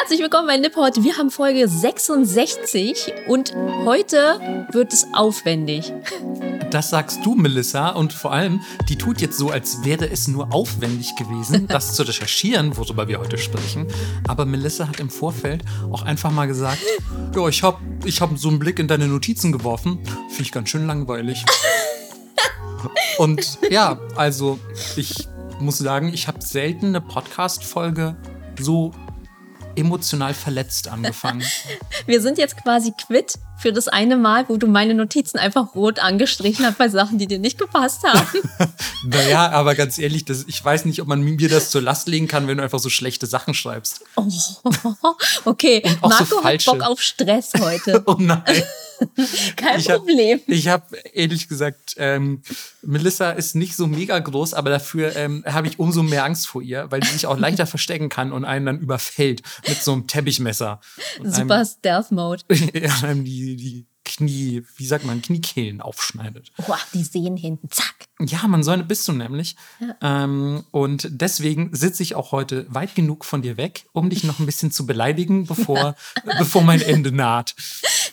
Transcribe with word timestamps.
Herzlich 0.00 0.20
willkommen 0.20 0.46
bei 0.46 0.56
Nipport. 0.56 1.04
Wir 1.04 1.18
haben 1.18 1.30
Folge 1.30 1.68
66 1.68 3.12
und 3.28 3.54
heute 3.84 4.66
wird 4.72 4.94
es 4.94 5.06
aufwendig. 5.12 5.92
Das 6.70 6.88
sagst 6.88 7.20
du, 7.22 7.34
Melissa. 7.34 7.90
Und 7.90 8.14
vor 8.14 8.32
allem, 8.32 8.62
die 8.88 8.96
tut 8.96 9.20
jetzt 9.20 9.36
so, 9.36 9.50
als 9.50 9.84
wäre 9.84 10.08
es 10.10 10.26
nur 10.26 10.54
aufwendig 10.54 11.14
gewesen, 11.16 11.66
das 11.68 11.94
zu 11.96 12.04
recherchieren, 12.04 12.78
worüber 12.78 13.08
wir 13.08 13.20
heute 13.20 13.36
sprechen. 13.36 13.88
Aber 14.26 14.46
Melissa 14.46 14.88
hat 14.88 15.00
im 15.00 15.10
Vorfeld 15.10 15.64
auch 15.92 16.02
einfach 16.02 16.30
mal 16.30 16.46
gesagt, 16.46 16.80
ja, 17.36 17.46
ich 17.48 17.62
habe 17.62 17.78
ich 18.06 18.22
hab 18.22 18.36
so 18.38 18.48
einen 18.48 18.58
Blick 18.58 18.78
in 18.78 18.88
deine 18.88 19.06
Notizen 19.06 19.52
geworfen. 19.52 19.98
Finde 20.28 20.42
ich 20.42 20.52
ganz 20.52 20.70
schön 20.70 20.86
langweilig. 20.86 21.44
Und 23.18 23.58
ja, 23.68 24.00
also 24.16 24.58
ich 24.96 25.28
muss 25.60 25.76
sagen, 25.76 26.10
ich 26.14 26.26
habe 26.26 26.40
selten 26.40 26.86
eine 26.86 27.02
Podcast-Folge 27.02 28.16
so 28.58 28.92
emotional 29.76 30.34
verletzt 30.34 30.88
angefangen. 30.88 31.44
Wir 32.06 32.20
sind 32.20 32.38
jetzt 32.38 32.56
quasi 32.56 32.92
quitt 32.92 33.34
für 33.58 33.72
das 33.72 33.88
eine 33.88 34.16
Mal, 34.16 34.48
wo 34.48 34.56
du 34.56 34.66
meine 34.66 34.94
Notizen 34.94 35.38
einfach 35.38 35.74
rot 35.74 35.98
angestrichen 35.98 36.64
hast 36.64 36.78
bei 36.78 36.88
Sachen, 36.88 37.18
die 37.18 37.26
dir 37.26 37.38
nicht 37.38 37.58
gepasst 37.58 38.02
haben. 38.04 38.26
naja, 39.04 39.50
aber 39.50 39.74
ganz 39.74 39.98
ehrlich, 39.98 40.24
das, 40.24 40.44
ich 40.48 40.64
weiß 40.64 40.86
nicht, 40.86 41.00
ob 41.02 41.08
man 41.08 41.20
mir 41.20 41.48
das 41.48 41.70
zur 41.70 41.82
Last 41.82 42.08
legen 42.08 42.26
kann, 42.26 42.46
wenn 42.48 42.56
du 42.56 42.62
einfach 42.62 42.78
so 42.78 42.88
schlechte 42.88 43.26
Sachen 43.26 43.52
schreibst. 43.54 44.02
Oh, 44.16 44.26
okay, 45.44 45.82
Marco 46.00 46.24
so 46.24 46.44
hat 46.44 46.64
Bock 46.64 46.82
auf 46.82 47.00
Stress 47.00 47.52
heute. 47.58 48.02
oh 48.06 48.16
nein. 48.18 48.62
Kein 49.56 49.80
ich 49.80 49.88
Problem. 49.88 50.40
Hab, 50.40 50.48
ich 50.48 50.68
habe 50.68 50.96
ehrlich 51.12 51.48
gesagt, 51.48 51.94
ähm, 51.98 52.42
Melissa 52.82 53.30
ist 53.30 53.54
nicht 53.54 53.76
so 53.76 53.86
mega 53.86 54.18
groß, 54.18 54.54
aber 54.54 54.70
dafür 54.70 55.16
ähm, 55.16 55.44
habe 55.46 55.68
ich 55.68 55.78
umso 55.78 56.02
mehr 56.02 56.24
Angst 56.24 56.46
vor 56.46 56.62
ihr, 56.62 56.90
weil 56.90 57.02
sie 57.02 57.12
sich 57.12 57.26
auch 57.26 57.38
leichter 57.38 57.66
verstecken 57.70 58.08
kann 58.08 58.32
und 58.32 58.44
einen 58.44 58.66
dann 58.66 58.78
überfällt 58.78 59.42
mit 59.68 59.82
so 59.82 59.92
einem 59.92 60.06
Teppichmesser. 60.06 60.80
Super 61.22 61.56
einem, 61.56 61.66
Stealth 61.66 62.10
Mode. 62.10 62.42
ja, 62.74 62.94
einem 63.02 63.24
die, 63.24 63.56
die 63.56 63.86
Knie, 64.04 64.64
wie 64.76 64.86
sagt 64.86 65.04
man, 65.04 65.22
Kniekehlen 65.22 65.80
aufschneidet. 65.80 66.50
Boah, 66.66 66.78
die 66.94 67.04
sehen 67.04 67.36
hinten, 67.36 67.70
zack. 67.70 67.94
Ja, 68.18 68.46
man 68.48 68.62
soll 68.62 68.82
bist 68.82 69.06
du 69.06 69.12
nämlich. 69.12 69.56
Ja. 69.78 70.24
Ähm, 70.24 70.64
und 70.72 71.08
deswegen 71.10 71.74
sitze 71.74 72.02
ich 72.02 72.14
auch 72.16 72.32
heute 72.32 72.66
weit 72.68 72.94
genug 72.94 73.24
von 73.24 73.42
dir 73.42 73.56
weg, 73.56 73.86
um 73.92 74.10
dich 74.10 74.24
noch 74.24 74.40
ein 74.40 74.46
bisschen 74.46 74.72
zu 74.72 74.84
beleidigen, 74.84 75.46
bevor, 75.46 75.94
bevor 76.38 76.62
mein 76.62 76.80
Ende 76.80 77.12
naht. 77.12 77.54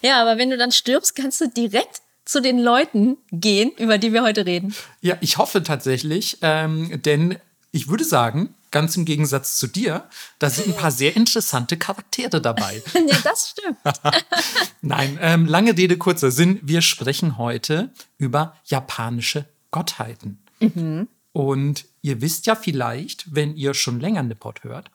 Ja, 0.02 0.22
aber 0.22 0.38
wenn 0.38 0.50
du 0.50 0.58
dann 0.58 0.72
stirbst, 0.72 1.16
kannst 1.16 1.42
du 1.42 1.48
direkt 1.48 2.02
zu 2.26 2.42
den 2.42 2.60
Leuten 2.60 3.18
gehen, 3.32 3.72
über 3.78 3.98
die 3.98 4.12
wir 4.12 4.24
heute 4.24 4.46
reden. 4.46 4.76
Ja, 5.02 5.18
ich 5.22 5.38
hoffe 5.38 5.64
tatsächlich, 5.64 6.40
ähm, 6.42 7.02
denn 7.02 7.38
ich 7.72 7.88
würde 7.88 8.04
sagen, 8.04 8.54
ganz 8.72 8.98
im 8.98 9.06
Gegensatz 9.06 9.58
zu 9.58 9.68
dir, 9.68 10.10
da 10.40 10.50
sind 10.50 10.68
ein 10.68 10.76
paar 10.76 10.92
sehr 10.92 11.16
interessante 11.16 11.78
Charaktere 11.78 12.42
dabei. 12.42 12.82
ja, 12.94 13.18
das 13.24 13.52
stimmt. 13.52 13.78
Nein, 14.82 15.18
ähm, 15.22 15.46
lange 15.46 15.78
Rede, 15.78 15.98
kurzer 15.98 16.32
Sinn. 16.32 16.60
Wir 16.62 16.82
sprechen 16.82 17.38
heute 17.38 17.92
über 18.18 18.56
japanische 18.66 19.46
Gottheiten. 19.72 20.40
Mhm. 20.60 21.08
Und 21.32 21.86
ihr 22.02 22.22
wisst 22.22 22.46
ja 22.46 22.56
vielleicht, 22.56 23.34
wenn 23.34 23.56
ihr 23.56 23.74
schon 23.74 24.00
länger 24.00 24.24
Nippot 24.24 24.64
hört, 24.64 24.90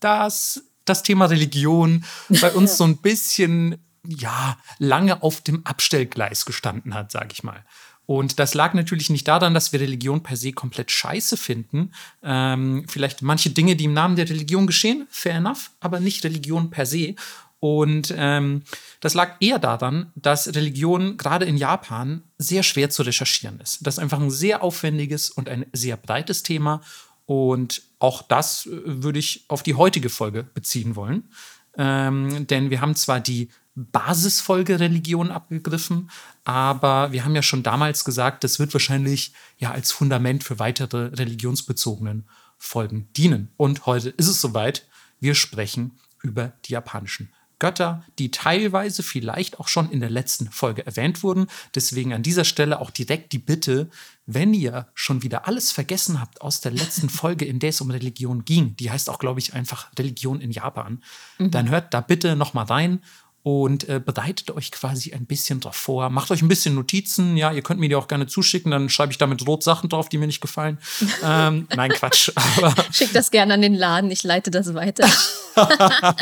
dass 0.00 0.62
das 0.84 1.02
Thema 1.02 1.26
Religion 1.26 2.04
bei 2.40 2.52
uns 2.52 2.76
so 2.78 2.84
ein 2.84 2.98
bisschen, 2.98 3.76
ja, 4.08 4.58
lange 4.78 5.22
auf 5.22 5.40
dem 5.40 5.64
Abstellgleis 5.64 6.44
gestanden 6.44 6.94
hat, 6.94 7.12
sag 7.12 7.32
ich 7.32 7.42
mal. 7.42 7.64
Und 8.06 8.38
das 8.38 8.54
lag 8.54 8.72
natürlich 8.72 9.10
nicht 9.10 9.26
daran, 9.26 9.52
dass 9.52 9.72
wir 9.72 9.80
Religion 9.80 10.22
per 10.22 10.36
se 10.36 10.52
komplett 10.52 10.92
scheiße 10.92 11.36
finden. 11.36 11.92
Ähm, 12.22 12.86
vielleicht 12.88 13.20
manche 13.22 13.50
Dinge, 13.50 13.74
die 13.74 13.84
im 13.84 13.94
Namen 13.94 14.14
der 14.14 14.28
Religion 14.28 14.68
geschehen, 14.68 15.08
fair 15.10 15.34
enough, 15.34 15.72
aber 15.80 15.98
nicht 15.98 16.24
Religion 16.24 16.70
per 16.70 16.86
se. 16.86 17.16
Und 17.58 18.14
ähm, 18.16 18.62
das 19.00 19.14
lag 19.14 19.36
eher 19.40 19.58
daran, 19.58 20.12
dass 20.14 20.54
Religion 20.54 21.16
gerade 21.16 21.46
in 21.46 21.56
Japan 21.56 22.22
sehr 22.38 22.62
schwer 22.62 22.90
zu 22.90 23.02
recherchieren 23.02 23.58
ist. 23.60 23.84
Das 23.84 23.94
ist 23.94 23.98
einfach 23.98 24.20
ein 24.20 24.30
sehr 24.30 24.62
aufwendiges 24.62 25.30
und 25.30 25.48
ein 25.48 25.66
sehr 25.72 25.96
breites 25.96 26.44
Thema. 26.44 26.82
Und 27.24 27.82
auch 27.98 28.22
das 28.22 28.66
äh, 28.66 28.80
würde 28.84 29.18
ich 29.18 29.46
auf 29.48 29.64
die 29.64 29.74
heutige 29.74 30.10
Folge 30.10 30.44
beziehen 30.44 30.94
wollen. 30.94 31.28
Ähm, 31.76 32.46
denn 32.46 32.70
wir 32.70 32.80
haben 32.80 32.94
zwar 32.94 33.20
die 33.20 33.48
Basisfolge 33.76 34.80
Religion 34.80 35.30
abgegriffen, 35.30 36.10
aber 36.44 37.12
wir 37.12 37.24
haben 37.24 37.36
ja 37.36 37.42
schon 37.42 37.62
damals 37.62 38.04
gesagt, 38.04 38.42
das 38.42 38.58
wird 38.58 38.72
wahrscheinlich 38.72 39.32
ja 39.58 39.70
als 39.70 39.92
Fundament 39.92 40.42
für 40.44 40.58
weitere 40.58 41.14
religionsbezogenen 41.14 42.26
Folgen 42.58 43.08
dienen. 43.16 43.50
Und 43.56 43.86
heute 43.86 44.08
ist 44.08 44.28
es 44.28 44.40
soweit. 44.40 44.88
Wir 45.20 45.34
sprechen 45.34 45.92
über 46.22 46.52
die 46.64 46.72
japanischen 46.72 47.30
Götter, 47.58 48.04
die 48.18 48.30
teilweise 48.30 49.02
vielleicht 49.02 49.58
auch 49.60 49.68
schon 49.68 49.90
in 49.90 50.00
der 50.00 50.10
letzten 50.10 50.50
Folge 50.50 50.84
erwähnt 50.84 51.22
wurden. 51.22 51.46
Deswegen 51.74 52.12
an 52.12 52.22
dieser 52.22 52.44
Stelle 52.44 52.80
auch 52.80 52.90
direkt 52.90 53.32
die 53.32 53.38
Bitte, 53.38 53.88
wenn 54.26 54.52
ihr 54.52 54.88
schon 54.94 55.22
wieder 55.22 55.48
alles 55.48 55.72
vergessen 55.72 56.20
habt 56.20 56.42
aus 56.42 56.60
der 56.60 56.72
letzten 56.72 57.08
Folge, 57.10 57.46
in 57.46 57.58
der 57.58 57.70
es 57.70 57.80
um 57.80 57.90
Religion 57.90 58.44
ging, 58.44 58.76
die 58.76 58.90
heißt 58.90 59.08
auch, 59.08 59.18
glaube 59.18 59.40
ich, 59.40 59.54
einfach 59.54 59.88
Religion 59.98 60.40
in 60.40 60.50
Japan, 60.50 61.02
mhm. 61.38 61.50
dann 61.50 61.70
hört 61.70 61.94
da 61.94 62.02
bitte 62.02 62.36
noch 62.36 62.52
mal 62.52 62.64
rein 62.64 63.00
und 63.46 63.88
äh, 63.88 64.00
bereitet 64.04 64.50
euch 64.50 64.72
quasi 64.72 65.12
ein 65.12 65.24
bisschen 65.24 65.60
drauf 65.60 65.76
vor. 65.76 66.10
Macht 66.10 66.32
euch 66.32 66.42
ein 66.42 66.48
bisschen 66.48 66.74
Notizen. 66.74 67.36
Ja, 67.36 67.52
ihr 67.52 67.62
könnt 67.62 67.78
mir 67.78 67.88
die 67.88 67.94
auch 67.94 68.08
gerne 68.08 68.26
zuschicken, 68.26 68.72
dann 68.72 68.88
schreibe 68.88 69.12
ich 69.12 69.18
damit 69.18 69.46
rot 69.46 69.62
Sachen 69.62 69.88
drauf, 69.88 70.08
die 70.08 70.18
mir 70.18 70.26
nicht 70.26 70.40
gefallen. 70.40 70.78
ähm, 71.22 71.68
nein, 71.76 71.92
Quatsch. 71.92 72.32
Schickt 72.90 73.14
das 73.14 73.30
gerne 73.30 73.54
an 73.54 73.62
den 73.62 73.74
Laden, 73.74 74.10
ich 74.10 74.24
leite 74.24 74.50
das 74.50 74.74
weiter. 74.74 75.08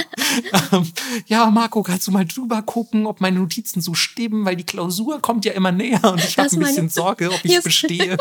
ja, 1.27 1.47
Marco, 1.47 1.83
kannst 1.83 2.09
du 2.09 2.11
mal 2.11 2.27
drüber 2.27 2.61
gucken, 2.61 3.07
ob 3.07 3.23
meine 3.23 3.39
Notizen 3.39 3.81
so 3.81 3.95
stimmen, 3.95 4.45
weil 4.45 4.56
die 4.56 4.67
Klausur 4.67 5.23
kommt 5.23 5.47
ja 5.47 5.53
immer 5.53 5.73
näher 5.73 6.05
und 6.05 6.23
ich 6.23 6.37
habe 6.37 6.51
ein 6.51 6.59
bisschen 6.59 6.91
Sorge, 6.91 7.33
ob 7.33 7.43
ich 7.43 7.62
bestehe. 7.62 8.19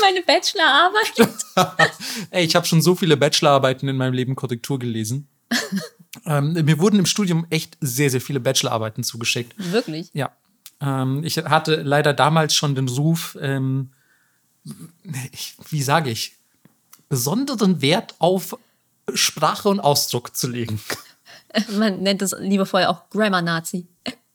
meine 0.00 0.22
Bachelorarbeit. 0.22 1.92
Ey, 2.30 2.46
ich 2.46 2.56
habe 2.56 2.64
schon 2.64 2.80
so 2.80 2.94
viele 2.94 3.18
Bachelorarbeiten 3.18 3.86
in 3.86 3.98
meinem 3.98 4.14
Leben 4.14 4.34
Korrektur 4.34 4.78
gelesen. 4.78 5.28
Ähm, 6.24 6.52
mir 6.52 6.78
wurden 6.78 6.98
im 6.98 7.06
Studium 7.06 7.46
echt 7.50 7.76
sehr, 7.80 8.10
sehr 8.10 8.20
viele 8.20 8.40
Bachelorarbeiten 8.40 9.04
zugeschickt. 9.04 9.54
Wirklich? 9.72 10.10
Ja. 10.12 10.32
Ähm, 10.80 11.22
ich 11.24 11.38
hatte 11.38 11.82
leider 11.82 12.12
damals 12.12 12.54
schon 12.54 12.74
den 12.74 12.88
Ruf, 12.88 13.36
ähm, 13.40 13.90
ich, 15.32 15.54
wie 15.70 15.82
sage 15.82 16.10
ich, 16.10 16.34
besonderen 17.08 17.80
Wert 17.82 18.14
auf 18.18 18.56
Sprache 19.14 19.68
und 19.68 19.80
Ausdruck 19.80 20.36
zu 20.36 20.48
legen. 20.48 20.80
Man 21.78 22.02
nennt 22.02 22.22
es 22.22 22.34
liebevoll 22.38 22.84
auch 22.84 23.08
Grammar-Nazi. 23.10 23.86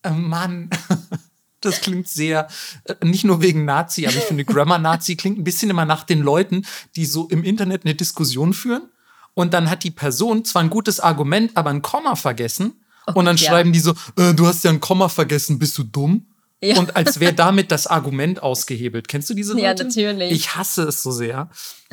Äh, 0.04 0.12
Mann, 0.12 0.70
das 1.62 1.82
klingt 1.82 2.08
sehr, 2.08 2.48
äh, 2.86 2.96
nicht 3.04 3.24
nur 3.24 3.42
wegen 3.42 3.66
Nazi, 3.66 4.08
aber 4.08 4.16
ich 4.16 4.24
finde 4.24 4.46
Grammar-Nazi 4.46 5.16
klingt 5.16 5.38
ein 5.38 5.44
bisschen 5.44 5.70
immer 5.70 5.86
nach 5.86 6.04
den 6.04 6.22
Leuten, 6.22 6.66
die 6.96 7.06
so 7.06 7.28
im 7.28 7.44
Internet 7.44 7.86
eine 7.86 7.96
Diskussion 7.96 8.54
führen 8.54 8.90
und 9.34 9.54
dann 9.54 9.70
hat 9.70 9.84
die 9.84 9.92
Person 9.92 10.46
zwar 10.46 10.62
ein 10.62 10.70
gutes 10.70 11.00
Argument, 11.00 11.52
aber 11.56 11.70
ein 11.70 11.82
Komma 11.82 12.16
vergessen. 12.16 12.74
Oh, 13.08 13.14
und 13.16 13.26
dann 13.26 13.38
ja. 13.38 13.50
schreiben 13.50 13.74
die 13.74 13.80
so, 13.80 13.94
äh, 14.18 14.34
du 14.34 14.46
hast 14.46 14.64
ja 14.64 14.72
ein 14.72 14.80
Komma 14.80 15.10
vergessen, 15.10 15.58
bist 15.58 15.78
du 15.78 15.84
dumm? 15.84 16.26
Ja. 16.64 16.78
Und 16.78 16.96
als 16.96 17.20
wäre 17.20 17.34
damit 17.34 17.72
das 17.72 17.88
Argument 17.88 18.44
ausgehebelt. 18.44 19.08
Kennst 19.08 19.28
du 19.32 19.34
diese 19.34 19.54
Leute? 19.54 19.64
Ja, 19.64 19.74
natürlich. 19.74 20.32
Ich 20.32 20.56
hasse 20.56 20.84
es 20.84 21.02
so 21.02 21.12
sehr. 21.12 21.50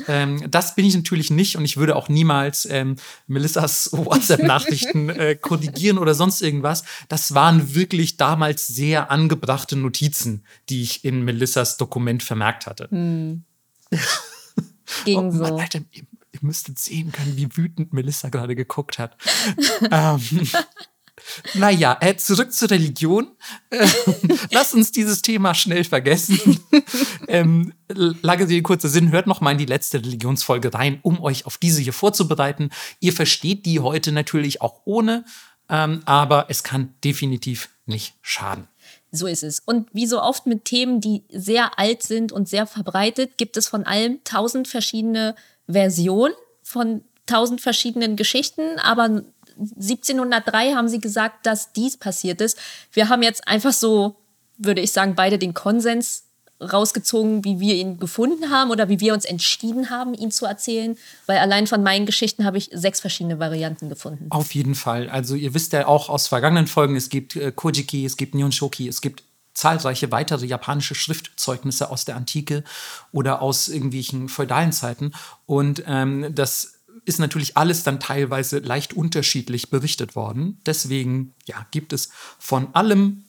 Ähm, 0.07 0.45
das 0.51 0.75
bin 0.75 0.85
ich 0.85 0.95
natürlich 0.95 1.31
nicht 1.31 1.55
und 1.55 1.65
ich 1.65 1.77
würde 1.77 1.95
auch 1.95 2.07
niemals 2.07 2.67
ähm, 2.69 2.95
Melissas 3.25 3.89
WhatsApp-Nachrichten 3.93 5.09
äh, 5.09 5.35
korrigieren 5.35 5.97
oder 5.97 6.13
sonst 6.13 6.43
irgendwas. 6.43 6.83
Das 7.07 7.33
waren 7.33 7.73
wirklich 7.73 8.17
damals 8.17 8.67
sehr 8.67 9.09
angebrachte 9.09 9.75
Notizen, 9.75 10.43
die 10.69 10.83
ich 10.83 11.03
in 11.03 11.25
Melissas 11.25 11.77
Dokument 11.77 12.21
vermerkt 12.21 12.67
hatte. 12.67 12.89
Hm. 12.91 13.43
Ging 15.05 15.17
oh, 15.17 15.31
so. 15.31 15.39
Mann, 15.39 15.59
Alter, 15.59 15.79
ihr 16.31 16.39
müsstet 16.41 16.79
sehen 16.79 17.11
können, 17.11 17.37
wie 17.37 17.55
wütend 17.55 17.93
Melissa 17.93 18.29
gerade 18.29 18.55
geguckt 18.55 18.99
hat. 18.99 19.17
ähm, 19.91 20.21
naja, 21.53 21.97
äh, 22.01 22.15
zurück 22.15 22.53
zur 22.53 22.71
Religion. 22.71 23.27
Äh, 23.69 23.87
lass 24.51 24.73
uns 24.73 24.91
dieses 24.91 25.21
Thema 25.21 25.53
schnell 25.53 25.83
vergessen. 25.83 26.59
ähm, 27.27 27.73
lange 27.87 28.47
Rede, 28.47 28.61
kurzer 28.61 28.89
Sinn, 28.89 29.11
hört 29.11 29.27
noch 29.27 29.41
mal 29.41 29.51
in 29.51 29.57
die 29.57 29.65
letzte 29.65 29.99
Religionsfolge 29.99 30.73
rein, 30.73 30.99
um 31.01 31.21
euch 31.21 31.45
auf 31.45 31.57
diese 31.57 31.81
hier 31.81 31.93
vorzubereiten. 31.93 32.69
Ihr 32.99 33.13
versteht 33.13 33.65
die 33.65 33.79
heute 33.79 34.11
natürlich 34.11 34.61
auch 34.61 34.81
ohne, 34.85 35.25
ähm, 35.69 36.01
aber 36.05 36.45
es 36.49 36.63
kann 36.63 36.93
definitiv 37.03 37.69
nicht 37.85 38.15
schaden. 38.21 38.67
So 39.11 39.25
ist 39.25 39.43
es. 39.43 39.59
Und 39.59 39.89
wie 39.91 40.05
so 40.05 40.21
oft 40.21 40.45
mit 40.45 40.65
Themen, 40.65 41.01
die 41.01 41.23
sehr 41.29 41.79
alt 41.79 42.03
sind 42.03 42.31
und 42.31 42.47
sehr 42.47 42.67
verbreitet, 42.67 43.37
gibt 43.37 43.57
es 43.57 43.67
von 43.67 43.83
allem 43.83 44.23
tausend 44.23 44.67
verschiedene 44.67 45.35
Version 45.69 46.31
von 46.63 47.03
tausend 47.25 47.61
verschiedenen 47.61 48.15
Geschichten, 48.15 48.79
aber 48.79 49.23
1703 49.59 50.73
haben 50.73 50.87
sie 50.87 50.99
gesagt, 50.99 51.45
dass 51.45 51.73
dies 51.73 51.97
passiert 51.97 52.41
ist. 52.41 52.57
Wir 52.91 53.09
haben 53.09 53.23
jetzt 53.23 53.47
einfach 53.47 53.73
so, 53.73 54.15
würde 54.57 54.81
ich 54.81 54.91
sagen, 54.91 55.15
beide 55.15 55.37
den 55.37 55.53
Konsens 55.53 56.23
rausgezogen, 56.61 57.45
wie 57.45 57.59
wir 57.59 57.75
ihn 57.75 57.99
gefunden 57.99 58.49
haben 58.49 58.69
oder 58.69 58.89
wie 58.89 58.99
wir 58.99 59.13
uns 59.13 59.23
entschieden 59.23 59.89
haben, 59.89 60.13
ihn 60.13 60.31
zu 60.31 60.45
erzählen. 60.45 60.97
Weil 61.25 61.37
allein 61.37 61.67
von 61.67 61.83
meinen 61.83 62.05
Geschichten 62.05 62.43
habe 62.43 62.57
ich 62.57 62.69
sechs 62.73 62.99
verschiedene 62.99 63.39
Varianten 63.39 63.87
gefunden. 63.87 64.27
Auf 64.29 64.53
jeden 64.53 64.75
Fall. 64.75 65.09
Also 65.09 65.35
ihr 65.35 65.53
wisst 65.53 65.71
ja 65.71 65.87
auch 65.87 66.09
aus 66.09 66.27
vergangenen 66.27 66.67
Folgen, 66.67 66.95
es 66.95 67.09
gibt 67.09 67.35
äh, 67.35 67.51
Kojiki, 67.53 68.05
es 68.05 68.17
gibt 68.17 68.35
Nyonshoki, 68.35 68.87
es 68.87 68.99
gibt 68.99 69.23
zahlreiche 69.59 70.09
weitere 70.11 70.45
japanische 70.45 70.95
Schriftzeugnisse 70.95 71.89
aus 71.89 72.05
der 72.05 72.15
Antike 72.15 72.63
oder 73.11 73.41
aus 73.41 73.67
irgendwelchen 73.67 74.29
feudalen 74.29 74.71
Zeiten. 74.71 75.11
Und 75.45 75.83
ähm, 75.85 76.33
das 76.33 76.79
ist 77.03 77.19
natürlich 77.19 77.57
alles 77.57 77.83
dann 77.83 77.99
teilweise 77.99 78.59
leicht 78.59 78.93
unterschiedlich 78.93 79.69
berichtet 79.69 80.15
worden. 80.15 80.61
Deswegen 80.65 81.33
ja, 81.45 81.65
gibt 81.71 81.91
es 81.91 82.09
von 82.37 82.73
allem 82.73 83.25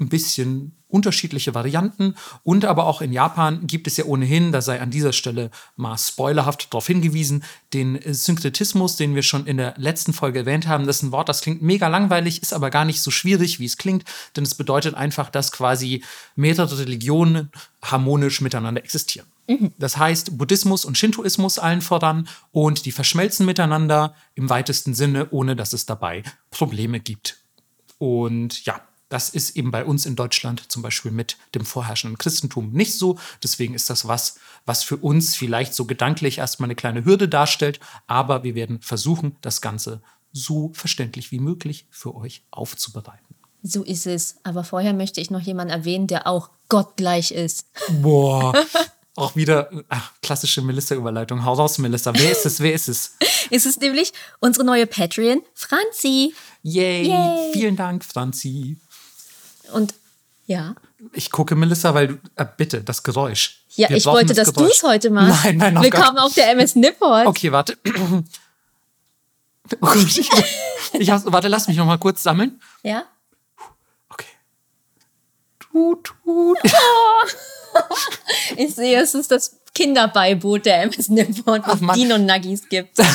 ein 0.00 0.08
bisschen 0.08 0.72
unterschiedliche 0.94 1.54
Varianten 1.54 2.14
und 2.44 2.64
aber 2.64 2.86
auch 2.86 3.02
in 3.02 3.12
Japan 3.12 3.66
gibt 3.66 3.88
es 3.88 3.96
ja 3.96 4.04
ohnehin, 4.04 4.52
da 4.52 4.62
sei 4.62 4.80
an 4.80 4.92
dieser 4.92 5.12
Stelle 5.12 5.50
mal 5.74 5.98
spoilerhaft 5.98 6.72
darauf 6.72 6.86
hingewiesen, 6.86 7.42
den 7.72 7.98
Synkretismus, 8.06 8.94
den 8.94 9.16
wir 9.16 9.24
schon 9.24 9.46
in 9.46 9.56
der 9.56 9.74
letzten 9.76 10.12
Folge 10.12 10.38
erwähnt 10.40 10.68
haben. 10.68 10.86
Das 10.86 10.98
ist 10.98 11.02
ein 11.02 11.10
Wort, 11.10 11.28
das 11.28 11.40
klingt 11.40 11.62
mega 11.62 11.88
langweilig, 11.88 12.40
ist 12.40 12.54
aber 12.54 12.70
gar 12.70 12.84
nicht 12.84 13.02
so 13.02 13.10
schwierig, 13.10 13.58
wie 13.58 13.64
es 13.64 13.76
klingt, 13.76 14.04
denn 14.36 14.44
es 14.44 14.54
bedeutet 14.54 14.94
einfach, 14.94 15.30
dass 15.30 15.50
quasi 15.50 16.04
mehrere 16.36 16.78
Religionen 16.78 17.50
harmonisch 17.82 18.40
miteinander 18.40 18.82
existieren. 18.82 19.26
Mhm. 19.48 19.72
Das 19.78 19.96
heißt, 19.96 20.38
Buddhismus 20.38 20.84
und 20.84 20.96
Shintoismus 20.96 21.58
allen 21.58 21.82
voran 21.82 22.28
und 22.52 22.86
die 22.86 22.92
verschmelzen 22.92 23.44
miteinander 23.44 24.14
im 24.36 24.48
weitesten 24.48 24.94
Sinne, 24.94 25.26
ohne 25.32 25.56
dass 25.56 25.72
es 25.72 25.86
dabei 25.86 26.22
Probleme 26.50 27.00
gibt. 27.00 27.38
Und 27.98 28.64
ja, 28.64 28.80
das 29.14 29.28
ist 29.28 29.54
eben 29.54 29.70
bei 29.70 29.84
uns 29.84 30.06
in 30.06 30.16
Deutschland 30.16 30.72
zum 30.72 30.82
Beispiel 30.82 31.12
mit 31.12 31.36
dem 31.54 31.64
vorherrschenden 31.64 32.18
Christentum 32.18 32.72
nicht 32.72 32.98
so. 32.98 33.16
Deswegen 33.44 33.74
ist 33.74 33.88
das 33.88 34.08
was, 34.08 34.40
was 34.66 34.82
für 34.82 34.96
uns 34.96 35.36
vielleicht 35.36 35.72
so 35.72 35.84
gedanklich 35.84 36.38
erstmal 36.38 36.66
eine 36.66 36.74
kleine 36.74 37.04
Hürde 37.04 37.28
darstellt. 37.28 37.78
Aber 38.08 38.42
wir 38.42 38.56
werden 38.56 38.80
versuchen, 38.80 39.36
das 39.40 39.60
Ganze 39.60 40.02
so 40.32 40.72
verständlich 40.74 41.30
wie 41.30 41.38
möglich 41.38 41.86
für 41.90 42.16
euch 42.16 42.42
aufzubereiten. 42.50 43.36
So 43.62 43.84
ist 43.84 44.08
es. 44.08 44.38
Aber 44.42 44.64
vorher 44.64 44.94
möchte 44.94 45.20
ich 45.20 45.30
noch 45.30 45.42
jemanden 45.42 45.72
erwähnen, 45.72 46.08
der 46.08 46.26
auch 46.26 46.50
gottgleich 46.68 47.30
ist. 47.30 47.68
Boah. 48.02 48.52
Auch 49.14 49.36
wieder 49.36 49.70
ach, 49.90 50.12
klassische 50.22 50.60
Melissa-Überleitung. 50.60 51.44
Hau 51.44 51.52
raus, 51.52 51.78
Melissa. 51.78 52.12
Wer 52.16 52.32
ist 52.32 52.46
es? 52.46 52.58
Wer 52.58 52.74
ist 52.74 52.88
es? 52.88 53.16
ist 53.50 53.64
es 53.64 53.78
nämlich 53.78 54.12
unsere 54.40 54.66
neue 54.66 54.88
Patreon, 54.88 55.40
Franzi. 55.54 56.34
Yay. 56.64 57.06
Yay. 57.06 57.52
Vielen 57.52 57.76
Dank, 57.76 58.04
Franzi. 58.04 58.78
Und 59.72 59.94
ja. 60.46 60.74
Ich 61.12 61.30
gucke 61.30 61.54
Melissa, 61.54 61.94
weil 61.94 62.08
du, 62.08 62.14
äh, 62.36 62.46
bitte, 62.56 62.82
das 62.82 63.02
Geräusch. 63.02 63.62
Ja, 63.76 63.88
Wir 63.88 63.96
ich 63.96 64.06
wollte, 64.06 64.34
das 64.34 64.48
dass 64.48 64.54
du 64.54 64.64
es 64.64 64.82
heute 64.82 65.10
machst. 65.10 65.44
Nein, 65.44 65.56
nein, 65.56 65.74
nein. 65.74 65.82
Willkommen 65.82 66.18
auf 66.18 66.34
der 66.34 66.50
MS 66.50 66.76
Nipport. 66.76 67.26
Okay, 67.26 67.52
warte. 67.52 67.76
Oh 69.80 69.86
Gott, 69.86 69.96
ich, 69.96 70.30
ich 70.92 71.10
hab's, 71.10 71.24
warte, 71.24 71.48
lass 71.48 71.68
mich 71.68 71.78
noch 71.78 71.86
mal 71.86 71.96
kurz 71.96 72.22
sammeln. 72.22 72.60
Ja. 72.82 73.04
Okay. 74.10 74.26
Tut, 75.58 76.04
tut. 76.04 76.14
Oh. 76.26 76.54
Ich 78.56 78.74
sehe, 78.74 79.00
es 79.00 79.14
ist 79.14 79.30
das 79.30 79.56
Kinderbeiboot 79.74 80.64
der 80.66 80.82
MS 80.82 81.08
Nippon, 81.08 81.62
wo 81.64 81.72
es 81.72 81.94
Dino 81.94 82.18
Nuggies 82.18 82.68
gibt. 82.68 82.98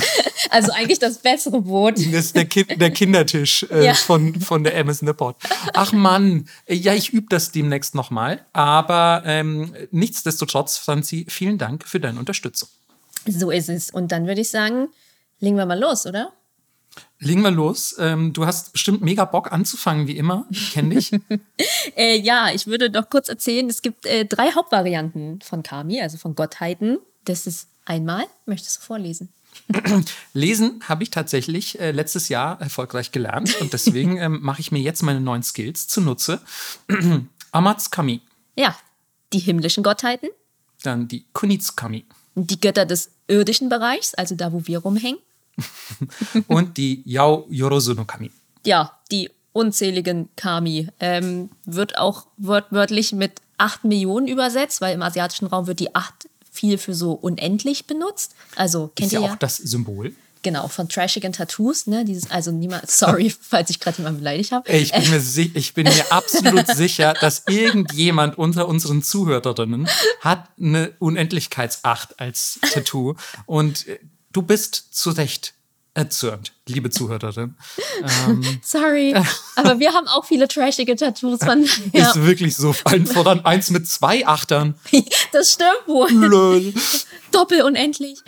Also 0.51 0.71
eigentlich 0.71 0.97
das 0.97 1.19
bessere 1.19 1.61
Boot. 1.61 1.97
Das 1.97 2.05
ist 2.05 2.35
der, 2.35 2.45
kind, 2.45 2.81
der 2.81 2.89
Kindertisch 2.89 3.67
äh, 3.69 3.85
ja. 3.85 3.93
von, 3.93 4.39
von 4.41 4.63
der 4.63 4.75
MS 4.77 5.03
Nippon. 5.03 5.35
Ach 5.73 5.91
Mann, 5.91 6.47
ja, 6.67 6.93
ich 6.95 7.13
übe 7.13 7.27
das 7.29 7.51
demnächst 7.51 7.93
nochmal. 7.93 8.43
Aber 8.51 9.21
ähm, 9.25 9.75
nichtsdestotrotz, 9.91 10.77
Franzi, 10.77 11.27
vielen 11.29 11.59
Dank 11.59 11.87
für 11.87 11.99
deine 11.99 12.17
Unterstützung. 12.17 12.67
So 13.27 13.51
ist 13.51 13.69
es. 13.69 13.91
Und 13.91 14.11
dann 14.11 14.25
würde 14.25 14.41
ich 14.41 14.49
sagen, 14.49 14.87
legen 15.39 15.57
wir 15.57 15.67
mal 15.67 15.79
los, 15.79 16.07
oder? 16.07 16.31
Legen 17.19 17.41
wir 17.41 17.51
los. 17.51 17.95
Ähm, 17.99 18.33
du 18.33 18.45
hast 18.45 18.73
bestimmt 18.73 19.01
mega 19.01 19.25
Bock 19.25 19.51
anzufangen, 19.51 20.07
wie 20.07 20.17
immer. 20.17 20.45
Ich 20.49 20.71
kenne 20.73 20.95
dich. 20.95 21.11
äh, 21.95 22.17
ja, 22.17 22.49
ich 22.53 22.67
würde 22.67 22.89
doch 22.89 23.09
kurz 23.09 23.29
erzählen, 23.29 23.69
es 23.69 23.81
gibt 23.81 24.05
äh, 24.05 24.25
drei 24.25 24.51
Hauptvarianten 24.51 25.41
von 25.41 25.63
Kami, 25.63 26.01
also 26.01 26.17
von 26.17 26.35
Gottheiten. 26.35 26.99
Das 27.25 27.47
ist 27.47 27.67
einmal, 27.85 28.25
möchtest 28.45 28.77
du 28.77 28.81
vorlesen? 28.81 29.29
Lesen 30.33 30.81
habe 30.87 31.03
ich 31.03 31.09
tatsächlich 31.09 31.79
äh, 31.79 31.91
letztes 31.91 32.29
Jahr 32.29 32.59
erfolgreich 32.61 33.11
gelernt 33.11 33.59
und 33.61 33.73
deswegen 33.73 34.17
ähm, 34.21 34.39
mache 34.41 34.61
ich 34.61 34.71
mir 34.71 34.79
jetzt 34.79 35.03
meine 35.03 35.19
neuen 35.19 35.43
Skills 35.43 35.87
zunutze. 35.87 36.41
Amatskami. 37.51 38.21
Ja, 38.55 38.75
die 39.33 39.39
himmlischen 39.39 39.83
Gottheiten. 39.83 40.29
Dann 40.83 41.07
die 41.07 41.25
Kunitskami. 41.33 42.05
Die 42.35 42.59
Götter 42.59 42.85
des 42.85 43.11
irdischen 43.27 43.69
Bereichs, 43.69 44.13
also 44.13 44.35
da, 44.35 44.53
wo 44.53 44.65
wir 44.65 44.79
rumhängen. 44.79 45.19
und 46.47 46.77
die 46.77 47.01
Yao 47.05 47.45
Yorozu 47.49 47.93
no 47.93 48.05
Kami. 48.05 48.31
Ja, 48.65 48.99
die 49.11 49.29
unzähligen 49.53 50.29
Kami. 50.35 50.87
Ähm, 50.99 51.49
wird 51.65 51.97
auch 51.97 52.27
wörtlich 52.37 53.13
mit 53.13 53.41
8 53.57 53.83
Millionen 53.83 54.27
übersetzt, 54.27 54.81
weil 54.81 54.95
im 54.95 55.01
asiatischen 55.01 55.47
Raum 55.47 55.67
wird 55.67 55.79
die 55.79 55.95
8 55.95 56.29
viel 56.51 56.77
für 56.77 56.93
so 56.93 57.13
unendlich 57.13 57.85
benutzt. 57.85 58.35
Also 58.55 58.91
kennt 58.95 59.07
Ist 59.07 59.13
ihr 59.13 59.21
ja 59.21 59.33
auch 59.33 59.35
das 59.35 59.57
Symbol. 59.57 60.13
Genau, 60.41 60.69
von 60.69 60.87
trashigen 60.87 61.33
Tattoos, 61.33 61.85
ne? 61.85 62.05
Dieses, 62.05 62.31
also 62.31 62.51
niemand, 62.51 62.89
sorry, 62.91 63.29
falls 63.29 63.69
ich 63.69 63.79
gerade 63.79 63.97
jemanden 63.97 64.19
beleidigt 64.19 64.53
habe. 64.53 64.71
Ich 64.71 64.91
bin 64.93 65.01
mir, 65.09 65.21
ich 65.53 65.73
bin 65.73 65.83
mir 65.83 66.11
absolut 66.11 66.67
sicher, 66.67 67.13
dass 67.13 67.43
irgendjemand 67.47 68.37
unter 68.37 68.67
unseren 68.67 69.03
Zuhörerinnen 69.03 69.89
hat 70.21 70.49
eine 70.57 70.93
Unendlichkeitsacht 70.99 72.19
als 72.19 72.59
Tattoo. 72.71 73.15
Und 73.45 73.85
du 74.31 74.41
bist 74.41 74.93
zu 74.93 75.11
Recht 75.11 75.53
erzürnt, 75.93 76.53
liebe 76.67 76.89
Zuhörerin. 76.89 77.55
Ähm, 78.27 78.61
Sorry, 78.63 79.13
aber 79.57 79.79
wir 79.79 79.91
haben 79.91 80.07
auch 80.07 80.23
viele 80.23 80.47
trashige 80.47 80.95
Tattoos. 80.95 81.39
Von, 81.43 81.67
ja. 81.93 82.09
Ist 82.09 82.23
wirklich 82.23 82.55
so. 82.55 82.73
Allen 82.85 83.05
voran 83.05 83.43
eins 83.43 83.71
mit 83.71 83.89
zwei 83.89 84.25
Achtern. 84.25 84.75
Das 85.33 85.51
stimmt 85.51 85.85
wohl. 85.85 86.09
Lol. 86.09 86.73
Doppel 87.31 87.63
unendlich. 87.63 88.19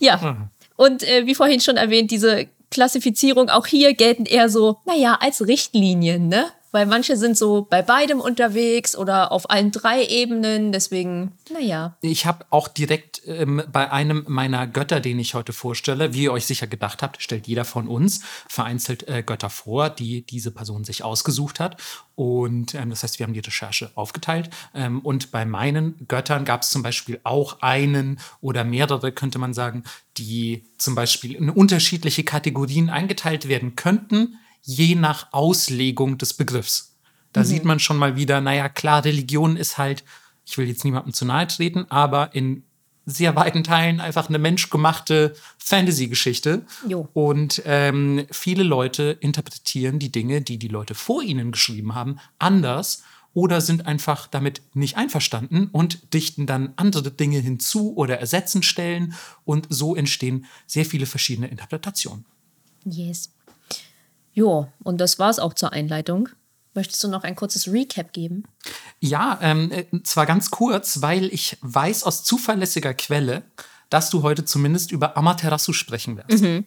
ja. 0.00 0.14
Ah. 0.20 0.50
Und 0.74 1.04
äh, 1.04 1.26
wie 1.26 1.36
vorhin 1.36 1.60
schon 1.60 1.76
erwähnt, 1.76 2.10
diese 2.10 2.48
Klassifizierung 2.72 3.50
auch 3.50 3.66
hier 3.66 3.94
gelten 3.94 4.26
eher 4.26 4.48
so, 4.48 4.80
naja, 4.84 5.18
als 5.20 5.46
Richtlinien, 5.46 6.26
ne? 6.26 6.50
Weil 6.72 6.86
manche 6.86 7.16
sind 7.16 7.36
so 7.36 7.66
bei 7.68 7.82
beidem 7.82 8.20
unterwegs 8.20 8.96
oder 8.96 9.30
auf 9.30 9.50
allen 9.50 9.70
drei 9.70 10.04
Ebenen. 10.04 10.72
Deswegen, 10.72 11.32
naja. 11.52 11.96
Ich 12.00 12.26
habe 12.26 12.46
auch 12.50 12.66
direkt 12.66 13.22
ähm, 13.26 13.62
bei 13.70 13.92
einem 13.92 14.24
meiner 14.26 14.66
Götter, 14.66 15.00
den 15.00 15.18
ich 15.18 15.34
heute 15.34 15.52
vorstelle, 15.52 16.14
wie 16.14 16.24
ihr 16.24 16.32
euch 16.32 16.46
sicher 16.46 16.66
gedacht 16.66 17.02
habt, 17.02 17.22
stellt 17.22 17.46
jeder 17.46 17.64
von 17.64 17.86
uns 17.86 18.22
vereinzelt 18.48 19.06
äh, 19.06 19.22
Götter 19.22 19.50
vor, 19.50 19.90
die 19.90 20.22
diese 20.22 20.50
Person 20.50 20.84
sich 20.84 21.04
ausgesucht 21.04 21.60
hat. 21.60 21.76
Und 22.14 22.74
ähm, 22.74 22.90
das 22.90 23.02
heißt, 23.02 23.18
wir 23.18 23.26
haben 23.26 23.34
die 23.34 23.40
Recherche 23.40 23.90
aufgeteilt. 23.94 24.48
Ähm, 24.74 25.00
und 25.00 25.30
bei 25.30 25.44
meinen 25.44 26.06
Göttern 26.08 26.44
gab 26.44 26.62
es 26.62 26.70
zum 26.70 26.82
Beispiel 26.82 27.20
auch 27.22 27.60
einen 27.60 28.18
oder 28.40 28.64
mehrere, 28.64 29.12
könnte 29.12 29.38
man 29.38 29.52
sagen, 29.52 29.84
die 30.16 30.64
zum 30.78 30.94
Beispiel 30.94 31.34
in 31.34 31.50
unterschiedliche 31.50 32.24
Kategorien 32.24 32.90
eingeteilt 32.90 33.48
werden 33.48 33.76
könnten 33.76 34.38
je 34.62 34.94
nach 34.94 35.32
Auslegung 35.32 36.18
des 36.18 36.34
Begriffs. 36.34 36.96
Da 37.32 37.40
mhm. 37.40 37.44
sieht 37.44 37.64
man 37.64 37.80
schon 37.80 37.96
mal 37.96 38.16
wieder, 38.16 38.40
naja, 38.40 38.68
klar, 38.68 39.04
Religion 39.04 39.56
ist 39.56 39.78
halt, 39.78 40.04
ich 40.44 40.56
will 40.58 40.68
jetzt 40.68 40.84
niemandem 40.84 41.12
zu 41.12 41.24
nahe 41.24 41.46
treten, 41.46 41.86
aber 41.90 42.34
in 42.34 42.64
sehr 43.04 43.34
weiten 43.34 43.64
Teilen 43.64 44.00
einfach 44.00 44.28
eine 44.28 44.38
menschgemachte 44.38 45.34
Fantasy-Geschichte. 45.58 46.64
Und 47.14 47.62
ähm, 47.64 48.26
viele 48.30 48.62
Leute 48.62 49.16
interpretieren 49.20 49.98
die 49.98 50.12
Dinge, 50.12 50.40
die 50.40 50.58
die 50.58 50.68
Leute 50.68 50.94
vor 50.94 51.22
ihnen 51.22 51.52
geschrieben 51.52 51.94
haben, 51.94 52.18
anders 52.38 53.02
oder 53.34 53.60
sind 53.60 53.86
einfach 53.86 54.26
damit 54.26 54.62
nicht 54.74 54.96
einverstanden 54.96 55.68
und 55.72 56.12
dichten 56.12 56.46
dann 56.46 56.74
andere 56.76 57.10
Dinge 57.10 57.38
hinzu 57.38 57.96
oder 57.96 58.18
ersetzen 58.18 58.62
Stellen. 58.62 59.14
Und 59.44 59.66
so 59.70 59.96
entstehen 59.96 60.44
sehr 60.66 60.84
viele 60.84 61.06
verschiedene 61.06 61.48
Interpretationen. 61.48 62.24
Yes. 62.84 63.30
Jo, 64.32 64.68
und 64.82 64.98
das 64.98 65.18
war 65.18 65.30
es 65.30 65.38
auch 65.38 65.54
zur 65.54 65.72
Einleitung. 65.72 66.28
Möchtest 66.74 67.04
du 67.04 67.08
noch 67.08 67.22
ein 67.22 67.36
kurzes 67.36 67.68
Recap 67.68 68.12
geben? 68.12 68.44
Ja, 68.98 69.38
ähm, 69.42 69.70
äh, 69.70 69.84
zwar 70.04 70.24
ganz 70.24 70.50
kurz, 70.50 71.02
weil 71.02 71.26
ich 71.26 71.58
weiß 71.60 72.04
aus 72.04 72.24
zuverlässiger 72.24 72.94
Quelle, 72.94 73.42
dass 73.90 74.08
du 74.08 74.22
heute 74.22 74.46
zumindest 74.46 74.90
über 74.90 75.18
Amaterasu 75.18 75.74
sprechen 75.74 76.16
wirst. 76.16 76.42
Mhm. 76.42 76.64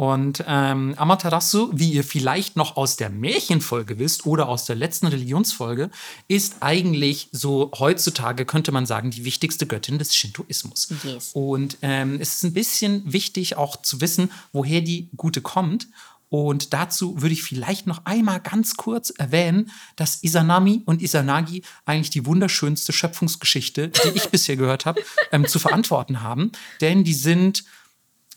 Und 0.00 0.44
ähm, 0.46 0.94
Amaterasu, 0.96 1.72
wie 1.74 1.92
ihr 1.92 2.04
vielleicht 2.04 2.56
noch 2.56 2.78
aus 2.78 2.96
der 2.96 3.10
Märchenfolge 3.10 3.98
wisst 3.98 4.24
oder 4.24 4.48
aus 4.48 4.64
der 4.64 4.76
letzten 4.76 5.08
Religionsfolge, 5.08 5.90
ist 6.26 6.56
eigentlich 6.60 7.28
so 7.32 7.70
heutzutage, 7.78 8.46
könnte 8.46 8.72
man 8.72 8.86
sagen, 8.86 9.10
die 9.10 9.26
wichtigste 9.26 9.66
Göttin 9.66 9.98
des 9.98 10.16
Shintoismus. 10.16 10.88
Yes. 11.04 11.32
Und 11.34 11.76
ähm, 11.82 12.18
es 12.18 12.36
ist 12.36 12.44
ein 12.44 12.54
bisschen 12.54 13.12
wichtig 13.12 13.58
auch 13.58 13.82
zu 13.82 14.00
wissen, 14.00 14.30
woher 14.54 14.80
die 14.80 15.10
Gute 15.18 15.42
kommt. 15.42 15.86
Und 16.30 16.72
dazu 16.72 17.20
würde 17.20 17.32
ich 17.32 17.42
vielleicht 17.42 17.88
noch 17.88 18.06
einmal 18.06 18.40
ganz 18.40 18.76
kurz 18.76 19.10
erwähnen, 19.10 19.70
dass 19.96 20.22
Isanami 20.22 20.82
und 20.86 21.02
Isanagi 21.02 21.62
eigentlich 21.84 22.10
die 22.10 22.24
wunderschönste 22.24 22.92
Schöpfungsgeschichte, 22.92 23.88
die 23.88 24.08
ich 24.14 24.28
bisher 24.30 24.56
gehört 24.56 24.86
habe, 24.86 25.02
ähm, 25.32 25.46
zu 25.46 25.58
verantworten 25.58 26.22
haben. 26.22 26.52
Denn 26.80 27.02
die 27.02 27.14
sind, 27.14 27.64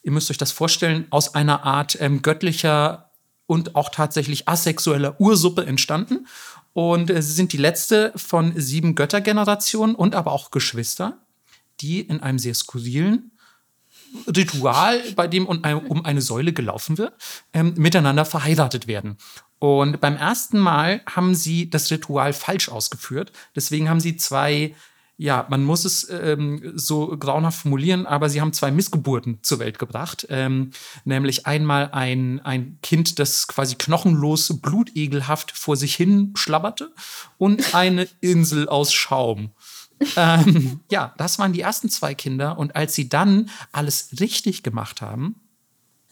ihr 0.01 0.11
müsst 0.11 0.31
euch 0.31 0.39
das 0.39 0.51
vorstellen, 0.51 1.05
aus 1.11 1.35
einer 1.35 1.63
Art 1.63 1.95
ähm, 2.01 2.23
göttlicher 2.23 3.11
und 3.45 3.75
auch 3.75 3.89
tatsächlich 3.89 4.47
asexueller 4.47 5.21
Ursuppe 5.21 5.63
entstanden. 5.63 6.25
Und 6.73 7.11
äh, 7.11 7.21
sie 7.21 7.33
sind 7.33 7.53
die 7.53 7.57
letzte 7.57 8.11
von 8.15 8.59
sieben 8.59 8.95
Göttergenerationen 8.95 9.95
und 9.95 10.15
aber 10.15 10.31
auch 10.31 10.49
Geschwister, 10.49 11.19
die 11.79 12.01
in 12.01 12.23
einem 12.23 12.39
sehr 12.39 12.55
skurrilen 12.55 13.32
Ritual, 14.27 15.01
bei 15.15 15.27
dem 15.27 15.45
um 15.45 16.05
eine 16.05 16.21
Säule 16.21 16.53
gelaufen 16.53 16.97
wird, 16.97 17.13
ähm, 17.53 17.73
miteinander 17.77 18.25
verheiratet 18.25 18.87
werden. 18.87 19.17
Und 19.59 20.01
beim 20.01 20.17
ersten 20.17 20.59
Mal 20.59 21.01
haben 21.09 21.35
sie 21.35 21.69
das 21.69 21.89
Ritual 21.89 22.33
falsch 22.33 22.67
ausgeführt. 22.67 23.31
Deswegen 23.55 23.89
haben 23.89 24.01
sie 24.01 24.17
zwei, 24.17 24.75
ja, 25.15 25.45
man 25.49 25.63
muss 25.63 25.85
es 25.85 26.09
ähm, 26.09 26.73
so 26.75 27.15
grauenhaft 27.17 27.61
formulieren, 27.61 28.05
aber 28.05 28.29
sie 28.29 28.41
haben 28.41 28.51
zwei 28.51 28.71
Missgeburten 28.71 29.39
zur 29.41 29.59
Welt 29.59 29.79
gebracht. 29.79 30.27
Ähm, 30.29 30.71
nämlich 31.05 31.45
einmal 31.45 31.91
ein, 31.93 32.41
ein 32.41 32.77
Kind, 32.81 33.19
das 33.19 33.47
quasi 33.47 33.75
knochenlos, 33.75 34.59
blutegelhaft 34.61 35.51
vor 35.51 35.77
sich 35.77 35.95
hin 35.95 36.33
schlabberte 36.35 36.91
und 37.37 37.73
eine 37.73 38.07
Insel 38.19 38.67
aus 38.67 38.93
Schaum 38.93 39.51
ähm, 40.15 40.79
ja, 40.91 41.13
das 41.17 41.39
waren 41.39 41.53
die 41.53 41.61
ersten 41.61 41.89
zwei 41.89 42.13
Kinder. 42.13 42.57
Und 42.57 42.75
als 42.75 42.95
sie 42.95 43.09
dann 43.09 43.49
alles 43.71 44.19
richtig 44.19 44.63
gemacht 44.63 45.01
haben 45.01 45.35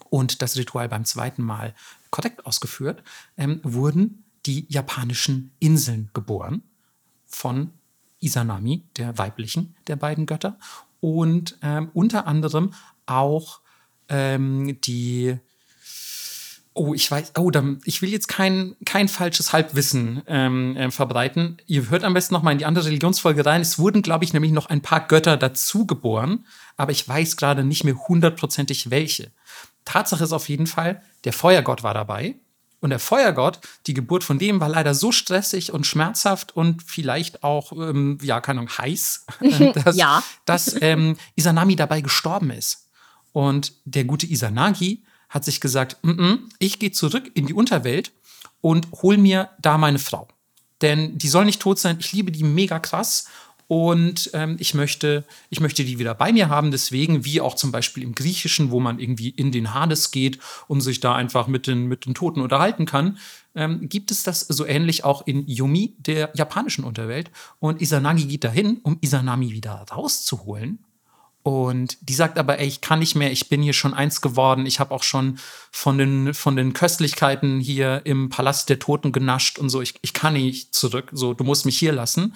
und 0.09 0.41
das 0.41 0.57
Ritual 0.57 0.89
beim 0.89 1.05
zweiten 1.05 1.43
Mal 1.43 1.73
korrekt 2.09 2.45
ausgeführt, 2.45 3.03
ähm, 3.37 3.59
wurden 3.63 4.23
die 4.45 4.65
japanischen 4.69 5.51
Inseln 5.59 6.09
geboren 6.13 6.63
von 7.27 7.71
Isanami, 8.19 8.83
der 8.97 9.17
weiblichen 9.17 9.75
der 9.87 9.95
beiden 9.95 10.25
Götter, 10.25 10.57
und 10.99 11.57
ähm, 11.63 11.89
unter 11.93 12.27
anderem 12.27 12.73
auch 13.07 13.61
ähm, 14.07 14.79
die 14.81 15.37
Oh, 16.73 16.93
ich 16.93 17.11
weiß, 17.11 17.33
oh, 17.37 17.51
dann, 17.51 17.81
ich 17.83 18.01
will 18.01 18.11
jetzt 18.11 18.29
kein, 18.29 18.75
kein 18.85 19.09
falsches 19.09 19.51
Halbwissen 19.51 20.21
ähm, 20.27 20.77
äh, 20.77 20.89
verbreiten. 20.89 21.57
Ihr 21.67 21.89
hört 21.89 22.05
am 22.05 22.13
besten 22.13 22.33
noch 22.33 22.43
mal 22.43 22.53
in 22.53 22.59
die 22.59 22.65
andere 22.65 22.85
Religionsfolge 22.85 23.45
rein. 23.45 23.59
Es 23.59 23.77
wurden, 23.77 24.01
glaube 24.01 24.23
ich, 24.23 24.31
nämlich 24.31 24.53
noch 24.53 24.67
ein 24.67 24.81
paar 24.81 25.05
Götter 25.05 25.35
dazu 25.35 25.85
geboren, 25.85 26.45
aber 26.77 26.93
ich 26.93 27.05
weiß 27.05 27.35
gerade 27.35 27.65
nicht 27.65 27.83
mehr 27.83 27.97
hundertprozentig 28.07 28.89
welche. 28.89 29.31
Tatsache 29.83 30.23
ist 30.23 30.31
auf 30.31 30.47
jeden 30.47 30.67
Fall, 30.67 31.01
der 31.25 31.33
Feuergott 31.33 31.83
war 31.83 31.93
dabei. 31.93 32.35
Und 32.81 32.89
der 32.89 32.99
Feuergott, 32.99 33.59
die 33.85 33.93
Geburt 33.93 34.23
von 34.23 34.39
dem 34.39 34.59
war 34.59 34.69
leider 34.69 34.95
so 34.95 35.11
stressig 35.11 35.71
und 35.71 35.85
schmerzhaft 35.85 36.55
und 36.55 36.81
vielleicht 36.81 37.43
auch, 37.43 37.73
ähm, 37.73 38.17
ja, 38.23 38.41
keine 38.41 38.59
Ahnung, 38.59 38.75
heiß, 38.75 39.25
dass, 39.85 39.95
ja. 39.95 40.23
dass 40.45 40.81
ähm, 40.81 41.15
Isanami 41.35 41.75
dabei 41.75 42.01
gestorben 42.01 42.49
ist. 42.49 42.87
Und 43.33 43.73
der 43.85 44.05
gute 44.05 44.25
Isanagi 44.25 45.03
hat 45.31 45.45
sich 45.45 45.59
gesagt, 45.61 45.97
mm 46.03 46.11
-mm, 46.11 46.39
ich 46.59 46.77
gehe 46.77 46.91
zurück 46.91 47.31
in 47.33 47.47
die 47.47 47.53
Unterwelt 47.53 48.11
und 48.59 48.87
hol 49.01 49.17
mir 49.17 49.49
da 49.59 49.79
meine 49.79 49.97
Frau. 49.97 50.27
Denn 50.81 51.17
die 51.17 51.27
soll 51.27 51.45
nicht 51.45 51.61
tot 51.61 51.79
sein, 51.79 51.97
ich 51.99 52.11
liebe 52.11 52.31
die 52.31 52.43
mega 52.43 52.79
krass 52.79 53.25
und 53.67 54.29
ähm, 54.33 54.57
ich, 54.59 54.73
möchte, 54.73 55.23
ich 55.49 55.61
möchte 55.61 55.85
die 55.85 55.97
wieder 55.97 56.13
bei 56.13 56.33
mir 56.33 56.49
haben. 56.49 56.71
Deswegen, 56.71 57.23
wie 57.23 57.39
auch 57.39 57.55
zum 57.55 57.71
Beispiel 57.71 58.03
im 58.03 58.13
Griechischen, 58.13 58.69
wo 58.69 58.81
man 58.81 58.99
irgendwie 58.99 59.29
in 59.29 59.53
den 59.53 59.73
Hades 59.73 60.11
geht 60.11 60.39
und 60.67 60.81
sich 60.81 60.99
da 60.99 61.15
einfach 61.15 61.47
mit 61.47 61.67
den, 61.67 61.85
mit 61.85 62.05
den 62.05 62.13
Toten 62.13 62.41
unterhalten 62.41 62.85
kann, 62.85 63.17
ähm, 63.55 63.87
gibt 63.87 64.11
es 64.11 64.23
das 64.23 64.41
so 64.41 64.65
ähnlich 64.65 65.05
auch 65.05 65.25
in 65.25 65.47
Yumi, 65.47 65.95
der 65.99 66.31
japanischen 66.33 66.83
Unterwelt. 66.83 67.31
Und 67.59 67.81
Isanagi 67.81 68.25
geht 68.25 68.43
dahin, 68.43 68.81
um 68.83 68.97
Isanami 68.99 69.51
wieder 69.51 69.85
rauszuholen 69.89 70.79
und 71.43 71.97
die 72.01 72.13
sagt 72.13 72.37
aber, 72.37 72.59
ey, 72.59 72.67
ich 72.67 72.81
kann 72.81 72.99
nicht 72.99 73.15
mehr, 73.15 73.31
ich 73.31 73.49
bin 73.49 73.63
hier 73.63 73.73
schon 73.73 73.93
eins 73.93 74.21
geworden, 74.21 74.65
ich 74.65 74.79
habe 74.79 74.93
auch 74.93 75.03
schon 75.03 75.39
von 75.71 75.97
den, 75.97 76.33
von 76.33 76.55
den 76.55 76.73
Köstlichkeiten 76.73 77.59
hier 77.59 78.01
im 78.03 78.29
Palast 78.29 78.69
der 78.69 78.79
Toten 78.79 79.11
genascht 79.11 79.57
und 79.57 79.69
so, 79.69 79.81
ich, 79.81 79.95
ich 80.01 80.13
kann 80.13 80.33
nicht 80.33 80.75
zurück, 80.75 81.09
so, 81.11 81.33
du 81.33 81.43
musst 81.43 81.65
mich 81.65 81.77
hier 81.79 81.93
lassen. 81.93 82.35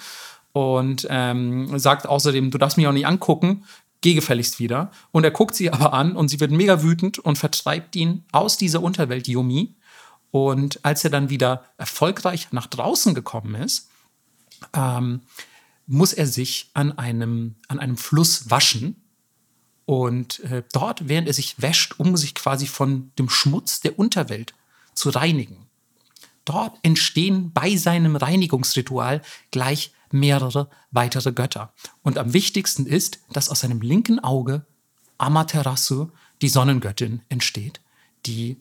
Und 0.52 1.06
ähm, 1.10 1.78
sagt 1.78 2.06
außerdem, 2.06 2.50
du 2.50 2.56
darfst 2.56 2.78
mich 2.78 2.86
auch 2.86 2.92
nicht 2.92 3.06
angucken, 3.06 3.64
geh 4.00 4.14
gefälligst 4.14 4.58
wieder. 4.58 4.90
Und 5.12 5.24
er 5.24 5.30
guckt 5.30 5.54
sie 5.54 5.70
aber 5.70 5.92
an 5.92 6.16
und 6.16 6.28
sie 6.28 6.40
wird 6.40 6.50
mega 6.50 6.82
wütend 6.82 7.18
und 7.18 7.36
vertreibt 7.36 7.94
ihn 7.94 8.24
aus 8.32 8.56
dieser 8.56 8.82
Unterwelt, 8.82 9.28
Yumi. 9.28 9.74
Und 10.30 10.80
als 10.82 11.04
er 11.04 11.10
dann 11.10 11.28
wieder 11.28 11.64
erfolgreich 11.76 12.48
nach 12.52 12.66
draußen 12.66 13.14
gekommen 13.14 13.54
ist, 13.54 13.90
ähm, 14.72 15.20
muss 15.86 16.12
er 16.12 16.26
sich 16.26 16.70
an 16.74 16.96
einem, 16.98 17.56
an 17.68 17.78
einem 17.78 17.96
Fluss 17.96 18.50
waschen. 18.50 18.96
Und 19.84 20.40
äh, 20.40 20.64
dort, 20.72 21.08
während 21.08 21.28
er 21.28 21.34
sich 21.34 21.60
wäscht, 21.62 21.94
um 21.98 22.16
sich 22.16 22.34
quasi 22.34 22.66
von 22.66 23.12
dem 23.18 23.28
Schmutz 23.28 23.80
der 23.80 23.98
Unterwelt 23.98 24.54
zu 24.94 25.10
reinigen. 25.10 25.66
Dort 26.44 26.76
entstehen 26.82 27.52
bei 27.52 27.76
seinem 27.76 28.16
Reinigungsritual 28.16 29.22
gleich 29.50 29.92
mehrere 30.10 30.70
weitere 30.90 31.32
Götter. 31.32 31.72
Und 32.02 32.18
am 32.18 32.32
wichtigsten 32.32 32.86
ist, 32.86 33.20
dass 33.32 33.48
aus 33.48 33.60
seinem 33.60 33.80
linken 33.80 34.18
Auge 34.18 34.64
Amaterasu, 35.18 36.10
die 36.42 36.48
Sonnengöttin, 36.48 37.22
entsteht, 37.28 37.80
die, 38.26 38.56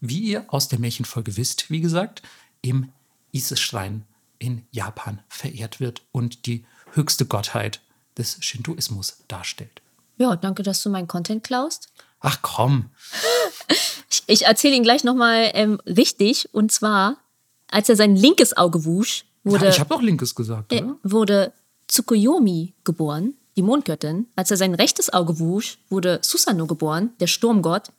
wie 0.00 0.20
ihr 0.20 0.44
aus 0.48 0.68
der 0.68 0.78
Märchenfolge 0.78 1.36
wisst, 1.36 1.70
wie 1.70 1.80
gesagt, 1.80 2.22
im 2.60 2.92
Isis-Schrein 3.32 4.04
in 4.42 4.66
Japan 4.72 5.20
verehrt 5.28 5.80
wird 5.80 6.02
und 6.10 6.46
die 6.46 6.64
höchste 6.92 7.24
Gottheit 7.24 7.80
des 8.18 8.36
Shintoismus 8.40 9.18
darstellt. 9.28 9.80
Ja, 10.18 10.36
danke, 10.36 10.62
dass 10.62 10.82
du 10.82 10.90
meinen 10.90 11.08
Content 11.08 11.44
klaust. 11.44 11.88
Ach 12.20 12.38
komm. 12.42 12.90
Ich, 14.12 14.24
ich 14.26 14.44
erzähle 14.44 14.76
ihn 14.76 14.82
gleich 14.82 15.04
nochmal 15.04 15.52
ähm, 15.54 15.80
richtig. 15.86 16.50
Und 16.52 16.70
zwar, 16.70 17.16
als 17.70 17.88
er 17.88 17.96
sein 17.96 18.14
linkes 18.14 18.54
Auge 18.54 18.84
wusch, 18.84 19.24
wurde. 19.42 19.64
Ja, 19.64 19.70
ich 19.70 19.80
habe 19.80 19.88
doch 19.88 20.02
linkes 20.02 20.34
gesagt, 20.34 20.70
äh, 20.70 20.84
Wurde 21.02 21.54
Tsukuyomi 21.88 22.74
geboren, 22.84 23.32
die 23.56 23.62
Mondgöttin. 23.62 24.26
Als 24.36 24.50
er 24.50 24.58
sein 24.58 24.74
rechtes 24.74 25.10
Auge 25.14 25.38
wusch, 25.38 25.78
wurde 25.88 26.18
Susanoo 26.20 26.66
geboren, 26.66 27.14
der 27.20 27.26
Sturmgott. 27.26 27.90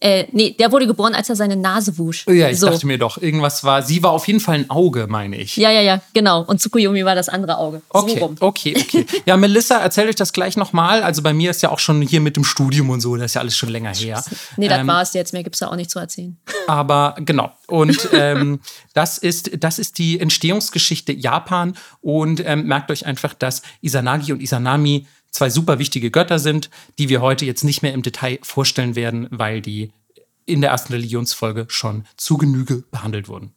Äh, 0.00 0.26
nee, 0.30 0.54
der 0.56 0.70
wurde 0.70 0.86
geboren, 0.86 1.14
als 1.14 1.28
er 1.28 1.34
seine 1.34 1.56
Nase 1.56 1.98
wusch. 1.98 2.24
Ja, 2.28 2.48
ich 2.48 2.60
so. 2.60 2.68
dachte 2.68 2.86
mir 2.86 2.98
doch, 2.98 3.20
irgendwas 3.20 3.64
war. 3.64 3.82
Sie 3.82 4.00
war 4.02 4.12
auf 4.12 4.28
jeden 4.28 4.38
Fall 4.38 4.54
ein 4.54 4.70
Auge, 4.70 5.08
meine 5.08 5.36
ich. 5.36 5.56
Ja, 5.56 5.72
ja, 5.72 5.80
ja, 5.80 6.00
genau. 6.14 6.42
Und 6.42 6.60
Tsukuyomi 6.60 7.04
war 7.04 7.16
das 7.16 7.28
andere 7.28 7.58
Auge. 7.58 7.82
Okay, 7.88 8.18
so 8.20 8.34
okay, 8.38 8.76
okay. 8.78 9.06
Ja, 9.26 9.36
Melissa, 9.36 9.78
erzähl 9.78 10.08
euch 10.08 10.14
das 10.14 10.32
gleich 10.32 10.56
nochmal. 10.56 11.02
Also 11.02 11.22
bei 11.22 11.32
mir 11.32 11.50
ist 11.50 11.62
ja 11.62 11.70
auch 11.70 11.80
schon 11.80 12.00
hier 12.00 12.20
mit 12.20 12.36
dem 12.36 12.44
Studium 12.44 12.90
und 12.90 13.00
so, 13.00 13.16
das 13.16 13.26
ist 13.26 13.34
ja 13.34 13.40
alles 13.40 13.56
schon 13.56 13.70
länger 13.70 13.92
her. 13.92 14.22
Nee, 14.56 14.68
das 14.68 14.78
ähm, 14.78 14.86
war 14.86 15.02
es 15.02 15.14
jetzt. 15.14 15.32
Mehr 15.32 15.42
gibt 15.42 15.56
es 15.56 15.60
da 15.60 15.68
auch 15.68 15.76
nicht 15.76 15.90
zu 15.90 15.98
erzählen. 15.98 16.36
Aber 16.68 17.16
genau. 17.18 17.50
Und 17.66 18.08
ähm, 18.12 18.60
das, 18.94 19.18
ist, 19.18 19.50
das 19.62 19.80
ist 19.80 19.98
die 19.98 20.20
Entstehungsgeschichte 20.20 21.12
Japan. 21.12 21.74
Und 22.00 22.40
ähm, 22.46 22.66
merkt 22.66 22.92
euch 22.92 23.04
einfach, 23.04 23.34
dass 23.34 23.62
Isanagi 23.82 24.32
und 24.32 24.40
Isanami 24.40 25.06
zwei 25.30 25.50
super 25.50 25.78
wichtige 25.78 26.10
Götter 26.10 26.38
sind, 26.38 26.70
die 26.98 27.08
wir 27.08 27.20
heute 27.20 27.44
jetzt 27.44 27.64
nicht 27.64 27.82
mehr 27.82 27.92
im 27.92 28.02
Detail 28.02 28.38
vorstellen 28.42 28.96
werden, 28.96 29.28
weil 29.30 29.60
die 29.60 29.92
in 30.46 30.60
der 30.60 30.70
ersten 30.70 30.92
Religionsfolge 30.94 31.66
schon 31.68 32.06
zu 32.16 32.38
Genüge 32.38 32.84
behandelt 32.90 33.28
wurden. 33.28 33.52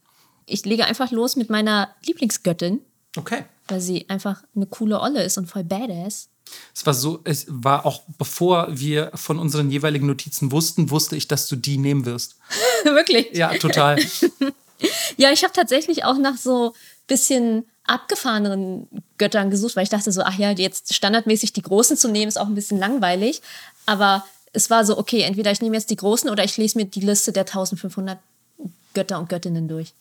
Ich 0.46 0.64
lege 0.64 0.84
einfach 0.84 1.10
los 1.10 1.36
mit 1.36 1.48
meiner 1.48 1.94
Lieblingsgöttin. 2.04 2.80
Okay. 3.16 3.44
Weil 3.68 3.80
sie 3.80 4.08
einfach 4.08 4.42
eine 4.54 4.66
coole 4.66 5.00
Olle 5.00 5.22
ist 5.22 5.38
und 5.38 5.46
voll 5.46 5.64
badass. 5.64 6.28
Es 6.74 6.84
war 6.84 6.92
so, 6.92 7.20
es 7.24 7.46
war 7.48 7.86
auch 7.86 8.02
bevor 8.18 8.68
wir 8.70 9.10
von 9.14 9.38
unseren 9.38 9.70
jeweiligen 9.70 10.06
Notizen 10.06 10.52
wussten, 10.52 10.90
wusste 10.90 11.16
ich, 11.16 11.28
dass 11.28 11.48
du 11.48 11.56
die 11.56 11.78
nehmen 11.78 12.04
wirst. 12.04 12.36
Wirklich? 12.84 13.28
Ja, 13.32 13.54
total. 13.54 13.98
ja, 15.16 15.30
ich 15.30 15.44
habe 15.44 15.52
tatsächlich 15.52 16.04
auch 16.04 16.18
nach 16.18 16.36
so 16.36 16.74
bisschen 17.06 17.66
abgefahreneren 17.84 18.86
Göttern 19.18 19.50
gesucht, 19.50 19.76
weil 19.76 19.84
ich 19.84 19.88
dachte 19.88 20.12
so, 20.12 20.22
ach 20.22 20.38
ja, 20.38 20.50
jetzt 20.52 20.94
standardmäßig 20.94 21.52
die 21.52 21.62
Großen 21.62 21.96
zu 21.96 22.08
nehmen, 22.08 22.28
ist 22.28 22.38
auch 22.38 22.46
ein 22.46 22.54
bisschen 22.54 22.78
langweilig. 22.78 23.42
Aber 23.86 24.24
es 24.52 24.70
war 24.70 24.84
so, 24.84 24.98
okay, 24.98 25.22
entweder 25.22 25.50
ich 25.50 25.60
nehme 25.60 25.76
jetzt 25.76 25.90
die 25.90 25.96
Großen 25.96 26.30
oder 26.30 26.44
ich 26.44 26.56
lese 26.56 26.78
mir 26.78 26.84
die 26.84 27.00
Liste 27.00 27.32
der 27.32 27.42
1500 27.42 28.18
Götter 28.94 29.18
und 29.18 29.28
Göttinnen 29.28 29.68
durch. 29.68 29.94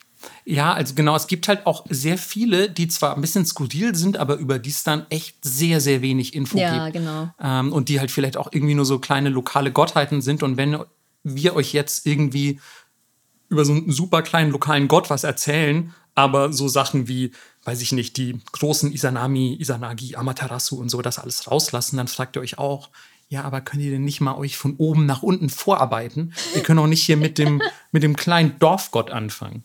Ja, 0.46 0.74
also 0.74 0.94
genau, 0.94 1.16
es 1.16 1.28
gibt 1.28 1.48
halt 1.48 1.66
auch 1.66 1.86
sehr 1.90 2.18
viele, 2.18 2.70
die 2.70 2.88
zwar 2.88 3.16
ein 3.16 3.22
bisschen 3.22 3.46
skurril 3.46 3.96
sind, 3.96 4.18
aber 4.18 4.36
über 4.36 4.60
die 4.60 4.70
es 4.70 4.84
dann 4.84 5.06
echt 5.10 5.36
sehr, 5.44 5.82
sehr 5.82 6.02
wenig 6.02 6.36
Info 6.36 6.58
ja, 6.58 6.86
gibt. 6.86 6.96
Ja, 6.96 7.02
genau. 7.02 7.30
Ähm, 7.42 7.74
und 7.74 7.90
die 7.90 8.00
halt 8.00 8.12
vielleicht 8.12 8.38
auch 8.38 8.50
irgendwie 8.52 8.76
nur 8.76 8.86
so 8.86 9.00
kleine 9.00 9.30
lokale 9.30 9.72
Gottheiten 9.72 10.22
sind. 10.22 10.44
Und 10.44 10.58
wenn 10.58 10.78
wir 11.24 11.56
euch 11.56 11.74
jetzt 11.74 12.06
irgendwie 12.06 12.60
über 13.50 13.66
so 13.66 13.74
einen 13.74 13.92
super 13.92 14.22
kleinen 14.22 14.52
lokalen 14.52 14.88
Gott 14.88 15.10
was 15.10 15.24
erzählen, 15.24 15.94
aber 16.14 16.54
so 16.54 16.68
Sachen 16.68 17.08
wie, 17.08 17.32
weiß 17.64 17.82
ich 17.82 17.92
nicht, 17.92 18.18
die 18.18 18.40
großen 18.52 18.92
Isanami, 18.92 19.58
Isanagi, 19.60 20.16
Amaterasu 20.16 20.78
und 20.78 20.90
so 20.90 21.02
das 21.02 21.20
alles 21.20 21.50
rauslassen, 21.50 21.98
dann 21.98 22.08
fragt 22.08 22.36
ihr 22.36 22.42
euch 22.42 22.58
auch, 22.58 22.90
Ja, 23.30 23.44
aber 23.44 23.62
könnt 23.62 23.82
ihr 23.82 23.92
denn 23.92 24.04
nicht 24.04 24.20
mal 24.20 24.36
euch 24.36 24.58
von 24.58 24.76
oben 24.78 25.06
nach 25.06 25.24
unten 25.24 25.50
vorarbeiten? 25.50 26.34
Wir 26.54 26.64
können 26.64 26.80
auch 26.80 26.88
nicht 26.88 27.04
hier 27.04 27.18
mit 27.18 27.38
dem, 27.38 27.62
mit 27.92 28.04
dem 28.04 28.16
kleinen 28.16 28.60
Dorfgott 28.60 29.10
anfangen. 29.10 29.64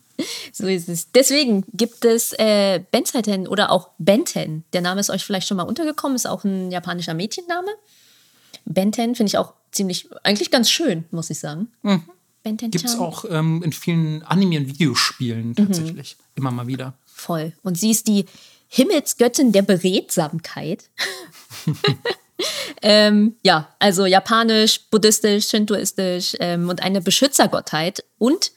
So 0.53 0.67
ist 0.67 0.89
es. 0.89 1.11
Deswegen 1.13 1.65
gibt 1.73 2.05
es 2.05 2.33
äh, 2.35 2.81
Benzaiten 2.91 3.49
oder 3.49 3.71
auch 3.71 3.91
Benten. 3.99 4.65
Der 4.73 4.81
Name 4.81 5.01
ist 5.01 5.11
euch 5.11 5.25
vielleicht 5.25 5.49
schon 5.49 5.57
mal 5.57 5.65
untergekommen, 5.65 6.17
ist 6.17 6.27
auch 6.27 6.45
ein 6.45 6.71
japanischer 6.71 7.15
Mädchenname. 7.15 7.71
Benten 8.65 9.15
finde 9.15 9.31
ich 9.31 9.39
auch 9.39 9.53
ziemlich, 9.73 10.09
eigentlich 10.23 10.51
ganz 10.51 10.71
schön, 10.71 11.05
muss 11.11 11.31
ich 11.31 11.39
sagen. 11.39 11.69
Mhm. 11.83 12.03
Benten 12.43 12.71
Gibt 12.71 12.85
es 12.85 12.99
auch 12.99 13.25
ähm, 13.29 13.63
in 13.65 13.73
vielen 13.73 14.23
Anime- 14.23 14.59
und 14.59 14.69
Videospielen 14.69 15.49
mhm. 15.49 15.57
tatsächlich. 15.57 16.17
Mhm. 16.19 16.25
Immer 16.37 16.51
mal 16.53 16.67
wieder. 16.67 16.95
Voll. 17.17 17.55
Und 17.63 17.79
sie 17.79 17.91
ist 17.91 18.09
die 18.09 18.27
Himmelsgöttin 18.69 19.51
der 19.51 19.63
Beredsamkeit. 19.63 20.91
ähm, 22.83 23.37
ja, 23.43 23.75
also 23.79 24.05
japanisch, 24.05 24.83
buddhistisch, 24.91 25.49
shintoistisch 25.49 26.37
ähm, 26.41 26.69
und 26.69 26.83
eine 26.83 27.01
Beschützergottheit 27.01 28.05
und 28.19 28.53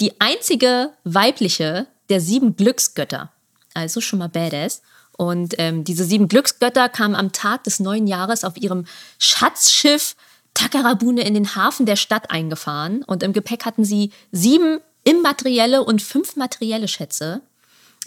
die 0.00 0.20
einzige 0.20 0.90
weibliche 1.04 1.86
der 2.08 2.20
sieben 2.20 2.56
Glücksgötter. 2.56 3.32
Also 3.74 4.00
schon 4.00 4.18
mal 4.18 4.28
badass. 4.28 4.82
Und 5.16 5.54
ähm, 5.58 5.84
diese 5.84 6.04
sieben 6.04 6.26
Glücksgötter 6.26 6.88
kamen 6.88 7.14
am 7.14 7.30
Tag 7.30 7.62
des 7.62 7.78
neuen 7.78 8.08
Jahres 8.08 8.42
auf 8.42 8.56
ihrem 8.56 8.86
Schatzschiff 9.20 10.16
Takarabune 10.52 11.22
in 11.22 11.34
den 11.34 11.54
Hafen 11.54 11.86
der 11.86 11.96
Stadt 11.96 12.32
eingefahren. 12.32 13.04
Und 13.04 13.22
im 13.22 13.32
Gepäck 13.32 13.64
hatten 13.64 13.84
sie 13.84 14.10
sieben 14.32 14.80
immaterielle 15.04 15.84
und 15.84 16.02
fünf 16.02 16.34
materielle 16.34 16.88
Schätze. 16.88 17.40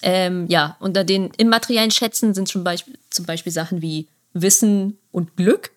Ähm, 0.02 0.46
ja, 0.48 0.78
unter 0.80 1.04
den 1.04 1.32
immateriellen 1.38 1.92
Schätzen 1.92 2.34
sind 2.34 2.48
zum 2.48 2.64
Beispiel, 2.64 2.98
zum 3.10 3.26
Beispiel 3.26 3.52
Sachen 3.52 3.82
wie 3.82 4.08
Wissen 4.34 4.98
und 5.12 5.36
Glück. 5.36 5.72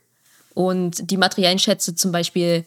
Und 0.55 1.11
die 1.11 1.17
materiellen 1.17 1.59
Schätze 1.59 1.95
zum 1.95 2.13
Beispiel 2.13 2.65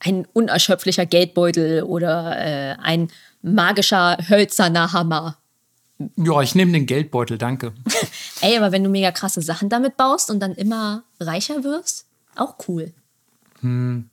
ein 0.00 0.26
unerschöpflicher 0.32 1.06
Geldbeutel 1.06 1.82
oder 1.82 2.38
äh, 2.38 2.76
ein 2.80 3.10
magischer 3.42 4.16
hölzerner 4.28 4.92
Hammer. 4.92 5.36
Ja, 6.16 6.40
ich 6.42 6.54
nehme 6.54 6.72
den 6.72 6.86
Geldbeutel, 6.86 7.38
danke. 7.38 7.72
Ey, 8.40 8.56
aber 8.56 8.70
wenn 8.70 8.84
du 8.84 8.90
mega 8.90 9.10
krasse 9.10 9.42
Sachen 9.42 9.68
damit 9.68 9.96
baust 9.96 10.30
und 10.30 10.38
dann 10.40 10.54
immer 10.54 11.02
reicher 11.18 11.64
wirst, 11.64 12.06
auch 12.36 12.54
cool. 12.68 12.92
Hm. 13.60 14.08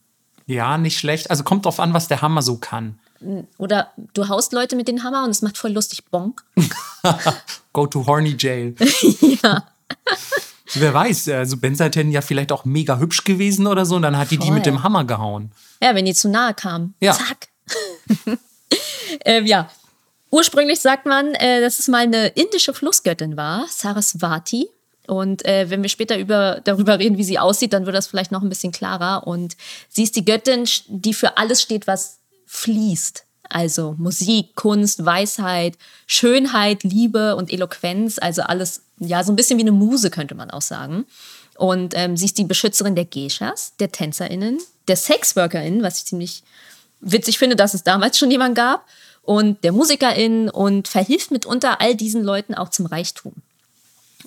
Ja, 0.46 0.78
nicht 0.78 0.98
schlecht. 0.98 1.30
Also 1.30 1.44
kommt 1.44 1.64
drauf 1.64 1.80
an, 1.80 1.94
was 1.94 2.08
der 2.08 2.22
Hammer 2.22 2.42
so 2.42 2.56
kann. 2.56 2.98
Oder 3.58 3.92
du 4.14 4.28
haust 4.28 4.52
Leute 4.52 4.76
mit 4.76 4.88
dem 4.88 5.02
Hammer 5.02 5.24
und 5.24 5.30
es 5.30 5.42
macht 5.42 5.58
voll 5.58 5.72
lustig 5.72 6.04
Bonk. 6.10 6.44
Go 7.72 7.86
to 7.86 8.06
horny 8.06 8.36
jail. 8.38 8.74
ja. 9.42 9.64
Wer 10.74 10.94
weiß, 10.94 11.28
also 11.28 11.56
Benzaten 11.56 12.10
ja 12.10 12.20
vielleicht 12.20 12.52
auch 12.52 12.64
mega 12.64 12.98
hübsch 12.98 13.24
gewesen 13.24 13.66
oder 13.66 13.86
so 13.86 13.96
und 13.96 14.02
dann 14.02 14.16
hat 14.16 14.30
die 14.30 14.36
Voll. 14.36 14.46
die 14.46 14.52
mit 14.52 14.66
dem 14.66 14.82
Hammer 14.82 15.04
gehauen. 15.04 15.52
Ja, 15.80 15.94
wenn 15.94 16.04
die 16.04 16.14
zu 16.14 16.28
nahe 16.28 16.54
kam. 16.54 16.94
Ja. 17.00 17.12
Zack. 17.12 17.48
ähm, 19.24 19.46
ja. 19.46 19.70
Ursprünglich 20.30 20.80
sagt 20.80 21.06
man, 21.06 21.34
äh, 21.34 21.60
dass 21.60 21.78
es 21.78 21.88
mal 21.88 22.02
eine 22.02 22.28
indische 22.28 22.74
Flussgöttin 22.74 23.36
war, 23.36 23.66
Saraswati. 23.68 24.68
Und 25.06 25.44
äh, 25.44 25.70
wenn 25.70 25.82
wir 25.82 25.88
später 25.88 26.18
über, 26.18 26.60
darüber 26.64 26.98
reden, 26.98 27.16
wie 27.16 27.24
sie 27.24 27.38
aussieht, 27.38 27.72
dann 27.72 27.86
wird 27.86 27.94
das 27.94 28.08
vielleicht 28.08 28.32
noch 28.32 28.42
ein 28.42 28.48
bisschen 28.48 28.72
klarer. 28.72 29.26
Und 29.26 29.56
sie 29.88 30.02
ist 30.02 30.16
die 30.16 30.24
Göttin, 30.24 30.64
die 30.88 31.14
für 31.14 31.36
alles 31.36 31.62
steht, 31.62 31.86
was 31.86 32.18
fließt. 32.46 33.24
Also 33.48 33.94
Musik, 33.98 34.54
Kunst, 34.56 35.04
Weisheit, 35.04 35.76
Schönheit, 36.06 36.82
Liebe 36.82 37.36
und 37.36 37.52
Eloquenz, 37.52 38.18
also 38.18 38.42
alles, 38.42 38.82
ja, 38.98 39.22
so 39.22 39.32
ein 39.32 39.36
bisschen 39.36 39.58
wie 39.58 39.62
eine 39.62 39.72
Muse, 39.72 40.10
könnte 40.10 40.34
man 40.34 40.50
auch 40.50 40.62
sagen. 40.62 41.06
Und 41.56 41.94
ähm, 41.96 42.16
sie 42.16 42.26
ist 42.26 42.38
die 42.38 42.44
Beschützerin 42.44 42.96
der 42.96 43.04
Geishas, 43.04 43.74
der 43.78 43.92
TänzerInnen, 43.92 44.58
der 44.88 44.96
SexworkerInnen, 44.96 45.82
was 45.82 45.98
ich 45.98 46.06
ziemlich 46.06 46.42
witzig 47.00 47.38
finde, 47.38 47.56
dass 47.56 47.74
es 47.74 47.84
damals 47.84 48.18
schon 48.18 48.30
jemand 48.30 48.54
gab, 48.56 48.86
und 49.22 49.64
der 49.64 49.72
MusikerInnen 49.72 50.48
und 50.48 50.86
verhilft 50.86 51.32
mitunter 51.32 51.80
all 51.80 51.96
diesen 51.96 52.22
Leuten 52.22 52.54
auch 52.54 52.70
zum 52.70 52.86
Reichtum. 52.86 53.34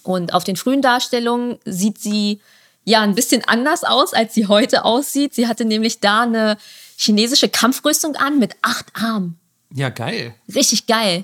Und 0.04 0.34
auf 0.34 0.44
den 0.44 0.58
frühen 0.58 0.82
Darstellungen 0.82 1.58
sieht 1.64 2.00
sie 2.00 2.42
ja 2.84 3.02
ein 3.02 3.16
bisschen 3.16 3.44
anders 3.48 3.86
aus, 3.86 4.14
als 4.14 4.34
sie 4.34 4.48
heute 4.48 4.84
aussieht. 4.84 5.34
Sie 5.34 5.48
hatte 5.48 5.64
nämlich 5.64 6.02
da 6.02 6.24
eine 6.24 6.58
chinesische 7.00 7.48
Kampfrüstung 7.48 8.16
an 8.18 8.40
mit 8.40 8.56
acht 8.62 8.88
Armen. 8.94 9.40
Ja, 9.74 9.90
geil. 9.90 10.36
Richtig 10.54 10.86
geil. 10.86 11.24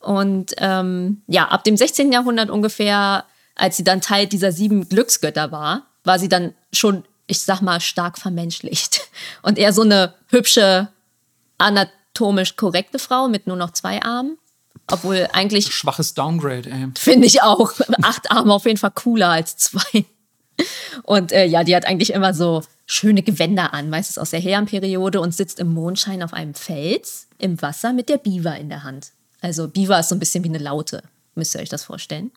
Und 0.00 0.54
ähm, 0.56 1.22
ja, 1.26 1.48
ab 1.48 1.64
dem 1.64 1.76
16. 1.76 2.10
Jahrhundert 2.12 2.50
ungefähr, 2.50 3.24
als 3.54 3.76
sie 3.76 3.84
dann 3.84 4.00
Teil 4.00 4.26
dieser 4.26 4.52
sieben 4.52 4.88
Glücksgötter 4.88 5.52
war, 5.52 5.86
war 6.02 6.18
sie 6.18 6.28
dann 6.28 6.54
schon, 6.72 7.04
ich 7.26 7.42
sag 7.42 7.60
mal, 7.60 7.80
stark 7.80 8.18
vermenschlicht. 8.18 9.02
Und 9.42 9.58
eher 9.58 9.72
so 9.72 9.82
eine 9.82 10.14
hübsche, 10.28 10.88
anatomisch 11.58 12.56
korrekte 12.56 12.98
Frau 12.98 13.28
mit 13.28 13.46
nur 13.46 13.56
noch 13.56 13.72
zwei 13.72 14.02
Armen. 14.02 14.38
Obwohl 14.90 15.28
eigentlich. 15.32 15.72
Schwaches 15.72 16.14
Downgrade, 16.14 16.70
ey. 16.70 16.88
Finde 16.96 17.26
ich 17.26 17.42
auch. 17.42 17.72
Acht 18.02 18.30
Arme 18.30 18.52
auf 18.54 18.64
jeden 18.64 18.78
Fall 18.78 18.90
cooler 18.92 19.28
als 19.28 19.56
zwei. 19.58 20.06
Und 21.02 21.32
äh, 21.32 21.46
ja, 21.46 21.64
die 21.64 21.74
hat 21.74 21.86
eigentlich 21.86 22.12
immer 22.12 22.34
so 22.34 22.62
schöne 22.86 23.22
Gewänder 23.22 23.72
an, 23.72 23.90
meistens 23.90 24.18
aus 24.18 24.30
der 24.30 24.40
Herrenperiode 24.40 25.20
und 25.20 25.34
sitzt 25.34 25.58
im 25.58 25.72
Mondschein 25.72 26.22
auf 26.22 26.32
einem 26.32 26.54
Fels 26.54 27.28
im 27.38 27.60
Wasser 27.62 27.92
mit 27.92 28.08
der 28.08 28.18
Biwa 28.18 28.52
in 28.52 28.68
der 28.68 28.84
Hand. 28.84 29.12
Also 29.40 29.68
Biwa 29.68 30.00
ist 30.00 30.10
so 30.10 30.14
ein 30.14 30.18
bisschen 30.18 30.44
wie 30.44 30.48
eine 30.48 30.58
Laute, 30.58 31.02
müsst 31.34 31.54
ihr 31.54 31.60
euch 31.60 31.68
das 31.68 31.84
vorstellen. 31.84 32.30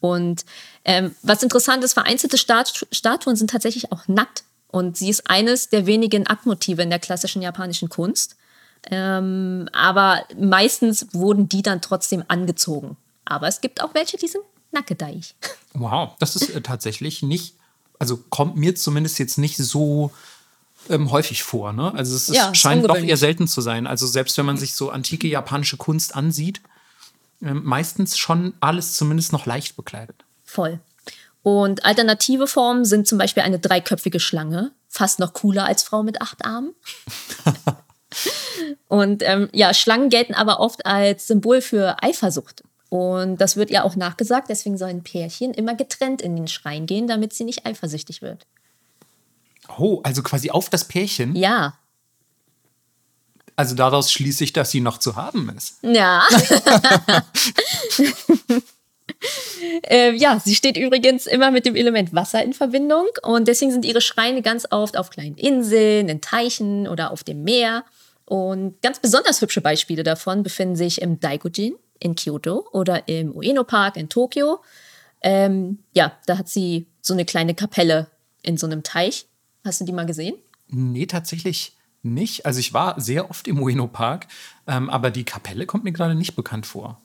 Und 0.00 0.44
ähm, 0.84 1.14
was 1.22 1.42
interessant 1.42 1.82
ist, 1.84 1.94
vereinzelte 1.94 2.36
Stat 2.36 2.86
Statuen 2.92 3.36
sind 3.36 3.50
tatsächlich 3.50 3.92
auch 3.92 4.06
nackt. 4.08 4.44
Und 4.68 4.96
sie 4.96 5.08
ist 5.08 5.30
eines 5.30 5.68
der 5.68 5.86
wenigen 5.86 6.26
Aktmotive 6.26 6.82
in 6.82 6.90
der 6.90 6.98
klassischen 6.98 7.42
japanischen 7.42 7.88
Kunst. 7.88 8.36
Ähm, 8.90 9.68
aber 9.72 10.24
meistens 10.36 11.06
wurden 11.12 11.48
die 11.48 11.62
dann 11.62 11.80
trotzdem 11.80 12.24
angezogen. 12.28 12.96
Aber 13.24 13.48
es 13.48 13.60
gibt 13.60 13.82
auch 13.82 13.94
welche, 13.94 14.16
die 14.16 14.28
sind 14.28 14.44
nackedeich. 14.74 15.34
Wow, 15.72 16.10
das 16.18 16.36
ist 16.36 16.50
äh, 16.50 16.60
tatsächlich 16.60 17.22
nicht 17.22 17.54
also 17.98 18.18
kommt 18.28 18.56
mir 18.56 18.74
zumindest 18.74 19.18
jetzt 19.18 19.38
nicht 19.38 19.56
so 19.56 20.10
ähm, 20.88 21.10
häufig 21.10 21.42
vor. 21.42 21.72
Ne? 21.72 21.92
Also 21.94 22.14
es 22.16 22.28
ja, 22.28 22.54
scheint 22.54 22.84
doch 22.88 22.96
eher 22.96 23.16
selten 23.16 23.48
zu 23.48 23.60
sein. 23.60 23.86
Also 23.86 24.06
selbst 24.06 24.36
wenn 24.36 24.46
man 24.46 24.56
sich 24.56 24.74
so 24.74 24.90
antike 24.90 25.28
japanische 25.28 25.76
Kunst 25.76 26.14
ansieht, 26.14 26.60
äh, 27.42 27.54
meistens 27.54 28.18
schon 28.18 28.54
alles 28.60 28.94
zumindest 28.94 29.32
noch 29.32 29.46
leicht 29.46 29.76
bekleidet. 29.76 30.16
Voll. 30.44 30.80
Und 31.42 31.84
alternative 31.84 32.46
Formen 32.46 32.84
sind 32.84 33.06
zum 33.06 33.18
Beispiel 33.18 33.42
eine 33.42 33.58
dreiköpfige 33.58 34.20
Schlange, 34.20 34.72
fast 34.88 35.18
noch 35.18 35.34
cooler 35.34 35.66
als 35.66 35.82
Frau 35.82 36.02
mit 36.02 36.20
acht 36.20 36.44
Armen. 36.44 36.74
Und 38.88 39.22
ähm, 39.24 39.48
ja, 39.52 39.74
Schlangen 39.74 40.08
gelten 40.08 40.34
aber 40.34 40.60
oft 40.60 40.86
als 40.86 41.26
Symbol 41.26 41.60
für 41.60 42.02
Eifersucht. 42.02 42.62
Und 42.94 43.38
das 43.38 43.56
wird 43.56 43.72
ihr 43.72 43.84
auch 43.84 43.96
nachgesagt, 43.96 44.48
deswegen 44.48 44.78
sollen 44.78 45.02
Pärchen 45.02 45.52
immer 45.52 45.74
getrennt 45.74 46.22
in 46.22 46.36
den 46.36 46.46
Schrein 46.46 46.86
gehen, 46.86 47.08
damit 47.08 47.32
sie 47.32 47.42
nicht 47.42 47.66
eifersüchtig 47.66 48.22
wird. 48.22 48.46
Oh, 49.76 50.00
also 50.04 50.22
quasi 50.22 50.50
auf 50.50 50.70
das 50.70 50.86
Pärchen? 50.86 51.34
Ja. 51.34 51.76
Also 53.56 53.74
daraus 53.74 54.12
schließe 54.12 54.44
ich, 54.44 54.52
dass 54.52 54.70
sie 54.70 54.80
noch 54.80 54.98
zu 54.98 55.16
haben 55.16 55.52
ist. 55.56 55.78
Ja. 55.82 56.22
äh, 59.88 60.12
ja, 60.12 60.38
sie 60.38 60.54
steht 60.54 60.76
übrigens 60.76 61.26
immer 61.26 61.50
mit 61.50 61.66
dem 61.66 61.74
Element 61.74 62.14
Wasser 62.14 62.44
in 62.44 62.52
Verbindung 62.52 63.08
und 63.22 63.48
deswegen 63.48 63.72
sind 63.72 63.84
ihre 63.84 64.02
Schreine 64.02 64.40
ganz 64.40 64.68
oft 64.70 64.96
auf 64.96 65.10
kleinen 65.10 65.36
Inseln, 65.36 66.08
in 66.08 66.20
Teichen 66.20 66.86
oder 66.86 67.10
auf 67.10 67.24
dem 67.24 67.42
Meer. 67.42 67.84
Und 68.24 68.80
ganz 68.82 69.00
besonders 69.00 69.40
hübsche 69.40 69.62
Beispiele 69.62 70.04
davon 70.04 70.44
befinden 70.44 70.76
sich 70.76 71.02
im 71.02 71.18
Daikujin, 71.18 71.74
in 72.04 72.14
Kyoto 72.14 72.68
oder 72.72 73.08
im 73.08 73.34
Ueno 73.34 73.64
Park 73.64 73.96
in 73.96 74.08
Tokio. 74.08 74.60
Ähm, 75.22 75.78
ja, 75.94 76.12
da 76.26 76.38
hat 76.38 76.48
sie 76.48 76.86
so 77.00 77.14
eine 77.14 77.24
kleine 77.24 77.54
Kapelle 77.54 78.08
in 78.42 78.58
so 78.58 78.66
einem 78.66 78.82
Teich. 78.82 79.26
Hast 79.64 79.80
du 79.80 79.84
die 79.84 79.92
mal 79.92 80.06
gesehen? 80.06 80.36
Nee, 80.68 81.06
tatsächlich 81.06 81.76
nicht. 82.02 82.44
Also 82.44 82.60
ich 82.60 82.74
war 82.74 83.00
sehr 83.00 83.30
oft 83.30 83.48
im 83.48 83.60
Ueno 83.62 83.86
Park, 83.86 84.28
ähm, 84.66 84.90
aber 84.90 85.10
die 85.10 85.24
Kapelle 85.24 85.64
kommt 85.64 85.84
mir 85.84 85.92
gerade 85.92 86.14
nicht 86.14 86.36
bekannt 86.36 86.66
vor. 86.66 87.00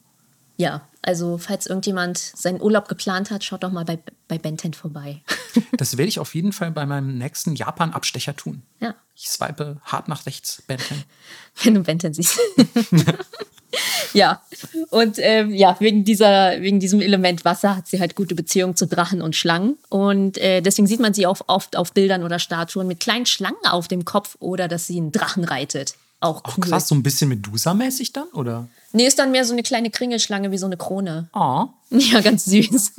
Ja, 0.59 0.81
also 1.01 1.37
falls 1.37 1.67
irgendjemand 1.67 2.17
seinen 2.17 2.61
Urlaub 2.61 2.89
geplant 2.89 3.31
hat, 3.31 3.45
schaut 3.45 3.63
doch 3.63 3.71
mal 3.71 3.85
bei, 3.85 3.97
bei 4.27 4.37
Benten 4.37 4.73
vorbei. 4.73 5.21
das 5.77 5.95
werde 5.95 6.09
ich 6.09 6.19
auf 6.19 6.35
jeden 6.35 6.51
Fall 6.51 6.71
bei 6.71 6.85
meinem 6.85 7.17
nächsten 7.17 7.55
Japan-Abstecher 7.55 8.35
tun. 8.35 8.63
Ja. 8.81 8.93
Ich 9.15 9.29
swipe 9.29 9.79
hart 9.83 10.09
nach 10.09 10.25
rechts, 10.25 10.61
Benten. 10.67 11.05
Wenn 11.63 11.75
du 11.75 11.83
Benten 11.83 12.13
siehst. 12.13 12.37
ja, 14.13 14.41
und 14.89 15.15
ähm, 15.19 15.53
ja, 15.53 15.77
wegen, 15.79 16.03
dieser, 16.03 16.59
wegen 16.59 16.81
diesem 16.81 16.99
Element 16.99 17.45
Wasser 17.45 17.77
hat 17.77 17.87
sie 17.87 18.01
halt 18.01 18.15
gute 18.15 18.35
Beziehungen 18.35 18.75
zu 18.75 18.85
Drachen 18.85 19.21
und 19.21 19.37
Schlangen. 19.37 19.77
Und 19.87 20.37
äh, 20.39 20.59
deswegen 20.59 20.87
sieht 20.87 20.99
man 20.99 21.13
sie 21.13 21.25
auch 21.25 21.39
oft 21.47 21.77
auf 21.77 21.93
Bildern 21.93 22.23
oder 22.23 22.37
Statuen 22.37 22.85
mit 22.85 22.99
kleinen 22.99 23.25
Schlangen 23.25 23.65
auf 23.65 23.87
dem 23.87 24.03
Kopf 24.03 24.35
oder 24.41 24.67
dass 24.67 24.87
sie 24.87 24.97
einen 24.97 25.13
Drachen 25.13 25.45
reitet. 25.45 25.95
Auch 26.21 26.43
cool. 26.45 26.63
krass, 26.63 26.87
so 26.87 26.95
ein 26.95 27.03
bisschen 27.03 27.29
Medusa-mäßig 27.29 28.11
dann, 28.11 28.27
oder? 28.29 28.67
Nee, 28.91 29.07
ist 29.07 29.19
dann 29.19 29.31
mehr 29.31 29.45
so 29.45 29.53
eine 29.53 29.63
kleine 29.63 29.89
Kringelschlange 29.89 30.51
wie 30.51 30.57
so 30.57 30.65
eine 30.65 30.77
Krone. 30.77 31.29
Oh. 31.33 31.67
Ja, 31.91 32.21
ganz 32.21 32.45
süß. 32.45 32.93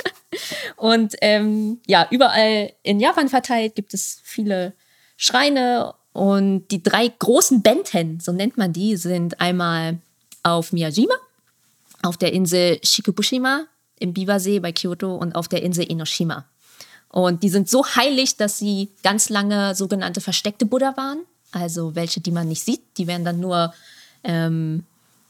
Und 0.76 1.16
ähm, 1.22 1.80
ja, 1.86 2.06
überall 2.10 2.72
in 2.82 3.00
Japan 3.00 3.28
verteilt 3.30 3.74
gibt 3.76 3.94
es 3.94 4.20
viele 4.22 4.74
Schreine. 5.16 5.94
Und 6.12 6.68
die 6.68 6.82
drei 6.82 7.08
großen 7.08 7.62
Benten, 7.62 8.20
so 8.20 8.32
nennt 8.32 8.58
man 8.58 8.72
die, 8.72 8.96
sind 8.96 9.40
einmal 9.40 9.98
auf 10.42 10.72
Miyajima, 10.72 11.14
auf 12.02 12.16
der 12.16 12.32
Insel 12.32 12.78
Shikubushima 12.82 13.66
im 13.98 14.12
Biwasee 14.12 14.60
bei 14.60 14.72
Kyoto 14.72 15.14
und 15.14 15.34
auf 15.34 15.48
der 15.48 15.62
Insel 15.62 15.90
Enoshima. 15.90 16.46
Und 17.08 17.42
die 17.42 17.48
sind 17.48 17.68
so 17.68 17.84
heilig, 17.84 18.36
dass 18.36 18.58
sie 18.58 18.90
ganz 19.02 19.28
lange 19.28 19.74
sogenannte 19.74 20.20
versteckte 20.20 20.66
Buddha 20.66 20.96
waren. 20.96 21.20
Also 21.52 21.94
welche, 21.94 22.20
die 22.20 22.30
man 22.30 22.48
nicht 22.48 22.64
sieht. 22.64 22.82
Die 22.96 23.06
werden 23.06 23.24
dann 23.24 23.40
nur, 23.40 23.74
ähm, 24.24 24.84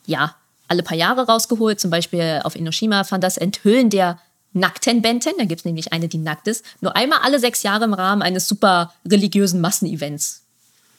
ja, 0.06 0.34
alle 0.68 0.82
paar 0.82 0.96
Jahre 0.96 1.26
rausgeholt. 1.26 1.80
Zum 1.80 1.90
Beispiel 1.90 2.40
auf 2.44 2.54
Enoshima 2.54 3.04
fand 3.04 3.24
das 3.24 3.36
Enthüllen 3.36 3.90
der 3.90 4.18
nackten 4.52 5.00
Benten, 5.00 5.32
da 5.38 5.44
gibt 5.44 5.60
es 5.60 5.64
nämlich 5.64 5.92
eine, 5.92 6.08
die 6.08 6.18
nackt 6.18 6.48
ist, 6.48 6.64
nur 6.80 6.96
einmal 6.96 7.20
alle 7.22 7.38
sechs 7.38 7.62
Jahre 7.62 7.84
im 7.84 7.94
Rahmen 7.94 8.20
eines 8.20 8.48
super 8.48 8.92
religiösen 9.08 9.60
Massenevents. 9.60 10.42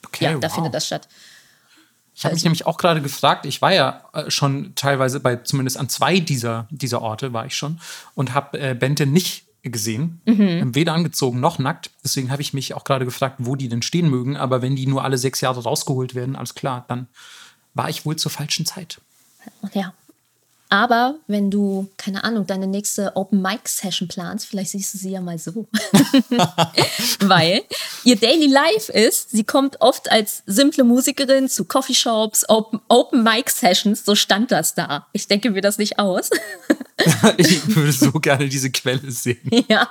Okay, 0.05 0.23
ja, 0.25 0.37
da 0.37 0.47
wow. 0.47 0.55
findet 0.55 0.73
das 0.73 0.85
statt. 0.87 1.07
Ich 2.15 2.23
habe 2.23 2.33
mich 2.33 2.39
Also- 2.41 2.47
nämlich 2.47 2.65
auch 2.65 2.77
gerade 2.77 3.01
gefragt, 3.01 3.45
ich 3.45 3.61
war 3.61 3.73
ja 3.73 4.03
äh, 4.13 4.31
schon 4.31 4.73
teilweise 4.75 5.19
bei, 5.19 5.37
zumindest 5.37 5.77
an 5.77 5.89
zwei 5.89 6.19
dieser, 6.19 6.67
dieser 6.69 7.01
Orte 7.01 7.33
war 7.33 7.45
ich 7.45 7.55
schon 7.55 7.79
und 8.15 8.33
habe 8.33 8.57
äh, 8.59 8.73
Bente 8.73 9.05
nicht 9.05 9.43
gesehen, 9.63 10.21
Mhm. 10.25 10.73
weder 10.75 10.93
angezogen 10.93 11.39
noch 11.39 11.59
nackt. 11.59 11.91
Deswegen 12.03 12.31
habe 12.31 12.41
ich 12.41 12.53
mich 12.53 12.73
auch 12.73 12.83
gerade 12.83 13.05
gefragt, 13.05 13.35
wo 13.39 13.55
die 13.55 13.69
denn 13.69 13.81
stehen 13.81 14.09
mögen. 14.09 14.35
Aber 14.37 14.61
wenn 14.61 14.75
die 14.75 14.87
nur 14.87 15.03
alle 15.03 15.17
sechs 15.17 15.41
Jahre 15.41 15.63
rausgeholt 15.63 16.15
werden, 16.15 16.35
alles 16.35 16.55
klar, 16.55 16.85
dann 16.87 17.07
war 17.73 17.89
ich 17.89 18.05
wohl 18.05 18.15
zur 18.15 18.31
falschen 18.31 18.65
Zeit. 18.65 18.99
Ja. 19.73 19.93
Aber 20.73 21.15
wenn 21.27 21.51
du, 21.51 21.89
keine 21.97 22.23
Ahnung, 22.23 22.47
deine 22.47 22.65
nächste 22.65 23.15
Open 23.17 23.41
Mic 23.41 23.67
Session 23.67 24.07
planst, 24.07 24.45
vielleicht 24.47 24.71
siehst 24.71 24.93
du 24.93 24.97
sie 24.99 25.11
ja 25.11 25.19
mal 25.19 25.37
so. 25.37 25.67
Weil 27.19 27.63
ihr 28.05 28.15
Daily 28.15 28.47
Life 28.47 28.91
ist, 28.91 29.31
sie 29.31 29.43
kommt 29.43 29.81
oft 29.81 30.09
als 30.09 30.43
simple 30.45 30.85
Musikerin 30.85 31.49
zu 31.49 31.65
Coffeeshops, 31.65 32.47
Open, 32.47 32.79
Open 32.87 33.21
Mic 33.21 33.49
Sessions, 33.49 34.05
so 34.05 34.15
stand 34.15 34.51
das 34.51 34.73
da. 34.73 35.07
Ich 35.11 35.27
denke 35.27 35.51
mir 35.51 35.61
das 35.61 35.77
nicht 35.77 35.99
aus. 35.99 36.29
ich 37.37 37.75
würde 37.75 37.91
so 37.91 38.11
gerne 38.11 38.47
diese 38.47 38.71
Quelle 38.71 39.11
sehen. 39.11 39.49
ja. 39.67 39.89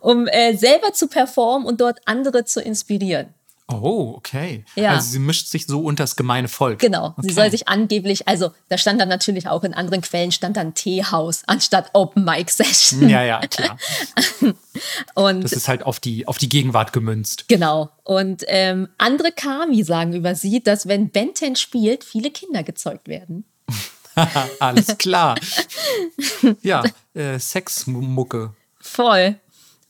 um 0.00 0.26
äh, 0.26 0.56
selber 0.56 0.92
zu 0.92 1.08
performen 1.08 1.66
und 1.66 1.80
dort 1.80 2.00
andere 2.06 2.44
zu 2.44 2.60
inspirieren. 2.60 3.34
Oh, 3.70 4.14
okay. 4.16 4.64
Ja. 4.76 4.92
Also 4.92 5.10
sie 5.10 5.18
mischt 5.18 5.48
sich 5.48 5.66
so 5.66 5.80
unter 5.80 6.04
das 6.04 6.16
gemeine 6.16 6.48
Volk. 6.48 6.78
Genau. 6.78 7.08
Okay. 7.08 7.28
Sie 7.28 7.34
soll 7.34 7.50
sich 7.50 7.68
angeblich, 7.68 8.26
also 8.26 8.50
da 8.70 8.78
stand 8.78 8.98
dann 8.98 9.10
natürlich 9.10 9.46
auch 9.46 9.62
in 9.62 9.74
anderen 9.74 10.00
Quellen, 10.00 10.32
stand 10.32 10.56
dann 10.56 10.72
Teehaus 10.72 11.42
anstatt 11.46 11.90
Open 11.92 12.24
Mic 12.24 12.50
Session. 12.50 13.10
Ja, 13.10 13.22
ja, 13.22 13.40
klar. 13.40 13.76
Und 15.14 15.44
Das 15.44 15.52
ist 15.52 15.68
halt 15.68 15.82
auf 15.82 16.00
die, 16.00 16.26
auf 16.26 16.38
die 16.38 16.48
Gegenwart 16.48 16.94
gemünzt. 16.94 17.46
Genau. 17.48 17.90
Und 18.04 18.42
ähm, 18.46 18.88
andere 18.96 19.32
Kami 19.32 19.82
sagen 19.84 20.14
über 20.14 20.34
sie, 20.34 20.62
dass 20.62 20.88
wenn 20.88 21.10
Benten 21.10 21.54
spielt, 21.54 22.04
viele 22.04 22.30
Kinder 22.30 22.62
gezeugt 22.62 23.06
werden. 23.06 23.44
Alles 24.60 24.98
klar. 24.98 25.38
Ja, 26.62 26.84
äh, 27.14 27.38
Sexmucke. 27.38 28.54
Voll. 28.80 29.36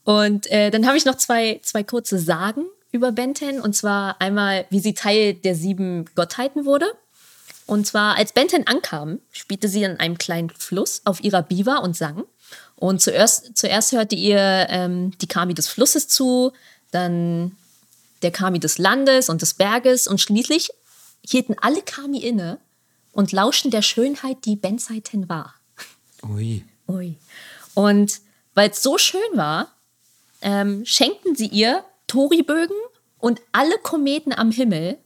Und 0.03 0.49
äh, 0.51 0.71
dann 0.71 0.87
habe 0.87 0.97
ich 0.97 1.05
noch 1.05 1.15
zwei, 1.15 1.59
zwei 1.63 1.83
kurze 1.83 2.19
Sagen 2.19 2.65
über 2.91 3.11
Benten. 3.11 3.61
Und 3.61 3.75
zwar 3.75 4.19
einmal, 4.19 4.65
wie 4.69 4.79
sie 4.79 4.93
Teil 4.93 5.33
der 5.33 5.55
sieben 5.55 6.05
Gottheiten 6.15 6.65
wurde. 6.65 6.87
Und 7.65 7.85
zwar, 7.85 8.15
als 8.15 8.33
Benten 8.33 8.65
ankam, 8.65 9.19
spielte 9.31 9.67
sie 9.69 9.85
an 9.85 9.99
einem 9.99 10.17
kleinen 10.17 10.49
Fluss 10.49 11.01
auf 11.05 11.23
ihrer 11.23 11.43
Biwa 11.43 11.77
und 11.77 11.95
sang. 11.95 12.23
Und 12.75 13.01
zuerst, 13.01 13.55
zuerst 13.55 13.91
hörte 13.91 14.15
ihr 14.15 14.67
ähm, 14.69 15.15
die 15.19 15.27
Kami 15.27 15.53
des 15.53 15.67
Flusses 15.67 16.07
zu, 16.07 16.51
dann 16.91 17.55
der 18.23 18.31
Kami 18.31 18.59
des 18.59 18.79
Landes 18.79 19.29
und 19.29 19.41
des 19.41 19.53
Berges 19.53 20.07
und 20.07 20.19
schließlich 20.19 20.71
hielten 21.25 21.55
alle 21.61 21.81
Kami 21.81 22.19
inne 22.19 22.57
und 23.11 23.31
lauschten 23.31 23.71
der 23.71 23.81
Schönheit, 23.81 24.45
die 24.45 24.55
Benzeiten 24.55 25.29
war. 25.29 25.55
Ui. 26.23 26.65
Ui. 26.87 27.17
Und 27.73 28.21
weil 28.55 28.71
es 28.71 28.81
so 28.81 28.97
schön 28.97 29.21
war, 29.35 29.73
ähm, 30.41 30.85
schenkten 30.85 31.35
sie 31.35 31.47
ihr 31.47 31.83
Toribögen 32.07 32.75
und 33.19 33.41
alle 33.51 33.77
Kometen 33.79 34.33
am 34.33 34.51
Himmel, 34.51 34.97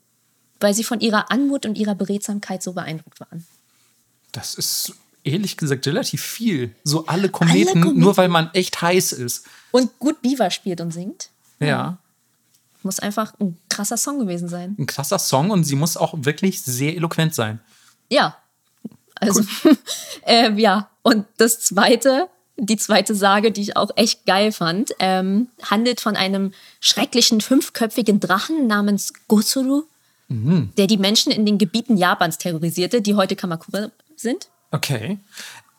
weil 0.59 0.73
sie 0.73 0.83
von 0.83 0.99
ihrer 1.01 1.31
Anmut 1.31 1.65
und 1.65 1.77
ihrer 1.77 1.95
Beredsamkeit 1.95 2.63
so 2.63 2.73
beeindruckt 2.73 3.19
waren. 3.19 3.45
Das 4.31 4.55
ist 4.55 4.93
ehrlich 5.23 5.57
gesagt 5.57 5.85
relativ 5.87 6.23
viel. 6.23 6.75
So 6.83 7.05
alle 7.05 7.29
Kometen, 7.29 7.81
Kometen. 7.81 7.99
nur 7.99 8.17
weil 8.17 8.29
man 8.29 8.49
echt 8.53 8.81
heiß 8.81 9.11
ist. 9.13 9.45
Und 9.71 9.97
gut 9.99 10.21
Biwa 10.21 10.49
spielt 10.51 10.81
und 10.81 10.91
singt. 10.91 11.29
Ja. 11.59 11.97
Muss 12.83 12.99
einfach 12.99 13.33
ein 13.39 13.57
krasser 13.69 13.97
Song 13.97 14.19
gewesen 14.19 14.49
sein. 14.49 14.75
Ein 14.77 14.87
krasser 14.87 15.19
Song 15.19 15.51
und 15.51 15.63
sie 15.63 15.75
muss 15.75 15.95
auch 15.95 16.13
wirklich 16.17 16.61
sehr 16.61 16.95
eloquent 16.95 17.33
sein. 17.33 17.59
Ja. 18.13 18.37
Also, 19.15 19.43
ähm, 20.25 20.57
ja. 20.57 20.89
Und 21.01 21.25
das 21.37 21.59
zweite, 21.59 22.29
die 22.57 22.77
zweite 22.77 23.15
Sage, 23.15 23.51
die 23.51 23.61
ich 23.61 23.75
auch 23.75 23.89
echt 23.95 24.25
geil 24.25 24.51
fand, 24.51 24.93
ähm, 24.99 25.47
handelt 25.63 25.99
von 25.99 26.15
einem 26.15 26.53
schrecklichen 26.79 27.41
fünfköpfigen 27.41 28.19
Drachen 28.19 28.67
namens 28.67 29.13
Gosuru, 29.27 29.83
der 30.29 30.87
die 30.87 30.97
Menschen 30.97 31.31
in 31.31 31.45
den 31.45 31.57
Gebieten 31.57 31.95
Japans 31.95 32.37
terrorisierte, 32.37 33.01
die 33.01 33.13
heute 33.13 33.35
Kamakura 33.35 33.91
sind. 34.15 34.47
Okay. 34.71 35.19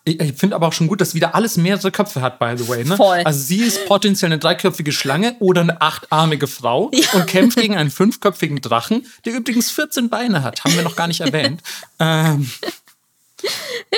Ich, 0.07 0.21
ich 0.21 0.35
finde 0.35 0.55
aber 0.57 0.69
auch 0.69 0.73
schon 0.75 0.87
gut, 0.87 1.01
dass 1.01 1.15
wieder 1.15 1.35
alles 1.35 1.57
mehrere 1.57 1.91
Köpfe 1.91 2.21
hat, 2.21 2.39
by 2.39 2.55
the 2.57 2.69
way. 2.69 2.85
Ne? 2.85 2.97
Voll. 2.97 3.23
Also 3.25 3.39
sie 3.41 3.63
ist 3.63 3.87
potenziell 3.87 4.29
eine 4.31 4.39
dreiköpfige 4.39 4.93
Schlange 4.93 5.35
oder 5.41 5.63
eine 5.63 5.81
achtarmige 5.81 6.47
Frau 6.47 6.91
Ja. 6.93 7.07
und 7.15 7.27
kämpft 7.27 7.57
gegen 7.57 7.77
einen 7.77 7.91
fünfköpfigen 7.91 8.61
Drachen, 8.61 9.07
der 9.25 9.33
übrigens 9.35 9.71
14 9.71 10.11
Beine 10.11 10.43
hat. 10.43 10.63
Haben 10.63 10.75
wir 10.75 10.83
noch 10.83 10.97
gar 10.97 11.07
nicht 11.07 11.21
erwähnt. 11.21 11.63
Ähm, 11.99 12.51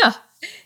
Ja, 0.02 0.14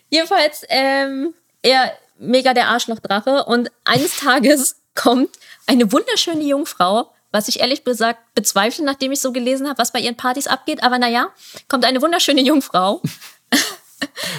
jedenfalls 0.09 0.63
ähm, 0.69 1.33
er 1.61 1.91
mega 2.19 2.53
der 2.53 2.67
Arschlochdrache 2.67 3.45
und 3.45 3.71
eines 3.85 4.17
Tages 4.17 4.75
kommt 4.95 5.29
eine 5.67 5.91
wunderschöne 5.91 6.43
Jungfrau, 6.43 7.11
was 7.31 7.47
ich 7.47 7.59
ehrlich 7.61 7.83
gesagt 7.83 8.19
bezweifle, 8.35 8.83
nachdem 8.85 9.11
ich 9.11 9.21
so 9.21 9.31
gelesen 9.31 9.67
habe, 9.67 9.77
was 9.79 9.91
bei 9.91 9.99
ihren 9.99 10.17
Partys 10.17 10.47
abgeht, 10.47 10.83
aber 10.83 10.99
naja, 10.99 11.29
kommt 11.67 11.85
eine 11.85 12.01
wunderschöne 12.01 12.41
Jungfrau 12.41 13.01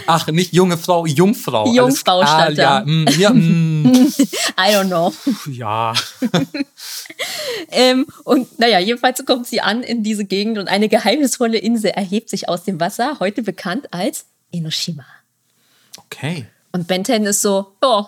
ach, 0.06 0.26
nicht 0.28 0.52
junge 0.52 0.78
Frau, 0.78 1.06
Jungfrau. 1.06 1.64
Alles- 1.64 1.76
Jungfrau 1.76 2.20
ah, 2.20 2.26
stand 2.26 2.58
ja, 2.58 2.80
mm, 2.84 3.06
ja, 3.18 3.30
mm, 3.30 3.86
I 4.58 4.74
don't 4.74 4.86
know. 4.86 5.12
ja. 5.50 5.94
Ähm, 7.70 8.06
und 8.24 8.58
naja, 8.58 8.78
jedenfalls 8.78 9.24
kommt 9.24 9.46
sie 9.46 9.60
an 9.60 9.82
in 9.82 10.02
diese 10.02 10.24
Gegend 10.24 10.58
und 10.58 10.68
eine 10.68 10.88
geheimnisvolle 10.88 11.58
Insel 11.58 11.90
erhebt 11.90 12.28
sich 12.28 12.48
aus 12.48 12.64
dem 12.64 12.80
Wasser, 12.80 13.18
heute 13.18 13.42
bekannt 13.42 13.92
als 13.92 14.26
Enoshima. 14.52 15.06
Okay. 15.96 16.46
Und 16.72 16.86
Benten 16.86 17.24
ist 17.24 17.42
so, 17.42 17.74
ja, 17.82 17.88
oh, 17.88 18.06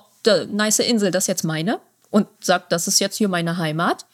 nice 0.51 0.81
Insel, 0.81 1.11
das 1.11 1.25
ist 1.25 1.29
jetzt 1.29 1.45
meine. 1.45 1.81
Und 2.11 2.29
sagt, 2.41 2.73
das 2.73 2.87
ist 2.87 3.01
jetzt 3.01 3.17
hier 3.17 3.29
meine 3.29 3.57
Heimat. 3.57 4.07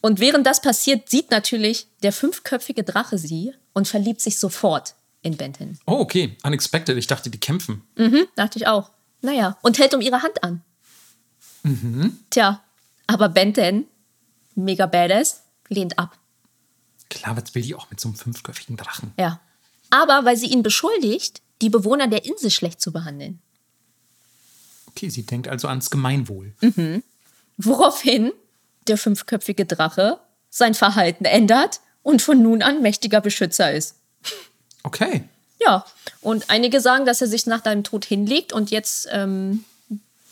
Und 0.00 0.20
während 0.20 0.46
das 0.46 0.62
passiert, 0.62 1.08
sieht 1.08 1.30
natürlich 1.30 1.88
der 2.02 2.12
fünfköpfige 2.12 2.84
Drache 2.84 3.18
sie 3.18 3.52
und 3.74 3.88
verliebt 3.88 4.20
sich 4.20 4.38
sofort 4.38 4.94
in 5.22 5.36
Benten. 5.36 5.78
Oh, 5.86 5.98
okay. 5.98 6.36
Unexpected. 6.42 6.96
Ich 6.96 7.06
dachte, 7.06 7.30
die 7.30 7.40
kämpfen. 7.40 7.82
Mhm, 7.96 8.26
dachte 8.36 8.58
ich 8.58 8.66
auch. 8.66 8.90
Naja, 9.20 9.58
und 9.62 9.78
hält 9.78 9.94
um 9.94 10.00
ihre 10.00 10.22
Hand 10.22 10.42
an. 10.44 10.62
Tja, 12.30 12.62
aber 13.06 13.28
Benten, 13.28 13.86
mega 14.54 14.86
badass, 14.86 15.42
lehnt 15.68 15.98
ab. 15.98 16.16
Klar, 17.10 17.36
was 17.36 17.54
will 17.54 17.62
die 17.62 17.74
auch 17.74 17.90
mit 17.90 18.00
so 18.00 18.08
einem 18.08 18.16
fünfköpfigen 18.16 18.76
Drachen? 18.76 19.12
Ja. 19.18 19.40
Aber 19.90 20.24
weil 20.24 20.36
sie 20.36 20.46
ihn 20.46 20.62
beschuldigt, 20.62 21.42
die 21.62 21.70
Bewohner 21.70 22.06
der 22.06 22.24
Insel 22.24 22.50
schlecht 22.50 22.80
zu 22.80 22.92
behandeln. 22.92 23.40
Okay, 24.86 25.08
sie 25.08 25.24
denkt 25.24 25.48
also 25.48 25.68
ans 25.68 25.90
Gemeinwohl. 25.90 26.54
Woraufhin 27.56 28.32
der 28.86 28.98
fünfköpfige 28.98 29.66
Drache 29.66 30.20
sein 30.50 30.74
Verhalten 30.74 31.24
ändert 31.24 31.80
und 32.02 32.22
von 32.22 32.42
nun 32.42 32.62
an 32.62 32.82
mächtiger 32.82 33.20
Beschützer 33.20 33.72
ist. 33.72 33.96
Okay. 34.82 35.24
Ja, 35.60 35.84
und 36.20 36.50
einige 36.50 36.80
sagen, 36.80 37.04
dass 37.04 37.20
er 37.20 37.26
sich 37.26 37.46
nach 37.46 37.60
deinem 37.60 37.82
Tod 37.84 38.04
hinlegt 38.04 38.52
und 38.52 38.70
jetzt 38.70 39.08
ähm, 39.10 39.64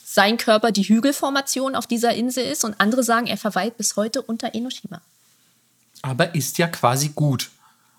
sein 0.05 0.37
Körper 0.37 0.71
die 0.71 0.83
Hügelformation 0.83 1.75
auf 1.75 1.85
dieser 1.85 2.13
Insel 2.15 2.45
ist 2.45 2.63
und 2.63 2.79
andere 2.79 3.03
sagen, 3.03 3.27
er 3.27 3.37
verweilt 3.37 3.77
bis 3.77 3.95
heute 3.97 4.21
unter 4.21 4.55
Enoshima. 4.55 5.01
Aber 6.01 6.33
ist 6.33 6.57
ja 6.57 6.67
quasi 6.67 7.09
gut, 7.09 7.49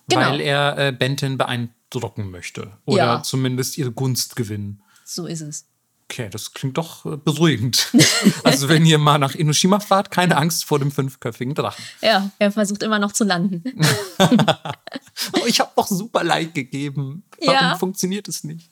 Genau. 0.09 0.23
weil 0.23 0.41
er 0.41 0.79
äh, 0.79 0.93
Benton 0.93 1.37
beeindrucken 1.37 2.31
möchte. 2.31 2.71
Oder 2.87 2.97
Ja. 3.05 3.23
zumindest 3.23 3.77
ihre 3.77 3.93
Gunst 3.93 4.37
gewinnen. 4.37 4.81
So 5.05 5.27
ist 5.27 5.43
es. 5.43 5.65
Okay, 6.11 6.31
das 6.31 6.55
klingt 6.55 6.79
doch 6.79 7.05
äh, 7.05 7.19
beruhigend. 7.19 7.93
also 8.43 8.71
wenn 8.71 8.87
ihr 8.87 8.97
mal 8.97 9.19
nach 9.19 9.35
Inoshima 9.35 9.79
fahrt, 9.79 10.11
keine 10.11 10.39
Angst 10.39 10.65
vor 10.65 10.79
dem 10.79 10.91
fünfköpfigen 10.91 11.55
Drachen. 11.55 11.85
Ja, 12.01 12.31
er 12.39 12.51
versucht 12.51 12.83
immer 12.83 12.99
noch 12.99 13.13
zu 13.13 13.25
landen. 13.25 13.63
oh, 14.19 15.47
ich 15.47 15.61
habe 15.61 15.71
doch 15.77 15.87
super 15.87 16.25
Like 16.25 16.55
gegeben. 16.55 17.25
Warum 17.45 17.55
ja. 17.55 17.77
funktioniert 17.77 18.27
es 18.27 18.43
nicht? 18.43 18.71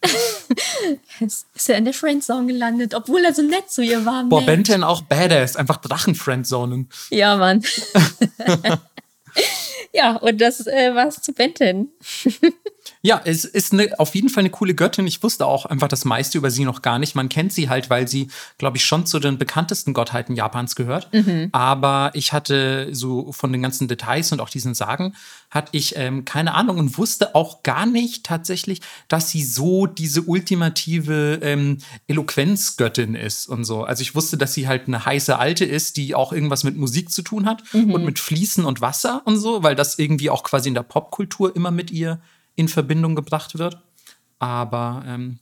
Jetzt 1.20 1.46
ist 1.55 1.68
er 1.68 1.77
in 1.77 1.85
der 1.85 1.92
Friendzone 1.92 2.46
gelandet, 2.46 2.94
obwohl 2.94 3.22
er 3.22 3.35
so 3.35 3.42
nett 3.42 3.70
zu 3.70 3.83
ihr 3.83 4.07
war. 4.07 4.25
Boah, 4.25 4.40
Benten 4.40 4.83
auch 4.83 5.03
badass, 5.03 5.57
einfach 5.57 5.77
Drachen-Friendzonen. 5.77 6.88
Ja, 7.11 7.37
Mann. 7.37 7.62
ja, 9.92 10.16
und 10.16 10.40
das 10.40 10.66
äh, 10.66 10.94
war's 10.94 11.20
zu 11.20 11.35
Benten. 11.35 11.90
Ja, 13.02 13.20
es 13.24 13.44
ist 13.44 13.72
eine, 13.72 13.98
auf 13.98 14.14
jeden 14.14 14.28
Fall 14.28 14.42
eine 14.42 14.50
coole 14.50 14.74
Göttin. 14.74 15.06
Ich 15.06 15.22
wusste 15.22 15.46
auch 15.46 15.66
einfach 15.66 15.88
das 15.88 16.04
meiste 16.04 16.38
über 16.38 16.50
sie 16.50 16.64
noch 16.64 16.82
gar 16.82 16.98
nicht. 16.98 17.14
Man 17.14 17.28
kennt 17.28 17.52
sie 17.52 17.68
halt, 17.68 17.90
weil 17.90 18.09
sie, 18.09 18.28
glaube 18.59 18.76
ich, 18.76 18.85
schon 18.85 19.06
zu 19.06 19.18
den 19.18 19.38
bekanntesten 19.38 19.92
Gottheiten 19.92 20.35
Japans 20.35 20.74
gehört. 20.76 21.12
Mhm. 21.12 21.48
Aber 21.52 22.11
ich 22.14 22.32
hatte 22.32 22.88
so 22.94 23.32
von 23.32 23.52
den 23.52 23.62
ganzen 23.62 23.88
Details 23.88 24.32
und 24.32 24.40
auch 24.40 24.50
diesen 24.50 24.74
Sagen, 24.74 25.14
hatte 25.50 25.68
ich 25.72 25.96
ähm, 25.96 26.24
keine 26.24 26.54
Ahnung 26.54 26.78
und 26.78 26.98
wusste 26.98 27.35
auch 27.35 27.62
gar 27.62 27.87
nicht 27.87 28.24
tatsächlich, 28.24 28.80
dass 29.09 29.30
sie 29.30 29.44
so 29.44 29.87
diese 29.87 30.22
ultimative 30.22 31.38
ähm, 31.42 31.78
Eloquenzgöttin 32.09 33.14
ist 33.14 33.46
und 33.46 33.64
so. 33.64 33.85
Also 33.85 34.02
ich 34.02 34.14
wusste, 34.14 34.37
dass 34.37 34.54
sie 34.54 34.68
halt 34.68 34.88
eine 34.88 35.04
heiße 35.04 35.38
Alte 35.38 35.64
ist, 35.64 35.96
die 35.96 36.14
auch 36.14 36.32
irgendwas 36.32 36.64
mit 36.64 36.76
Musik 36.76 37.11
zu 37.11 37.22
tun 37.22 37.46
hat 37.46 37.62
mhm. 37.72 37.92
und 37.92 38.04
mit 38.04 38.18
Fließen 38.18 38.64
und 38.64 38.80
Wasser 38.80 39.22
und 39.24 39.38
so, 39.38 39.62
weil 39.62 39.74
das 39.74 39.98
irgendwie 39.98 40.30
auch 40.30 40.42
quasi 40.42 40.68
in 40.68 40.74
der 40.74 40.82
Popkultur 40.82 41.54
immer 41.54 41.70
mit 41.70 41.90
ihr 41.90 42.20
in 42.57 42.69
Verbindung 42.69 43.14
gebracht 43.14 43.59
wird. 43.59 43.79
Aber 44.38 45.05
ähm, 45.07 45.38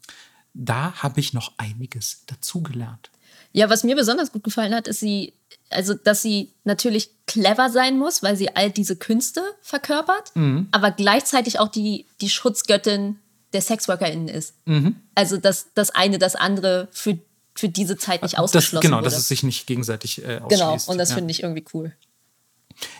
da 0.53 0.93
habe 1.03 1.21
ich 1.21 1.33
noch 1.33 1.53
einiges 1.57 2.25
dazugelernt. 2.27 3.11
Ja, 3.53 3.71
was 3.71 3.85
mir 3.85 3.95
besonders 3.95 4.33
gut 4.33 4.45
gefallen 4.45 4.75
hat, 4.75 4.89
ist 4.89 5.01
sie, 5.01 5.33
also 5.71 5.95
dass 5.95 6.23
sie 6.23 6.51
natürlich 6.65 7.11
clever 7.27 7.71
sein 7.71 7.99
muss, 7.99 8.23
weil 8.23 8.37
sie 8.37 8.55
all 8.55 8.71
diese 8.71 8.97
Künste 8.97 9.43
verkörpert, 9.63 10.35
mhm. 10.35 10.69
aber 10.73 10.91
gleichzeitig 10.91 11.61
auch 11.61 11.69
die, 11.69 12.07
die 12.21 12.29
Schutzgöttin 12.29 13.17
der 13.53 13.63
SexworkerInnen 13.63 14.29
ist. 14.29 14.55
Mhm. 14.67 14.97
Also 15.15 15.37
dass 15.37 15.69
das 15.75 15.91
eine 15.91 16.19
das 16.19 16.35
andere 16.35 16.89
für, 16.91 17.17
für 17.55 17.69
diese 17.69 17.97
Zeit 17.97 18.23
nicht 18.23 18.39
ausgeschlossen 18.39 18.77
das, 18.77 18.83
Genau, 18.83 18.97
wurde. 18.97 19.05
dass 19.05 19.19
es 19.19 19.29
sich 19.29 19.45
nicht 19.45 19.69
gegenseitig 19.69 20.25
äh, 20.25 20.39
ausschließt. 20.39 20.49
Genau, 20.51 20.75
und 20.89 20.99
das 20.99 21.11
ja. 21.11 21.15
finde 21.15 21.31
ich 21.31 21.45
irgendwie 21.45 21.65
cool. 21.73 21.93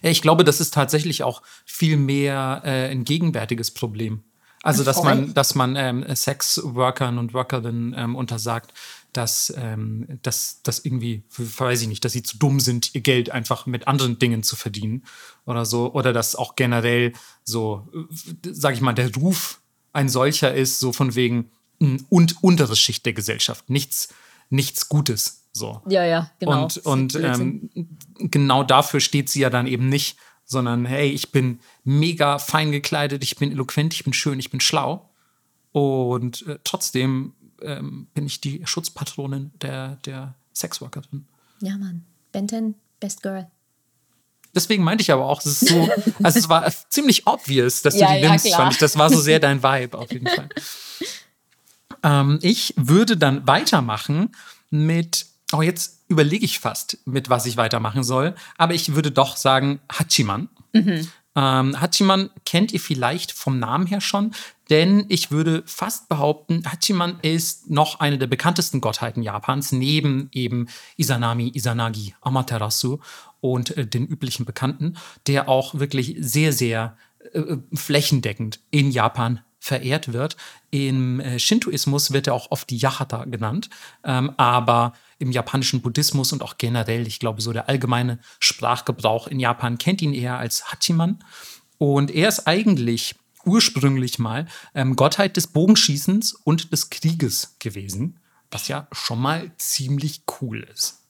Ich 0.03 0.23
glaube, 0.23 0.45
das 0.45 0.61
ist 0.61 0.75
tatsächlich 0.75 1.23
auch 1.23 1.43
viel 1.65 1.97
mehr 1.97 2.63
äh, 2.65 2.91
ein 2.91 3.05
gegenwärtiges 3.05 3.71
Problem. 3.73 4.25
Also, 4.65 4.83
dass 4.83 5.03
man, 5.03 5.35
dass 5.35 5.55
man 5.55 5.77
ähm, 5.77 6.05
Sexworkern 6.17 7.19
und 7.19 7.35
Workerinnen 7.35 7.95
ähm, 7.99 8.17
untersagt, 8.17 8.73
dass, 9.13 9.53
ähm, 9.59 10.19
dass, 10.23 10.63
dass 10.63 10.79
irgendwie, 10.79 11.23
weiß 11.37 11.83
ich 11.83 11.89
nicht, 11.89 12.03
dass 12.05 12.13
sie 12.13 12.23
zu 12.23 12.39
dumm 12.39 12.61
sind, 12.61 12.95
ihr 12.95 13.03
Geld 13.03 13.31
einfach 13.31 13.67
mit 13.67 13.87
anderen 13.87 14.19
Dingen 14.19 14.43
zu 14.43 14.57
verdienen 14.57 15.05
oder 15.45 15.67
so. 15.67 15.93
Oder 15.93 16.15
dass 16.15 16.35
auch 16.35 16.57
generell 16.57 17.13
so, 17.45 17.87
äh, 17.95 18.51
sag 18.53 18.73
ich 18.73 18.81
mal, 18.81 18.95
der 18.95 19.15
Ruf 19.15 19.61
ein 19.93 20.09
solcher 20.09 20.55
ist, 20.55 20.81
so 20.81 20.95
von 20.95 21.15
wegen 21.15 21.51
hm, 21.81 22.07
und 22.09 22.43
untere 22.43 22.75
Schicht 22.75 23.05
der 23.05 23.13
Gesellschaft. 23.13 23.69
Nichts, 23.69 24.09
nichts 24.49 24.89
Gutes. 24.89 25.44
So. 25.57 25.81
Ja, 25.89 26.05
ja, 26.05 26.31
genau. 26.41 26.65
Und, 26.65 26.79
und 26.79 27.15
ähm, 27.15 27.71
genau 28.19 28.65
dafür 28.65 28.99
steht 28.99 29.31
sie 29.31 29.41
ja 29.41 29.51
dann 29.51 29.69
eben 29.69 29.89
nicht, 29.89 30.19
sondern 30.45 30.85
hey, 30.85 31.09
ich 31.11 31.31
bin 31.31 31.61
mega 31.85 32.39
fein 32.39 32.73
gekleidet, 32.73 33.23
ich 33.23 33.37
bin 33.37 33.53
eloquent, 33.53 33.95
ich 33.95 34.03
bin 34.03 34.13
schön, 34.13 34.41
ich 34.41 34.51
bin 34.51 34.61
schlau. 34.61 35.09
Und 35.71 36.47
äh, 36.47 36.59
trotzdem 36.65 37.35
ähm, 37.63 38.09
bin 38.15 38.27
ich 38.27 38.41
die 38.41 38.63
Schutzpatronin 38.65 39.53
der, 39.63 39.97
der 40.05 40.35
Sexworkerin. 40.55 41.25
Ja, 41.61 41.79
Mann. 41.79 42.05
Benton, 42.33 42.75
Best 42.99 43.23
Girl. 43.23 43.49
Deswegen 44.55 44.83
meinte 44.83 45.03
ich 45.03 45.13
aber 45.13 45.27
auch, 45.27 45.41
es 45.41 45.63
ist 45.63 45.69
so, 45.69 45.89
also 46.23 46.39
es 46.39 46.49
war 46.49 46.71
ziemlich 46.89 47.27
obvious, 47.29 47.83
dass 47.83 47.97
ja, 47.97 48.09
du 48.09 48.15
die 48.15 48.21
ja, 48.21 48.31
nimmst, 48.31 48.47
klar. 48.47 48.59
fand 48.59 48.73
ich. 48.73 48.79
Das 48.79 48.99
war 48.99 49.09
so 49.09 49.21
sehr 49.21 49.39
dein 49.39 49.63
Vibe 49.63 49.99
auf 49.99 50.11
jeden 50.13 50.27
Fall. 50.27 50.49
ähm, 52.03 52.39
ich 52.43 52.75
würde 52.77 53.17
dann 53.17 53.47
weitermachen 53.47 54.35
mit 54.71 55.27
Oh, 55.55 55.63
jetzt 55.63 56.05
überlege 56.09 56.45
ich 56.45 56.59
fast, 56.59 56.99
mit 57.05 57.31
was 57.31 57.47
ich 57.47 57.57
weitermachen 57.57 58.03
soll. 58.03 58.35
Aber 58.59 58.75
ich 58.75 58.95
würde 58.95 59.13
doch 59.13 59.37
sagen 59.37 59.81
Hachiman. 59.93 60.49
Mhm. 60.73 61.09
Ähm, 61.37 61.81
Hachiman 61.81 62.31
kennt 62.45 62.73
ihr 62.73 62.81
vielleicht 62.81 63.33
vom 63.33 63.59
Namen 63.59 63.87
her 63.87 64.01
schon, 64.01 64.33
denn 64.71 65.05
ich 65.09 65.31
würde 65.31 65.63
fast 65.67 66.09
behaupten, 66.09 66.63
Hachiman 66.65 67.19
ist 67.23 67.71
noch 67.71 68.01
eine 68.01 68.19
der 68.19 68.29
bekanntesten 68.29 68.81
Gottheiten 68.81 69.23
Japans, 69.23 69.73
neben 69.73 70.29
eben 70.33 70.69
Izanami, 70.97 71.51
Izanagi, 71.55 72.15
Amaterasu 72.21 72.99
und 73.41 73.77
äh, 73.77 73.87
den 73.87 74.07
üblichen 74.07 74.47
Bekannten, 74.47 74.97
der 75.27 75.49
auch 75.49 75.75
wirklich 75.75 76.17
sehr, 76.19 76.53
sehr 76.53 76.97
äh, 77.33 77.57
flächendeckend 77.73 78.61
in 78.71 78.91
Japan 78.91 79.41
verehrt 79.65 80.13
wird. 80.13 80.37
Im 80.71 81.21
äh, 81.21 81.39
Shintoismus 81.39 82.13
wird 82.13 82.27
er 82.27 82.35
auch 82.35 82.51
oft 82.51 82.71
Yahata 82.71 83.25
genannt, 83.25 83.71
ähm, 84.05 84.31
aber 84.37 84.93
im 85.19 85.33
japanischen 85.33 85.81
Buddhismus 85.81 86.33
und 86.35 86.43
auch 86.43 86.59
generell, 86.59 87.07
ich 87.07 87.19
glaube, 87.19 87.41
so 87.41 87.53
der 87.55 87.69
allgemeine 87.69 88.19
Sprachgebrauch 88.41 89.27
in 89.27 89.41
Japan 89.41 89.79
kennt 89.79 90.03
ihn 90.03 90.13
eher 90.13 90.39
als 90.39 90.71
Hachiman. 90.71 91.25
Und 91.79 92.11
er 92.11 92.29
ist 92.29 92.47
eigentlich 92.47 93.15
ursprünglich 93.47 94.19
mal 94.19 94.47
ähm, 94.75 94.97
Gottheit 94.97 95.39
des 95.39 95.47
Bogenschießens 95.47 96.35
und 96.35 96.71
des 96.71 96.91
Krieges 96.91 97.57
gewesen, 97.59 98.21
was 98.51 98.69
ja 98.69 98.87
schon 98.93 99.21
mal 99.21 99.51
ziemlich 99.57 100.25
cool 100.43 100.67
ist. 100.75 101.04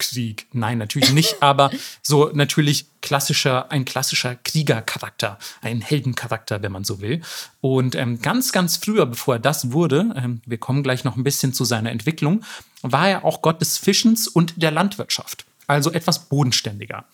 Krieg. 0.00 0.46
Nein, 0.52 0.78
natürlich 0.78 1.12
nicht, 1.12 1.36
aber 1.40 1.70
so 2.02 2.30
natürlich 2.34 2.86
klassischer, 3.00 3.70
ein 3.70 3.84
klassischer 3.84 4.34
Kriegercharakter, 4.34 5.38
ein 5.62 5.80
Heldencharakter, 5.80 6.62
wenn 6.62 6.72
man 6.72 6.82
so 6.82 7.00
will. 7.00 7.22
Und 7.60 7.94
ähm, 7.94 8.20
ganz, 8.20 8.50
ganz 8.50 8.76
früher, 8.76 9.06
bevor 9.06 9.36
er 9.36 9.40
das 9.40 9.70
wurde, 9.70 10.12
ähm, 10.16 10.42
wir 10.44 10.58
kommen 10.58 10.82
gleich 10.82 11.04
noch 11.04 11.16
ein 11.16 11.24
bisschen 11.24 11.52
zu 11.52 11.64
seiner 11.64 11.90
Entwicklung, 11.90 12.42
war 12.82 13.08
er 13.08 13.24
auch 13.24 13.42
Gott 13.42 13.60
des 13.60 13.78
Fischens 13.78 14.26
und 14.26 14.60
der 14.60 14.72
Landwirtschaft. 14.72 15.44
Also 15.68 15.92
etwas 15.92 16.28
bodenständiger. 16.28 17.04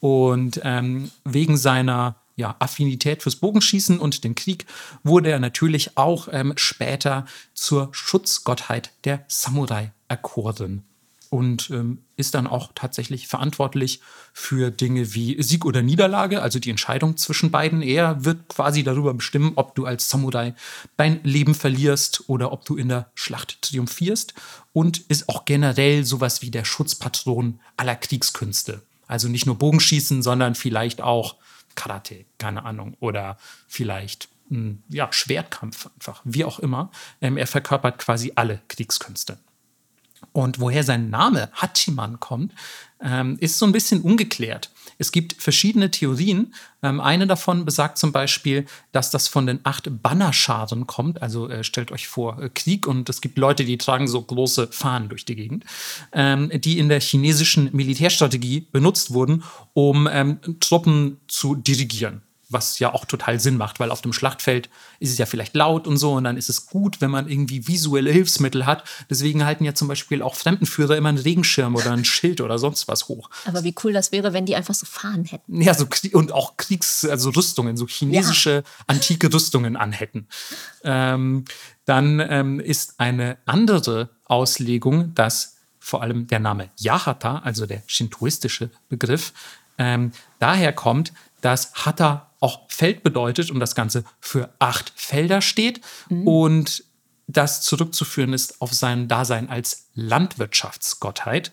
Und 0.00 0.60
ähm, 0.64 1.10
wegen 1.24 1.58
seiner 1.58 2.16
ja, 2.36 2.54
Affinität 2.60 3.22
fürs 3.22 3.36
Bogenschießen 3.36 3.98
und 3.98 4.22
den 4.22 4.36
Krieg 4.36 4.64
wurde 5.02 5.30
er 5.30 5.40
natürlich 5.40 5.98
auch 5.98 6.28
ähm, 6.30 6.54
später 6.56 7.26
zur 7.52 7.88
Schutzgottheit 7.92 8.92
der 9.04 9.24
Samurai 9.26 9.92
erkoren 10.06 10.84
und 11.30 11.70
ähm, 11.70 11.98
ist 12.16 12.34
dann 12.34 12.46
auch 12.46 12.72
tatsächlich 12.74 13.28
verantwortlich 13.28 14.00
für 14.32 14.70
Dinge 14.70 15.14
wie 15.14 15.40
Sieg 15.42 15.64
oder 15.64 15.82
Niederlage, 15.82 16.42
also 16.42 16.58
die 16.58 16.70
Entscheidung 16.70 17.16
zwischen 17.16 17.50
beiden. 17.50 17.82
Er 17.82 18.24
wird 18.24 18.48
quasi 18.48 18.82
darüber 18.82 19.14
bestimmen, 19.14 19.52
ob 19.56 19.74
du 19.74 19.84
als 19.84 20.08
Samurai 20.10 20.54
dein 20.96 21.22
Leben 21.24 21.54
verlierst 21.54 22.24
oder 22.28 22.52
ob 22.52 22.64
du 22.64 22.76
in 22.76 22.88
der 22.88 23.10
Schlacht 23.14 23.62
triumphierst 23.62 24.34
und 24.72 24.98
ist 24.98 25.28
auch 25.28 25.44
generell 25.44 26.04
sowas 26.04 26.42
wie 26.42 26.50
der 26.50 26.64
Schutzpatron 26.64 27.60
aller 27.76 27.96
Kriegskünste. 27.96 28.82
Also 29.06 29.28
nicht 29.28 29.46
nur 29.46 29.56
Bogenschießen, 29.56 30.22
sondern 30.22 30.54
vielleicht 30.54 31.00
auch 31.00 31.36
Karate, 31.74 32.24
keine 32.38 32.64
Ahnung, 32.64 32.96
oder 33.00 33.38
vielleicht 33.68 34.28
hm, 34.48 34.82
ja, 34.88 35.12
Schwertkampf 35.12 35.88
einfach, 35.94 36.20
wie 36.24 36.44
auch 36.44 36.58
immer. 36.58 36.90
Ähm, 37.20 37.36
er 37.36 37.46
verkörpert 37.46 37.98
quasi 37.98 38.32
alle 38.34 38.60
Kriegskünste. 38.68 39.38
Und 40.32 40.60
woher 40.60 40.84
sein 40.84 41.10
Name 41.10 41.50
Hachiman 41.54 42.20
kommt, 42.20 42.52
ähm, 43.02 43.36
ist 43.40 43.58
so 43.58 43.66
ein 43.66 43.72
bisschen 43.72 44.00
ungeklärt. 44.02 44.70
Es 44.98 45.12
gibt 45.12 45.40
verschiedene 45.40 45.90
Theorien. 45.90 46.54
Ähm, 46.82 47.00
eine 47.00 47.26
davon 47.26 47.64
besagt 47.64 47.98
zum 47.98 48.12
Beispiel, 48.12 48.66
dass 48.92 49.10
das 49.10 49.28
von 49.28 49.46
den 49.46 49.60
acht 49.62 49.88
Bannerscharen 50.02 50.86
kommt. 50.86 51.22
Also 51.22 51.48
äh, 51.48 51.62
stellt 51.62 51.92
euch 51.92 52.08
vor, 52.08 52.42
äh, 52.42 52.50
Krieg 52.52 52.86
und 52.86 53.08
es 53.08 53.20
gibt 53.20 53.38
Leute, 53.38 53.64
die 53.64 53.78
tragen 53.78 54.08
so 54.08 54.20
große 54.20 54.68
Fahnen 54.72 55.08
durch 55.08 55.24
die 55.24 55.36
Gegend, 55.36 55.64
ähm, 56.12 56.50
die 56.52 56.78
in 56.78 56.88
der 56.88 57.00
chinesischen 57.00 57.70
Militärstrategie 57.72 58.66
benutzt 58.72 59.12
wurden, 59.12 59.44
um 59.72 60.08
Truppen 60.60 61.20
zu 61.28 61.54
dirigieren 61.54 62.22
was 62.48 62.78
ja 62.78 62.92
auch 62.92 63.04
total 63.04 63.38
Sinn 63.40 63.56
macht, 63.56 63.78
weil 63.78 63.90
auf 63.90 64.00
dem 64.00 64.12
Schlachtfeld 64.12 64.70
ist 65.00 65.10
es 65.10 65.18
ja 65.18 65.26
vielleicht 65.26 65.54
laut 65.54 65.86
und 65.86 65.98
so 65.98 66.14
und 66.14 66.24
dann 66.24 66.36
ist 66.36 66.48
es 66.48 66.66
gut, 66.66 67.00
wenn 67.00 67.10
man 67.10 67.28
irgendwie 67.28 67.68
visuelle 67.68 68.10
Hilfsmittel 68.10 68.64
hat. 68.64 68.84
Deswegen 69.10 69.44
halten 69.44 69.64
ja 69.64 69.74
zum 69.74 69.88
Beispiel 69.88 70.22
auch 70.22 70.34
Fremdenführer 70.34 70.96
immer 70.96 71.10
einen 71.10 71.18
Regenschirm 71.18 71.74
oder 71.74 71.92
ein 71.92 72.04
Schild 72.04 72.40
oder 72.40 72.58
sonst 72.58 72.88
was 72.88 73.08
hoch. 73.08 73.28
Aber 73.44 73.64
wie 73.64 73.74
cool 73.84 73.92
das 73.92 74.12
wäre, 74.12 74.32
wenn 74.32 74.46
die 74.46 74.56
einfach 74.56 74.74
so 74.74 74.86
fahren 74.86 75.24
hätten. 75.24 75.60
Ja, 75.60 75.74
so 75.74 75.86
und 76.12 76.32
auch 76.32 76.56
Kriegs-, 76.56 77.04
also 77.04 77.30
Rüstungen, 77.30 77.76
so 77.76 77.86
chinesische 77.86 78.50
ja. 78.50 78.84
antike 78.86 79.32
Rüstungen 79.32 79.76
anhätten. 79.76 80.26
Ähm, 80.84 81.44
dann 81.84 82.20
ähm, 82.20 82.60
ist 82.60 82.98
eine 82.98 83.38
andere 83.44 84.10
Auslegung, 84.24 85.14
dass 85.14 85.56
vor 85.78 86.02
allem 86.02 86.26
der 86.26 86.38
Name 86.38 86.70
Yahata, 86.78 87.38
also 87.38 87.66
der 87.66 87.82
shintoistische 87.86 88.70
Begriff, 88.88 89.32
ähm, 89.78 90.12
daher 90.38 90.72
kommt, 90.72 91.12
dass 91.40 91.72
Hatta 91.74 92.27
auch 92.40 92.70
Feld 92.70 93.02
bedeutet 93.02 93.50
und 93.50 93.60
das 93.60 93.74
Ganze 93.74 94.04
für 94.20 94.52
acht 94.58 94.92
Felder 94.94 95.40
steht. 95.40 95.80
Mhm. 96.08 96.26
Und 96.26 96.84
das 97.26 97.60
zurückzuführen 97.62 98.32
ist 98.32 98.60
auf 98.60 98.72
sein 98.72 99.08
Dasein 99.08 99.50
als 99.50 99.88
Landwirtschaftsgottheit. 99.94 101.52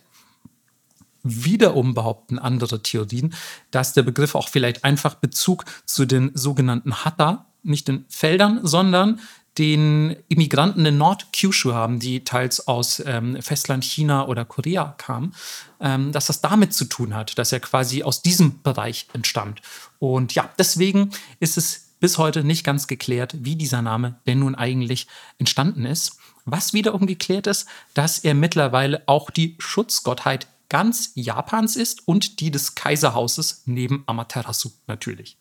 Wiederum 1.23 1.93
behaupten 1.93 2.37
andere 2.39 2.83
Theorien, 2.83 3.33
dass 3.71 3.93
der 3.93 4.03
Begriff 4.03 4.35
auch 4.35 4.47
vielleicht 4.47 4.83
einfach 4.83 5.15
Bezug 5.15 5.65
zu 5.85 6.05
den 6.05 6.31
sogenannten 6.35 7.03
Hatta, 7.03 7.47
nicht 7.63 7.87
den 7.87 8.05
Feldern, 8.09 8.59
sondern 8.63 9.19
den 9.57 10.15
Immigranten 10.27 10.85
in 10.85 10.97
Nord-Kyushu 10.97 11.73
haben, 11.73 11.99
die 11.99 12.23
teils 12.23 12.67
aus 12.67 13.01
ähm, 13.05 13.41
Festland 13.41 13.83
China 13.83 14.27
oder 14.27 14.43
Korea 14.43 14.95
kamen, 14.97 15.33
ähm, 15.79 16.11
dass 16.11 16.27
das 16.27 16.41
damit 16.41 16.73
zu 16.73 16.85
tun 16.85 17.15
hat, 17.15 17.37
dass 17.37 17.51
er 17.51 17.61
quasi 17.61 18.03
aus 18.03 18.21
diesem 18.21 18.61
Bereich 18.61 19.07
entstammt. 19.13 19.61
Und 19.99 20.35
ja, 20.35 20.49
deswegen 20.57 21.11
ist 21.39 21.57
es 21.57 21.93
bis 21.99 22.17
heute 22.17 22.43
nicht 22.43 22.63
ganz 22.63 22.87
geklärt, 22.87 23.33
wie 23.39 23.55
dieser 23.55 23.81
Name 23.81 24.19
denn 24.27 24.39
nun 24.39 24.55
eigentlich 24.55 25.07
entstanden 25.37 25.85
ist. 25.85 26.17
Was 26.43 26.73
wiederum 26.73 27.07
geklärt 27.07 27.47
ist, 27.47 27.67
dass 27.93 28.19
er 28.19 28.35
mittlerweile 28.35 29.03
auch 29.07 29.31
die 29.31 29.55
Schutzgottheit 29.57 30.47
ganz 30.69 31.11
Japans 31.15 31.75
ist 31.75 32.07
und 32.07 32.39
die 32.39 32.51
des 32.51 32.75
Kaiserhauses 32.75 33.63
neben 33.65 34.03
Amaterasu 34.07 34.71
natürlich. 34.87 35.37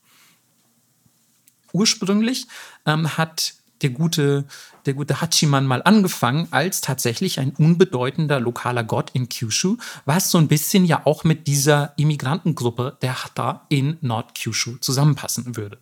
Ursprünglich 1.73 2.47
ähm, 2.87 3.19
hat 3.19 3.55
der 3.85 3.91
gute, 3.91 4.45
der 4.87 4.95
gute 4.95 5.21
Hachiman 5.21 5.67
mal 5.67 5.83
angefangen 5.83 6.49
als 6.51 6.81
tatsächlich 6.81 7.39
ein 7.39 7.53
unbedeutender 7.57 8.41
lokaler 8.41 8.83
Gott 8.83 9.11
in 9.13 9.29
Kyushu, 9.29 9.77
was 10.07 10.31
so 10.31 10.39
ein 10.39 10.49
bisschen 10.49 10.85
ja 10.85 11.03
auch 11.05 11.23
mit 11.23 11.47
dieser 11.47 11.93
Immigrantengruppe 11.97 12.97
der 13.03 13.23
Hatta 13.23 13.67
in 13.69 13.99
Nord-Kyushu 14.01 14.79
zusammenpassen 14.79 15.57
würde. 15.57 15.79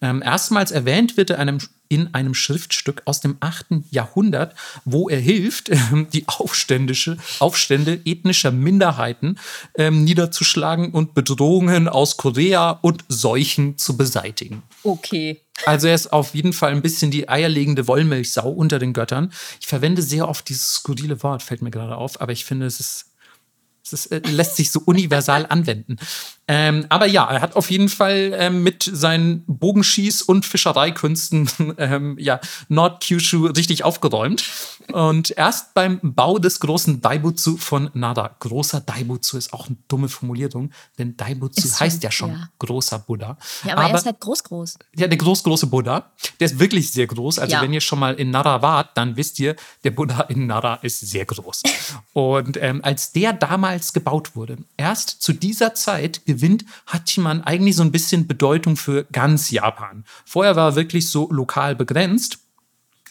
Ähm, 0.00 0.22
erstmals 0.22 0.70
erwähnt 0.70 1.16
wird 1.16 1.30
er 1.30 1.38
einem, 1.38 1.58
in 1.88 2.14
einem 2.14 2.34
Schriftstück 2.34 3.02
aus 3.04 3.20
dem 3.20 3.36
8. 3.40 3.66
Jahrhundert, 3.90 4.54
wo 4.84 5.08
er 5.08 5.20
hilft, 5.20 5.68
ähm, 5.70 6.06
die 6.12 6.26
Aufständische, 6.28 7.16
Aufstände 7.40 8.00
ethnischer 8.04 8.52
Minderheiten 8.52 9.38
ähm, 9.76 10.04
niederzuschlagen 10.04 10.90
und 10.90 11.14
Bedrohungen 11.14 11.88
aus 11.88 12.16
Korea 12.16 12.70
und 12.70 13.04
Seuchen 13.08 13.78
zu 13.78 13.96
beseitigen. 13.96 14.62
Okay. 14.82 15.40
Also 15.66 15.88
er 15.88 15.94
ist 15.94 16.12
auf 16.12 16.34
jeden 16.34 16.52
Fall 16.52 16.72
ein 16.72 16.82
bisschen 16.82 17.10
die 17.10 17.28
eierlegende 17.28 17.86
Wollmilchsau 17.86 18.48
unter 18.50 18.78
den 18.78 18.92
Göttern. 18.92 19.32
Ich 19.60 19.66
verwende 19.66 20.02
sehr 20.02 20.28
oft 20.28 20.48
dieses 20.48 20.74
skurrile 20.74 21.22
Wort, 21.22 21.42
fällt 21.42 21.62
mir 21.62 21.70
gerade 21.70 21.96
auf, 21.96 22.20
aber 22.20 22.32
ich 22.32 22.44
finde, 22.44 22.66
es 22.66 22.80
ist 22.80 23.06
es 23.90 24.06
äh, 24.06 24.20
lässt 24.26 24.56
sich 24.56 24.70
so 24.70 24.80
universal 24.84 25.46
anwenden. 25.48 25.96
Ähm, 26.48 26.86
aber 26.88 27.06
ja, 27.06 27.30
er 27.30 27.40
hat 27.40 27.54
auf 27.54 27.70
jeden 27.70 27.88
Fall 27.88 28.32
ähm, 28.36 28.64
mit 28.64 28.82
seinen 28.92 29.46
Bogenschieß- 29.46 30.24
und 30.24 30.44
Fischereikünsten 30.44 31.48
ähm, 31.78 32.16
ja, 32.18 32.40
Nord-Kyushu 32.68 33.46
richtig 33.46 33.84
aufgeräumt. 33.84 34.44
Und 34.92 35.30
erst 35.36 35.74
beim 35.74 36.00
Bau 36.02 36.38
des 36.38 36.58
großen 36.58 37.00
Daibutsu 37.00 37.56
von 37.56 37.90
Nara. 37.94 38.34
Großer 38.40 38.80
Daibutsu 38.80 39.36
ist 39.36 39.52
auch 39.52 39.68
eine 39.68 39.76
dumme 39.86 40.08
Formulierung, 40.08 40.72
denn 40.98 41.16
Daibutsu 41.16 41.68
schon, 41.68 41.80
heißt 41.80 42.02
ja 42.02 42.10
schon 42.10 42.30
ja. 42.30 42.48
großer 42.58 42.98
Buddha. 42.98 43.38
Ja, 43.64 43.74
aber, 43.74 43.82
aber, 43.82 43.90
er 43.90 43.98
ist 43.98 44.06
halt 44.06 44.20
groß, 44.20 44.42
groß. 44.42 44.78
Ja, 44.96 45.06
der 45.06 45.18
groß, 45.18 45.44
große 45.44 45.68
Buddha. 45.68 46.10
Der 46.40 46.46
ist 46.46 46.58
wirklich 46.58 46.90
sehr 46.90 47.06
groß. 47.06 47.38
Also, 47.38 47.54
ja. 47.54 47.62
wenn 47.62 47.72
ihr 47.72 47.80
schon 47.80 48.00
mal 48.00 48.14
in 48.14 48.30
Nara 48.30 48.60
wart, 48.62 48.90
dann 48.96 49.16
wisst 49.16 49.38
ihr, 49.38 49.54
der 49.84 49.92
Buddha 49.92 50.22
in 50.22 50.48
Nara 50.48 50.74
ist 50.76 51.00
sehr 51.00 51.24
groß. 51.24 51.62
Und 52.12 52.56
ähm, 52.60 52.80
als 52.82 53.12
der 53.12 53.32
damals 53.32 53.92
gebaut 53.92 54.34
wurde, 54.34 54.58
erst 54.76 55.22
zu 55.22 55.32
dieser 55.32 55.74
Zeit 55.74 56.20
gewinnt 56.34 56.64
Hachiman 56.86 57.42
eigentlich 57.42 57.76
so 57.76 57.82
ein 57.82 57.92
bisschen 57.92 58.26
Bedeutung 58.26 58.76
für 58.76 59.04
ganz 59.04 59.50
Japan. 59.50 60.04
Vorher 60.24 60.56
war 60.56 60.70
er 60.70 60.76
wirklich 60.76 61.10
so 61.10 61.30
lokal 61.30 61.76
begrenzt. 61.76 62.38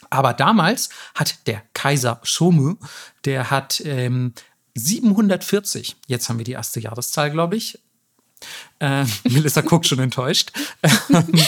Aber 0.09 0.33
damals 0.33 0.89
hat 1.15 1.47
der 1.47 1.63
Kaiser 1.73 2.19
Shomu, 2.23 2.75
der 3.23 3.49
hat 3.49 3.81
ähm, 3.85 4.33
740, 4.75 5.95
jetzt 6.07 6.27
haben 6.27 6.37
wir 6.37 6.45
die 6.45 6.51
erste 6.53 6.79
Jahreszahl, 6.79 7.31
glaube 7.31 7.55
ich, 7.55 7.79
äh, 8.79 9.05
Melissa 9.29 9.61
guckt 9.61 9.85
schon 9.85 9.99
enttäuscht. 9.99 10.51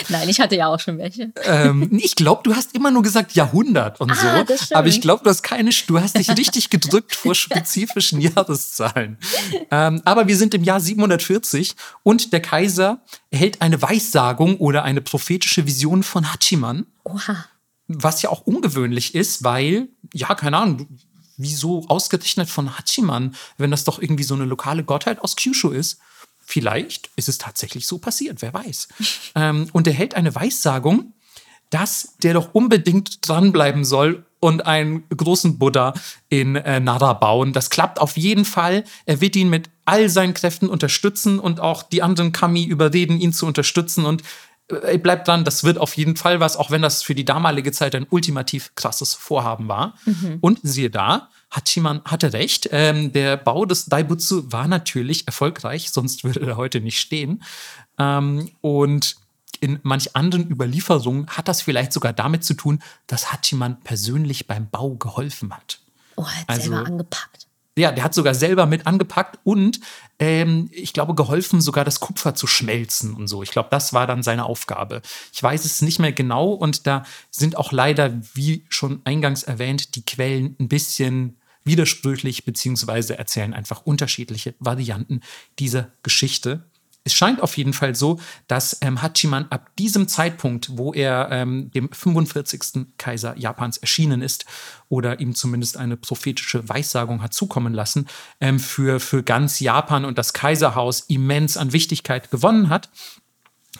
Nein, 0.09 0.29
ich 0.29 0.39
hatte 0.39 0.55
ja 0.55 0.67
auch 0.67 0.79
schon 0.79 0.97
welche. 0.99 1.31
Ähm, 1.43 1.89
ich 2.01 2.15
glaube, 2.15 2.41
du 2.43 2.55
hast 2.55 2.75
immer 2.75 2.91
nur 2.91 3.01
gesagt 3.01 3.33
Jahrhundert 3.33 3.99
und 3.99 4.11
ah, 4.11 4.45
so. 4.47 4.75
Aber 4.75 4.87
ich 4.87 5.01
glaube, 5.01 5.23
du 5.23 5.29
hast 5.29 5.41
keine, 5.41 5.71
du 5.87 5.99
hast 5.99 6.17
dich 6.17 6.29
richtig 6.29 6.69
gedrückt 6.69 7.15
vor 7.15 7.33
spezifischen 7.33 8.21
Jahreszahlen. 8.21 9.17
Ähm, 9.71 10.01
aber 10.05 10.27
wir 10.27 10.37
sind 10.37 10.53
im 10.53 10.63
Jahr 10.63 10.79
740 10.79 11.75
und 12.03 12.33
der 12.33 12.41
Kaiser 12.41 13.01
erhält 13.31 13.61
eine 13.61 13.81
Weissagung 13.81 14.57
oder 14.57 14.83
eine 14.83 15.01
prophetische 15.01 15.65
Vision 15.65 16.03
von 16.03 16.31
Hachiman. 16.31 16.85
Oha. 17.03 17.45
Was 17.87 18.21
ja 18.21 18.29
auch 18.29 18.41
ungewöhnlich 18.41 19.15
ist, 19.15 19.43
weil, 19.43 19.89
ja, 20.13 20.35
keine 20.35 20.57
Ahnung, 20.57 20.87
wieso 21.37 21.85
ausgerechnet 21.87 22.49
von 22.49 22.77
Hachiman, 22.77 23.35
wenn 23.57 23.71
das 23.71 23.83
doch 23.83 23.99
irgendwie 23.99 24.23
so 24.23 24.35
eine 24.35 24.45
lokale 24.45 24.83
Gottheit 24.83 25.19
aus 25.19 25.35
Kyushu 25.35 25.71
ist? 25.71 25.99
Vielleicht 26.45 27.09
ist 27.15 27.29
es 27.29 27.37
tatsächlich 27.37 27.87
so 27.87 27.97
passiert, 27.97 28.41
wer 28.41 28.53
weiß. 28.53 28.87
ähm, 29.35 29.69
und 29.71 29.87
er 29.87 29.93
hält 29.93 30.15
eine 30.15 30.33
Weissagung, 30.35 31.13
dass 31.69 32.15
der 32.21 32.33
doch 32.33 32.53
unbedingt 32.53 33.27
dranbleiben 33.27 33.83
soll 33.83 34.25
und 34.39 34.65
einen 34.65 35.07
großen 35.09 35.57
Buddha 35.57 35.93
in 36.27 36.55
äh, 36.55 36.79
Nara 36.79 37.13
bauen. 37.13 37.53
Das 37.53 37.69
klappt 37.69 37.99
auf 37.99 38.17
jeden 38.17 38.45
Fall. 38.45 38.83
Er 39.05 39.21
wird 39.21 39.35
ihn 39.37 39.49
mit 39.49 39.69
all 39.85 40.09
seinen 40.09 40.33
Kräften 40.33 40.67
unterstützen 40.67 41.39
und 41.39 41.59
auch 41.59 41.81
die 41.81 42.01
anderen 42.01 42.31
Kami 42.33 42.63
überreden, 42.63 43.19
ihn 43.19 43.33
zu 43.33 43.45
unterstützen. 43.45 44.05
Und 44.05 44.21
bleibt 44.67 45.27
dran, 45.27 45.43
das 45.43 45.63
wird 45.63 45.77
auf 45.77 45.95
jeden 45.97 46.15
Fall 46.15 46.39
was, 46.39 46.57
auch 46.57 46.71
wenn 46.71 46.81
das 46.81 47.03
für 47.03 47.15
die 47.15 47.25
damalige 47.25 47.71
Zeit 47.71 47.95
ein 47.95 48.07
ultimativ 48.09 48.73
krasses 48.75 49.13
Vorhaben 49.13 49.67
war. 49.67 49.95
Mhm. 50.05 50.37
Und 50.41 50.59
siehe 50.63 50.89
da, 50.89 51.29
Hachiman 51.51 52.01
hatte 52.05 52.33
recht. 52.33 52.69
Ähm, 52.71 53.11
der 53.11 53.37
Bau 53.37 53.65
des 53.65 53.85
Daibutsu 53.85 54.51
war 54.51 54.67
natürlich 54.67 55.27
erfolgreich, 55.27 55.91
sonst 55.91 56.23
würde 56.23 56.41
er 56.41 56.57
heute 56.57 56.81
nicht 56.81 56.99
stehen. 56.99 57.43
Ähm, 57.99 58.49
und 58.61 59.17
in 59.59 59.79
manch 59.83 60.15
anderen 60.15 60.49
Überlieferungen 60.49 61.27
hat 61.27 61.47
das 61.47 61.61
vielleicht 61.61 61.93
sogar 61.93 62.13
damit 62.13 62.43
zu 62.43 62.53
tun, 62.53 62.81
dass 63.07 63.31
Hachiman 63.31 63.79
persönlich 63.81 64.47
beim 64.47 64.69
Bau 64.69 64.95
geholfen 64.95 65.53
hat. 65.53 65.79
Oh, 66.15 66.23
er 66.23 66.41
hat 66.41 66.49
also, 66.49 66.61
selber 66.71 66.85
angepackt. 66.85 67.47
Ja, 67.75 67.91
der 67.91 68.03
hat 68.03 68.13
sogar 68.13 68.35
selber 68.35 68.67
mit 68.67 68.85
angepackt 68.85 69.39
und 69.43 69.79
ähm, 70.19 70.69
ich 70.71 70.93
glaube 70.93 71.15
geholfen, 71.15 71.59
sogar 71.59 71.83
das 71.83 71.99
Kupfer 71.99 72.35
zu 72.35 72.45
schmelzen 72.45 73.15
und 73.15 73.27
so. 73.27 73.41
Ich 73.41 73.49
glaube, 73.49 73.69
das 73.71 73.93
war 73.93 74.05
dann 74.05 74.21
seine 74.21 74.45
Aufgabe. 74.45 75.01
Ich 75.31 75.41
weiß 75.41 75.65
es 75.65 75.81
nicht 75.81 75.97
mehr 75.97 76.11
genau 76.11 76.51
und 76.51 76.85
da 76.85 77.03
sind 77.31 77.57
auch 77.57 77.71
leider, 77.71 78.13
wie 78.35 78.63
schon 78.69 79.01
eingangs 79.05 79.41
erwähnt, 79.41 79.95
die 79.95 80.05
Quellen 80.05 80.55
ein 80.59 80.67
bisschen 80.67 81.37
widersprüchlich 81.63 82.45
beziehungsweise 82.45 83.17
erzählen 83.17 83.53
einfach 83.53 83.85
unterschiedliche 83.85 84.53
Varianten 84.59 85.21
dieser 85.57 85.89
Geschichte. 86.03 86.65
Es 87.05 87.13
scheint 87.13 87.41
auf 87.41 87.57
jeden 87.57 87.73
Fall 87.73 87.95
so, 87.95 88.19
dass 88.47 88.77
ähm, 88.81 89.01
Hachiman 89.01 89.47
ab 89.49 89.75
diesem 89.77 90.07
Zeitpunkt, 90.07 90.77
wo 90.77 90.93
er 90.93 91.29
ähm, 91.31 91.69
dem 91.71 91.91
45. 91.91 92.87
Kaiser 92.97 93.37
Japans 93.37 93.77
erschienen 93.77 94.21
ist 94.21 94.45
oder 94.87 95.19
ihm 95.19 95.35
zumindest 95.35 95.75
eine 95.75 95.97
prophetische 95.97 96.67
Weissagung 96.69 97.21
hat 97.21 97.33
zukommen 97.33 97.73
lassen, 97.73 98.07
ähm, 98.39 98.57
für, 98.57 99.01
für 99.01 99.21
ganz 99.21 99.59
Japan 99.59 100.05
und 100.05 100.17
das 100.17 100.31
Kaiserhaus 100.31 101.01
immens 101.01 101.57
an 101.57 101.73
Wichtigkeit 101.73 102.31
gewonnen 102.31 102.69
hat. 102.69 102.89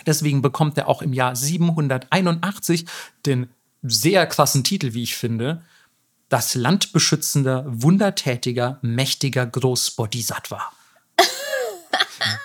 Deswegen 0.06 0.42
bekommt 0.42 0.78
er 0.78 0.90
auch 0.90 1.02
im 1.02 1.14
Jahr 1.14 1.36
781 1.36 2.86
den 3.26 3.48
sehr 3.84 4.28
krassen 4.28 4.66
Titel, 4.66 4.94
wie 4.94 5.04
ich 5.04 5.16
finde, 5.16 5.64
das 6.28 6.56
landbeschützender, 6.56 7.64
wundertätiger, 7.68 8.80
mächtiger 8.82 9.46
Großbodhisattva. 9.46 10.72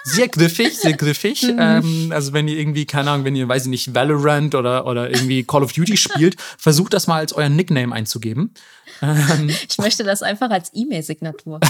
Sehr 0.05 0.29
griffig, 0.29 0.79
sehr 0.79 0.95
griffig. 0.95 1.43
Mhm. 1.43 1.57
ähm, 1.59 2.13
also 2.13 2.33
wenn 2.33 2.49
ihr 2.49 2.59
irgendwie, 2.59 2.87
keine 2.87 3.11
Ahnung, 3.11 3.25
wenn 3.25 3.37
ihr, 3.37 3.49
weiß 3.49 3.65
ich 3.65 3.69
nicht, 3.69 3.95
Valorant 3.95 4.55
oder, 4.55 4.87
oder 4.87 5.11
irgendwie 5.11 5.45
Call 5.45 5.63
of 5.63 5.73
Duty 5.73 5.97
spielt, 5.97 6.37
versucht 6.57 6.95
das 6.95 7.07
mal 7.07 7.19
als 7.19 7.33
euren 7.33 7.57
Nickname 7.57 7.95
einzugeben. 7.95 8.55
Ähm, 9.03 9.51
ich 9.69 9.79
möchte 9.79 10.05
das 10.05 10.23
einfach 10.23 10.51
als 10.51 10.71
E-Mail-Signatur. 10.75 11.61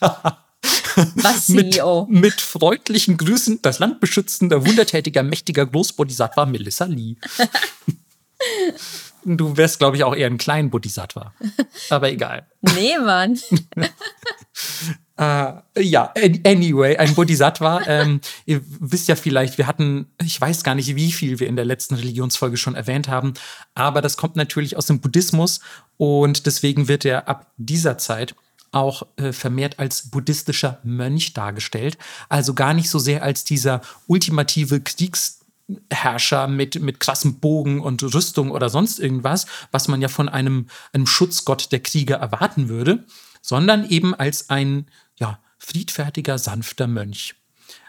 Was 1.14 1.46
CEO? 1.46 2.06
Mit, 2.08 2.22
mit, 2.22 2.40
freundlichen 2.40 3.16
Grüßen, 3.16 3.62
das 3.62 3.78
landbeschützender, 3.78 4.66
wundertätiger, 4.66 5.22
mächtiger 5.22 5.66
Großbodhisattva 5.66 6.46
Melissa 6.46 6.86
Lee. 6.86 7.16
Du 9.24 9.56
wärst, 9.56 9.80
glaube 9.80 9.96
ich, 9.96 10.04
auch 10.04 10.14
eher 10.14 10.28
ein 10.28 10.38
kleiner 10.38 10.68
Bodhisattva. 10.68 11.34
Aber 11.90 12.10
egal. 12.10 12.46
Nee, 12.62 12.98
Mann. 12.98 13.38
Uh, 15.20 15.62
ja, 15.76 16.12
anyway, 16.44 16.96
ein 16.96 17.12
Bodhisattva. 17.16 17.80
ähm, 17.88 18.20
ihr 18.46 18.60
wisst 18.78 19.08
ja 19.08 19.16
vielleicht, 19.16 19.58
wir 19.58 19.66
hatten, 19.66 20.06
ich 20.22 20.40
weiß 20.40 20.62
gar 20.62 20.76
nicht, 20.76 20.94
wie 20.94 21.10
viel 21.10 21.40
wir 21.40 21.48
in 21.48 21.56
der 21.56 21.64
letzten 21.64 21.96
Religionsfolge 21.96 22.56
schon 22.56 22.76
erwähnt 22.76 23.08
haben, 23.08 23.34
aber 23.74 24.00
das 24.00 24.16
kommt 24.16 24.36
natürlich 24.36 24.76
aus 24.76 24.86
dem 24.86 25.00
Buddhismus 25.00 25.58
und 25.96 26.46
deswegen 26.46 26.86
wird 26.86 27.04
er 27.04 27.26
ab 27.26 27.50
dieser 27.56 27.98
Zeit 27.98 28.36
auch 28.70 29.02
äh, 29.16 29.32
vermehrt 29.32 29.80
als 29.80 30.10
buddhistischer 30.10 30.78
Mönch 30.84 31.32
dargestellt. 31.32 31.98
Also 32.28 32.54
gar 32.54 32.72
nicht 32.72 32.88
so 32.88 33.00
sehr 33.00 33.24
als 33.24 33.42
dieser 33.42 33.80
ultimative 34.06 34.80
Kriegs 34.80 35.38
Herrscher 35.90 36.48
mit, 36.48 36.80
mit 36.80 36.98
krassem 36.98 37.40
Bogen 37.40 37.80
und 37.80 38.02
Rüstung 38.02 38.50
oder 38.50 38.70
sonst 38.70 38.98
irgendwas, 38.98 39.46
was 39.70 39.88
man 39.88 40.00
ja 40.00 40.08
von 40.08 40.28
einem, 40.28 40.68
einem 40.92 41.06
Schutzgott 41.06 41.72
der 41.72 41.80
Krieger 41.80 42.16
erwarten 42.16 42.68
würde, 42.68 43.04
sondern 43.42 43.88
eben 43.88 44.14
als 44.14 44.48
ein 44.48 44.86
friedfertiger, 45.68 46.38
sanfter 46.38 46.86
Mönch. 46.86 47.34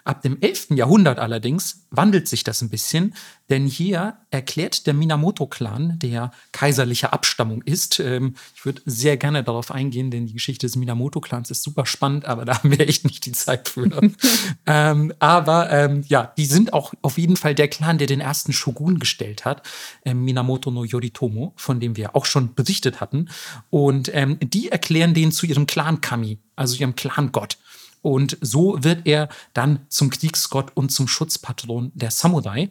Ab 0.03 0.21
dem 0.21 0.41
11. 0.41 0.71
Jahrhundert 0.71 1.19
allerdings 1.19 1.85
wandelt 1.91 2.27
sich 2.27 2.43
das 2.43 2.61
ein 2.61 2.69
bisschen, 2.69 3.13
denn 3.49 3.65
hier 3.65 4.17
erklärt 4.31 4.87
der 4.87 4.93
Minamoto-Clan, 4.93 5.99
der 5.99 6.31
kaiserlicher 6.51 7.13
Abstammung 7.13 7.61
ist, 7.61 7.99
ähm, 7.99 8.35
ich 8.55 8.65
würde 8.65 8.81
sehr 8.85 9.17
gerne 9.17 9.43
darauf 9.43 9.71
eingehen, 9.71 10.11
denn 10.11 10.25
die 10.25 10.33
Geschichte 10.33 10.65
des 10.65 10.75
Minamoto-Clans 10.75 11.51
ist 11.51 11.63
super 11.63 11.85
spannend, 11.85 12.25
aber 12.25 12.45
da 12.45 12.57
haben 12.57 12.71
wir 12.71 12.87
echt 12.87 13.05
nicht 13.05 13.25
die 13.25 13.31
Zeit 13.33 13.69
für. 13.69 13.89
ähm, 14.65 15.13
aber 15.19 15.71
ähm, 15.71 16.03
ja, 16.07 16.33
die 16.37 16.45
sind 16.45 16.73
auch 16.73 16.93
auf 17.01 17.17
jeden 17.17 17.37
Fall 17.37 17.55
der 17.55 17.67
Clan, 17.67 17.97
der 17.97 18.07
den 18.07 18.21
ersten 18.21 18.53
Shogun 18.53 18.99
gestellt 18.99 19.45
hat, 19.45 19.67
ähm, 20.05 20.23
Minamoto 20.23 20.71
no 20.71 20.83
Yoritomo, 20.83 21.53
von 21.55 21.79
dem 21.79 21.97
wir 21.97 22.15
auch 22.15 22.25
schon 22.25 22.55
berichtet 22.55 23.01
hatten. 23.01 23.29
Und 23.69 24.09
ähm, 24.13 24.37
die 24.41 24.69
erklären 24.69 25.13
den 25.13 25.31
zu 25.31 25.45
ihrem 25.45 25.67
Clan-Kami, 25.67 26.39
also 26.55 26.75
ihrem 26.75 26.95
Clan-Gott. 26.95 27.57
Und 28.01 28.37
so 28.41 28.77
wird 28.81 29.05
er 29.05 29.29
dann 29.53 29.85
zum 29.89 30.09
Kriegsgott 30.09 30.71
und 30.75 30.91
zum 30.91 31.07
Schutzpatron 31.07 31.91
der 31.93 32.11
Samurai. 32.11 32.69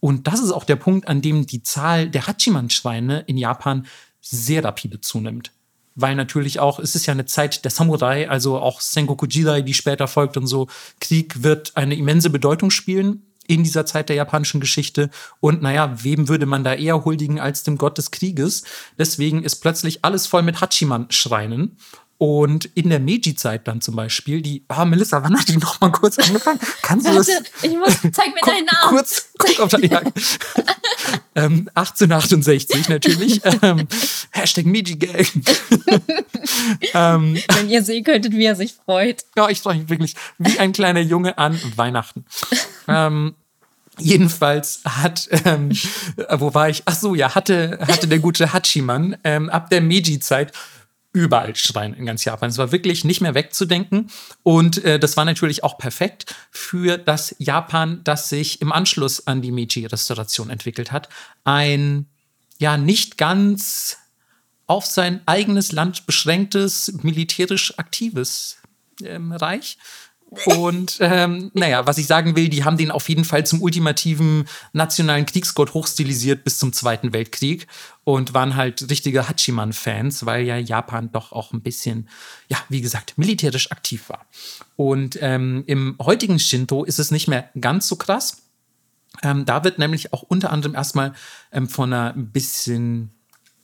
Und 0.00 0.26
das 0.26 0.40
ist 0.40 0.50
auch 0.50 0.64
der 0.64 0.76
Punkt, 0.76 1.08
an 1.08 1.22
dem 1.22 1.46
die 1.46 1.62
Zahl 1.62 2.08
der 2.08 2.26
Hachiman-Schweine 2.26 3.20
in 3.26 3.38
Japan 3.38 3.86
sehr 4.20 4.64
rapide 4.64 5.00
zunimmt. 5.00 5.52
Weil 5.94 6.16
natürlich 6.16 6.58
auch, 6.58 6.78
es 6.78 6.94
ist 6.94 7.06
ja 7.06 7.12
eine 7.12 7.26
Zeit 7.26 7.64
der 7.64 7.70
Samurai, 7.70 8.28
also 8.28 8.58
auch 8.58 8.80
Sengoku 8.80 9.26
Jidai, 9.26 9.62
die 9.62 9.74
später 9.74 10.08
folgt 10.08 10.36
und 10.36 10.46
so. 10.46 10.68
Krieg 11.00 11.42
wird 11.42 11.76
eine 11.76 11.94
immense 11.94 12.30
Bedeutung 12.30 12.70
spielen 12.70 13.22
in 13.46 13.64
dieser 13.64 13.84
Zeit 13.86 14.08
der 14.08 14.16
japanischen 14.16 14.60
Geschichte. 14.60 15.10
Und 15.40 15.62
naja, 15.62 16.02
wem 16.02 16.28
würde 16.28 16.46
man 16.46 16.64
da 16.64 16.74
eher 16.74 17.04
huldigen 17.04 17.40
als 17.40 17.62
dem 17.62 17.76
Gott 17.76 17.98
des 17.98 18.10
Krieges? 18.10 18.64
Deswegen 18.98 19.42
ist 19.42 19.56
plötzlich 19.56 20.04
alles 20.04 20.26
voll 20.26 20.42
mit 20.42 20.60
Hachiman-Schreinen. 20.60 21.76
Und 22.22 22.66
in 22.76 22.88
der 22.88 23.00
Meiji-Zeit 23.00 23.66
dann 23.66 23.80
zum 23.80 23.96
Beispiel, 23.96 24.42
die, 24.42 24.64
ah, 24.68 24.84
Melissa, 24.84 25.24
wann 25.24 25.36
hat 25.36 25.48
die 25.48 25.56
noch 25.56 25.80
mal 25.80 25.90
kurz 25.90 26.20
angefangen? 26.20 26.60
Kannst 26.80 27.08
du 27.08 27.14
das? 27.14 27.28
Ich 27.62 27.76
muss, 27.76 27.94
zeig 28.12 28.28
mir 28.32 28.40
deinen 28.46 28.64
Namen. 28.66 28.90
Kurz, 28.90 29.28
kurz 29.36 29.58
auf 29.58 29.70
deine 29.70 29.86
Jagd. 29.86 30.12
ähm, 31.34 31.68
1868 31.74 32.88
natürlich. 32.90 33.40
ähm, 33.62 33.88
Hashtag 34.30 34.66
Meiji-Gang. 34.66 35.26
ähm, 36.94 37.42
Wenn 37.54 37.68
ihr 37.68 37.82
sehen 37.82 38.04
könntet, 38.04 38.34
wie 38.34 38.44
er 38.44 38.54
sich 38.54 38.74
freut. 38.74 39.24
Ja, 39.36 39.48
ich 39.48 39.60
freue 39.60 39.78
mich 39.78 39.88
wirklich 39.88 40.14
wie 40.38 40.60
ein 40.60 40.70
kleiner 40.70 41.00
Junge 41.00 41.38
an 41.38 41.60
Weihnachten. 41.74 42.24
ähm, 42.86 43.34
Jedenfalls 43.98 44.80
hat, 44.86 45.28
ähm, 45.44 45.70
wo 46.30 46.54
war 46.54 46.70
ich? 46.70 46.82
Ach 46.86 46.94
so, 46.94 47.14
ja, 47.14 47.34
hatte, 47.34 47.78
hatte 47.86 48.08
der 48.08 48.20
gute 48.20 48.52
Hachiman 48.52 49.16
ähm, 49.22 49.50
ab 49.50 49.68
der 49.68 49.82
Meiji-Zeit 49.82 50.52
überall 51.12 51.54
Schreien 51.56 51.94
in 51.94 52.06
ganz 52.06 52.24
Japan. 52.24 52.50
Es 52.50 52.58
war 52.58 52.72
wirklich 52.72 53.04
nicht 53.04 53.20
mehr 53.20 53.34
wegzudenken. 53.34 54.10
Und 54.42 54.82
äh, 54.84 54.98
das 54.98 55.16
war 55.16 55.24
natürlich 55.24 55.62
auch 55.62 55.78
perfekt 55.78 56.34
für 56.50 56.96
das 56.98 57.34
Japan, 57.38 58.00
das 58.04 58.28
sich 58.28 58.62
im 58.62 58.72
Anschluss 58.72 59.26
an 59.26 59.42
die 59.42 59.52
Meiji-Restauration 59.52 60.50
entwickelt 60.50 60.90
hat. 60.90 61.08
Ein 61.44 62.06
ja 62.58 62.76
nicht 62.76 63.18
ganz 63.18 63.98
auf 64.66 64.86
sein 64.86 65.20
eigenes 65.26 65.72
Land 65.72 66.06
beschränktes, 66.06 66.92
militärisch 67.02 67.78
aktives 67.78 68.58
ähm, 69.02 69.32
Reich. 69.32 69.76
Und 70.46 70.96
ähm, 71.00 71.50
naja, 71.52 71.86
was 71.86 71.98
ich 71.98 72.06
sagen 72.06 72.36
will, 72.36 72.48
die 72.48 72.64
haben 72.64 72.78
den 72.78 72.90
auf 72.90 73.08
jeden 73.08 73.24
Fall 73.24 73.44
zum 73.44 73.60
ultimativen 73.60 74.44
nationalen 74.72 75.26
Kriegsgott 75.26 75.74
hochstilisiert 75.74 76.42
bis 76.42 76.58
zum 76.58 76.72
Zweiten 76.72 77.12
Weltkrieg 77.12 77.66
und 78.04 78.32
waren 78.32 78.56
halt 78.56 78.88
richtige 78.90 79.28
Hachiman-Fans, 79.28 80.24
weil 80.24 80.44
ja 80.44 80.56
Japan 80.56 81.12
doch 81.12 81.32
auch 81.32 81.52
ein 81.52 81.60
bisschen, 81.60 82.08
ja, 82.48 82.56
wie 82.70 82.80
gesagt, 82.80 83.18
militärisch 83.18 83.70
aktiv 83.70 84.08
war. 84.08 84.26
Und 84.76 85.18
ähm, 85.20 85.64
im 85.66 85.96
heutigen 86.00 86.38
Shinto 86.38 86.84
ist 86.84 86.98
es 86.98 87.10
nicht 87.10 87.28
mehr 87.28 87.50
ganz 87.60 87.86
so 87.86 87.96
krass. 87.96 88.38
Ähm, 89.22 89.44
da 89.44 89.64
wird 89.64 89.78
nämlich 89.78 90.14
auch 90.14 90.22
unter 90.22 90.50
anderem 90.50 90.74
erstmal 90.74 91.12
ähm, 91.52 91.68
von 91.68 91.92
einer 91.92 92.14
ein 92.14 92.32
bisschen 92.32 93.10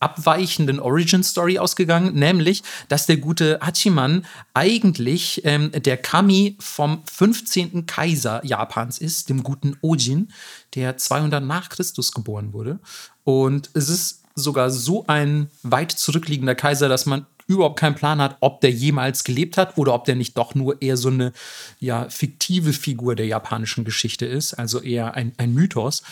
abweichenden 0.01 0.81
Origin 0.81 1.23
Story 1.23 1.59
ausgegangen, 1.59 2.15
nämlich, 2.15 2.63
dass 2.89 3.07
der 3.07 3.17
gute 3.17 3.59
Hachiman 3.61 4.25
eigentlich 4.55 5.43
ähm, 5.45 5.73
der 5.73 5.97
Kami 5.97 6.57
vom 6.61 7.03
15. 7.11 7.87
Kaiser 7.87 8.45
Japans 8.45 8.99
ist, 8.99 9.29
dem 9.29 9.43
guten 9.43 9.77
Ojin, 9.83 10.29
der 10.75 10.97
200 10.97 11.43
nach 11.43 11.69
Christus 11.69 12.13
geboren 12.13 12.53
wurde. 12.53 12.79
Und 13.25 13.71
es 13.75 13.89
ist 13.89 14.23
sogar 14.35 14.71
so 14.71 15.05
ein 15.07 15.51
weit 15.63 15.93
zurückliegender 15.93 16.55
Kaiser, 16.55 16.89
dass 16.89 17.07
man 17.07 17.27
überhaupt 17.49 17.79
keinen 17.79 17.95
Plan 17.95 18.21
hat, 18.21 18.37
ob 18.41 18.61
der 18.61 18.71
jemals 18.71 19.25
gelebt 19.25 19.57
hat 19.57 19.77
oder 19.79 19.95
ob 19.95 20.05
der 20.05 20.15
nicht 20.15 20.37
doch 20.37 20.55
nur 20.55 20.81
eher 20.83 20.97
so 20.97 21.09
eine 21.09 21.33
ja, 21.81 22.09
fiktive 22.09 22.73
Figur 22.73 23.17
der 23.17 23.27
japanischen 23.27 23.85
Geschichte 23.85 24.27
ist, 24.27 24.55
also 24.55 24.81
eher 24.81 25.15
ein, 25.15 25.33
ein 25.39 25.55
Mythos. 25.55 26.03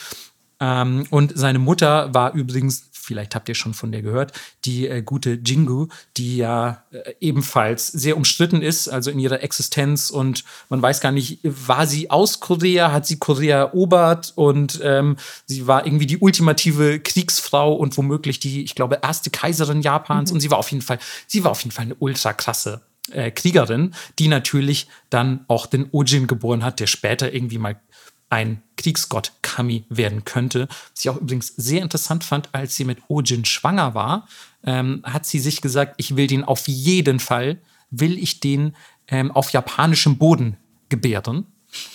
Ähm, 0.58 1.06
und 1.10 1.32
seine 1.36 1.58
Mutter 1.58 2.12
war 2.14 2.32
übrigens 2.32 2.88
vielleicht 3.06 3.34
habt 3.34 3.48
ihr 3.48 3.54
schon 3.54 3.72
von 3.72 3.92
der 3.92 4.02
gehört, 4.02 4.32
die 4.64 4.88
äh, 4.88 5.02
gute 5.02 5.38
Jingu, 5.44 5.86
die 6.16 6.38
ja 6.38 6.84
äh, 6.90 7.14
ebenfalls 7.20 7.86
sehr 7.86 8.16
umstritten 8.16 8.62
ist, 8.62 8.88
also 8.88 9.10
in 9.10 9.20
ihrer 9.20 9.42
Existenz 9.42 10.10
und 10.10 10.44
man 10.68 10.82
weiß 10.82 11.00
gar 11.00 11.12
nicht, 11.12 11.38
war 11.42 11.86
sie 11.86 12.10
aus 12.10 12.40
Korea, 12.40 12.90
hat 12.90 13.06
sie 13.06 13.18
Korea 13.18 13.58
erobert? 13.58 14.32
Und 14.34 14.80
ähm, 14.82 15.16
sie 15.46 15.66
war 15.66 15.86
irgendwie 15.86 16.06
die 16.06 16.18
ultimative 16.18 17.00
Kriegsfrau 17.00 17.74
und 17.74 17.96
womöglich 17.96 18.40
die, 18.40 18.64
ich 18.64 18.74
glaube, 18.74 18.98
erste 19.02 19.30
Kaiserin 19.30 19.82
Japans. 19.82 20.30
Mhm. 20.30 20.36
und 20.36 20.40
sie 20.40 20.50
war 20.50 20.58
auf 20.58 20.70
jeden 20.70 20.82
Fall, 20.82 20.98
sie 21.26 21.44
war 21.44 21.52
auf 21.52 21.60
jeden 21.60 21.72
Fall 21.72 21.84
eine 21.84 21.94
ultra 21.96 22.32
krasse 22.32 22.82
äh, 23.12 23.30
Kriegerin, 23.30 23.94
die 24.18 24.28
natürlich 24.28 24.88
dann 25.10 25.44
auch 25.48 25.66
den 25.66 25.88
Ojin 25.92 26.26
geboren 26.26 26.64
hat, 26.64 26.80
der 26.80 26.86
später 26.86 27.32
irgendwie 27.32 27.58
mal 27.58 27.80
ein 28.28 28.62
Kriegsgott 28.76 29.32
Kami 29.42 29.84
werden 29.88 30.24
könnte. 30.24 30.68
Was 30.68 31.04
ich 31.04 31.10
auch 31.10 31.16
übrigens 31.16 31.48
sehr 31.56 31.82
interessant 31.82 32.24
fand, 32.24 32.48
als 32.52 32.76
sie 32.76 32.84
mit 32.84 32.98
Ojin 33.08 33.44
schwanger 33.44 33.94
war, 33.94 34.28
ähm, 34.64 35.02
hat 35.04 35.26
sie 35.26 35.38
sich 35.38 35.60
gesagt, 35.60 35.94
ich 35.98 36.16
will 36.16 36.26
den 36.26 36.44
auf 36.44 36.66
jeden 36.68 37.20
Fall, 37.20 37.60
will 37.90 38.18
ich 38.18 38.40
den 38.40 38.74
ähm, 39.08 39.30
auf 39.30 39.50
japanischem 39.50 40.18
Boden 40.18 40.56
gebären. 40.88 41.46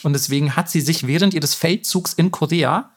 Und 0.03 0.13
deswegen 0.13 0.55
hat 0.55 0.69
sie 0.69 0.81
sich 0.81 1.07
während 1.07 1.33
ihres 1.33 1.53
Feldzugs 1.53 2.13
in 2.13 2.31
Korea 2.31 2.91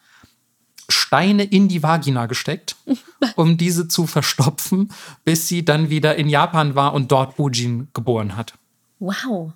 Steine 0.89 1.45
in 1.45 1.68
die 1.68 1.82
Vagina 1.82 2.26
gesteckt, 2.26 2.76
um 3.37 3.57
diese 3.57 3.89
zu 3.89 4.07
verstopfen, 4.07 4.93
bis 5.24 5.49
sie 5.49 5.64
dann 5.64 5.91
wieder 5.91 6.16
in 6.16 6.28
Japan 6.28 6.74
war 6.74 6.93
und 6.95 7.11
dort 7.11 7.39
Ojin 7.39 7.89
geboren 7.95 8.37
hat. 8.37 8.55
Wow. 8.99 9.53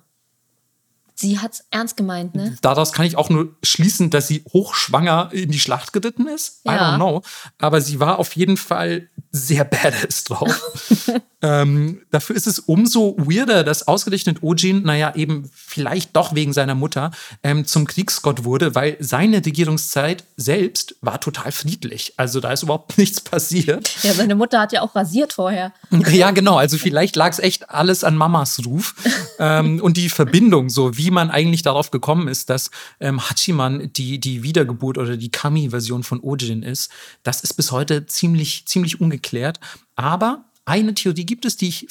Sie 1.21 1.37
hat 1.37 1.51
es 1.51 1.65
ernst 1.69 1.97
gemeint, 1.97 2.33
ne? 2.33 2.55
Daraus 2.61 2.93
kann 2.93 3.05
ich 3.05 3.17
auch 3.17 3.29
nur 3.29 3.53
schließen, 3.61 4.09
dass 4.09 4.29
sie 4.29 4.41
hochschwanger 4.53 5.31
in 5.33 5.51
die 5.51 5.59
Schlacht 5.59 5.91
geritten 5.91 6.27
ist. 6.27 6.61
Ja. 6.63 6.73
I 6.73 6.77
don't 6.77 6.95
know. 6.95 7.23
Aber 7.57 7.81
sie 7.81 7.99
war 7.99 8.19
auf 8.19 8.37
jeden 8.37 8.55
Fall 8.55 9.09
sehr 9.29 9.63
badass 9.65 10.23
drauf. 10.23 10.63
ähm, 11.41 12.01
dafür 12.09 12.37
ist 12.37 12.47
es 12.47 12.59
umso 12.59 13.17
weirder, 13.17 13.65
dass 13.65 13.85
ausgerechnet 13.85 14.43
Ojin, 14.43 14.83
naja, 14.83 15.13
eben 15.13 15.49
vielleicht 15.53 16.15
doch 16.15 16.35
wegen 16.35 16.53
seiner 16.53 16.73
Mutter, 16.73 17.11
ähm, 17.43 17.65
zum 17.65 17.85
Kriegsgott 17.85 18.45
wurde, 18.45 18.73
weil 18.73 18.95
seine 19.01 19.45
Regierungszeit 19.45 20.23
selbst 20.37 20.95
war 21.01 21.19
total 21.19 21.51
friedlich. 21.51 22.13
Also 22.15 22.39
da 22.39 22.53
ist 22.53 22.63
überhaupt 22.63 22.97
nichts 22.97 23.19
passiert. 23.19 23.93
Ja, 24.03 24.13
seine 24.13 24.35
Mutter 24.35 24.61
hat 24.61 24.71
ja 24.71 24.81
auch 24.83 24.95
rasiert 24.95 25.33
vorher. 25.33 25.73
ja, 25.91 26.31
genau. 26.31 26.57
Also 26.57 26.77
vielleicht 26.77 27.17
lag 27.17 27.31
es 27.31 27.39
echt 27.39 27.69
alles 27.69 28.05
an 28.05 28.15
Mamas 28.15 28.61
Ruf. 28.65 28.95
ähm, 29.37 29.81
und 29.81 29.97
die 29.97 30.07
Verbindung, 30.07 30.69
so 30.69 30.97
wie 30.97 31.08
man 31.11 31.31
eigentlich 31.31 31.61
darauf 31.61 31.91
gekommen 31.91 32.27
ist, 32.27 32.49
dass 32.49 32.71
ähm, 32.99 33.21
Hachiman 33.21 33.91
die, 33.93 34.19
die 34.19 34.43
Wiedergeburt 34.43 34.97
oder 34.97 35.17
die 35.17 35.31
Kami-Version 35.31 36.03
von 36.03 36.21
Ojin 36.21 36.63
ist, 36.63 36.91
das 37.23 37.41
ist 37.41 37.53
bis 37.53 37.71
heute 37.71 38.05
ziemlich, 38.05 38.65
ziemlich 38.65 39.01
ungeklärt. 39.01 39.59
Aber 39.95 40.45
eine 40.65 40.93
Theorie 40.93 41.25
gibt 41.25 41.45
es, 41.45 41.57
die 41.57 41.67
ich 41.67 41.87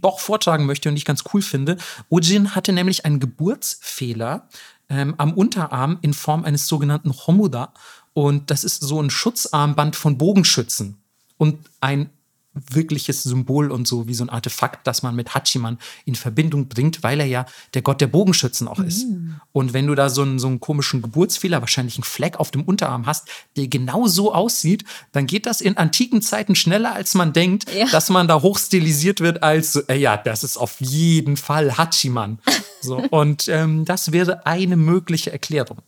doch 0.00 0.20
vortragen 0.20 0.66
möchte 0.66 0.88
und 0.88 0.96
ich 0.96 1.04
ganz 1.04 1.24
cool 1.32 1.42
finde. 1.42 1.76
Ojin 2.08 2.54
hatte 2.54 2.72
nämlich 2.72 3.04
einen 3.04 3.20
Geburtsfehler 3.20 4.48
ähm, 4.88 5.14
am 5.18 5.32
Unterarm 5.32 5.98
in 6.02 6.14
Form 6.14 6.44
eines 6.44 6.66
sogenannten 6.66 7.12
Homuda. 7.12 7.72
Und 8.14 8.50
das 8.50 8.64
ist 8.64 8.82
so 8.82 9.02
ein 9.02 9.10
Schutzarmband 9.10 9.96
von 9.96 10.18
Bogenschützen. 10.18 10.98
Und 11.36 11.58
ein 11.80 12.10
wirkliches 12.54 13.22
Symbol 13.22 13.70
und 13.70 13.88
so 13.88 14.06
wie 14.08 14.14
so 14.14 14.24
ein 14.24 14.30
Artefakt, 14.30 14.86
das 14.86 15.02
man 15.02 15.16
mit 15.16 15.34
Hachiman 15.34 15.78
in 16.04 16.14
Verbindung 16.14 16.68
bringt, 16.68 17.02
weil 17.02 17.20
er 17.20 17.26
ja 17.26 17.46
der 17.74 17.82
Gott 17.82 18.00
der 18.00 18.08
Bogenschützen 18.08 18.68
auch 18.68 18.78
ist. 18.78 19.08
Mhm. 19.08 19.40
Und 19.52 19.72
wenn 19.72 19.86
du 19.86 19.94
da 19.94 20.10
so 20.10 20.22
einen, 20.22 20.38
so 20.38 20.48
einen 20.48 20.60
komischen 20.60 21.00
Geburtsfehler, 21.00 21.60
wahrscheinlich 21.60 21.96
einen 21.96 22.04
Fleck 22.04 22.38
auf 22.38 22.50
dem 22.50 22.62
Unterarm 22.62 23.06
hast, 23.06 23.28
der 23.56 23.68
genau 23.68 24.06
so 24.06 24.34
aussieht, 24.34 24.84
dann 25.12 25.26
geht 25.26 25.46
das 25.46 25.60
in 25.60 25.76
antiken 25.76 26.20
Zeiten 26.20 26.54
schneller, 26.54 26.94
als 26.94 27.14
man 27.14 27.32
denkt, 27.32 27.72
ja. 27.72 27.86
dass 27.86 28.10
man 28.10 28.28
da 28.28 28.42
hochstilisiert 28.42 29.20
wird 29.20 29.42
als, 29.42 29.76
äh, 29.76 29.96
ja, 29.96 30.16
das 30.16 30.44
ist 30.44 30.58
auf 30.58 30.80
jeden 30.80 31.36
Fall 31.36 31.78
Hachiman. 31.78 32.38
So, 32.82 32.96
und 33.10 33.48
ähm, 33.48 33.84
das 33.84 34.12
wäre 34.12 34.46
eine 34.46 34.76
mögliche 34.76 35.32
Erklärung. 35.32 35.78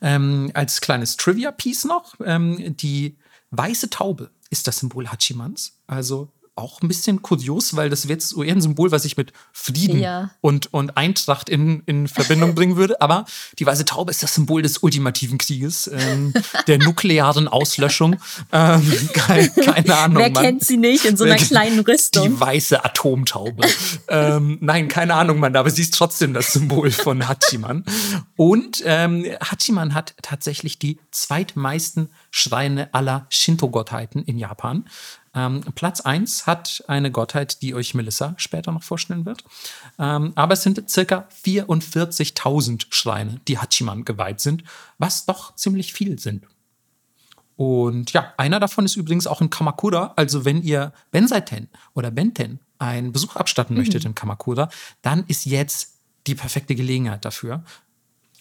Ähm, 0.00 0.50
als 0.54 0.80
kleines 0.80 1.16
Trivia-Piece 1.16 1.84
noch, 1.84 2.14
ähm, 2.24 2.76
die 2.76 3.16
weiße 3.50 3.90
Taube 3.90 4.30
ist 4.54 4.68
das 4.68 4.78
Symbol 4.78 5.08
Hachimans. 5.08 5.72
Also 5.88 6.28
auch 6.56 6.80
ein 6.82 6.88
bisschen 6.88 7.20
kurios, 7.22 7.74
weil 7.76 7.90
das 7.90 8.04
wäre 8.06 8.14
jetzt 8.14 8.36
eher 8.36 8.54
ein 8.54 8.60
Symbol, 8.60 8.92
was 8.92 9.04
ich 9.04 9.16
mit 9.16 9.32
Frieden 9.52 9.98
Ja. 9.98 10.30
und, 10.40 10.72
und 10.72 10.96
Eintracht 10.96 11.48
in, 11.48 11.82
in 11.86 12.06
Verbindung 12.06 12.54
bringen 12.56 12.76
würde. 12.76 13.00
Aber 13.00 13.24
die 13.58 13.66
weiße 13.66 13.84
Taube 13.84 14.10
ist 14.10 14.22
das 14.22 14.34
Symbol 14.34 14.62
des 14.62 14.78
ultimativen 14.78 15.38
Krieges, 15.38 15.88
ähm, 15.92 16.32
der 16.66 16.78
nuklearen 16.78 17.48
Auslöschung. 17.48 18.16
Ähm, 18.52 19.10
keine, 19.14 19.48
keine 19.50 19.96
Ahnung. 19.96 20.22
Wer 20.22 20.30
Mann. 20.30 20.44
kennt 20.44 20.64
sie 20.64 20.76
nicht 20.76 21.04
in 21.04 21.16
so 21.16 21.24
einer 21.24 21.36
kleinen 21.36 21.80
Rüstung? 21.80 22.28
Die 22.28 22.40
weiße 22.40 22.84
Atomtaube. 22.84 23.66
ähm, 24.08 24.58
nein, 24.60 24.88
keine 24.88 25.14
Ahnung, 25.14 25.40
Mann, 25.40 25.56
aber 25.56 25.70
sie 25.70 25.82
ist 25.82 25.94
trotzdem 25.94 26.34
das 26.34 26.52
Symbol 26.52 26.90
von 26.92 27.26
Hachiman. 27.28 27.84
Und 28.36 28.82
ähm, 28.86 29.24
Hachiman 29.40 29.94
hat 29.94 30.14
tatsächlich 30.22 30.78
die 30.78 30.98
zweitmeisten 31.10 32.10
Schreine 32.30 32.88
aller 32.94 33.26
Shinto-Gottheiten 33.30 34.22
in 34.22 34.38
Japan. 34.38 34.84
Ähm, 35.34 35.62
Platz 35.74 36.00
1 36.00 36.46
hat 36.46 36.84
eine 36.86 37.10
Gottheit, 37.10 37.62
die 37.62 37.74
euch 37.74 37.94
Melissa 37.94 38.34
später 38.36 38.72
noch 38.72 38.82
vorstellen 38.82 39.26
wird. 39.26 39.44
Ähm, 39.98 40.32
aber 40.34 40.54
es 40.54 40.62
sind 40.62 40.88
circa 40.88 41.28
44.000 41.44 42.86
Schreine, 42.90 43.40
die 43.48 43.58
Hachiman 43.58 44.04
geweiht 44.04 44.40
sind, 44.40 44.64
was 44.98 45.26
doch 45.26 45.54
ziemlich 45.56 45.92
viel 45.92 46.18
sind. 46.18 46.46
Und 47.56 48.12
ja, 48.12 48.32
einer 48.36 48.58
davon 48.58 48.84
ist 48.84 48.96
übrigens 48.96 49.26
auch 49.26 49.40
in 49.40 49.50
Kamakura. 49.50 50.12
Also 50.16 50.44
wenn 50.44 50.62
ihr 50.62 50.92
Benseiten 51.10 51.68
oder 51.94 52.10
Benten 52.10 52.60
einen 52.78 53.12
Besuch 53.12 53.36
abstatten 53.36 53.76
möchtet 53.76 54.04
in 54.04 54.14
Kamakura, 54.14 54.68
dann 55.02 55.24
ist 55.28 55.44
jetzt 55.46 55.94
die 56.26 56.34
perfekte 56.34 56.74
Gelegenheit 56.74 57.24
dafür. 57.24 57.62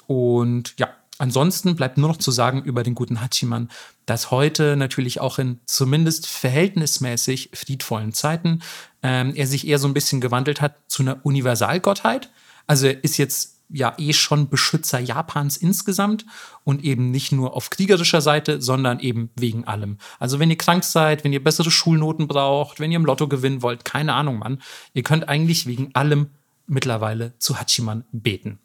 Und 0.08 0.74
ja, 0.80 0.90
ansonsten 1.18 1.76
bleibt 1.76 1.98
nur 1.98 2.10
noch 2.10 2.18
zu 2.18 2.32
sagen 2.32 2.64
über 2.64 2.84
den 2.84 2.96
guten 2.96 3.22
Hachiman, 3.22 3.70
dass 4.06 4.32
heute 4.32 4.76
natürlich 4.76 5.20
auch 5.20 5.40
in 5.40 5.60
zumindest 5.66 6.28
verhältnismäßig 6.28 7.52
friedvollen 7.54 8.14
Zeiten 8.14 8.62
ähm, 9.02 9.34
er 9.36 9.48
sich 9.48 9.68
eher 9.68 9.80
so 9.80 9.88
ein 9.88 9.94
bisschen 9.94 10.22
gewandelt 10.22 10.62
hat 10.62 10.76
zu 10.88 11.04
einer 11.04 11.26
Universalgottheit. 11.26 12.30
Also 12.68 12.88
er 12.88 13.04
ist 13.04 13.18
jetzt 13.18 13.54
ja 13.70 13.94
eh 13.98 14.14
schon 14.14 14.50
Beschützer 14.50 15.00
Japans 15.00 15.58
insgesamt 15.58 16.26
und 16.64 16.84
eben 16.84 17.12
nicht 17.12 17.32
nur 17.32 17.56
auf 17.56 17.70
kriegerischer 17.70 18.22
Seite, 18.22 18.62
sondern 18.62 19.00
eben 19.00 19.32
wegen 19.36 19.66
allem. 19.66 19.98
Also 20.20 20.40
wenn 20.40 20.50
ihr 20.50 20.58
krank 20.58 20.84
seid, 20.84 21.24
wenn 21.24 21.34
ihr 21.34 21.44
bessere 21.44 21.72
Schulnoten 21.72 22.28
braucht, 22.28 22.80
wenn 22.80 22.92
ihr 22.92 22.98
im 22.98 23.06
Lotto 23.06 23.28
gewinnen 23.28 23.62
wollt, 23.62 23.84
keine 23.84 24.14
Ahnung, 24.14 24.40
Mann, 24.40 24.62
ihr 24.94 25.04
könnt 25.04 25.28
eigentlich 25.28 25.66
wegen 25.66 25.94
allem 25.96 26.30
mittlerweile 26.68 27.38
zu 27.40 27.60
Hachiman 27.60 28.06
beten. 28.12 28.60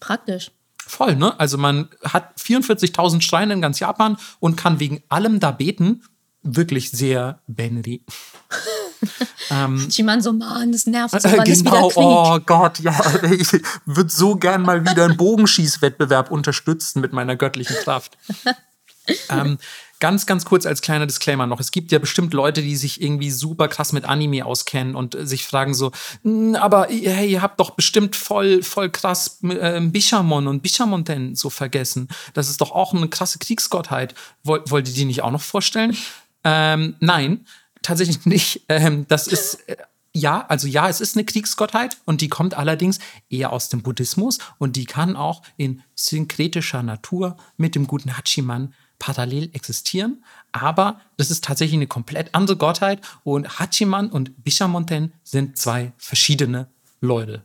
Praktisch. 0.00 0.50
Voll, 0.86 1.16
ne? 1.16 1.38
Also 1.38 1.58
man 1.58 1.88
hat 2.04 2.36
44.000 2.38 3.22
Schreine 3.22 3.54
in 3.54 3.60
ganz 3.60 3.78
Japan 3.78 4.16
und 4.40 4.56
kann 4.56 4.80
wegen 4.80 5.02
allem 5.08 5.40
da 5.40 5.50
beten. 5.50 6.02
Wirklich 6.42 6.90
sehr 6.90 7.40
Benri. 7.46 8.04
Chiman 9.88 10.20
so, 10.22 10.32
Mann, 10.32 10.72
das 10.72 10.86
nervt 10.86 11.20
so, 11.20 11.28
Äh, 11.28 11.50
ist 11.50 11.64
wieder 11.64 11.72
genau, 11.72 11.92
oh 11.94 12.38
Gott, 12.44 12.78
ja. 12.80 12.94
Ich 13.30 13.52
würde 13.84 14.10
so 14.10 14.36
gern 14.36 14.62
mal 14.62 14.84
wieder 14.84 15.04
einen 15.04 15.16
Bogenschießwettbewerb 15.16 16.30
unterstützen 16.30 17.00
mit 17.00 17.12
meiner 17.12 17.36
göttlichen 17.36 17.76
Kraft. 17.76 18.16
ähm, 19.28 19.58
ganz, 20.02 20.26
ganz 20.26 20.44
kurz 20.44 20.66
als 20.66 20.82
kleiner 20.82 21.06
Disclaimer 21.06 21.46
noch. 21.46 21.60
Es 21.60 21.70
gibt 21.70 21.92
ja 21.92 22.00
bestimmt 22.00 22.34
Leute, 22.34 22.60
die 22.60 22.74
sich 22.74 23.00
irgendwie 23.00 23.30
super 23.30 23.68
krass 23.68 23.92
mit 23.92 24.04
Anime 24.04 24.44
auskennen 24.44 24.96
und 24.96 25.14
äh, 25.14 25.24
sich 25.28 25.46
fragen 25.46 25.74
so, 25.74 25.92
"Hm, 26.24 26.56
aber 26.56 26.88
hey, 26.88 27.30
ihr 27.30 27.40
habt 27.40 27.60
doch 27.60 27.70
bestimmt 27.70 28.16
voll, 28.16 28.64
voll 28.64 28.90
krass 28.90 29.38
äh, 29.44 29.80
Bishamon 29.80 30.48
und 30.48 30.60
Bishamonten 30.60 31.36
so 31.36 31.50
vergessen. 31.50 32.08
Das 32.34 32.48
ist 32.50 32.60
doch 32.60 32.72
auch 32.72 32.92
eine 32.92 33.06
krasse 33.06 33.38
Kriegsgottheit. 33.38 34.16
Woll, 34.42 34.64
wollt 34.66 34.88
ihr 34.88 34.94
die 34.94 35.04
nicht 35.04 35.22
auch 35.22 35.30
noch 35.30 35.40
vorstellen? 35.40 35.96
Ähm, 36.42 36.96
nein, 36.98 37.46
tatsächlich 37.82 38.26
nicht. 38.26 38.62
Ähm, 38.68 39.06
das 39.08 39.28
ist 39.28 39.68
äh, 39.68 39.76
ja, 40.14 40.44
also 40.48 40.66
ja, 40.66 40.88
es 40.88 41.00
ist 41.00 41.16
eine 41.16 41.24
Kriegsgottheit 41.24 41.96
und 42.04 42.20
die 42.20 42.28
kommt 42.28 42.54
allerdings 42.54 42.98
eher 43.30 43.52
aus 43.52 43.68
dem 43.68 43.82
Buddhismus 43.82 44.38
und 44.58 44.76
die 44.76 44.84
kann 44.84 45.16
auch 45.16 45.42
in 45.56 45.82
synkretischer 45.94 46.82
Natur 46.82 47.36
mit 47.56 47.74
dem 47.74 47.86
guten 47.86 48.16
Hachiman 48.16 48.74
parallel 49.02 49.50
existieren. 49.52 50.22
Aber 50.52 51.00
das 51.16 51.32
ist 51.32 51.42
tatsächlich 51.42 51.74
eine 51.74 51.88
komplett 51.88 52.36
andere 52.36 52.56
Gottheit 52.56 53.00
und 53.24 53.58
Hachiman 53.58 54.08
und 54.10 54.44
Bishamonten 54.44 55.12
sind 55.24 55.58
zwei 55.58 55.92
verschiedene 55.98 56.68
Leute. 57.00 57.42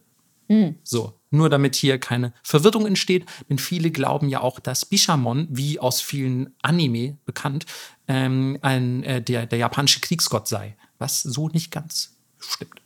So, 0.83 1.19
nur 1.31 1.49
damit 1.49 1.73
hier 1.75 1.99
keine 1.99 2.31
Verwirrung 2.43 2.85
entsteht, 2.85 3.25
denn 3.49 3.57
viele 3.57 3.89
glauben 3.89 4.29
ja 4.29 4.41
auch, 4.41 4.59
dass 4.59 4.85
Bishamon, 4.85 5.47
wie 5.49 5.79
aus 5.79 5.99
vielen 5.99 6.53
Anime 6.61 7.17
bekannt, 7.25 7.65
ähm, 8.07 8.59
ein, 8.61 9.03
äh, 9.03 9.19
der, 9.19 9.47
der 9.47 9.57
japanische 9.57 9.99
Kriegsgott 9.99 10.47
sei, 10.47 10.77
was 10.99 11.23
so 11.23 11.49
nicht 11.49 11.71
ganz 11.71 12.13
stimmt. 12.37 12.81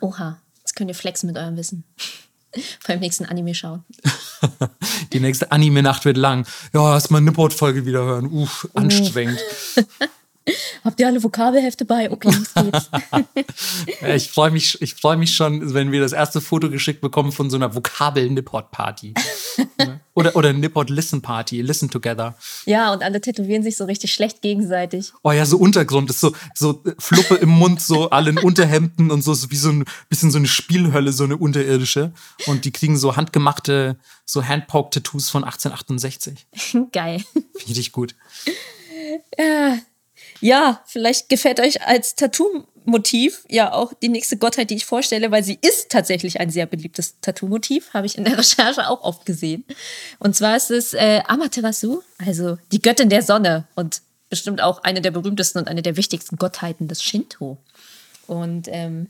Oha, 0.00 0.42
jetzt 0.58 0.74
könnt 0.74 0.90
ihr 0.90 0.96
flexen 0.96 1.28
mit 1.28 1.38
eurem 1.38 1.56
Wissen. 1.56 1.84
Beim 2.86 3.00
nächsten 3.00 3.24
Anime 3.24 3.54
schauen. 3.54 3.84
Die 5.12 5.20
nächste 5.20 5.52
Anime-Nacht 5.52 6.04
wird 6.04 6.16
lang. 6.16 6.46
Ja, 6.72 6.94
erst 6.94 7.10
mal 7.10 7.18
eine 7.18 7.26
Nipport-Folge 7.26 7.86
wieder 7.86 8.04
hören. 8.04 8.26
Uff, 8.26 8.68
anstrengend. 8.74 9.40
Habt 10.84 10.98
ihr 10.98 11.06
alle 11.06 11.22
Vokabelhefte 11.22 11.84
bei? 11.84 12.10
Okay, 12.10 12.30
jetzt 12.30 12.54
geht's. 12.56 12.90
Ich 14.16 14.30
freue 14.30 14.50
mich, 14.50 14.82
ich 14.82 14.94
freu 14.94 15.16
mich 15.16 15.36
schon, 15.36 15.72
wenn 15.72 15.92
wir 15.92 16.00
das 16.00 16.12
erste 16.12 16.40
Foto 16.40 16.68
geschickt 16.68 17.00
bekommen 17.00 17.30
von 17.30 17.48
so 17.48 17.56
einer 17.56 17.76
Vokabel-Nipport-Party. 17.76 19.14
Oder 20.14 20.36
oder 20.36 20.52
Nipport-Listen-Party, 20.52 21.62
Listen 21.62 21.90
Together. 21.90 22.34
ja, 22.66 22.92
und 22.92 23.02
alle 23.02 23.20
tätowieren 23.20 23.62
sich 23.62 23.76
so 23.76 23.84
richtig 23.84 24.12
schlecht 24.12 24.42
gegenseitig. 24.42 25.12
Oh 25.22 25.32
ja, 25.32 25.46
so 25.46 25.56
Untergrund, 25.56 26.10
ist 26.10 26.20
so, 26.20 26.34
so 26.54 26.82
Fluppe 26.98 27.36
im 27.36 27.48
Mund, 27.48 27.80
so 27.80 28.10
alle 28.10 28.30
in 28.30 28.38
Unterhemden 28.38 29.10
und 29.10 29.22
so, 29.22 29.32
so 29.32 29.50
wie 29.50 29.56
so 29.56 29.70
ein 29.70 29.84
bisschen 30.10 30.30
so 30.30 30.38
eine 30.38 30.48
Spielhölle, 30.48 31.12
so 31.12 31.24
eine 31.24 31.36
unterirdische. 31.38 32.12
Und 32.46 32.64
die 32.66 32.72
kriegen 32.72 32.98
so 32.98 33.16
handgemachte, 33.16 33.96
so 34.26 34.44
Handpoke-Tattoos 34.44 35.30
von 35.30 35.44
1868. 35.44 36.46
Geil. 36.92 37.24
Richtig 37.66 37.92
gut. 37.92 38.14
Ja, 40.40 40.82
vielleicht 40.86 41.28
gefällt 41.28 41.60
euch 41.60 41.82
als 41.86 42.14
Tattoo-Motiv 42.82 43.44
ja 43.48 43.72
auch 43.72 43.92
die 44.02 44.08
nächste 44.08 44.36
Gottheit, 44.36 44.70
die 44.70 44.76
ich 44.76 44.84
vorstelle, 44.84 45.30
weil 45.30 45.44
sie 45.44 45.58
ist 45.60 45.90
tatsächlich 45.90 46.40
ein 46.40 46.50
sehr 46.50 46.66
beliebtes 46.66 47.20
Tattoo-Motiv, 47.20 47.92
habe 47.94 48.06
ich 48.06 48.18
in 48.18 48.24
der 48.24 48.38
Recherche 48.38 48.88
auch 48.88 49.02
oft 49.02 49.26
gesehen. 49.26 49.64
Und 50.18 50.36
zwar 50.36 50.56
ist 50.56 50.70
es 50.70 50.94
äh, 50.94 51.22
Amaterasu, 51.26 52.02
also 52.18 52.58
die 52.70 52.82
Göttin 52.82 53.08
der 53.08 53.22
Sonne 53.22 53.66
und 53.74 54.02
bestimmt 54.28 54.62
auch 54.62 54.82
eine 54.82 55.00
der 55.00 55.10
berühmtesten 55.10 55.58
und 55.58 55.68
eine 55.68 55.82
der 55.82 55.96
wichtigsten 55.96 56.36
Gottheiten 56.36 56.88
des 56.88 57.02
Shinto. 57.02 57.58
Und 58.26 58.68
ähm, 58.68 59.08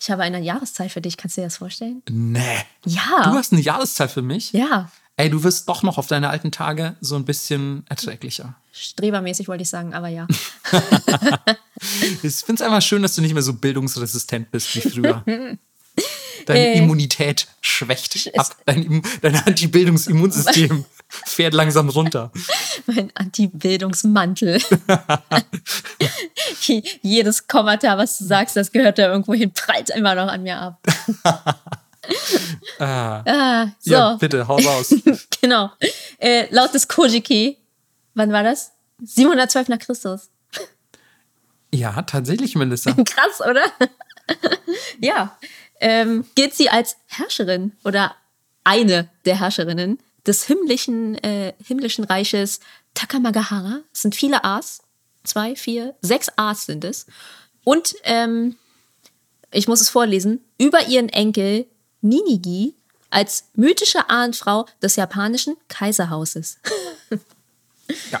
ich 0.00 0.10
habe 0.10 0.22
eine 0.22 0.40
Jahreszahl 0.40 0.88
für 0.88 1.00
dich, 1.00 1.16
kannst 1.16 1.36
du 1.36 1.42
dir 1.42 1.46
das 1.46 1.58
vorstellen? 1.58 2.02
Nee. 2.10 2.40
Ja. 2.84 3.30
Du 3.30 3.36
hast 3.36 3.52
eine 3.52 3.62
Jahreszahl 3.62 4.08
für 4.08 4.22
mich? 4.22 4.52
Ja, 4.52 4.90
Ey, 5.16 5.30
du 5.30 5.44
wirst 5.44 5.68
doch 5.68 5.82
noch 5.82 5.96
auf 5.96 6.08
deine 6.08 6.28
alten 6.28 6.50
Tage 6.50 6.96
so 7.00 7.14
ein 7.14 7.24
bisschen 7.24 7.84
erträglicher. 7.88 8.56
Strebermäßig 8.74 9.48
wollte 9.48 9.62
ich 9.62 9.68
sagen, 9.70 9.94
aber 9.94 10.08
ja. 10.08 10.26
Ich 12.22 12.34
finde 12.36 12.54
es 12.54 12.62
einfach 12.62 12.82
schön, 12.82 13.02
dass 13.02 13.14
du 13.14 13.20
nicht 13.22 13.34
mehr 13.34 13.42
so 13.42 13.52
bildungsresistent 13.52 14.50
bist 14.50 14.74
wie 14.74 14.80
früher. 14.80 15.22
Deine 16.46 16.58
Äh. 16.74 16.78
Immunität 16.78 17.46
schwächt 17.60 18.30
ab. 18.38 18.56
Dein, 18.66 19.02
dein 19.22 19.36
Antibildungsimmunsystem 19.36 20.84
fährt 21.08 21.52
langsam 21.54 21.88
runter. 21.90 22.32
mein 22.86 23.10
Anti-Bildungsmantel. 23.14 24.60
Jedes 27.02 27.46
Kommata, 27.46 27.96
was 27.98 28.18
du 28.18 28.24
sagst, 28.24 28.56
das 28.56 28.72
gehört 28.72 28.98
da 28.98 29.08
irgendwo 29.12 29.34
hin, 29.34 29.52
prallt 29.52 29.90
immer 29.90 30.14
noch 30.14 30.28
an 30.28 30.42
mir 30.42 30.56
ab. 30.58 30.80
ah, 32.78 33.66
so, 33.80 33.90
Ja, 33.92 34.16
bitte, 34.16 34.46
hau 34.48 34.56
raus. 34.56 34.94
genau. 35.40 35.70
Äh, 36.18 36.46
laut 36.50 36.72
des 36.74 36.88
Kojiki, 36.88 37.58
wann 38.14 38.32
war 38.32 38.42
das? 38.42 38.72
712 39.02 39.68
nach 39.68 39.78
Christus. 39.78 40.30
ja, 41.72 42.02
tatsächlich, 42.02 42.54
Melissa. 42.54 42.92
Krass, 43.04 43.40
oder? 43.40 43.64
ja. 45.00 45.36
Ähm, 45.80 46.24
gilt 46.34 46.54
sie 46.54 46.70
als 46.70 46.96
Herrscherin 47.06 47.72
oder 47.84 48.14
eine 48.62 49.10
der 49.24 49.38
Herrscherinnen 49.40 49.98
des 50.26 50.44
himmlischen, 50.44 51.16
äh, 51.22 51.52
himmlischen 51.62 52.04
Reiches 52.04 52.60
Takamagahara. 52.94 53.80
Es 53.92 54.02
sind 54.02 54.14
viele 54.14 54.44
A's. 54.44 54.80
Zwei, 55.24 55.56
vier, 55.56 55.94
sechs 56.02 56.28
A's 56.36 56.66
sind 56.66 56.84
es. 56.84 57.06
Und 57.64 57.96
ähm, 58.04 58.56
ich 59.50 59.68
muss 59.68 59.80
es 59.80 59.88
vorlesen, 59.88 60.44
über 60.58 60.86
ihren 60.86 61.08
Enkel 61.08 61.66
Ninigi 62.02 62.74
als 63.10 63.44
mythische 63.54 64.10
Ahnfrau 64.10 64.66
des 64.82 64.96
japanischen 64.96 65.56
Kaiserhauses. 65.68 66.58
Ja, 68.12 68.20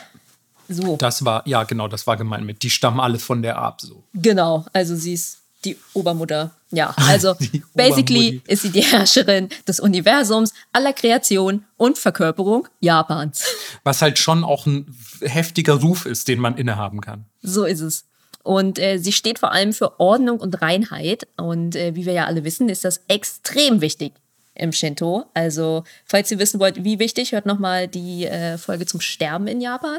So. 0.68 0.96
das 0.96 1.24
war, 1.24 1.46
ja, 1.46 1.64
genau, 1.64 1.88
das 1.88 2.06
war 2.06 2.16
gemeint 2.16 2.44
mit. 2.44 2.62
Die 2.62 2.70
stammen 2.70 3.00
alle 3.00 3.18
von 3.18 3.42
der 3.42 3.58
ab, 3.58 3.80
so. 3.80 4.04
Genau, 4.14 4.64
also 4.72 4.94
sie 4.96 5.14
ist 5.14 5.38
die 5.64 5.76
Obermutter. 5.94 6.50
Ja, 6.70 6.90
also 6.96 7.34
basically 7.74 8.42
ist 8.46 8.62
sie 8.62 8.70
die 8.70 8.82
Herrscherin 8.82 9.48
des 9.66 9.80
Universums, 9.80 10.52
aller 10.72 10.92
Kreation 10.92 11.64
und 11.76 11.98
Verkörperung 11.98 12.68
Japans. 12.80 13.44
Was 13.84 14.02
halt 14.02 14.18
schon 14.18 14.44
auch 14.44 14.66
ein 14.66 14.94
heftiger 15.20 15.74
Ruf 15.74 16.04
ist, 16.06 16.28
den 16.28 16.38
man 16.40 16.56
innehaben 16.56 17.00
kann. 17.00 17.24
So 17.42 17.64
ist 17.64 17.80
es. 17.80 18.04
Und 18.42 18.78
äh, 18.78 18.98
sie 18.98 19.12
steht 19.12 19.38
vor 19.38 19.52
allem 19.52 19.72
für 19.72 19.98
Ordnung 20.00 20.38
und 20.38 20.60
Reinheit. 20.60 21.26
Und 21.38 21.76
äh, 21.76 21.94
wie 21.94 22.04
wir 22.04 22.12
ja 22.12 22.26
alle 22.26 22.44
wissen, 22.44 22.68
ist 22.68 22.84
das 22.84 23.00
extrem 23.08 23.80
wichtig 23.80 24.12
im 24.54 24.72
Shinto. 24.72 25.24
Also, 25.34 25.84
falls 26.06 26.30
ihr 26.30 26.38
wissen 26.38 26.60
wollt, 26.60 26.82
wie 26.84 26.98
wichtig, 26.98 27.32
hört 27.32 27.46
nochmal 27.46 27.88
die 27.88 28.26
äh, 28.26 28.58
Folge 28.58 28.86
zum 28.86 29.00
Sterben 29.00 29.46
in 29.46 29.60
Japan. 29.60 29.98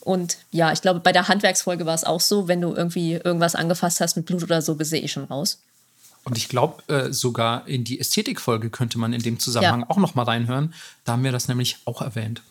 Und 0.00 0.36
ja, 0.52 0.72
ich 0.72 0.82
glaube, 0.82 1.00
bei 1.00 1.12
der 1.12 1.28
Handwerksfolge 1.28 1.84
war 1.84 1.94
es 1.94 2.04
auch 2.04 2.20
so, 2.20 2.46
wenn 2.48 2.60
du 2.60 2.74
irgendwie 2.74 3.14
irgendwas 3.14 3.54
angefasst 3.56 4.00
hast 4.00 4.16
mit 4.16 4.26
Blut 4.26 4.42
oder 4.42 4.62
so, 4.62 4.76
bist 4.76 4.92
du 4.92 4.96
eh 4.98 5.08
schon 5.08 5.24
raus. 5.24 5.58
Und 6.22 6.36
ich 6.36 6.48
glaube, 6.48 6.82
äh, 6.92 7.12
sogar 7.12 7.66
in 7.66 7.82
die 7.82 7.98
Ästhetikfolge 7.98 8.70
könnte 8.70 8.98
man 8.98 9.12
in 9.12 9.22
dem 9.22 9.40
Zusammenhang 9.40 9.80
Ja. 9.80 9.90
auch 9.90 9.96
noch 9.96 10.14
mal 10.14 10.24
reinhören. 10.24 10.74
Da 11.04 11.12
haben 11.12 11.24
wir 11.24 11.32
das 11.32 11.48
nämlich 11.48 11.78
auch 11.86 12.02
erwähnt. 12.02 12.42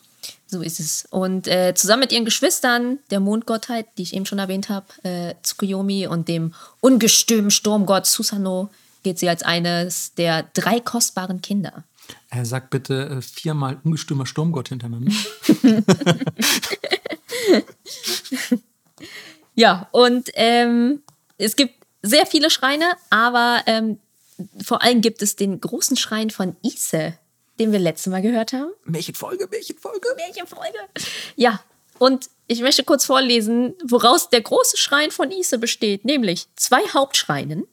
So 0.48 0.60
ist 0.60 0.80
es. 0.80 1.06
Und 1.10 1.46
äh, 1.46 1.72
zusammen 1.74 2.00
mit 2.00 2.12
ihren 2.12 2.24
Geschwistern, 2.24 2.98
der 3.10 3.20
Mondgottheit, 3.20 3.86
die 3.96 4.02
ich 4.02 4.12
eben 4.14 4.26
schon 4.26 4.40
erwähnt 4.40 4.68
habe, 4.68 4.86
äh, 5.04 5.34
Tsukuyomi 5.42 6.08
und 6.08 6.26
dem 6.28 6.52
ungestümen 6.80 7.50
Sturmgott 7.52 8.04
Susanoo, 8.06 8.68
geht 9.02 9.18
sie 9.18 9.28
als 9.28 9.42
eines 9.42 10.14
der 10.14 10.44
drei 10.54 10.80
kostbaren 10.80 11.40
Kinder. 11.40 11.84
Er 12.28 12.44
sagt 12.44 12.70
bitte 12.70 13.08
äh, 13.08 13.22
viermal 13.22 13.80
ungestümer 13.84 14.26
Sturmgott 14.26 14.68
hintereinander. 14.68 15.12
Ja, 19.60 19.88
und 19.92 20.30
ähm, 20.36 21.02
es 21.36 21.54
gibt 21.54 21.74
sehr 22.02 22.24
viele 22.24 22.48
Schreine, 22.48 22.92
aber 23.10 23.62
ähm, 23.66 23.98
vor 24.64 24.82
allem 24.82 25.02
gibt 25.02 25.20
es 25.20 25.36
den 25.36 25.60
großen 25.60 25.98
Schrein 25.98 26.30
von 26.30 26.56
Ise, 26.62 27.18
den 27.58 27.70
wir 27.70 27.78
letztes 27.78 28.10
Mal 28.10 28.22
gehört 28.22 28.54
haben. 28.54 28.70
Märchenfolge, 28.84 29.46
Märchenfolge. 29.50 30.08
Märchenfolge. 30.16 30.78
Ja, 31.36 31.60
und 31.98 32.30
ich 32.46 32.62
möchte 32.62 32.84
kurz 32.84 33.04
vorlesen, 33.04 33.74
woraus 33.84 34.30
der 34.30 34.40
große 34.40 34.78
Schrein 34.78 35.10
von 35.10 35.30
Ise 35.30 35.58
besteht, 35.58 36.06
nämlich 36.06 36.46
zwei 36.56 36.80
Hauptschreinen, 36.94 37.66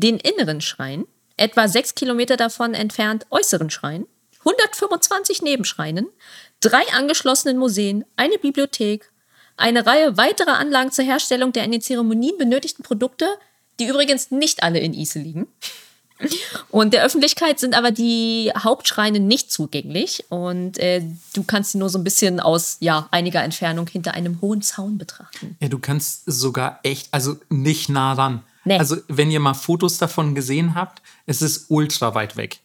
den 0.00 0.18
inneren 0.18 0.60
Schrein, 0.60 1.04
etwa 1.36 1.68
sechs 1.68 1.94
Kilometer 1.94 2.36
davon 2.36 2.74
entfernt 2.74 3.26
äußeren 3.30 3.70
Schrein, 3.70 4.06
125 4.40 5.42
Nebenschreinen, 5.42 6.08
drei 6.60 6.82
angeschlossenen 6.92 7.58
Museen, 7.58 8.04
eine 8.16 8.38
Bibliothek, 8.38 9.10
eine 9.56 9.86
Reihe 9.86 10.16
weiterer 10.16 10.58
Anlagen 10.58 10.92
zur 10.92 11.04
Herstellung 11.04 11.52
der 11.52 11.64
in 11.64 11.72
den 11.72 11.80
Zeremonien 11.80 12.36
benötigten 12.38 12.82
Produkte, 12.82 13.26
die 13.80 13.86
übrigens 13.86 14.30
nicht 14.30 14.62
alle 14.62 14.78
in 14.80 14.94
Ise 14.94 15.18
liegen. 15.18 15.46
Und 16.70 16.94
der 16.94 17.04
Öffentlichkeit 17.04 17.58
sind 17.58 17.76
aber 17.76 17.90
die 17.90 18.52
Hauptschreine 18.56 19.18
nicht 19.18 19.50
zugänglich 19.50 20.24
und 20.28 20.78
äh, 20.78 21.02
du 21.34 21.42
kannst 21.42 21.72
sie 21.72 21.78
nur 21.78 21.88
so 21.88 21.98
ein 21.98 22.04
bisschen 22.04 22.38
aus 22.38 22.76
ja, 22.80 23.08
einiger 23.10 23.42
Entfernung 23.42 23.88
hinter 23.88 24.14
einem 24.14 24.40
hohen 24.40 24.62
Zaun 24.62 24.96
betrachten. 24.96 25.56
Ja, 25.60 25.68
du 25.68 25.78
kannst 25.78 26.22
sogar 26.26 26.78
echt, 26.84 27.08
also 27.10 27.36
nicht 27.48 27.88
nah 27.88 28.12
ran. 28.12 28.44
Nee. 28.64 28.78
Also, 28.78 28.96
wenn 29.08 29.30
ihr 29.30 29.40
mal 29.40 29.54
Fotos 29.54 29.98
davon 29.98 30.34
gesehen 30.34 30.74
habt, 30.74 31.02
es 31.26 31.42
ist 31.42 31.66
ultra 31.68 32.14
weit 32.14 32.36
weg. 32.36 32.60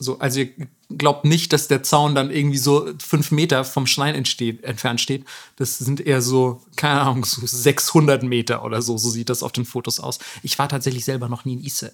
So, 0.00 0.18
also 0.20 0.40
ihr 0.40 0.50
glaubt 0.96 1.24
nicht, 1.24 1.52
dass 1.52 1.66
der 1.66 1.82
Zaun 1.82 2.14
dann 2.14 2.30
irgendwie 2.30 2.58
so 2.58 2.88
fünf 2.98 3.30
Meter 3.30 3.64
vom 3.64 3.86
Schrein 3.86 4.14
entsteht, 4.14 4.62
entfernt 4.62 5.00
steht. 5.00 5.24
Das 5.56 5.78
sind 5.78 6.00
eher 6.00 6.22
so, 6.22 6.62
keine 6.76 7.00
Ahnung, 7.00 7.24
so 7.24 7.44
600 7.44 8.22
Meter 8.22 8.64
oder 8.64 8.80
so. 8.80 8.96
So 8.96 9.10
sieht 9.10 9.28
das 9.28 9.42
auf 9.42 9.52
den 9.52 9.64
Fotos 9.64 9.98
aus. 9.98 10.20
Ich 10.42 10.58
war 10.58 10.68
tatsächlich 10.68 11.04
selber 11.04 11.28
noch 11.28 11.44
nie 11.44 11.54
in 11.54 11.64
Ise. 11.64 11.92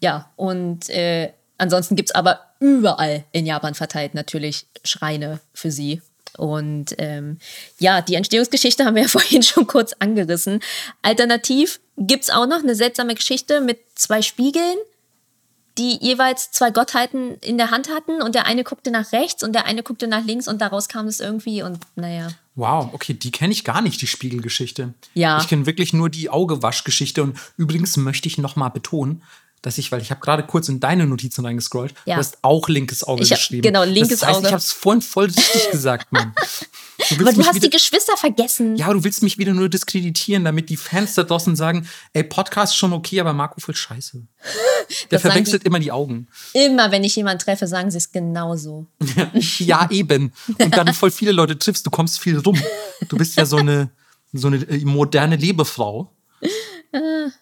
Ja, 0.00 0.30
und 0.36 0.90
äh, 0.90 1.32
ansonsten 1.56 1.96
gibt 1.96 2.10
es 2.10 2.14
aber 2.14 2.40
überall 2.60 3.24
in 3.32 3.46
Japan 3.46 3.74
verteilt 3.74 4.14
natürlich 4.14 4.66
Schreine 4.84 5.40
für 5.54 5.70
sie. 5.70 6.02
Und 6.36 6.94
ähm, 6.98 7.38
ja, 7.78 8.02
die 8.02 8.14
Entstehungsgeschichte 8.14 8.84
haben 8.84 8.94
wir 8.94 9.02
ja 9.02 9.08
vorhin 9.08 9.42
schon 9.42 9.66
kurz 9.66 9.94
angerissen. 9.98 10.60
Alternativ 11.02 11.80
gibt 11.98 12.24
es 12.24 12.30
auch 12.30 12.46
noch 12.46 12.62
eine 12.62 12.74
seltsame 12.74 13.14
Geschichte 13.14 13.60
mit 13.60 13.80
zwei 13.94 14.22
Spiegeln, 14.22 14.76
die 15.78 15.96
jeweils 16.00 16.50
zwei 16.50 16.70
Gottheiten 16.70 17.38
in 17.40 17.56
der 17.56 17.70
Hand 17.70 17.88
hatten 17.88 18.20
und 18.20 18.34
der 18.34 18.46
eine 18.46 18.64
guckte 18.64 18.90
nach 18.90 19.12
rechts 19.12 19.42
und 19.42 19.52
der 19.52 19.66
eine 19.66 19.82
guckte 19.82 20.08
nach 20.08 20.24
links 20.24 20.48
und 20.48 20.60
daraus 20.60 20.88
kam 20.88 21.06
es 21.06 21.20
irgendwie 21.20 21.62
und 21.62 21.78
naja. 21.94 22.28
Wow, 22.56 22.90
okay, 22.92 23.14
die 23.14 23.30
kenne 23.30 23.52
ich 23.52 23.64
gar 23.64 23.80
nicht, 23.80 24.02
die 24.02 24.08
Spiegelgeschichte. 24.08 24.94
Ja. 25.14 25.38
Ich 25.40 25.46
kenne 25.46 25.66
wirklich 25.66 25.92
nur 25.92 26.10
die 26.10 26.28
Augewaschgeschichte. 26.28 27.22
Und 27.22 27.38
übrigens 27.56 27.96
möchte 27.96 28.26
ich 28.26 28.36
noch 28.36 28.56
mal 28.56 28.68
betonen, 28.68 29.22
dass 29.62 29.78
ich, 29.78 29.90
weil 29.92 30.00
ich 30.00 30.10
habe 30.10 30.20
gerade 30.20 30.44
kurz 30.44 30.68
in 30.68 30.80
deine 30.80 31.06
Notizen 31.06 31.44
reingescrollt, 31.44 31.94
Ja. 32.04 32.14
du 32.16 32.20
hast 32.20 32.38
auch 32.42 32.68
linkes 32.68 33.04
Auge 33.04 33.22
hab- 33.24 33.28
geschrieben. 33.30 33.62
genau, 33.62 33.84
linkes 33.84 34.20
das 34.20 34.28
heißt, 34.28 34.38
Auge. 34.38 34.46
Ich 34.46 34.52
habe 34.52 34.60
es 34.62 34.72
vorhin 34.72 35.02
voll 35.02 35.26
richtig 35.26 35.70
gesagt, 35.72 36.12
Mann. 36.12 36.32
Du 37.10 37.14
Aber 37.24 37.32
du 37.32 37.44
hast 37.46 37.54
wieder, 37.54 37.60
die 37.68 37.70
Geschwister 37.70 38.16
vergessen. 38.16 38.74
ja, 38.76 38.92
du 38.92 39.04
willst 39.04 39.22
mich 39.22 39.38
wieder 39.38 39.52
nur 39.54 39.68
diskreditieren, 39.68 40.44
damit 40.44 40.68
die 40.68 40.76
Fans 40.76 41.14
da 41.14 41.22
draußen 41.22 41.54
sagen, 41.56 41.88
ey, 42.12 42.24
Podcast 42.24 42.76
schon 42.76 42.92
okay, 42.92 43.20
aber 43.20 43.32
Marco 43.32 43.60
voll 43.60 43.76
scheiße. 43.76 44.20
Der 45.10 45.18
Das 45.18 45.22
verwechselt 45.22 45.64
immer 45.64 45.78
die 45.78 45.92
Augen. 45.92 46.26
Immer 46.54 46.90
wenn 46.90 47.04
ich 47.04 47.14
jemanden 47.16 47.38
treffe, 47.40 47.66
sagen 47.66 47.90
sie 47.90 47.98
es 47.98 48.10
genauso. 48.10 48.86
Ja, 49.58 49.88
eben. 49.90 50.32
Und 50.58 50.76
dann 50.76 50.92
voll 50.94 51.10
viele 51.10 51.32
Leute 51.32 51.58
triffst, 51.58 51.86
du 51.86 51.90
kommst 51.90 52.18
viel 52.20 52.38
rum. 52.38 52.60
Du 53.08 53.16
bist 53.16 53.36
ja 53.36 53.44
so 53.46 53.58
eine, 53.58 53.90
so 54.32 54.48
eine 54.48 54.56
äh, 54.68 54.84
moderne 54.84 55.36
Lebefrau. 55.36 56.12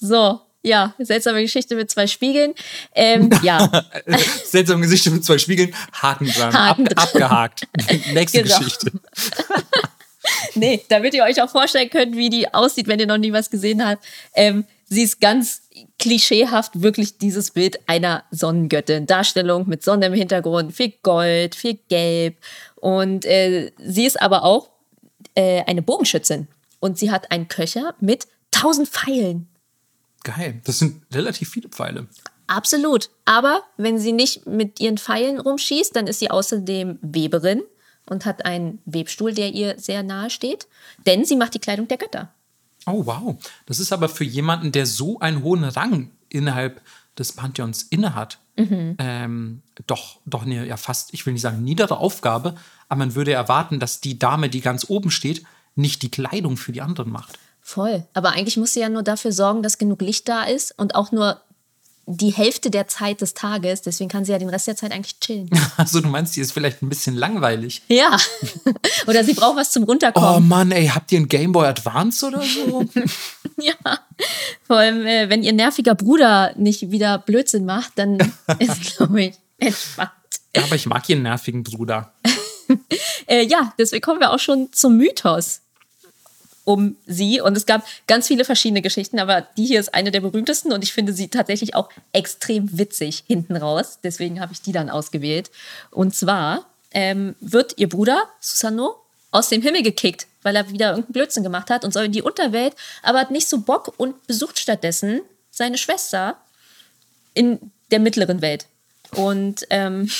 So, 0.00 0.40
ja, 0.62 0.94
seltsame 0.98 1.42
Geschichte 1.42 1.74
mit 1.76 1.90
zwei 1.90 2.06
Spiegeln. 2.06 2.54
Ähm, 2.94 3.30
ja, 3.42 3.84
Seltsame 4.44 4.82
Gesichter 4.82 5.10
mit 5.10 5.24
zwei 5.24 5.38
Spiegeln, 5.38 5.74
Haken 5.92 6.28
dran, 6.30 6.52
Haken 6.52 6.88
ab, 6.88 6.94
dran. 6.94 7.04
abgehakt. 7.04 7.68
Nächste 8.12 8.42
Genau. 8.42 8.58
Geschichte. 8.58 8.92
nee, 10.54 10.82
damit 10.88 11.14
ihr 11.14 11.22
euch 11.24 11.40
auch 11.42 11.50
vorstellen 11.50 11.90
könnt, 11.90 12.16
wie 12.16 12.30
die 12.30 12.52
aussieht, 12.52 12.88
wenn 12.88 12.98
ihr 13.00 13.06
noch 13.06 13.18
nie 13.18 13.32
was 13.32 13.50
gesehen 13.50 13.86
habt. 13.86 14.04
Ähm, 14.34 14.64
sie 14.88 15.02
ist 15.02 15.20
ganz 15.20 15.62
klischeehaft 15.98 16.82
wirklich 16.82 17.18
dieses 17.18 17.50
Bild 17.52 17.78
einer 17.88 18.24
Sonnengöttin. 18.30 19.06
Darstellung 19.06 19.68
mit 19.68 19.82
Sonne 19.84 20.06
im 20.06 20.12
Hintergrund, 20.14 20.74
viel 20.74 20.92
Gold, 21.02 21.54
viel 21.54 21.78
Gelb. 21.88 22.36
Und 22.76 23.24
äh, 23.24 23.70
sie 23.78 24.06
ist 24.06 24.20
aber 24.20 24.44
auch 24.44 24.70
äh, 25.34 25.62
eine 25.66 25.82
Bogenschützin. 25.82 26.48
Und 26.80 26.98
sie 26.98 27.10
hat 27.10 27.30
einen 27.30 27.48
Köcher 27.48 27.94
mit 28.00 28.26
tausend 28.50 28.88
Pfeilen. 28.88 29.48
Geil. 30.24 30.60
Das 30.64 30.78
sind 30.78 31.02
relativ 31.14 31.50
viele 31.50 31.68
Pfeile. 31.68 32.06
Absolut. 32.46 33.10
Aber 33.24 33.62
wenn 33.76 33.98
sie 33.98 34.12
nicht 34.12 34.46
mit 34.46 34.80
ihren 34.80 34.98
Pfeilen 34.98 35.38
rumschießt, 35.40 35.94
dann 35.94 36.06
ist 36.06 36.18
sie 36.18 36.30
außerdem 36.30 36.98
Weberin 37.02 37.62
und 38.06 38.24
hat 38.24 38.44
einen 38.44 38.80
Webstuhl, 38.86 39.34
der 39.34 39.52
ihr 39.52 39.78
sehr 39.78 40.02
nahe 40.02 40.30
steht. 40.30 40.66
Denn 41.06 41.24
sie 41.24 41.36
macht 41.36 41.54
die 41.54 41.58
Kleidung 41.58 41.88
der 41.88 41.98
Götter. 41.98 42.32
Oh, 42.86 43.04
wow. 43.04 43.36
Das 43.66 43.78
ist 43.80 43.92
aber 43.92 44.08
für 44.08 44.24
jemanden, 44.24 44.72
der 44.72 44.86
so 44.86 45.18
einen 45.20 45.42
hohen 45.42 45.64
Rang 45.64 46.10
innerhalb 46.30 46.80
des 47.18 47.32
Pantheons 47.32 47.82
innehat, 47.82 48.38
Mhm. 48.56 48.96
ähm, 48.98 49.62
doch, 49.86 50.18
doch 50.26 50.42
eine, 50.44 50.66
ja 50.66 50.76
fast, 50.76 51.14
ich 51.14 51.24
will 51.24 51.32
nicht 51.32 51.42
sagen 51.42 51.62
niedere 51.62 51.98
Aufgabe, 51.98 52.56
aber 52.88 52.98
man 52.98 53.14
würde 53.14 53.32
erwarten, 53.32 53.78
dass 53.78 54.00
die 54.00 54.18
Dame, 54.18 54.48
die 54.48 54.60
ganz 54.60 54.86
oben 54.88 55.12
steht, 55.12 55.44
nicht 55.76 56.02
die 56.02 56.10
Kleidung 56.10 56.56
für 56.56 56.72
die 56.72 56.80
anderen 56.82 57.12
macht. 57.12 57.38
Voll. 57.68 58.02
Aber 58.14 58.30
eigentlich 58.30 58.56
muss 58.56 58.72
sie 58.72 58.80
ja 58.80 58.88
nur 58.88 59.02
dafür 59.02 59.30
sorgen, 59.30 59.62
dass 59.62 59.76
genug 59.76 60.00
Licht 60.00 60.26
da 60.26 60.44
ist 60.44 60.72
und 60.78 60.94
auch 60.94 61.12
nur 61.12 61.38
die 62.06 62.30
Hälfte 62.30 62.70
der 62.70 62.88
Zeit 62.88 63.20
des 63.20 63.34
Tages. 63.34 63.82
Deswegen 63.82 64.08
kann 64.08 64.24
sie 64.24 64.32
ja 64.32 64.38
den 64.38 64.48
Rest 64.48 64.68
der 64.68 64.76
Zeit 64.76 64.90
eigentlich 64.90 65.20
chillen. 65.20 65.50
Also 65.76 66.00
du 66.00 66.08
meinst, 66.08 66.34
die 66.34 66.40
ist 66.40 66.52
vielleicht 66.52 66.80
ein 66.82 66.88
bisschen 66.88 67.14
langweilig. 67.14 67.82
ja. 67.88 68.16
Oder 69.06 69.22
sie 69.22 69.34
braucht 69.34 69.56
was 69.56 69.70
zum 69.70 69.82
Oh 69.82 69.88
Runterkommen. 69.88 70.48
Mann, 70.48 70.70
ey, 70.70 70.88
habt 70.88 71.12
ihr 71.12 71.18
einen 71.18 71.28
Game 71.28 71.52
Boy 71.52 71.66
Advance 71.66 72.26
oder 72.26 72.40
so? 72.42 72.84
Ja. 73.60 73.74
Vor 74.66 74.76
allem, 74.76 75.04
äh, 75.04 75.28
wenn 75.28 75.42
ihr 75.42 75.52
nerviger 75.52 75.94
Bruder 75.94 76.54
nicht 76.56 76.90
wieder 76.90 77.18
Blödsinn 77.18 77.66
macht, 77.66 77.92
dann 77.96 78.16
ist, 78.60 78.96
glaube 78.96 79.20
ich, 79.24 79.34
entspannt. 79.58 80.10
ja, 80.56 80.62
aber 80.62 80.76
ich 80.76 80.86
mag 80.86 81.06
ihren 81.08 81.22
nervigen 81.22 81.64
Bruder. 81.64 82.14
Äh, 83.26 83.46
ja, 83.46 83.74
deswegen 83.78 84.00
kommen 84.00 84.20
wir 84.20 84.30
auch 84.30 84.38
schon 84.38 84.72
zum 84.72 84.96
Mythos 84.96 85.60
um 86.68 86.96
sie. 87.06 87.40
Und 87.40 87.56
es 87.56 87.64
gab 87.64 87.86
ganz 88.06 88.26
viele 88.26 88.44
verschiedene 88.44 88.82
Geschichten, 88.82 89.18
aber 89.18 89.40
die 89.56 89.64
hier 89.64 89.80
ist 89.80 89.94
eine 89.94 90.10
der 90.10 90.20
berühmtesten 90.20 90.70
und 90.70 90.84
ich 90.84 90.92
finde 90.92 91.14
sie 91.14 91.28
tatsächlich 91.28 91.74
auch 91.74 91.88
extrem 92.12 92.76
witzig 92.76 93.24
hinten 93.26 93.56
raus. 93.56 94.00
Deswegen 94.02 94.38
habe 94.38 94.52
ich 94.52 94.60
die 94.60 94.72
dann 94.72 94.90
ausgewählt. 94.90 95.50
Und 95.90 96.14
zwar 96.14 96.66
ähm, 96.90 97.34
wird 97.40 97.78
ihr 97.78 97.88
Bruder 97.88 98.22
Susanoo 98.40 98.96
aus 99.30 99.48
dem 99.48 99.62
Himmel 99.62 99.82
gekickt, 99.82 100.26
weil 100.42 100.56
er 100.56 100.68
wieder 100.68 100.90
irgendeinen 100.90 101.14
Blödsinn 101.14 101.42
gemacht 101.42 101.70
hat 101.70 101.86
und 101.86 101.94
soll 101.94 102.04
in 102.04 102.12
die 102.12 102.20
Unterwelt, 102.20 102.74
aber 103.02 103.20
hat 103.20 103.30
nicht 103.30 103.48
so 103.48 103.60
Bock 103.60 103.94
und 103.96 104.26
besucht 104.26 104.58
stattdessen 104.58 105.22
seine 105.50 105.78
Schwester 105.78 106.36
in 107.32 107.72
der 107.90 108.00
mittleren 108.00 108.42
Welt. 108.42 108.66
Und 109.12 109.66
ähm, 109.70 110.10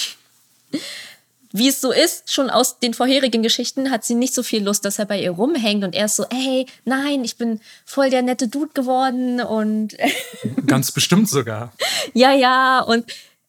wie 1.53 1.68
es 1.68 1.80
so 1.80 1.92
ist, 1.92 2.32
schon 2.32 2.51
aus 2.51 2.78
den 2.78 2.94
vorherigen 2.94 3.42
Geschichten 3.42 3.90
hat 3.90 4.05
sie 4.05 4.14
nicht 4.14 4.34
so 4.34 4.42
viel 4.42 4.62
Lust, 4.62 4.84
dass 4.84 4.99
er 4.99 5.07
bei 5.07 5.20
ihr 5.20 5.30
rumhängt 5.30 5.84
und 5.84 5.94
er 5.94 6.07
ist 6.07 6.16
so, 6.16 6.24
ey, 6.30 6.66
nein, 6.84 7.24
ich 7.24 7.36
bin 7.36 7.61
voll 7.84 8.11
der 8.11 8.22
nette 8.22 8.49
Dude 8.49 8.72
geworden 8.74 9.40
und 9.40 9.96
Ganz 10.66 10.92
bestimmt 10.92 11.28
sogar. 11.28 11.72
ja, 12.12 12.32
ja 12.32 12.80
und 12.80 13.07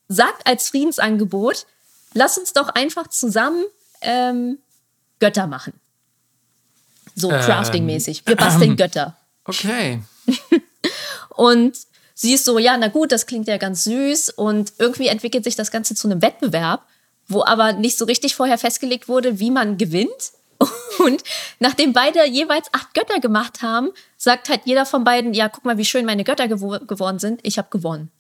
sagt 0.08 0.48
als 0.48 0.70
Friedensangebot, 0.70 1.66
lass 2.14 2.38
uns 2.38 2.54
doch 2.54 2.70
einfach 2.70 3.08
zusammen 3.08 3.64
ähm, 4.02 4.60
Götter 5.20 5.48
machen. 5.48 5.74
So 7.16 7.30
Ähm, 7.30 7.42
crafting-mäßig. 7.42 8.24
Wir 8.26 8.36
basteln 8.36 8.76
Götter. 8.76 9.18
Okay. 9.44 10.02
Und 11.30 11.78
sie 12.14 12.34
ist 12.34 12.46
so, 12.46 12.60
ja, 12.60 12.78
na 12.78 12.88
gut, 12.88 13.12
das 13.12 13.26
klingt 13.26 13.48
ja 13.48 13.58
ganz 13.58 13.84
süß. 13.84 14.30
Und 14.32 14.74
irgendwie 14.78 15.08
entwickelt 15.08 15.44
sich 15.44 15.56
das 15.56 15.72
Ganze 15.72 15.96
zu 15.96 16.08
einem 16.08 16.22
Wettbewerb, 16.22 16.86
wo 17.30 17.44
aber 17.46 17.74
nicht 17.74 17.98
so 17.98 18.06
richtig 18.06 18.36
vorher 18.36 18.58
festgelegt 18.58 19.08
wurde, 19.08 19.40
wie 19.40 19.52
man 19.52 19.78
gewinnt. 19.78 20.34
Und 21.00 21.24
nachdem 21.60 21.94
beide 21.94 22.28
jeweils 22.28 22.68
acht 22.74 22.94
Götter 22.94 23.20
gemacht 23.22 23.62
haben, 23.62 23.92
sagt 24.18 24.50
halt 24.50 24.62
jeder 24.66 24.86
von 24.86 25.06
beiden, 25.06 25.34
ja, 25.34 25.48
guck 25.48 25.64
mal, 25.64 25.78
wie 25.78 25.86
schön 25.86 26.06
meine 26.06 26.26
Götter 26.26 26.50
gewo 26.50 26.78
geworden 26.80 27.20
sind. 27.20 27.40
Ich 27.44 27.58
habe 27.58 27.70
gewonnen. 27.70 28.12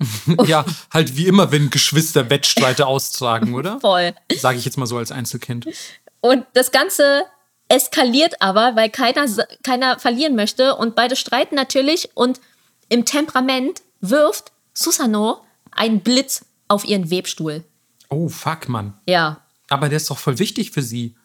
Ja, 0.46 0.64
halt 0.92 1.16
wie 1.16 1.28
immer, 1.28 1.52
wenn 1.52 1.70
Geschwister 1.70 2.28
Wettstreite 2.28 2.86
austragen, 2.88 3.54
oder? 3.58 3.78
Voll. 3.78 4.14
Sage 4.34 4.58
ich 4.58 4.64
jetzt 4.64 4.76
mal 4.76 4.86
so 4.86 4.96
als 4.96 5.12
Einzelkind. 5.12 5.68
Und 6.20 6.44
das 6.54 6.72
Ganze 6.72 7.22
eskaliert 7.68 8.40
aber, 8.40 8.74
weil 8.74 8.90
keiner, 8.90 9.26
keiner 9.62 10.00
verlieren 10.00 10.34
möchte. 10.34 10.74
Und 10.74 10.96
beide 10.96 11.14
streiten 11.14 11.54
natürlich. 11.54 12.10
Und 12.14 12.40
im 12.88 13.04
Temperament 13.04 13.82
wirft 14.00 14.52
Susano 14.74 15.42
einen 15.70 16.00
Blitz 16.00 16.44
auf 16.68 16.84
ihren 16.84 17.10
Webstuhl. 17.10 17.64
Oh, 18.12 18.28
fuck, 18.28 18.68
Mann. 18.68 18.94
Ja, 19.06 19.40
Aber 19.68 19.88
der 19.88 19.96
ist 19.96 20.10
doch 20.10 20.18
voll 20.18 20.38
wichtig 20.38 20.70
für 20.70 20.82
sie. 20.82 21.16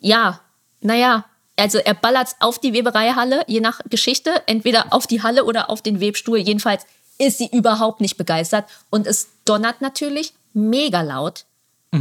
Ja, 0.00 0.40
naja, 0.80 1.24
also 1.56 1.78
er 1.78 1.94
ballert 1.94 2.34
auf 2.40 2.58
die 2.58 2.72
Webereihalle, 2.72 3.44
je 3.46 3.60
nach 3.60 3.80
Geschichte, 3.88 4.42
entweder 4.46 4.92
auf 4.92 5.06
die 5.06 5.22
Halle 5.22 5.44
oder 5.44 5.70
auf 5.70 5.80
den 5.80 6.00
Webstuhl. 6.00 6.38
Jedenfalls 6.38 6.84
ist 7.18 7.38
sie 7.38 7.48
überhaupt 7.50 8.00
nicht 8.00 8.16
begeistert 8.16 8.66
und 8.90 9.06
es 9.06 9.28
donnert 9.44 9.80
natürlich 9.80 10.34
mega 10.52 11.02
laut. 11.02 11.44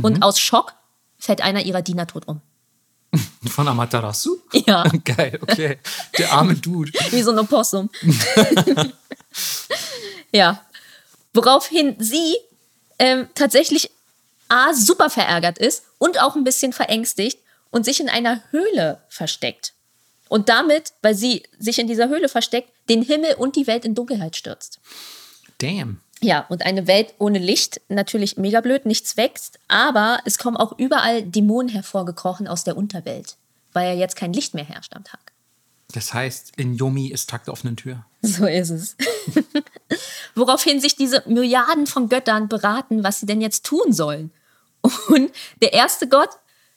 Und 0.01 0.23
aus 0.23 0.39
Schock 0.39 0.73
fällt 1.17 1.41
einer 1.41 1.61
ihrer 1.61 1.81
Diener 1.81 2.05
tot 2.05 2.27
um. 2.27 2.41
Von 3.47 3.67
Amaterasu? 3.67 4.39
Ja, 4.51 4.83
Geil, 5.05 5.39
okay. 5.41 5.79
Der 6.17 6.33
arme 6.33 6.55
Dude. 6.55 6.91
wie 7.11 7.21
so 7.21 7.31
ein 7.31 7.39
Opossum. 7.39 7.89
ja, 10.33 10.59
woraufhin 11.33 11.95
sie 11.99 12.35
ähm, 12.99 13.27
tatsächlich 13.35 13.91
A, 14.47 14.73
super 14.73 15.09
verärgert 15.09 15.57
ist 15.57 15.83
und 15.97 16.21
auch 16.21 16.35
ein 16.35 16.43
bisschen 16.43 16.73
verängstigt 16.73 17.39
und 17.71 17.83
sich 17.83 17.99
in 17.99 18.09
einer 18.09 18.41
Höhle 18.51 19.01
versteckt. 19.09 19.73
Und 20.29 20.49
damit, 20.49 20.93
weil 21.01 21.15
sie 21.15 21.43
sich 21.59 21.79
in 21.79 21.87
dieser 21.87 22.09
Höhle 22.09 22.29
versteckt, 22.29 22.71
den 22.89 23.01
Himmel 23.01 23.35
und 23.35 23.55
die 23.55 23.67
Welt 23.67 23.85
in 23.85 23.95
Dunkelheit 23.95 24.35
stürzt. 24.35 24.79
Damn. 25.59 26.01
Ja, 26.21 26.45
und 26.49 26.65
eine 26.65 26.87
Welt 26.87 27.13
ohne 27.19 27.39
Licht, 27.39 27.81
natürlich 27.89 28.37
mega 28.37 28.61
blöd, 28.61 28.85
nichts 28.85 29.17
wächst, 29.17 29.59
aber 29.67 30.19
es 30.25 30.37
kommen 30.37 30.57
auch 30.57 30.77
überall 30.77 31.23
Dämonen 31.23 31.69
hervorgekrochen 31.69 32.47
aus 32.47 32.63
der 32.63 32.77
Unterwelt, 32.77 33.35
weil 33.73 33.89
ja 33.89 33.99
jetzt 33.99 34.15
kein 34.15 34.33
Licht 34.33 34.53
mehr 34.53 34.65
herrscht 34.65 34.95
am 34.95 35.03
Tag. 35.03 35.33
Das 35.93 36.13
heißt, 36.13 36.53
in 36.57 36.75
Yomi 36.75 37.07
ist 37.07 37.29
Tag 37.29 37.45
der 37.45 37.53
offenen 37.53 37.77
Tür. 37.77 38.05
So 38.21 38.45
ist 38.45 38.71
es. 38.71 38.97
Woraufhin 40.35 40.81
sich 40.81 40.95
diese 40.95 41.23
Milliarden 41.27 41.87
von 41.87 42.09
Göttern 42.09 42.47
beraten, 42.47 43.03
was 43.03 43.19
sie 43.19 43.25
denn 43.25 43.41
jetzt 43.41 43.65
tun 43.65 43.93
sollen. 43.93 44.31
Und 45.09 45.31
der 45.61 45.73
erste 45.73 46.07
Gott 46.07 46.29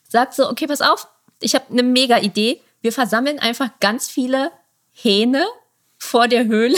sagt 0.08 0.34
so, 0.34 0.48
okay, 0.48 0.66
pass 0.66 0.80
auf, 0.80 1.08
ich 1.40 1.54
habe 1.54 1.66
eine 1.70 1.82
mega 1.82 2.18
Idee. 2.18 2.60
Wir 2.80 2.92
versammeln 2.92 3.38
einfach 3.38 3.70
ganz 3.80 4.08
viele 4.08 4.52
Hähne 4.92 5.46
vor 5.98 6.28
der 6.28 6.46
Höhle 6.46 6.76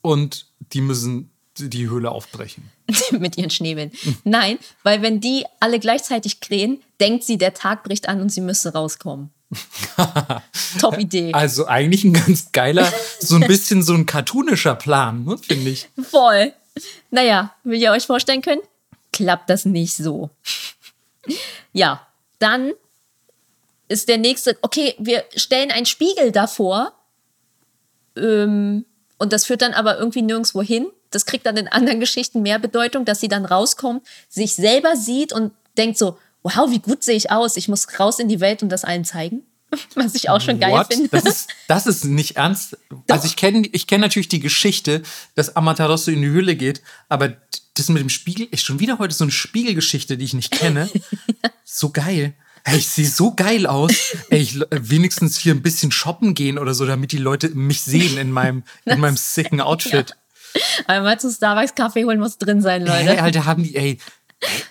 Und 0.00 0.46
die 0.72 0.80
müssen 0.80 1.30
die 1.58 1.88
Höhle 1.88 2.10
aufbrechen. 2.10 2.70
mit 3.10 3.36
ihren 3.36 3.50
Schnäbeln. 3.50 3.92
Nein, 4.24 4.58
weil 4.82 5.02
wenn 5.02 5.20
die 5.20 5.44
alle 5.60 5.78
gleichzeitig 5.78 6.40
krähen, 6.40 6.80
denkt 7.00 7.24
sie, 7.24 7.36
der 7.36 7.54
Tag 7.54 7.84
bricht 7.84 8.08
an 8.08 8.20
und 8.20 8.30
sie 8.30 8.40
müsste 8.40 8.72
rauskommen. 8.72 9.30
Top 10.80 10.98
Idee. 10.98 11.32
Also 11.32 11.66
eigentlich 11.66 12.04
ein 12.04 12.12
ganz 12.12 12.52
geiler, 12.52 12.92
so 13.18 13.36
ein 13.36 13.46
bisschen 13.46 13.82
so 13.82 13.94
ein 13.94 14.06
cartoonischer 14.06 14.74
Plan, 14.74 15.24
ne, 15.24 15.38
finde 15.38 15.70
ich. 15.70 15.88
Voll. 16.10 16.52
Naja, 17.10 17.54
wie 17.64 17.80
ihr 17.80 17.92
euch 17.92 18.06
vorstellen 18.06 18.42
könnt, 18.42 18.62
klappt 19.12 19.50
das 19.50 19.64
nicht 19.64 19.96
so. 19.96 20.30
Ja, 21.72 22.06
dann 22.38 22.72
ist 23.88 24.08
der 24.08 24.18
nächste, 24.18 24.56
okay, 24.62 24.94
wir 24.98 25.24
stellen 25.34 25.70
einen 25.70 25.86
Spiegel 25.86 26.30
davor 26.30 26.92
ähm, 28.16 28.84
und 29.18 29.32
das 29.32 29.46
führt 29.46 29.62
dann 29.62 29.72
aber 29.72 29.98
irgendwie 29.98 30.22
nirgendwo 30.22 30.62
hin. 30.62 30.88
Das 31.10 31.24
kriegt 31.24 31.46
dann 31.46 31.56
in 31.56 31.68
anderen 31.68 32.00
Geschichten 32.00 32.42
mehr 32.42 32.58
Bedeutung, 32.58 33.06
dass 33.06 33.20
sie 33.20 33.28
dann 33.28 33.46
rauskommt, 33.46 34.06
sich 34.28 34.54
selber 34.54 34.94
sieht 34.94 35.32
und 35.32 35.52
denkt 35.78 35.96
so, 35.96 36.18
wow, 36.54 36.70
wie 36.70 36.78
gut 36.78 37.02
sehe 37.02 37.16
ich 37.16 37.30
aus, 37.30 37.56
ich 37.56 37.68
muss 37.68 37.86
raus 37.98 38.18
in 38.18 38.28
die 38.28 38.40
Welt 38.40 38.62
und 38.62 38.68
das 38.70 38.84
allen 38.84 39.04
zeigen. 39.04 39.42
Was 39.94 40.14
ich 40.14 40.30
auch 40.30 40.40
schon 40.40 40.60
geil 40.60 40.72
What? 40.72 40.92
finde. 40.92 41.08
Das 41.10 41.24
ist, 41.24 41.50
das 41.66 41.86
ist 41.86 42.04
nicht 42.04 42.36
ernst. 42.36 42.78
Also 43.08 43.26
ich 43.26 43.36
kenne 43.36 43.68
ich 43.70 43.86
kenn 43.86 44.00
natürlich 44.00 44.28
die 44.28 44.40
Geschichte, 44.40 45.02
dass 45.34 45.56
Amaterasu 45.56 46.10
in 46.10 46.22
die 46.22 46.28
Höhle 46.28 46.56
geht, 46.56 46.82
aber 47.08 47.36
das 47.74 47.88
mit 47.88 48.00
dem 48.00 48.08
Spiegel 48.08 48.48
ist 48.50 48.64
schon 48.64 48.80
wieder 48.80 48.98
heute 48.98 49.14
so 49.14 49.24
eine 49.24 49.30
Spiegelgeschichte, 49.30 50.16
die 50.16 50.24
ich 50.24 50.34
nicht 50.34 50.50
kenne. 50.52 50.88
So 51.70 51.90
geil. 51.90 52.32
Ey, 52.64 52.78
ich 52.78 52.88
sehe 52.88 53.06
so 53.06 53.34
geil 53.34 53.66
aus. 53.66 53.92
Ey, 54.30 54.40
ich, 54.40 54.58
wenigstens 54.70 55.36
hier 55.36 55.54
ein 55.54 55.60
bisschen 55.60 55.92
shoppen 55.92 56.32
gehen 56.32 56.58
oder 56.58 56.72
so, 56.72 56.86
damit 56.86 57.12
die 57.12 57.18
Leute 57.18 57.50
mich 57.50 57.82
sehen 57.82 58.16
in 58.16 58.32
meinem, 58.32 58.64
in 58.86 58.98
meinem 59.00 59.16
sicken 59.18 59.60
Outfit. 59.60 60.16
Einmal 60.86 61.20
zu 61.20 61.30
Starbucks 61.30 61.74
Kaffee 61.74 62.06
holen 62.06 62.18
muss 62.18 62.38
drin 62.38 62.62
sein, 62.62 62.86
Leute. 62.86 63.10
Ey, 63.10 63.18
Alter, 63.18 63.44
haben 63.44 63.62
die, 63.62 63.76
ey 63.76 63.98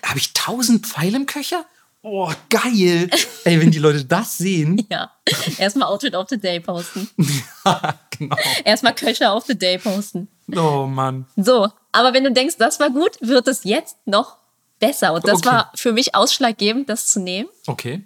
habe 0.04 0.18
ich 0.18 0.32
tausend 0.32 0.86
Pfeile 0.86 1.16
im 1.16 1.26
Köcher? 1.26 1.64
Oh, 2.02 2.30
geil. 2.48 3.10
Ey, 3.44 3.60
wenn 3.60 3.70
die 3.70 3.78
Leute 3.80 4.04
das 4.04 4.38
sehen. 4.38 4.86
Ja. 4.90 5.10
Erstmal 5.58 5.88
Outfit 5.88 6.14
of 6.14 6.28
the 6.30 6.38
Day 6.38 6.60
posten. 6.60 7.10
genau. 8.18 8.36
Erstmal 8.64 8.94
Köcher 8.94 9.34
of 9.36 9.44
the 9.46 9.58
Day 9.58 9.78
posten. 9.78 10.28
Oh, 10.56 10.86
Mann. 10.86 11.26
So, 11.36 11.68
aber 11.92 12.14
wenn 12.14 12.24
du 12.24 12.32
denkst, 12.32 12.56
das 12.58 12.80
war 12.80 12.90
gut, 12.90 13.18
wird 13.20 13.46
es 13.48 13.64
jetzt 13.64 13.96
noch 14.06 14.38
besser. 14.78 15.12
Und 15.12 15.26
das 15.26 15.38
Okay. 15.40 15.48
war 15.48 15.72
für 15.74 15.92
mich 15.92 16.14
ausschlaggebend, 16.14 16.88
das 16.88 17.08
zu 17.08 17.20
nehmen, 17.20 17.48
Okay. 17.66 18.04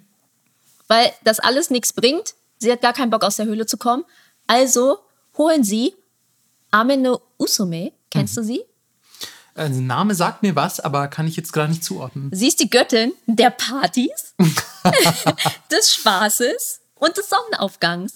weil 0.87 1.11
das 1.23 1.39
alles 1.39 1.69
nichts 1.69 1.93
bringt. 1.93 2.33
Sie 2.57 2.71
hat 2.71 2.81
gar 2.81 2.93
keinen 2.93 3.09
Bock, 3.11 3.23
aus 3.23 3.35
der 3.37 3.45
Höhle 3.45 3.65
zu 3.67 3.77
kommen. 3.77 4.03
Also 4.47 4.97
holen 5.37 5.63
sie 5.63 5.93
Amene 6.71 7.19
Usume. 7.37 7.93
Kennst 8.09 8.35
du 8.37 8.43
sie? 8.43 8.63
Also, 9.55 9.81
Name 9.81 10.15
sagt 10.15 10.41
mir 10.41 10.55
was, 10.55 10.79
aber 10.79 11.07
kann 11.07 11.27
ich 11.27 11.35
jetzt 11.35 11.53
gerade 11.53 11.71
nicht 11.71 11.83
zuordnen. 11.83 12.29
Sie 12.33 12.47
ist 12.47 12.59
die 12.59 12.69
Göttin 12.69 13.13
der 13.27 13.51
Partys, 13.51 14.33
des 15.71 15.93
Spaßes 15.95 16.81
und 16.95 17.17
des 17.17 17.29
Sonnenaufgangs. 17.29 18.15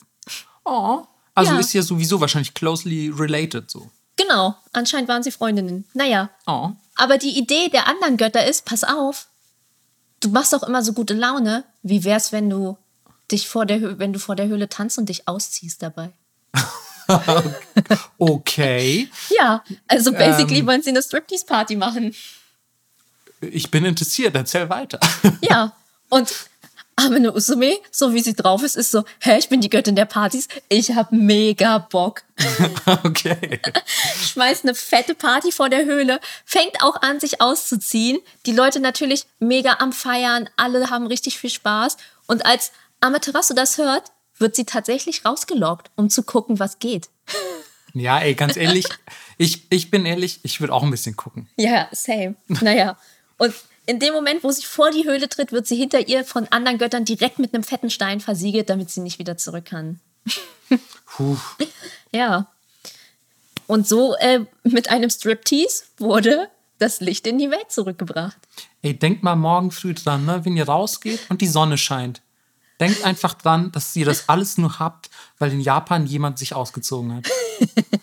Oh. 0.66 1.04
Also 1.36 1.54
Ja. 1.54 1.60
ist 1.60 1.74
ja 1.74 1.82
sowieso 1.84 2.20
wahrscheinlich 2.20 2.54
closely 2.54 3.10
related 3.10 3.70
so. 3.70 3.90
Genau, 4.16 4.56
anscheinend 4.74 5.08
waren 5.10 5.22
sie 5.22 5.32
Freundinnen. 5.32 5.86
Naja, 5.94 6.30
Oh. 6.48 6.72
Aber 6.96 7.20
die 7.20 7.38
Idee 7.38 7.70
der 7.70 7.88
anderen 7.88 8.18
Götter 8.18 8.48
ist, 8.48 8.66
pass 8.66 8.84
auf, 8.84 9.28
du 10.20 10.30
machst 10.30 10.54
doch 10.54 10.64
immer 10.64 10.84
so 10.84 10.94
gute 10.94 11.14
Laune. 11.14 11.64
Wie 11.84 12.04
wär's, 12.04 12.32
wenn 12.32 12.50
du 12.50 12.76
dich 13.32 13.48
vor 13.48 13.68
der, 13.68 14.00
wenn 14.00 14.14
du 14.14 14.20
vor 14.20 14.36
der 14.36 14.48
Höhle 14.48 14.68
tanzt 14.70 14.98
und 14.98 15.08
dich 15.10 15.28
ausziehst 15.28 15.84
dabei? 15.84 16.12
Okay. 18.18 19.10
Ja, 19.30 19.64
also 19.88 20.12
basically 20.12 20.60
Ähm. 20.60 20.68
wollen 20.68 20.82
sie 20.82 20.90
eine 20.90 21.02
Striptease-Party 21.02 21.76
machen. 21.76 22.16
Ich 23.42 23.70
bin 23.70 23.86
interessiert, 23.86 24.36
erzähl 24.36 24.70
weiter. 24.70 25.00
Ja, 25.42 25.74
und 26.10 26.34
Amene 27.00 27.32
Usume, 27.32 27.78
so 27.92 28.16
wie 28.16 28.22
sie 28.22 28.34
drauf 28.34 28.64
ist, 28.64 28.76
ist 28.76 28.90
so, 28.90 29.04
hä, 29.20 29.38
ich 29.38 29.50
bin 29.50 29.62
die 29.62 29.70
Göttin 29.70 29.96
der 29.96 30.06
Partys, 30.06 30.48
ich 30.68 30.96
hab 30.96 31.12
mega 31.12 31.78
Bock. 31.78 32.24
okay. 33.04 33.62
schmeißt 34.20 34.64
eine 34.64 34.74
fette 34.74 35.14
Party 35.14 35.52
vor 35.52 35.70
der 35.70 35.86
Höhle, 35.86 36.20
fängt 36.44 36.82
auch 36.82 37.00
an, 37.04 37.20
sich 37.20 37.40
auszuziehen. 37.40 38.18
Die 38.48 38.52
Leute 38.52 38.80
natürlich 38.80 39.28
mega 39.38 39.78
am 39.78 39.94
Feiern, 39.94 40.50
alle 40.58 40.90
haben 40.90 41.06
richtig 41.06 41.38
viel 41.38 41.52
Spaß. 41.52 41.98
Und 42.26 42.48
als 42.48 42.72
Amaterasu 43.00 43.54
das 43.54 43.78
hört, 43.78 44.12
wird 44.40 44.56
sie 44.56 44.66
tatsächlich 44.66 45.26
rausgelockt, 45.26 45.92
um 45.96 46.10
zu 46.10 46.24
gucken, 46.24 46.60
was 46.60 46.80
geht. 46.80 47.10
Ja, 47.94 48.20
ey, 48.20 48.36
ganz 48.36 48.58
ehrlich, 48.58 48.86
ich, 49.38 49.64
ich 49.70 49.92
bin 49.92 50.06
ehrlich, 50.06 50.40
ich 50.44 50.60
würde 50.60 50.74
auch 50.74 50.84
ein 50.84 50.92
bisschen 50.92 51.16
gucken. 51.16 51.50
Ja, 51.58 51.88
same. 51.92 52.36
Naja. 52.48 52.98
Und 53.38 53.54
in 53.86 54.00
dem 54.00 54.14
Moment, 54.14 54.44
wo 54.44 54.52
sie 54.52 54.66
vor 54.66 54.92
die 54.92 55.06
Höhle 55.06 55.30
tritt, 55.30 55.52
wird 55.52 55.66
sie 55.66 55.78
hinter 55.78 56.08
ihr 56.08 56.26
von 56.26 56.48
anderen 56.50 56.78
Göttern 56.78 57.06
direkt 57.06 57.40
mit 57.40 57.54
einem 57.54 57.64
fetten 57.64 57.90
Stein 57.90 58.20
versiegelt, 58.20 58.70
damit 58.70 58.90
sie 58.90 59.02
nicht 59.02 59.20
wieder 59.20 59.38
zurück 59.38 59.66
kann. 59.66 60.00
Puh. 61.06 61.38
Ja. 62.12 62.48
Und 63.66 63.88
so 63.88 64.16
äh, 64.18 64.42
mit 64.64 64.90
einem 64.90 65.10
Striptease 65.10 65.84
wurde 65.98 66.50
das 66.80 67.00
Licht 67.00 67.28
in 67.28 67.38
die 67.38 67.50
Welt 67.50 67.72
zurückgebracht. 67.72 68.38
Ey, 68.82 68.94
denkt 68.94 69.24
mal 69.24 69.36
morgen 69.36 69.72
früh 69.72 69.94
dran, 69.94 70.26
ne, 70.26 70.46
wenn 70.46 70.58
ihr 70.58 70.68
rausgeht 70.68 71.20
und 71.30 71.42
die 71.42 71.48
Sonne 71.48 71.78
scheint. 71.78 72.22
Denkt 72.80 73.04
einfach 73.04 73.34
dran, 73.34 73.72
dass 73.72 73.96
ihr 73.96 74.06
das 74.06 74.30
alles 74.30 74.58
nur 74.58 74.80
habt, 74.80 75.10
weil 75.40 75.52
in 75.52 75.62
Japan 75.62 76.06
jemand 76.06 76.38
sich 76.38 76.54
ausgezogen 76.54 77.16
hat. 77.16 77.26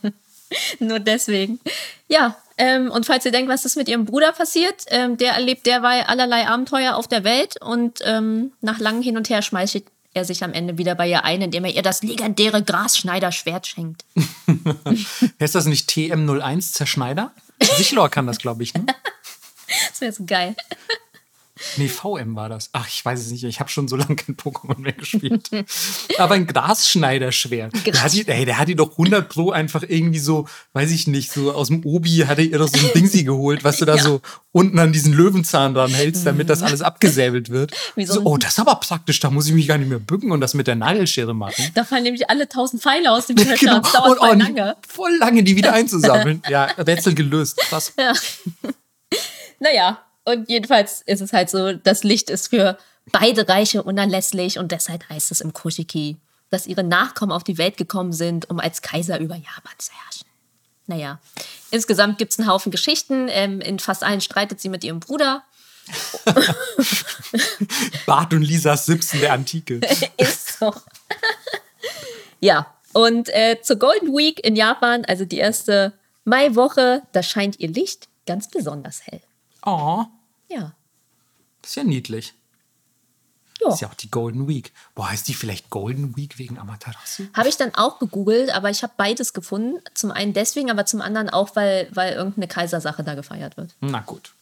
Nur 0.78 1.00
deswegen. 1.00 1.58
Ja, 2.08 2.36
ähm, 2.58 2.90
und 2.90 3.06
falls 3.06 3.24
ihr 3.24 3.32
denkt, 3.32 3.50
was 3.50 3.64
ist 3.64 3.76
mit 3.76 3.88
ihrem 3.88 4.04
Bruder 4.04 4.32
passiert, 4.32 4.84
ähm, 4.88 5.16
der 5.16 5.32
erlebt 5.32 5.66
derweil 5.66 6.02
allerlei 6.02 6.46
Abenteuer 6.46 6.94
auf 6.94 7.08
der 7.08 7.24
Welt 7.24 7.60
und 7.60 8.00
ähm, 8.04 8.52
nach 8.60 8.78
langem 8.78 9.02
Hin 9.02 9.16
und 9.16 9.28
Her 9.28 9.42
schmeißt 9.42 9.82
er 10.14 10.24
sich 10.24 10.44
am 10.44 10.52
Ende 10.52 10.78
wieder 10.78 10.94
bei 10.94 11.08
ihr 11.08 11.24
ein, 11.24 11.42
indem 11.42 11.64
er 11.64 11.74
ihr 11.74 11.82
das 11.82 12.02
legendäre 12.02 12.62
Grasschneider-Schwert 12.62 13.66
schenkt. 13.66 14.04
Heißt 15.40 15.56
das 15.56 15.66
nicht 15.66 15.90
TM01 15.90 16.72
Zerschneider? 16.72 17.32
Sichlor 17.60 18.08
kann 18.08 18.26
das, 18.26 18.38
glaube 18.38 18.62
ich. 18.62 18.74
Ne? 18.74 18.86
Das 19.88 20.00
wäre 20.02 20.12
so 20.12 20.24
geil. 20.24 20.54
Nee, 21.76 21.88
VM 21.88 22.36
war 22.36 22.48
das. 22.48 22.70
Ach, 22.72 22.86
ich 22.88 23.04
weiß 23.04 23.20
es 23.20 23.30
nicht. 23.30 23.44
Ich 23.44 23.60
habe 23.60 23.70
schon 23.70 23.88
so 23.88 23.96
lange 23.96 24.16
kein 24.16 24.36
Pokémon 24.36 24.78
mehr 24.78 24.92
gespielt. 24.92 25.50
Aber 26.18 26.34
ein 26.34 26.46
Grasschneiderschwert. 26.46 27.72
Der 27.86 28.02
hat, 28.02 28.12
die, 28.12 28.26
ey, 28.26 28.44
der 28.44 28.58
hat 28.58 28.68
die 28.68 28.74
doch 28.74 28.92
100 28.92 29.28
Pro 29.28 29.50
einfach 29.50 29.82
irgendwie 29.86 30.18
so, 30.18 30.46
weiß 30.72 30.90
ich 30.90 31.06
nicht, 31.06 31.32
so 31.32 31.52
aus 31.52 31.68
dem 31.68 31.84
Obi 31.84 32.24
hat 32.26 32.38
er 32.38 32.44
ihr 32.44 32.58
doch 32.58 32.68
so 32.68 32.78
ein 32.78 32.92
Dingsi 32.94 33.24
geholt, 33.24 33.64
was 33.64 33.78
du 33.78 33.84
da 33.84 33.96
ja. 33.96 34.02
so 34.02 34.20
unten 34.52 34.78
an 34.78 34.92
diesen 34.92 35.12
Löwenzahn 35.12 35.74
dran 35.74 35.90
hältst, 35.90 36.26
damit 36.26 36.48
das 36.48 36.62
alles 36.62 36.82
abgesäbelt 36.82 37.50
wird. 37.50 37.72
So, 38.04 38.22
oh, 38.24 38.36
das 38.36 38.52
ist 38.52 38.58
aber 38.58 38.74
praktisch. 38.76 39.18
Da 39.20 39.30
muss 39.30 39.46
ich 39.46 39.54
mich 39.54 39.66
gar 39.66 39.78
nicht 39.78 39.88
mehr 39.88 39.98
bücken 39.98 40.30
und 40.30 40.40
das 40.40 40.52
mit 40.52 40.66
der 40.66 40.74
Nagelschere 40.74 41.34
machen. 41.34 41.70
Da 41.74 41.84
fallen 41.84 42.02
nämlich 42.02 42.28
alle 42.28 42.48
tausend 42.48 42.82
Pfeile 42.82 43.10
aus 43.10 43.26
dem 43.26 43.36
Köcher. 43.36 43.56
genau. 43.56 43.78
Das 43.80 43.92
dauert 43.92 44.18
und, 44.18 44.18
voll 44.18 44.36
lange. 44.36 44.76
Voll 44.86 45.16
lange, 45.18 45.42
die 45.42 45.56
wieder 45.56 45.72
einzusammeln. 45.72 46.42
ja, 46.48 46.64
Rätsel 46.64 47.14
gelöst. 47.14 47.56
Krass. 47.56 47.94
Ja. 47.98 48.12
naja, 49.58 50.04
und 50.24 50.48
jedenfalls 50.48 51.02
ist 51.02 51.20
es 51.20 51.32
halt 51.32 51.50
so, 51.50 51.72
das 51.72 52.02
Licht 52.02 52.30
ist 52.30 52.48
für 52.48 52.78
beide 53.12 53.48
Reiche 53.48 53.82
unerlässlich 53.82 54.58
und 54.58 54.72
deshalb 54.72 55.08
heißt 55.08 55.30
es 55.30 55.40
im 55.40 55.52
Kushiki, 55.52 56.16
dass 56.50 56.66
ihre 56.66 56.84
Nachkommen 56.84 57.32
auf 57.32 57.44
die 57.44 57.58
Welt 57.58 57.76
gekommen 57.76 58.12
sind, 58.12 58.48
um 58.48 58.60
als 58.60 58.82
Kaiser 58.82 59.18
über 59.20 59.34
Japan 59.34 59.74
zu 59.78 59.92
herrschen. 59.92 60.26
Naja, 60.86 61.18
insgesamt 61.70 62.18
gibt 62.18 62.32
es 62.32 62.38
einen 62.38 62.48
Haufen 62.48 62.70
Geschichten. 62.70 63.28
Ähm, 63.30 63.60
in 63.60 63.78
fast 63.78 64.04
allen 64.04 64.20
streitet 64.20 64.60
sie 64.60 64.68
mit 64.68 64.84
ihrem 64.84 65.00
Bruder. 65.00 65.42
Bart 68.06 68.32
und 68.32 68.42
Lisa 68.42 68.76
Simpson 68.76 69.20
der 69.20 69.32
Antike. 69.32 69.80
ist 70.16 70.58
so. 70.58 70.74
ja, 72.40 72.66
und 72.92 73.28
äh, 73.30 73.60
zur 73.62 73.76
Golden 73.76 74.14
Week 74.14 74.44
in 74.44 74.56
Japan, 74.56 75.04
also 75.04 75.24
die 75.24 75.38
erste 75.38 75.92
Maiwoche, 76.24 77.02
da 77.12 77.22
scheint 77.22 77.60
ihr 77.60 77.68
Licht 77.68 78.08
ganz 78.26 78.48
besonders 78.48 79.06
hell. 79.06 79.20
Oh. 79.64 80.04
Ja. 80.48 80.72
Das 81.62 81.70
ist 81.70 81.76
ja 81.76 81.84
niedlich. 81.84 82.34
Ja. 83.60 83.68
Ist 83.72 83.80
ja 83.80 83.88
auch 83.88 83.94
die 83.94 84.10
Golden 84.10 84.48
Week. 84.48 84.72
Boah, 84.94 85.10
heißt 85.10 85.26
die 85.28 85.34
vielleicht 85.34 85.70
Golden 85.70 86.16
Week 86.16 86.38
wegen 86.38 86.58
Amaterasu? 86.58 87.24
Habe 87.32 87.48
ich 87.48 87.56
dann 87.56 87.74
auch 87.74 87.98
gegoogelt, 87.98 88.50
aber 88.50 88.68
ich 88.68 88.82
habe 88.82 88.92
beides 88.96 89.32
gefunden. 89.32 89.80
Zum 89.94 90.10
einen 90.10 90.32
deswegen, 90.32 90.70
aber 90.70 90.86
zum 90.86 91.00
anderen 91.00 91.30
auch, 91.30 91.56
weil, 91.56 91.88
weil 91.92 92.12
irgendeine 92.12 92.48
Kaisersache 92.48 93.04
da 93.04 93.14
gefeiert 93.14 93.56
wird. 93.56 93.74
Na 93.80 94.00
gut. 94.00 94.34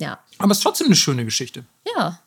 Ja. 0.00 0.18
Aber 0.38 0.50
es 0.50 0.58
ist 0.58 0.62
trotzdem 0.62 0.86
eine 0.86 0.96
schöne 0.96 1.24
Geschichte. 1.24 1.64
Ja. 1.96 2.18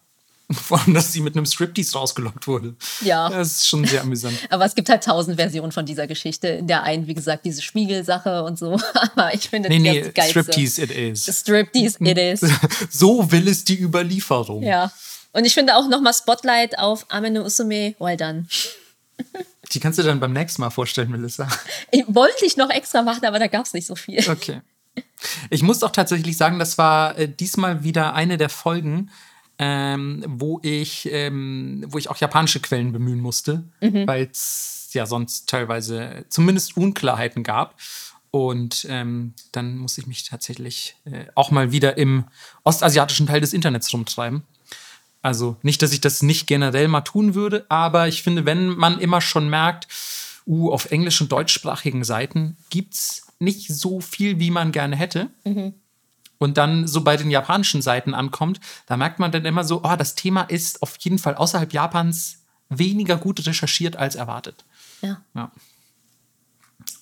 Vor 0.52 0.80
allem, 0.80 0.94
dass 0.94 1.12
sie 1.12 1.20
mit 1.20 1.36
einem 1.36 1.46
Striptease 1.46 1.98
rausgelockt 1.98 2.48
wurde. 2.48 2.76
Ja. 3.02 3.30
Das 3.30 3.58
ist 3.58 3.68
schon 3.68 3.84
sehr 3.86 4.02
amüsant. 4.02 4.38
Aber 4.50 4.64
es 4.64 4.76
gibt 4.76 4.88
halt 4.88 5.04
tausend 5.04 5.38
Versionen 5.38 5.74
von 5.74 5.86
dieser 5.86 6.08
Geschichte. 6.08 6.48
In 6.48 6.68
der 6.68 6.84
einen, 6.84 7.06
wie 7.08 7.14
gesagt, 7.14 7.44
diese 7.44 7.62
Spiegelsache 7.62 8.44
und 8.44 8.58
so. 8.58 8.80
Aber 9.16 9.34
ich 9.34 9.50
finde 9.50 9.68
nee, 9.68 9.80
nee, 9.80 10.10
das 10.10 10.30
Striptease 10.30 10.84
it 10.84 10.92
is. 10.92 11.26
Striptease 11.26 11.98
it 12.00 12.18
is. 12.18 12.50
so 12.90 13.30
will 13.30 13.48
es 13.48 13.66
die 13.66 13.78
Überlieferung. 13.78 14.64
Ja. 14.64 14.92
Und 15.34 15.46
ich 15.46 15.54
finde 15.54 15.76
auch 15.76 15.88
nochmal 15.90 16.14
Spotlight 16.14 16.80
auf 16.80 17.06
Amene 17.10 17.44
Usume, 17.44 17.96
well 18.00 18.16
done. 18.16 18.46
Die 19.74 19.80
kannst 19.82 20.00
du 20.00 20.04
dann 20.04 20.22
beim 20.22 20.32
nächsten 20.32 20.62
Mal 20.62 20.70
vorstellen, 20.70 21.12
Melissa. 21.12 21.50
Ich 21.92 22.06
wollte 22.08 22.46
ich 22.46 22.56
noch 22.56 22.70
extra 22.70 23.02
machen, 23.02 23.26
aber 23.26 23.38
da 23.38 23.48
gab 23.48 23.66
es 23.66 23.74
nicht 23.74 23.86
so 23.86 23.96
viel. 23.96 24.24
Okay. 24.30 24.62
Ich 25.50 25.62
muss 25.62 25.84
auch 25.84 25.92
tatsächlich 25.92 26.38
sagen, 26.38 26.58
das 26.58 26.78
war 26.78 27.18
äh, 27.18 27.28
diesmal 27.28 27.84
wieder 27.84 28.14
eine 28.14 28.38
der 28.38 28.50
Folgen, 28.50 29.12
ähm, 29.60 30.24
wo 30.28 30.60
ich, 30.62 31.10
ähm, 31.12 31.86
wo 31.88 31.98
ich 31.98 32.10
auch 32.10 32.18
japanische 32.18 32.60
Quellen 32.60 32.92
bemühen 32.92 33.20
musste, 33.20 33.64
mhm. 33.82 34.08
weil 34.08 34.30
es 34.32 34.90
ja 34.94 35.06
sonst 35.06 35.50
teilweise 35.50 36.26
zumindest 36.30 36.78
Unklarheiten 36.78 37.44
gab. 37.44 37.76
Und 38.30 38.86
ähm, 38.90 39.34
dann 39.52 39.78
muss 39.78 39.98
ich 39.98 40.06
mich 40.06 40.26
tatsächlich 40.26 40.96
äh, 41.06 41.26
auch 41.34 41.50
mal 41.50 41.72
wieder 41.72 41.98
im 41.98 42.26
ostasiatischen 42.64 43.26
Teil 43.26 43.42
des 43.42 43.54
Internets 43.54 43.92
rumtreiben. 43.94 44.44
Also 45.22 45.58
nicht, 45.64 45.82
dass 45.82 45.94
ich 45.94 46.02
das 46.02 46.22
nicht 46.22 46.46
generell 46.46 46.88
mal 46.88 47.02
tun 47.02 47.34
würde, 47.34 47.66
aber 47.70 48.08
ich 48.08 48.22
finde, 48.22 48.46
wenn 48.46 48.68
man 48.68 49.00
immer 49.00 49.22
schon 49.22 49.50
merkt, 49.50 49.88
uh, 50.46 50.72
auf 50.72 50.92
englisch- 50.92 51.20
und 51.22 51.32
deutschsprachigen 51.32 52.04
Seiten 52.04 52.58
gibt 52.70 52.94
es 52.94 53.28
nicht 53.40 53.68
so 53.70 54.02
viel, 54.02 54.40
wie 54.40 54.52
man 54.52 54.72
gerne 54.72 54.96
hätte. 54.96 55.30
Mhm 55.44 55.74
und 56.38 56.58
dann 56.58 56.88
so 56.88 57.02
bei 57.02 57.18
den 57.18 57.32
japanischen 57.32 57.82
Seiten 57.82 58.14
ankommt, 58.14 58.60
da 58.86 58.98
merkt 58.98 59.20
man 59.20 59.32
dann 59.32 59.46
immer 59.46 59.64
so, 59.64 59.82
oh, 59.84 59.96
das 59.96 60.16
Thema 60.16 60.44
ist 60.44 60.82
auf 60.82 60.98
jeden 61.00 61.20
Fall 61.20 61.36
außerhalb 61.36 61.74
Japans 61.74 62.44
weniger 62.70 63.18
gut 63.18 63.46
recherchiert 63.46 63.96
als 63.96 64.16
erwartet. 64.16 64.66
Ja. 65.02 65.22
ja. 65.34 65.52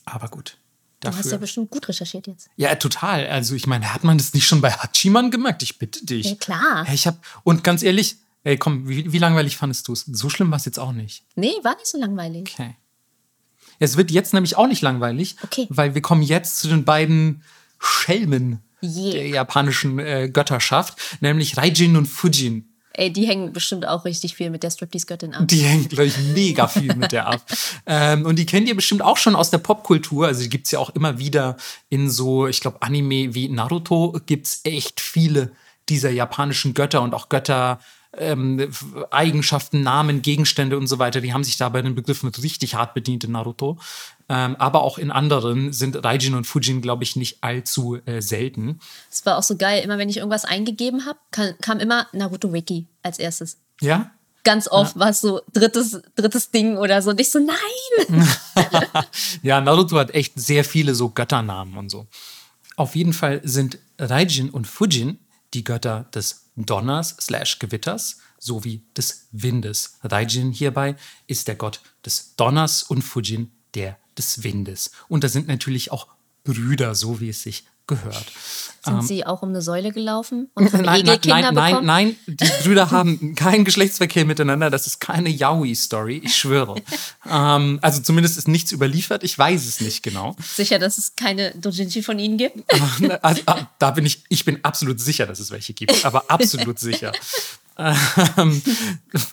Aber 0.06 0.28
gut. 0.30 0.58
Dafür. 1.00 1.20
Du 1.20 1.26
hast 1.26 1.32
ja 1.32 1.38
bestimmt 1.38 1.70
gut 1.70 1.88
recherchiert 1.88 2.28
jetzt. 2.28 2.50
Ja, 2.56 2.74
total. 2.76 3.28
Also 3.28 3.56
ich 3.56 3.68
meine, 3.68 3.94
hat 3.94 4.04
man 4.04 4.18
das 4.18 4.34
nicht 4.34 4.48
schon 4.48 4.62
bei 4.62 4.72
Hachiman 4.72 5.32
gemerkt? 5.32 5.64
Ich 5.64 5.78
bitte 5.78 6.06
dich. 6.06 6.26
Ja, 6.26 6.36
klar. 6.36 6.88
Ich 6.92 7.06
hab, 7.06 7.18
und 7.44 7.64
ganz 7.64 7.84
ehrlich, 7.84 8.18
ey, 8.44 8.58
komm, 8.58 8.88
wie, 8.88 9.12
wie 9.12 9.18
langweilig 9.18 9.58
fandest 9.58 9.88
du 9.88 9.94
es? 9.94 10.02
So 10.06 10.30
schlimm 10.30 10.52
war 10.52 10.58
es 10.58 10.66
jetzt 10.66 10.80
auch 10.80 10.94
nicht. 10.94 11.24
Nee, 11.36 11.54
war 11.64 11.76
nicht 11.76 11.88
so 11.88 12.00
langweilig. 12.00 12.54
Okay. 12.54 12.76
Es 13.80 13.98
wird 13.98 14.10
jetzt 14.10 14.34
nämlich 14.34 14.56
auch 14.56 14.68
nicht 14.68 14.82
langweilig, 14.82 15.36
okay. 15.44 15.68
weil 15.70 15.96
wir 15.96 16.02
kommen 16.02 16.24
jetzt 16.24 16.60
zu 16.60 16.70
den 16.70 16.86
beiden 16.86 17.44
Schelmen 17.78 18.64
yeah. 18.82 19.12
der 19.12 19.28
japanischen 19.28 20.00
äh, 20.00 20.30
Götterschaft, 20.32 21.18
nämlich 21.22 21.58
Raijin 21.58 21.98
und 21.98 22.06
Fujin. 22.06 22.70
Ey, 22.98 23.12
die 23.12 23.28
hängen 23.28 23.52
bestimmt 23.52 23.86
auch 23.86 24.06
richtig 24.06 24.36
viel 24.36 24.50
mit 24.50 24.64
der 24.64 24.70
Striptease-Göttin 24.70 25.34
ab. 25.34 25.48
Die 25.48 25.64
hängen, 25.64 25.90
glaube 25.90 26.06
ich, 26.06 26.18
mega 26.34 26.68
viel 26.68 26.96
mit 26.96 27.12
der 27.12 27.28
ab. 27.28 27.46
ähm, 27.86 28.26
und 28.26 28.40
die 28.40 28.46
kennt 28.46 28.70
ihr 28.70 28.76
bestimmt 28.76 29.02
auch 29.02 29.18
schon 29.18 29.36
aus 29.36 29.50
der 29.50 29.58
Popkultur. 29.58 30.28
Also 30.28 30.44
die 30.44 30.50
gibt 30.50 30.68
es 30.68 30.72
ja 30.72 30.80
auch 30.80 30.92
immer 30.92 31.20
wieder 31.20 31.58
in 31.90 32.10
so, 32.10 32.48
ich 32.48 32.62
glaube, 32.62 32.82
Anime 32.82 33.34
wie 33.34 33.50
Naruto 33.50 34.18
gibt 34.26 34.48
es 34.48 34.62
echt 34.64 35.02
viele 35.02 35.52
dieser 35.90 36.10
japanischen 36.10 36.74
Götter 36.74 37.02
und 37.02 37.14
auch 37.14 37.28
Götter, 37.28 37.80
ähm, 38.18 38.72
Eigenschaften, 39.12 39.84
Namen, 39.84 40.22
Gegenstände 40.22 40.78
und 40.78 40.88
so 40.88 40.98
weiter, 41.00 41.20
die 41.22 41.34
haben 41.34 41.44
sich 41.44 41.58
da 41.58 41.68
bei 41.70 41.82
den 41.82 41.96
Begriffen 41.96 42.30
richtig 42.30 42.76
hart 42.76 42.94
bedient 42.94 43.26
in 43.26 43.32
Naruto. 43.34 43.78
Ähm, 44.28 44.56
aber 44.56 44.84
auch 44.84 44.98
in 44.98 45.12
anderen 45.12 45.72
sind 45.72 46.04
Raijin 46.04 46.34
und 46.34 46.46
Fujin, 46.46 46.82
glaube 46.82 47.04
ich, 47.04 47.16
nicht 47.16 47.44
allzu 47.44 47.98
äh, 48.06 48.22
selten. 48.22 48.80
Es 49.12 49.26
war 49.26 49.38
auch 49.38 49.44
so 49.44 49.56
geil, 49.56 49.84
immer 49.84 50.00
wenn 50.00 50.10
ich 50.10 50.18
irgendwas 50.18 50.46
eingegeben 50.46 51.06
habe, 51.06 51.20
kam, 51.32 51.54
kam, 51.62 51.80
immer 51.80 52.08
Naruto 52.12 52.52
Wiki 52.52 52.88
als 53.04 53.20
erstes. 53.20 53.58
Ja? 53.82 54.12
Ganz 54.44 54.68
oft 54.68 54.96
ja. 54.96 55.02
war 55.02 55.10
es 55.10 55.22
so 55.22 55.42
drittes, 55.54 56.02
drittes 56.16 56.50
Ding 56.50 56.78
oder 56.78 57.02
so. 57.02 57.12
Und 57.12 57.22
ich 57.22 57.30
so, 57.30 57.40
nein! 57.40 58.28
ja, 59.44 59.62
Naruto 59.62 59.98
hat 59.98 60.14
echt 60.16 60.34
sehr 60.40 60.64
viele 60.64 60.96
so 60.96 61.10
Götternamen 61.10 61.78
und 61.78 61.90
so. 61.90 62.08
Auf 62.78 62.96
jeden 62.96 63.14
Fall 63.14 63.42
sind 63.44 63.78
Raijin 64.00 64.50
und 64.50 64.66
Fujin 64.66 65.20
die 65.54 65.64
Götter 65.64 66.06
des 66.14 66.50
Donners 66.56 67.16
slash 67.22 67.60
Gewitters 67.60 68.20
sowie 68.40 68.84
des 68.98 69.28
Windes. 69.32 69.98
Raijin 70.04 70.52
hierbei 70.52 70.96
ist 71.28 71.48
der 71.48 71.56
Gott 71.56 71.82
des 72.06 72.36
Donners 72.36 72.84
und 72.84 73.02
Fujin 73.02 73.52
der 73.74 73.98
des 74.18 74.44
Windes. 74.44 74.92
Und 75.08 75.24
da 75.24 75.30
sind 75.30 75.48
natürlich 75.48 75.92
auch 75.92 76.08
Brüder, 76.44 76.96
so 76.96 77.20
wie 77.20 77.30
es 77.30 77.42
sich 77.42 77.66
gehört. 77.88 78.32
Sind 78.84 78.96
ähm, 78.96 79.02
sie 79.02 79.26
auch 79.26 79.42
um 79.42 79.50
eine 79.50 79.62
Säule 79.62 79.92
gelaufen 79.92 80.50
und 80.56 80.74
haben 80.74 80.86
nein, 80.86 81.04
nein, 81.06 81.20
nein, 81.26 81.54
nein, 81.54 81.86
nein, 81.86 82.16
die 82.26 82.50
Brüder 82.64 82.92
haben 82.92 83.36
keinen 83.36 83.66
Geschlechtsverkehr 83.66 84.26
miteinander. 84.26 84.70
Das 84.70 84.88
ist 84.88 85.00
keine 85.00 85.30
Yaoi-Story, 85.30 86.22
ich 86.24 86.36
schwöre. 86.36 86.76
ähm, 87.30 87.80
also 87.82 88.02
zumindest 88.02 88.38
ist 88.38 88.48
nichts 88.48 88.72
überliefert. 88.72 89.24
Ich 89.24 89.38
weiß 89.38 89.66
es 89.66 89.82
nicht 89.82 90.04
genau. 90.04 90.36
Sicher, 90.42 90.80
dass 90.80 90.98
es 90.98 91.16
keine 91.16 91.52
Dojinshi 91.52 92.02
von 92.02 92.18
ihnen 92.20 92.38
gibt? 92.38 92.64
also, 93.22 93.42
ah, 93.46 93.68
da 93.80 93.92
bin 93.92 94.06
ich, 94.06 94.24
ich 94.30 94.46
bin 94.46 94.64
absolut 94.64 95.00
sicher, 95.00 95.26
dass 95.26 95.40
es 95.40 95.52
welche 95.52 95.74
gibt, 95.74 96.06
aber 96.06 96.26
absolut 96.30 96.80
sicher. 96.80 97.12
Ähm, 97.78 98.62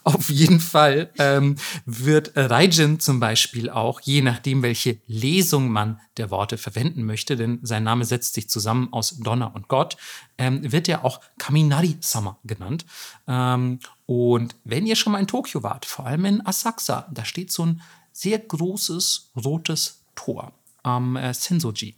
auf 0.05 0.29
jeden 0.29 0.61
Fall 0.61 1.11
ähm, 1.19 1.57
wird 1.87 2.33
Raijin 2.35 2.99
zum 2.99 3.21
Beispiel 3.21 3.71
auch, 3.71 4.01
je 4.01 4.21
nachdem, 4.21 4.63
welche 4.63 4.99
Lesung 5.07 5.69
man 5.69 6.01
der 6.17 6.31
Worte 6.31 6.59
verwenden 6.59 7.05
möchte, 7.05 7.37
denn 7.37 7.61
sein 7.63 7.85
Name 7.85 8.05
setzt 8.05 8.35
sich 8.35 8.49
zusammen 8.49 8.93
aus 8.93 9.19
Donner 9.19 9.55
und 9.55 9.69
Gott, 9.69 9.97
ähm, 10.39 10.73
wird 10.73 10.89
er 10.89 11.05
auch 11.05 11.21
Kaminari-sama 11.39 12.39
genannt. 12.45 12.85
Ähm, 13.29 13.79
und 14.07 14.57
wenn 14.65 14.87
ihr 14.87 14.97
schon 14.97 15.13
mal 15.13 15.21
in 15.21 15.29
Tokio 15.29 15.63
wart, 15.63 15.87
vor 15.87 16.07
allem 16.07 16.25
in 16.25 16.47
Asakusa, 16.47 17.09
da 17.13 17.25
steht 17.25 17.53
so 17.53 17.67
ein 17.67 17.81
sehr 18.13 18.39
großes 18.39 19.31
rotes 19.45 20.05
Tor 20.15 20.53
am 20.83 21.17
äh, 21.17 21.33
Sensoji. 21.33 21.97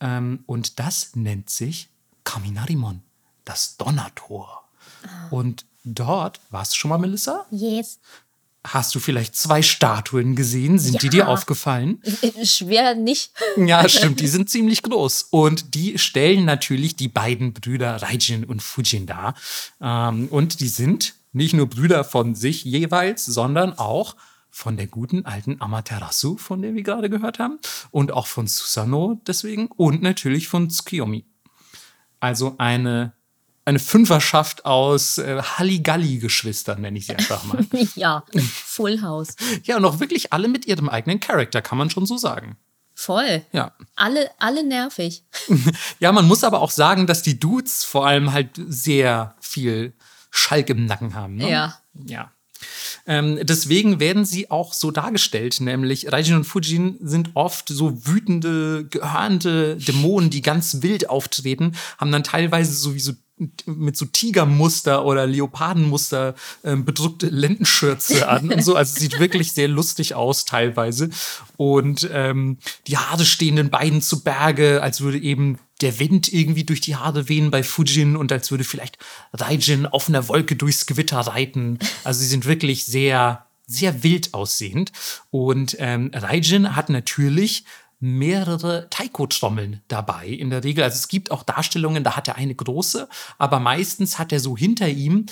Ähm, 0.00 0.44
und 0.46 0.78
das 0.78 1.16
nennt 1.16 1.50
sich 1.50 1.88
Kaminarimon, 2.24 3.02
das 3.44 3.76
Donnertor. 3.76 4.67
Und 5.30 5.64
dort, 5.84 6.40
warst 6.50 6.72
du 6.72 6.76
schon 6.76 6.88
mal, 6.90 6.98
Melissa? 6.98 7.46
Yes. 7.50 7.98
Hast 8.66 8.94
du 8.94 9.00
vielleicht 9.00 9.36
zwei 9.36 9.62
Statuen 9.62 10.34
gesehen? 10.34 10.78
Sind 10.78 11.00
die 11.02 11.08
dir 11.08 11.20
Ja. 11.20 11.26
aufgefallen? 11.28 12.02
Schwer 12.42 12.94
nicht. 12.94 13.32
Ja, 13.56 13.88
stimmt, 13.88 14.20
die 14.20 14.26
sind 14.26 14.50
ziemlich 14.50 14.82
groß. 14.82 15.28
Und 15.30 15.74
die 15.74 15.96
stellen 15.98 16.44
natürlich 16.44 16.96
die 16.96 17.08
beiden 17.08 17.52
Brüder 17.54 18.02
Raijin 18.02 18.44
und 18.44 18.60
Fujin 18.62 19.06
dar. 19.06 19.34
Ähm, 19.80 20.28
und 20.28 20.60
die 20.60 20.68
sind 20.68 21.14
nicht 21.32 21.54
nur 21.54 21.66
Brüder 21.68 22.04
von 22.04 22.34
sich 22.34 22.64
jeweils, 22.64 23.24
sondern 23.24 23.78
auch 23.78 24.16
von 24.50 24.76
der 24.76 24.88
guten 24.88 25.24
alten 25.24 25.60
Amaterasu, 25.60 26.36
von 26.36 26.60
der 26.60 26.74
wir 26.74 26.82
gerade 26.82 27.08
gehört 27.08 27.38
haben. 27.38 27.58
Und 27.90 28.12
auch 28.12 28.26
von 28.26 28.46
Susanoo 28.48 29.20
deswegen. 29.26 29.68
Und 29.68 30.02
natürlich 30.02 30.48
von 30.48 30.68
Tsukiyomi. 30.68 31.24
Also 32.20 32.56
eine, 32.58 33.12
eine 33.68 33.78
Fünferschaft 33.78 34.64
aus 34.64 35.18
äh, 35.18 35.42
Halligalli-Geschwistern, 35.42 36.80
nenne 36.80 36.98
ich 36.98 37.06
sie 37.06 37.14
einfach 37.14 37.44
mal. 37.44 37.64
Ja, 37.94 38.24
Full 38.64 39.02
House. 39.02 39.36
ja, 39.64 39.76
und 39.76 39.84
auch 39.84 40.00
wirklich 40.00 40.32
alle 40.32 40.48
mit 40.48 40.66
ihrem 40.66 40.88
eigenen 40.88 41.20
Charakter, 41.20 41.60
kann 41.60 41.76
man 41.76 41.90
schon 41.90 42.06
so 42.06 42.16
sagen. 42.16 42.56
Voll. 42.94 43.44
Ja. 43.52 43.72
Alle, 43.94 44.30
alle 44.38 44.64
nervig. 44.64 45.22
Ja, 46.00 46.12
man 46.12 46.26
muss 46.26 46.44
aber 46.44 46.60
auch 46.60 46.70
sagen, 46.70 47.06
dass 47.06 47.22
die 47.22 47.38
Dudes 47.38 47.84
vor 47.84 48.06
allem 48.06 48.32
halt 48.32 48.50
sehr 48.56 49.34
viel 49.40 49.92
Schalk 50.30 50.70
im 50.70 50.86
Nacken 50.86 51.14
haben. 51.14 51.36
Ne? 51.36 51.50
Ja. 51.50 51.78
Ja. 52.06 52.32
Ähm, 53.06 53.38
deswegen 53.42 54.00
werden 54.00 54.24
sie 54.24 54.50
auch 54.50 54.72
so 54.72 54.90
dargestellt, 54.90 55.60
nämlich 55.60 56.10
Raijin 56.10 56.36
und 56.36 56.44
Fujin 56.44 56.98
sind 57.00 57.30
oft 57.34 57.68
so 57.68 58.06
wütende, 58.06 58.86
gehörnte 58.86 59.76
Dämonen, 59.76 60.30
die 60.30 60.42
ganz 60.42 60.82
wild 60.82 61.08
auftreten, 61.08 61.76
haben 61.98 62.12
dann 62.12 62.24
teilweise 62.24 62.72
sowieso 62.72 63.12
mit 63.66 63.96
so 63.96 64.06
Tigermuster 64.06 65.04
oder 65.04 65.26
Leopardenmuster 65.26 66.34
ähm, 66.64 66.84
bedruckte 66.84 67.28
Lendenschürze 67.28 68.28
an 68.28 68.52
und 68.52 68.64
so. 68.64 68.74
Also 68.74 68.94
es 68.94 69.00
sieht 69.00 69.18
wirklich 69.18 69.52
sehr 69.52 69.68
lustig 69.68 70.14
aus 70.14 70.44
teilweise. 70.44 71.10
Und 71.56 72.08
ähm, 72.12 72.58
die 72.86 72.96
Haare 72.96 73.24
stehen 73.24 73.56
den 73.56 73.70
beiden 73.70 74.02
zu 74.02 74.22
Berge, 74.22 74.82
als 74.82 75.00
würde 75.00 75.18
eben 75.18 75.58
der 75.80 75.98
Wind 75.98 76.32
irgendwie 76.32 76.64
durch 76.64 76.80
die 76.80 76.96
Haare 76.96 77.28
wehen 77.28 77.50
bei 77.50 77.62
Fujin 77.62 78.16
und 78.16 78.32
als 78.32 78.50
würde 78.50 78.64
vielleicht 78.64 78.98
Raijin 79.32 79.86
auf 79.86 80.08
einer 80.08 80.28
Wolke 80.28 80.56
durchs 80.56 80.86
Gewitter 80.86 81.18
reiten. 81.18 81.78
Also 82.04 82.20
sie 82.20 82.26
sind 82.26 82.46
wirklich 82.46 82.84
sehr, 82.84 83.46
sehr 83.66 84.02
wild 84.02 84.34
aussehend. 84.34 84.92
Und 85.30 85.76
ähm, 85.78 86.10
Raijin 86.12 86.74
hat 86.74 86.90
natürlich 86.90 87.64
mehrere 88.00 88.88
Taiko-Trommeln 88.90 89.82
dabei 89.88 90.26
in 90.26 90.50
der 90.50 90.64
Regel. 90.64 90.84
Also 90.84 90.96
es 90.96 91.08
gibt 91.08 91.30
auch 91.30 91.42
Darstellungen, 91.42 92.04
da 92.04 92.16
hat 92.16 92.28
er 92.28 92.36
eine 92.36 92.54
große, 92.54 93.08
aber 93.38 93.58
meistens 93.60 94.18
hat 94.18 94.32
er 94.32 94.40
so 94.40 94.56
hinter 94.56 94.88
ihm 94.88 95.26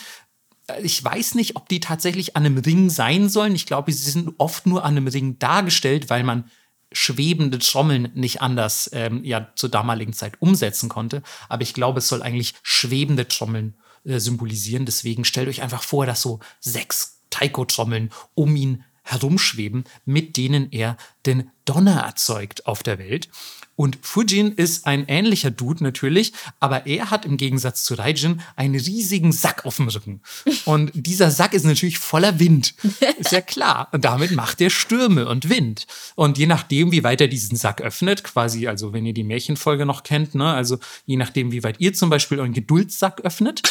ich 0.83 1.03
weiß 1.03 1.37
nicht, 1.37 1.57
ob 1.57 1.69
die 1.69 1.81
tatsächlich 1.81 2.37
an 2.37 2.45
einem 2.45 2.59
Ring 2.59 2.91
sein 2.91 3.29
sollen. 3.29 3.55
Ich 3.55 3.67
glaube, 3.67 3.93
sie 3.93 4.11
sind 4.11 4.35
oft 4.39 4.67
nur 4.67 4.85
an 4.85 4.97
einem 4.97 5.07
Ring 5.07 5.39
dargestellt, 5.39 6.11
weil 6.11 6.25
man 6.25 6.51
schwebende 6.93 7.59
Trommeln 7.59 8.11
nicht 8.15 8.43
anders 8.43 8.91
ähm, 8.93 9.23
ja 9.25 9.53
zur 9.55 9.69
damaligen 9.69 10.13
Zeit 10.13 10.41
umsetzen 10.41 10.89
konnte. 10.89 11.23
Aber 11.49 11.63
ich 11.63 11.75
glaube, 11.75 11.99
es 11.99 12.09
soll 12.09 12.23
eigentlich 12.23 12.55
schwebende 12.63 13.29
Trommeln 13.29 13.77
äh, 14.05 14.19
symbolisieren. 14.19 14.87
Deswegen 14.87 15.25
stellt 15.25 15.49
euch 15.49 15.63
einfach 15.63 15.83
vor, 15.83 16.07
dass 16.07 16.23
so 16.23 16.41
sechs 16.61 17.21
Taiko-Trommeln 17.31 18.11
um 18.35 18.57
ihn 18.57 18.85
herumschweben, 19.07 19.85
mit 20.05 20.37
denen 20.37 20.71
er 20.73 20.97
den 21.25 21.51
Donner 21.65 22.03
erzeugt 22.03 22.67
auf 22.67 22.83
der 22.83 22.99
Welt. 22.99 23.29
Und 23.77 23.99
Fujin 24.01 24.53
ist 24.53 24.87
ein 24.87 25.05
ähnlicher 25.07 25.51
Dude 25.51 25.85
natürlich, 25.85 26.33
aber 26.61 26.87
er 26.87 27.11
hat 27.11 27.27
im 27.27 27.37
Gegensatz 27.37 27.85
zu 27.85 27.95
Raijin 27.95 28.41
einen 28.57 28.75
riesigen 28.75 29.33
Sack 29.33 29.67
auf 29.67 29.77
dem 29.77 29.89
Rücken. 29.89 30.23
Und 30.65 30.91
dieser 30.95 31.31
Sack 31.31 31.53
ist 31.53 31.65
natürlich 31.65 31.99
voller 31.99 32.39
Wind. 32.39 32.75
Ist 33.19 33.33
ja 33.33 33.43
klar. 33.43 33.89
Und 33.93 34.05
damit 34.05 34.33
macht 34.33 34.61
er 34.63 34.71
Stürme 34.71 35.29
und 35.29 35.51
Wind. 35.51 35.87
Und 36.15 36.39
je 36.39 36.47
nachdem, 36.47 36.91
wie 36.91 37.05
weit 37.05 37.21
er 37.21 37.29
diesen 37.29 37.57
Sack 37.57 37.83
öffnet, 37.83 38.25
quasi, 38.25 38.67
also 38.67 38.95
wenn 38.95 39.05
ihr 39.05 39.13
die 39.13 39.25
Märchenfolge 39.25 39.85
noch 39.85 40.03
kennt, 40.03 40.35
ne, 40.35 40.53
also 40.53 40.79
je 41.05 41.17
nachdem, 41.17 41.53
wie 41.53 41.63
weit 41.63 41.77
ihr 41.79 41.93
zum 41.93 42.09
Beispiel 42.09 42.39
euren 42.39 42.55
Geduldssack 42.55 43.21
öffnet, 43.21 43.63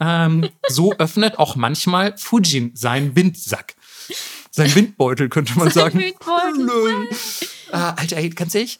ähm, 0.00 0.48
so 0.68 0.94
öffnet 0.94 1.38
auch 1.38 1.54
manchmal 1.54 2.16
Fujin 2.18 2.72
seinen 2.74 3.14
Windsack. 3.14 3.76
Sein 4.56 4.72
Windbeutel, 4.72 5.28
könnte 5.30 5.58
man 5.58 5.68
sagen. 5.72 5.98
Windbeutel. 5.98 7.08
Äh, 7.72 7.76
Alter, 7.76 8.28
ganz 8.28 8.54
ehrlich, 8.54 8.78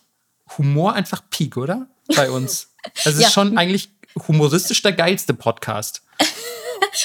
Humor 0.57 0.93
einfach 0.93 1.23
Peak, 1.31 1.57
oder? 1.57 1.89
Bei 2.15 2.31
uns. 2.31 2.69
Also 3.05 3.17
es 3.17 3.21
Ja. 3.23 3.27
ist 3.27 3.35
schon 3.35 3.59
eigentlich 3.59 3.91
humoristisch 4.29 4.83
der 4.83 4.93
geilste 4.93 5.35
Podcast. 5.35 6.03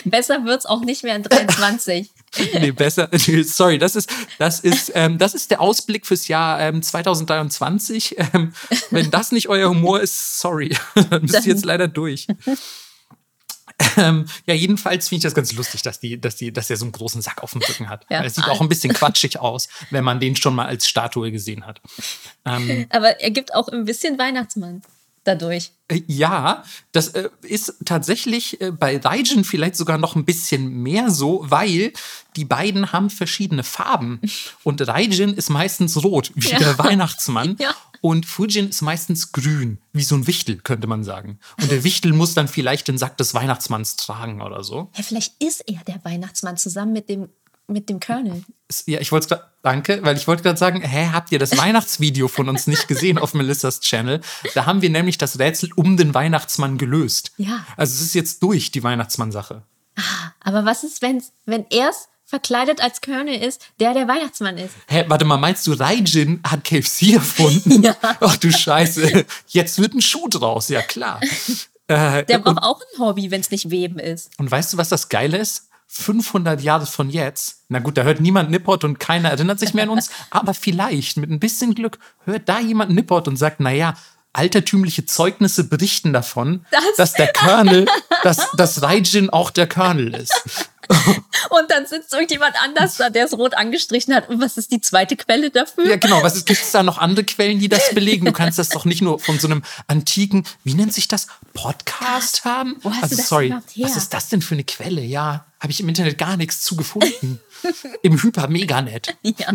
Besser 0.06 0.46
wird's 0.46 0.68
auch 0.68 0.82
nicht 0.82 1.04
mehr 1.04 1.16
in 1.16 1.24
23. 1.24 2.12
Nee, 2.54 2.70
besser. 2.72 3.10
nee, 3.28 3.42
Sorry, 3.42 3.80
das 3.80 3.96
ist, 3.96 4.08
das 4.38 4.60
ist, 4.60 4.92
ähm, 4.94 5.18
das 5.18 5.34
ist 5.34 5.50
der 5.50 5.62
Ausblick 5.62 6.06
fürs 6.06 6.28
Jahr 6.28 6.60
ähm, 6.60 6.84
2023. 6.84 8.18
Ähm, 8.20 8.54
wenn 8.92 9.10
das 9.10 9.32
nicht 9.32 9.50
euer 9.50 9.70
Humor 9.70 10.00
ist, 10.00 10.40
sorry. 10.40 10.78
Dann 11.10 11.24
müsst 11.24 11.48
ihr 11.48 11.54
jetzt 11.54 11.66
leider 11.66 11.88
durch. 11.88 12.28
Ähm, 13.98 14.26
ja, 14.46 14.54
jedenfalls 14.54 15.10
finde 15.10 15.20
ich 15.20 15.24
das 15.24 15.34
ganz 15.36 15.54
lustig, 15.54 15.82
dass, 15.82 16.00
die, 16.00 16.20
dass, 16.20 16.36
die, 16.36 16.52
dass 16.52 16.70
er 16.70 16.78
so 16.78 16.86
einen 16.86 16.92
großen 16.92 17.22
Sack 17.22 17.44
auf 17.44 17.52
dem 17.54 17.62
Rücken 17.62 17.90
hat. 17.90 18.06
Ja. 18.10 18.24
Es 18.24 18.36
sieht 18.36 18.46
auch 18.48 18.62
ein 18.62 18.70
bisschen 18.70 18.94
quatschig 18.94 19.40
aus, 19.40 19.70
wenn 19.90 20.04
man 20.04 20.20
den 20.20 20.36
schon 20.36 20.56
mal 20.56 20.66
als 20.66 20.88
Statue 20.88 21.32
gesehen 21.32 21.66
hat. 21.66 21.82
Ähm, 22.46 22.86
Aber 22.92 23.20
er 23.20 23.32
gibt 23.32 23.54
auch 23.54 23.68
ein 23.70 23.86
bisschen 23.86 24.18
Weihnachtsmann 24.18 24.82
dadurch. 25.24 25.72
Äh, 25.90 26.02
Ja, 26.08 26.64
das 26.92 27.10
äh, 27.10 27.30
ist 27.42 27.76
tatsächlich 27.86 28.60
äh, 28.62 28.72
bei 28.72 28.98
Raijin 28.98 29.44
vielleicht 29.44 29.76
sogar 29.76 29.98
noch 29.98 30.16
ein 30.16 30.26
bisschen 30.26 30.82
mehr 30.82 31.10
so, 31.12 31.46
weil 31.48 31.94
die 32.36 32.46
beiden 32.46 32.92
haben 32.92 33.10
verschiedene 33.10 33.64
Farben. 33.64 34.20
Und 34.64 34.86
Raijin 34.88 35.34
ist 35.34 35.50
meistens 35.50 36.02
rot, 36.04 36.32
wie 36.36 36.50
Ja. 36.50 36.60
der 36.60 36.78
Weihnachtsmann. 36.80 37.56
Ja. 37.60 37.76
Und 38.02 38.26
Fujin 38.26 38.70
ist 38.70 38.82
meistens 38.82 39.32
grün, 39.32 39.80
wie 39.94 40.04
so 40.04 40.16
ein 40.16 40.28
Wichtel, 40.28 40.58
könnte 40.58 40.88
man 40.88 41.04
sagen. 41.04 41.40
Und 41.62 41.72
der 41.72 41.84
Wichtel 41.84 42.14
muss 42.14 42.34
dann 42.34 42.48
vielleicht 42.48 42.88
den 42.88 42.98
Sack 42.98 43.18
des 43.18 43.34
Weihnachtsmanns 43.34 43.96
tragen 43.96 44.42
oder 44.42 44.64
so. 44.64 44.90
Ja, 44.96 45.04
vielleicht 45.04 45.42
ist 45.42 45.62
er 45.68 45.84
der 45.86 46.04
Weihnachtsmann 46.04 46.58
zusammen 46.58 46.94
mit 46.94 47.10
dem, 47.10 47.30
mit 47.68 47.90
dem 47.90 48.00
Colonel. 48.00 48.44
Ja, 48.86 49.00
ich 49.00 49.12
wollte 49.12 49.28
gerade, 49.28 49.44
danke, 49.62 50.00
weil 50.04 50.18
ich 50.18 50.28
wollte 50.28 50.44
gerade 50.44 50.58
sagen, 50.58 50.82
hä, 50.82 51.10
habt 51.12 51.32
ihr 51.32 51.40
das 51.40 51.58
Weihnachtsvideo 51.58 52.28
von 52.28 52.50
uns 52.50 52.68
nicht 52.68 52.88
gesehen 52.88 53.18
auf 53.18 53.34
Melissas 53.34 53.82
Channel? 53.82 54.22
Da 54.54 54.66
haben 54.66 54.82
wir 54.82 54.90
nämlich 54.90 55.18
das 55.18 55.40
Rätsel 55.40 55.70
um 55.76 55.98
den 55.98 56.14
Weihnachtsmann 56.14 56.78
gelöst. 56.78 57.32
Ja. 57.38 57.66
Also 57.78 57.94
es 57.94 58.02
ist 58.02 58.16
jetzt 58.16 58.44
durch, 58.44 58.72
die 58.72 58.84
Weihnachtsmann-Sache. 58.84 59.64
Aber 60.40 60.66
was 60.66 60.84
ist, 60.84 61.02
wenn's, 61.02 61.34
wenn 61.46 61.66
er's 61.70 62.08
verkleidet 62.30 62.80
als 62.82 63.02
Colonel 63.02 63.42
ist, 63.42 63.62
der 63.80 63.94
der 63.94 64.08
Weihnachtsmann 64.08 64.58
ist? 64.58 64.74
Hä, 64.88 65.06
warte 65.08 65.26
mal, 65.26 65.38
meinst 65.38 65.66
du, 65.68 65.74
Raijin 65.74 66.40
hat 66.48 66.64
KFC 66.64 67.14
erfunden? 67.16 67.84
Ja. 67.84 67.96
Ach 68.20 68.38
du 68.38 68.52
Scheiße, 68.52 69.26
jetzt 69.48 69.80
wird 69.80 69.94
ein 69.96 70.02
Schuh 70.02 70.28
draus, 70.30 70.70
ja 70.70 70.82
klar. 70.82 71.20
Äh, 71.92 72.24
Der 72.26 72.38
und, 72.38 72.44
braucht 72.44 72.62
auch 72.64 72.82
ein 72.82 73.00
Hobby, 73.00 73.32
wenn's 73.32 73.50
nicht 73.50 73.72
Weben 73.72 73.98
ist. 73.98 74.30
und 74.38 74.52
weißt 74.52 74.74
du, 74.74 74.78
was 74.78 74.90
das 74.90 75.10
Geile 75.10 75.38
ist? 75.40 75.70
500 75.88 76.62
Jahre 76.62 76.86
von 76.86 77.10
jetzt, 77.10 77.64
na 77.68 77.80
gut, 77.80 77.98
da 77.98 78.04
hört 78.04 78.22
niemand 78.22 78.52
Nippot 78.52 78.84
und 78.84 79.00
keiner 79.00 79.32
erinnert 79.32 79.60
sich 79.60 79.74
mehr 79.74 79.86
an 79.86 79.90
uns, 79.90 80.12
aber 80.30 80.54
vielleicht 80.54 81.18
mit 81.18 81.32
ein 81.32 81.40
bisschen 81.40 81.74
Glück 81.74 81.98
hört 82.26 82.48
da 82.48 82.60
jemand 82.60 82.92
Nippot 82.92 83.28
und 83.28 83.38
sagt, 83.38 83.60
na 83.60 83.72
ja, 83.72 83.96
altertümliche 84.34 85.08
Zeugnisse 85.08 85.64
berichten 85.64 86.14
davon, 86.14 86.64
Das- 86.70 86.96
dass 86.98 87.14
der 87.14 87.34
Colonel, 87.34 87.88
dass, 88.22 88.52
dass 88.56 88.84
Raijin 88.84 89.32
auch 89.32 89.50
der 89.50 89.68
Colonel 89.68 90.14
ist. 90.14 90.70
Und 91.50 91.70
dann 91.70 91.86
sitzt 91.86 92.14
irgendjemand 92.14 92.56
anders 92.64 92.98
da, 92.98 93.10
der 93.10 93.26
es 93.26 93.34
rot 93.34 93.54
angestrichen 93.54 94.14
hat. 94.14 94.30
Und 94.30 94.42
was 94.42 94.58
ist 94.58 94.72
die 94.72 94.82
zweite 94.82 95.16
Quelle 95.16 95.52
dafür? 95.52 95.88
Ja, 95.88 95.98
genau. 95.98 96.24
Was 96.24 96.46
gibt 96.46 96.62
es 96.62 96.72
da 96.72 96.84
noch 96.84 96.98
andere 96.98 97.26
Quellen, 97.26 97.60
die 97.60 97.70
das 97.70 97.94
belegen? 97.94 98.26
Du 98.26 98.32
kannst 98.32 98.58
das 98.58 98.70
doch 98.70 98.86
nicht 98.86 99.02
nur 99.02 99.20
von 99.20 99.40
so 99.40 99.48
einem 99.48 99.64
antiken, 99.88 100.46
wie 100.64 100.74
nennt 100.74 100.94
sich 100.94 101.08
das, 101.08 101.28
Podcast 101.54 102.46
haben? 102.46 102.78
Wo 102.82 102.92
hast 102.92 103.04
also, 103.04 103.16
du 103.16 103.22
das 103.22 103.30
sorry, 103.30 103.56
was 103.78 103.98
ist 103.98 104.14
das 104.14 104.30
denn 104.30 104.42
für 104.42 104.56
eine 104.56 104.64
Quelle? 104.64 105.02
Ja, 105.02 105.46
habe 105.60 105.72
ich 105.72 105.80
im 105.80 105.90
Internet 105.90 106.18
gar 106.18 106.38
nichts 106.38 106.62
zu 106.62 106.76
gefunden. 106.76 107.40
Im 108.04 108.22
Hyper-Meganet. 108.22 109.18
Ja. 109.24 109.48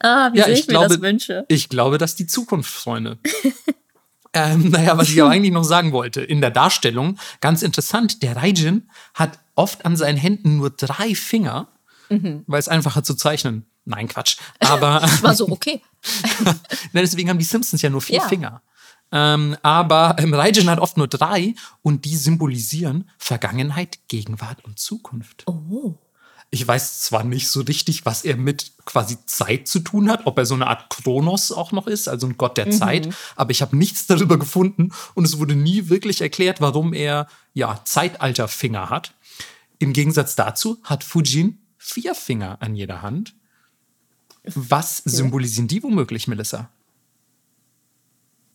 ah, 0.00 0.30
wie 0.32 0.38
Ja, 0.38 0.48
ich, 0.48 0.60
ich 0.60 0.66
mir 0.68 0.74
glaube, 0.74 0.88
das 0.88 1.00
wünsche. 1.00 1.44
ich 1.48 1.68
glaube, 1.68 1.98
das 1.98 2.12
ist 2.12 2.18
die 2.20 2.26
Zukunft, 2.26 2.70
Freunde. 2.72 3.18
Ähm, 4.32 4.68
naja, 4.70 4.96
was 4.98 5.08
ich 5.08 5.20
aber 5.20 5.30
eigentlich 5.32 5.52
noch 5.52 5.64
sagen 5.64 5.92
wollte, 5.92 6.22
in 6.22 6.40
der 6.40 6.50
Darstellung, 6.50 7.18
ganz 7.40 7.62
interessant, 7.62 8.22
der 8.22 8.36
Raijin 8.36 8.88
hat 9.14 9.38
oft 9.54 9.84
an 9.84 9.96
seinen 9.96 10.16
Händen 10.18 10.56
nur 10.58 10.70
drei 10.70 11.14
Finger, 11.14 11.68
Mhm. 12.08 12.44
weil 12.46 12.60
es 12.60 12.68
einfacher 12.68 13.02
zu 13.02 13.14
zeichnen. 13.14 13.66
Nein, 13.84 14.06
Quatsch. 14.06 14.36
Aber 14.60 15.02
War 15.22 15.34
so, 15.34 15.48
okay. 15.48 15.82
Deswegen 16.92 17.28
haben 17.30 17.38
die 17.38 17.44
Simpsons 17.44 17.82
ja 17.82 17.90
nur 17.90 18.00
vier 18.00 18.18
Ja. 18.20 18.28
Finger. 18.28 18.62
Ähm, 19.12 19.56
aber 19.62 20.16
ähm, 20.18 20.34
Raijin 20.34 20.68
hat 20.68 20.80
oft 20.80 20.96
nur 20.96 21.06
drei 21.06 21.54
und 21.82 22.04
die 22.04 22.16
symbolisieren 22.16 23.08
Vergangenheit, 23.18 24.00
Gegenwart 24.08 24.64
und 24.64 24.78
Zukunft. 24.80 25.44
Oh. 25.46 25.94
Ich 26.56 26.66
weiß 26.66 27.00
zwar 27.00 27.22
nicht 27.22 27.48
so 27.48 27.60
richtig, 27.60 28.06
was 28.06 28.24
er 28.24 28.38
mit 28.38 28.72
quasi 28.86 29.18
Zeit 29.26 29.68
zu 29.68 29.80
tun 29.80 30.08
hat, 30.10 30.24
ob 30.24 30.38
er 30.38 30.46
so 30.46 30.54
eine 30.54 30.68
Art 30.68 30.88
Kronos 30.88 31.52
auch 31.52 31.70
noch 31.70 31.86
ist, 31.86 32.08
also 32.08 32.26
ein 32.26 32.38
Gott 32.38 32.56
der 32.56 32.70
Zeit, 32.70 33.14
aber 33.36 33.50
ich 33.50 33.60
habe 33.60 33.76
nichts 33.76 34.06
darüber 34.06 34.38
gefunden 34.38 34.90
und 35.12 35.26
es 35.26 35.38
wurde 35.38 35.54
nie 35.54 35.90
wirklich 35.90 36.22
erklärt, 36.22 36.62
warum 36.62 36.94
er 36.94 37.28
ja 37.52 37.82
Zeitalterfinger 37.84 38.88
hat. 38.88 39.12
Im 39.78 39.92
Gegensatz 39.92 40.34
dazu 40.34 40.78
hat 40.82 41.04
Fujin 41.04 41.58
vier 41.76 42.14
Finger 42.14 42.56
an 42.62 42.74
jeder 42.74 43.02
Hand. 43.02 43.34
Was 44.54 45.02
symbolisieren 45.04 45.68
die 45.68 45.82
womöglich, 45.82 46.26
Melissa? 46.26 46.70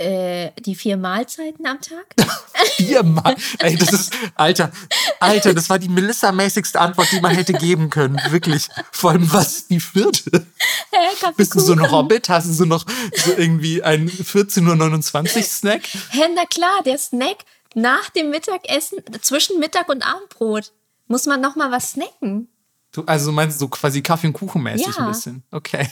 Äh, 0.01 0.51
die 0.61 0.75
vier 0.75 0.97
Mahlzeiten 0.97 1.65
am 1.65 1.79
Tag? 1.79 2.15
Viermal. 2.77 3.35
Ey, 3.59 3.75
das 3.75 3.93
ist, 3.93 4.13
Alter, 4.35 4.71
Alter, 5.19 5.53
das 5.53 5.69
war 5.69 5.77
die 5.79 5.89
Melissa-mäßigste 5.89 6.79
Antwort, 6.79 7.07
die 7.11 7.21
man 7.21 7.35
hätte 7.35 7.53
geben 7.53 7.89
können. 7.89 8.19
Wirklich. 8.29 8.67
Vor 8.91 9.11
allem, 9.11 9.31
was 9.31 9.67
die 9.67 9.79
vierte? 9.79 10.45
Hä, 10.91 11.27
Bist 11.37 11.53
du 11.55 11.59
so 11.59 11.73
ein? 11.73 11.91
Hobbit? 11.91 12.29
Hast 12.29 12.47
du 12.47 12.53
so 12.53 12.65
noch 12.65 12.85
so 13.15 13.31
irgendwie 13.37 13.83
einen 13.83 14.09
14.29 14.09 15.35
Uhr 15.37 15.43
Snack? 15.43 15.83
Hä, 16.09 16.21
na 16.35 16.45
klar, 16.45 16.81
der 16.83 16.97
Snack 16.97 17.37
nach 17.75 18.09
dem 18.09 18.29
Mittagessen, 18.31 18.99
zwischen 19.21 19.59
Mittag 19.59 19.87
und 19.89 20.01
Abendbrot, 20.03 20.71
muss 21.07 21.25
man 21.25 21.41
noch 21.41 21.55
mal 21.55 21.71
was 21.71 21.91
snacken. 21.91 22.47
Du, 22.91 23.03
also 23.05 23.31
meinst 23.31 23.57
du 23.61 23.65
so 23.65 23.69
quasi 23.69 24.01
Kaffee 24.01 24.27
und 24.27 24.33
Kuchen 24.33 24.63
mäßig 24.63 24.87
Ja. 24.87 25.05
ein 25.05 25.11
bisschen? 25.11 25.43
Okay. 25.51 25.87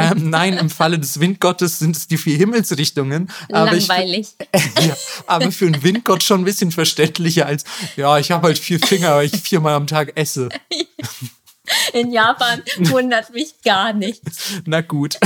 Ähm, 0.00 0.30
nein, 0.30 0.54
im 0.58 0.70
Falle 0.70 0.98
des 0.98 1.20
Windgottes 1.20 1.78
sind 1.78 1.96
es 1.96 2.06
die 2.08 2.16
vier 2.18 2.36
Himmelsrichtungen. 2.36 3.30
Aber 3.52 3.72
ich, 3.74 3.86
Langweilig. 3.88 4.28
ja, 4.80 4.96
aber 5.26 5.50
für 5.52 5.66
einen 5.66 5.82
Windgott 5.82 6.22
schon 6.22 6.40
ein 6.42 6.44
bisschen 6.44 6.70
verständlicher 6.72 7.46
als, 7.46 7.64
ja, 7.96 8.18
ich 8.18 8.30
habe 8.30 8.46
halt 8.48 8.58
vier 8.58 8.78
Finger, 8.80 9.16
weil 9.16 9.26
ich 9.26 9.40
viermal 9.40 9.74
am 9.74 9.86
Tag 9.86 10.12
esse. 10.16 10.48
In 11.92 12.12
Japan 12.12 12.62
wundert 12.78 13.32
mich 13.32 13.54
gar 13.64 13.92
nichts. 13.92 14.60
Na 14.66 14.80
gut. 14.80 15.18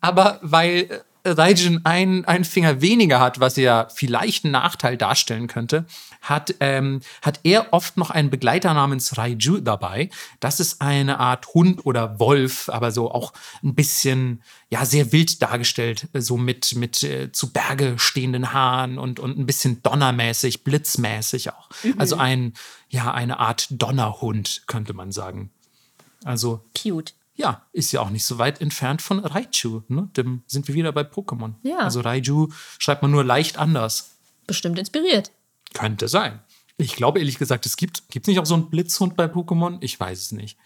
Aber 0.00 0.38
weil 0.42 1.02
Raijin 1.24 1.80
ein- 1.84 2.24
einen 2.26 2.44
Finger 2.44 2.82
weniger 2.82 3.20
hat, 3.20 3.40
was 3.40 3.56
ja 3.56 3.88
vielleicht 3.94 4.44
einen 4.44 4.52
Nachteil 4.52 4.98
darstellen 4.98 5.46
könnte, 5.46 5.86
hat, 6.24 6.54
ähm, 6.60 7.00
hat 7.22 7.40
er 7.44 7.72
oft 7.72 7.96
noch 7.96 8.10
einen 8.10 8.30
Begleiter 8.30 8.74
namens 8.74 9.16
Raiju 9.16 9.60
dabei. 9.60 10.10
Das 10.40 10.60
ist 10.60 10.80
eine 10.80 11.20
Art 11.20 11.54
Hund 11.54 11.86
oder 11.86 12.18
Wolf, 12.18 12.68
aber 12.68 12.90
so 12.90 13.10
auch 13.10 13.32
ein 13.62 13.74
bisschen, 13.74 14.42
ja, 14.70 14.84
sehr 14.84 15.12
wild 15.12 15.42
dargestellt, 15.42 16.08
äh, 16.12 16.20
so 16.20 16.36
mit, 16.36 16.74
mit 16.74 17.02
äh, 17.02 17.30
zu 17.32 17.52
Berge 17.52 17.98
stehenden 17.98 18.52
Haaren 18.52 18.98
und, 18.98 19.20
und 19.20 19.38
ein 19.38 19.46
bisschen 19.46 19.82
donnermäßig, 19.82 20.64
blitzmäßig 20.64 21.50
auch. 21.50 21.68
Also 21.98 22.16
ein, 22.16 22.54
ja, 22.88 23.12
eine 23.12 23.38
Art 23.38 23.66
Donnerhund, 23.70 24.62
könnte 24.66 24.94
man 24.94 25.12
sagen. 25.12 25.50
Also 26.24 26.64
Cute. 26.80 27.12
ja, 27.34 27.66
ist 27.72 27.92
ja 27.92 28.00
auch 28.00 28.10
nicht 28.10 28.24
so 28.24 28.38
weit 28.38 28.60
entfernt 28.60 29.02
von 29.02 29.18
Raichu. 29.18 29.82
Ne? 29.88 30.08
Dem 30.16 30.42
sind 30.46 30.66
wir 30.68 30.74
wieder 30.74 30.92
bei 30.92 31.02
Pokémon. 31.02 31.54
Ja. 31.62 31.78
Also 31.78 32.00
Raichu 32.00 32.48
schreibt 32.78 33.02
man 33.02 33.10
nur 33.10 33.24
leicht 33.24 33.58
anders. 33.58 34.12
Bestimmt 34.46 34.78
inspiriert. 34.78 35.30
Könnte 35.74 36.08
sein. 36.08 36.40
Ich 36.78 36.96
glaube 36.96 37.18
ehrlich 37.18 37.38
gesagt, 37.38 37.66
es 37.66 37.76
gibt 37.76 38.08
gibt 38.08 38.26
nicht 38.26 38.40
auch 38.40 38.46
so 38.46 38.54
einen 38.54 38.70
Blitzhund 38.70 39.14
bei 39.14 39.26
Pokémon? 39.26 39.76
Ich 39.80 40.00
weiß 40.00 40.18
es 40.18 40.32
nicht. 40.32 40.58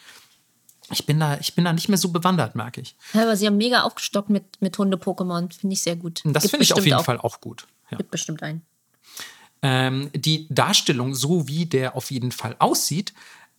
Ich 0.91 1.05
bin 1.05 1.21
da, 1.21 1.37
ich 1.39 1.55
bin 1.55 1.67
da 1.67 1.73
nicht 1.75 1.89
mehr 1.89 1.99
so 1.99 2.09
bewandert, 2.09 2.55
merke 2.55 2.81
ich. 2.81 2.97
Ja, 3.13 3.25
aber 3.25 3.37
sie 3.37 3.47
haben 3.47 3.59
mega 3.59 3.83
aufgestockt 3.83 4.31
mit, 4.31 4.63
mit 4.63 4.79
Hunde-Pokémon. 4.79 5.53
Finde 5.53 5.75
ich 5.75 5.83
sehr 5.83 5.97
gut. 5.97 6.25
Und 6.25 6.33
das 6.33 6.49
finde 6.49 6.63
ich 6.63 6.73
auf 6.73 6.85
jeden 6.85 6.97
auch, 6.97 7.05
Fall 7.05 7.19
auch 7.19 7.43
gut. 7.43 7.67
Ja. 7.91 7.99
Gibt 7.99 8.11
bestimmt 8.11 8.43
einen. 8.43 8.63
ähm, 9.63 10.11
die 10.15 10.47
Darstellung, 10.49 11.15
so 11.15 11.49
wie 11.49 11.67
der 11.67 11.97
auf 11.97 12.11
jeden 12.11 12.33
Fall 12.33 12.57
aussieht, 12.59 13.13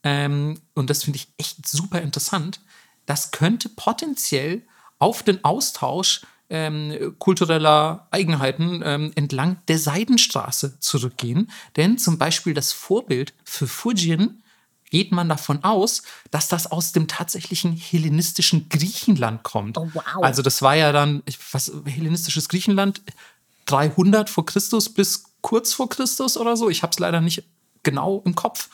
ähm, 0.04 0.60
und 0.76 0.90
das 0.90 1.04
finde 1.04 1.18
ich 1.18 1.28
echt 1.38 1.68
super 1.68 2.02
interessant, 2.02 2.62
das 3.06 3.32
könnte 3.32 3.70
potenziell 3.70 4.62
auf 4.98 5.24
den 5.24 5.44
Austausch 5.44 6.22
ähm, 6.50 7.16
kultureller 7.20 8.08
Eigenheiten 8.12 8.82
ähm, 8.84 9.12
entlang 9.16 9.58
der 9.68 9.80
Seidenstraße 9.80 10.80
zurückgehen. 10.80 11.52
Denn 11.76 11.98
zum 11.98 12.18
Beispiel 12.18 12.54
das 12.54 12.72
Vorbild 12.72 13.34
für 13.44 13.68
Fujin 13.68 14.42
geht 14.90 15.12
man 15.12 15.30
davon 15.30 15.64
aus, 15.64 16.02
dass 16.32 16.48
das 16.48 16.72
aus 16.72 16.92
dem 16.92 17.08
tatsächlichen 17.08 17.74
hellenistischen 17.74 18.70
Griechenland 18.70 19.44
kommt. 19.44 19.78
Oh, 19.78 19.90
wow. 19.94 20.24
Also 20.24 20.42
das 20.42 20.62
war 20.62 20.76
ja 20.76 20.92
dann, 20.92 21.22
was, 21.52 21.72
hellenistisches 21.86 22.50
Griechenland, 22.50 23.02
300 23.66 24.30
vor 24.30 24.46
Christus 24.46 24.90
bis 24.90 25.26
kurz 25.42 25.74
vor 25.74 25.90
Christus 25.90 26.38
oder 26.38 26.58
so. 26.58 26.70
Ich 26.70 26.82
habe 26.82 26.92
es 26.92 27.00
leider 27.00 27.22
nicht 27.22 27.44
genau 27.84 28.22
im 28.26 28.36
Kopf. 28.36 28.70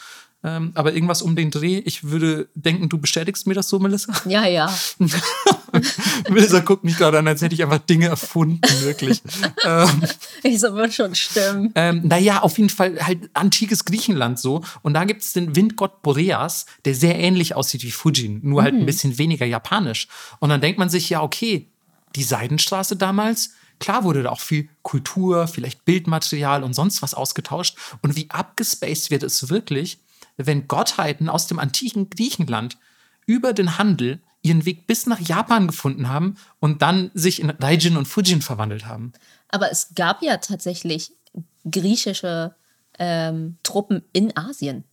Ähm, 0.46 0.72
aber 0.76 0.94
irgendwas 0.94 1.24
um 1.24 1.36
den 1.36 1.50
Dreh. 1.50 1.80
Ich 1.86 2.04
würde 2.04 2.48
denken, 2.54 2.88
du 2.88 3.00
bestätigst 3.00 3.48
mir 3.48 3.56
das 3.56 3.68
so, 3.68 3.80
Melissa? 3.80 4.14
Ja, 4.30 4.46
ja. 4.46 4.72
Melissa 6.30 6.60
guckt 6.60 6.84
mich 6.84 6.98
gerade 6.98 7.18
an, 7.18 7.28
als 7.28 7.42
hätte 7.42 7.56
ich 7.56 7.64
einfach 7.64 7.80
Dinge 7.80 8.08
erfunden, 8.08 8.62
wirklich. 8.82 9.24
ähm, 9.66 10.04
Ich 10.44 10.60
so 10.60 10.76
wird 10.76 10.94
schon 10.94 11.16
stimmen. 11.16 11.72
ähm, 11.74 12.02
naja, 12.04 12.42
auf 12.42 12.60
jeden 12.60 12.70
Fall 12.70 13.00
halt 13.04 13.30
antikes 13.34 13.86
Griechenland 13.86 14.40
so. 14.40 14.62
Und 14.84 14.94
da 14.94 15.04
gibt 15.06 15.24
es 15.24 15.34
den 15.34 15.56
Windgott 15.56 16.04
Boreas, 16.04 16.68
der 16.86 16.94
sehr 16.94 17.18
ähnlich 17.18 17.56
aussieht 17.56 17.84
wie 17.84 17.92
Fujin, 17.92 18.42
nur 18.44 18.62
halt 18.62 18.76
ein 18.76 18.86
bisschen 18.86 19.18
weniger 19.18 19.48
japanisch. 19.48 20.08
Und 20.40 20.50
dann 20.50 20.62
denkt 20.62 20.78
man 20.78 20.90
sich, 20.90 21.10
ja, 21.10 21.24
okay, 21.24 21.68
die 22.16 22.24
Seidenstraße 22.24 22.96
damals, 22.98 23.52
klar 23.80 24.04
wurde 24.04 24.22
da 24.24 24.30
auch 24.30 24.40
viel 24.40 24.70
Kultur, 24.84 25.48
vielleicht 25.48 25.86
Bildmaterial 25.86 26.64
und 26.64 26.74
sonst 26.74 27.02
was 27.02 27.16
ausgetauscht. 27.16 27.78
Und 28.04 28.16
wie 28.16 28.30
abgespaced 28.30 29.10
wird 29.10 29.24
es 29.24 29.50
wirklich, 29.50 30.00
wenn 30.38 30.68
Gottheiten 30.68 31.30
aus 31.30 31.48
dem 31.48 31.60
antiken 31.60 32.10
Griechenland 32.10 32.78
über 33.26 33.54
den 33.54 33.78
Handel 33.78 34.22
ihren 34.42 34.66
Weg 34.66 34.86
bis 34.86 35.08
nach 35.08 35.20
Japan 35.20 35.68
gefunden 35.68 36.08
haben 36.08 36.36
und 36.60 36.82
dann 36.82 37.10
sich 37.14 37.42
in 37.42 37.50
Raijin 37.50 37.98
und 37.98 38.08
Fujin 38.08 38.42
verwandelt 38.42 38.86
haben. 38.86 39.14
Aber 39.50 39.72
es 39.72 39.90
gab 39.96 40.22
ja 40.22 40.38
tatsächlich 40.38 41.12
griechische 41.70 42.56
ähm, 43.00 43.58
Truppen 43.64 44.04
in 44.14 44.36
Asien. 44.38 44.84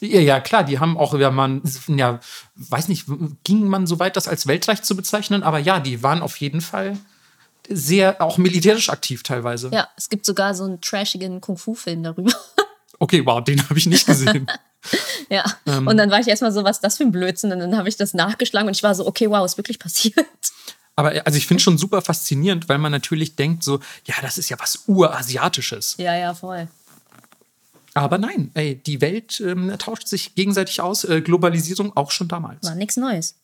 Ja, 0.00 0.20
ja, 0.20 0.40
klar, 0.40 0.64
die 0.64 0.80
haben 0.80 0.98
auch, 0.98 1.14
ja, 1.14 1.30
man, 1.30 1.62
ja, 1.86 2.18
weiß 2.56 2.88
nicht, 2.88 3.06
ging 3.44 3.68
man 3.68 3.86
so 3.86 4.00
weit, 4.00 4.16
das 4.16 4.26
als 4.26 4.48
Weltreich 4.48 4.82
zu 4.82 4.96
bezeichnen, 4.96 5.44
aber 5.44 5.60
ja, 5.60 5.78
die 5.78 6.02
waren 6.02 6.22
auf 6.22 6.38
jeden 6.38 6.60
Fall 6.60 6.98
sehr, 7.68 8.20
auch 8.20 8.36
militärisch 8.36 8.90
aktiv 8.90 9.22
teilweise. 9.22 9.70
Ja, 9.72 9.88
es 9.96 10.08
gibt 10.08 10.26
sogar 10.26 10.56
so 10.56 10.64
einen 10.64 10.80
trashigen 10.80 11.40
Kung-Fu-Film 11.40 12.02
darüber. 12.02 12.32
Okay, 13.02 13.26
wow, 13.26 13.42
den 13.42 13.60
habe 13.68 13.76
ich 13.76 13.86
nicht 13.86 14.06
gesehen. 14.06 14.46
ja. 15.28 15.42
Ähm. 15.66 15.88
und 15.88 15.96
dann 15.96 16.08
war 16.12 16.20
ich 16.20 16.28
erstmal 16.28 16.52
so, 16.52 16.62
was 16.62 16.76
ist 16.76 16.84
das 16.84 16.98
für 16.98 17.02
ein 17.02 17.10
Blödsinn? 17.10 17.50
Und 17.50 17.58
dann 17.58 17.76
habe 17.76 17.88
ich 17.88 17.96
das 17.96 18.14
nachgeschlagen 18.14 18.68
und 18.68 18.76
ich 18.76 18.84
war 18.84 18.94
so, 18.94 19.04
okay, 19.08 19.28
wow, 19.28 19.44
ist 19.44 19.56
wirklich 19.56 19.80
passiert. 19.80 20.24
aber 20.94 21.20
also 21.26 21.36
ich 21.36 21.48
finde 21.48 21.60
schon 21.64 21.78
super 21.78 22.00
faszinierend, 22.00 22.68
weil 22.68 22.78
man 22.78 22.92
natürlich 22.92 23.34
denkt 23.34 23.64
so, 23.64 23.80
ja, 24.04 24.14
das 24.22 24.38
ist 24.38 24.50
ja 24.50 24.56
was 24.60 24.84
Urasiatisches. 24.86 25.96
Ja, 25.98 26.14
ja, 26.14 26.32
voll. 26.32 26.68
Aber 27.94 28.18
nein, 28.18 28.52
ey, 28.54 28.76
die 28.76 29.00
Welt 29.00 29.42
ähm, 29.44 29.74
tauscht 29.78 30.06
sich 30.06 30.36
gegenseitig 30.36 30.80
aus. 30.80 31.02
Äh, 31.02 31.22
Globalisierung 31.22 31.96
auch 31.96 32.12
schon 32.12 32.28
damals. 32.28 32.64
War 32.64 32.76
nichts 32.76 32.96
Neues. 32.96 33.34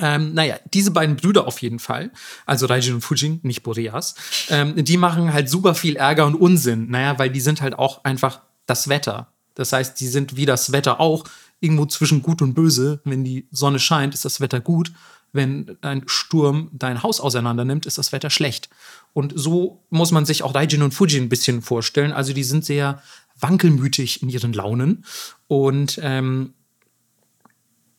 Ähm, 0.00 0.34
naja, 0.34 0.56
diese 0.74 0.90
beiden 0.90 1.14
Brüder 1.14 1.46
auf 1.46 1.62
jeden 1.62 1.78
Fall, 1.78 2.10
also 2.44 2.66
Raijin 2.66 2.94
und 2.94 3.00
Fujin, 3.02 3.38
nicht 3.44 3.62
Boreas, 3.62 4.16
ähm, 4.48 4.84
die 4.84 4.96
machen 4.96 5.32
halt 5.32 5.48
super 5.48 5.76
viel 5.76 5.94
Ärger 5.94 6.26
und 6.26 6.34
Unsinn. 6.34 6.90
Naja, 6.90 7.20
weil 7.20 7.30
die 7.30 7.40
sind 7.40 7.60
halt 7.60 7.78
auch 7.78 8.02
einfach 8.04 8.40
das 8.70 8.88
Wetter. 8.88 9.32
Das 9.54 9.72
heißt, 9.72 10.00
die 10.00 10.08
sind 10.08 10.36
wie 10.36 10.46
das 10.46 10.72
Wetter 10.72 11.00
auch 11.00 11.24
irgendwo 11.60 11.86
zwischen 11.86 12.22
gut 12.22 12.40
und 12.40 12.54
böse. 12.54 13.00
Wenn 13.04 13.24
die 13.24 13.46
Sonne 13.50 13.78
scheint, 13.78 14.14
ist 14.14 14.24
das 14.24 14.40
Wetter 14.40 14.60
gut. 14.60 14.92
Wenn 15.32 15.76
ein 15.82 16.04
Sturm 16.06 16.70
dein 16.72 17.02
Haus 17.02 17.20
auseinander 17.20 17.64
nimmt, 17.64 17.86
ist 17.86 17.98
das 17.98 18.12
Wetter 18.12 18.30
schlecht. 18.30 18.70
Und 19.12 19.32
so 19.36 19.84
muss 19.90 20.12
man 20.12 20.24
sich 20.24 20.42
auch 20.42 20.54
Raijin 20.54 20.82
und 20.82 20.94
Fujin 20.94 21.24
ein 21.24 21.28
bisschen 21.28 21.62
vorstellen. 21.62 22.12
Also 22.12 22.32
die 22.32 22.44
sind 22.44 22.64
sehr 22.64 23.02
wankelmütig 23.38 24.22
in 24.22 24.28
ihren 24.28 24.52
Launen. 24.52 25.04
Und 25.46 26.00
ähm, 26.02 26.54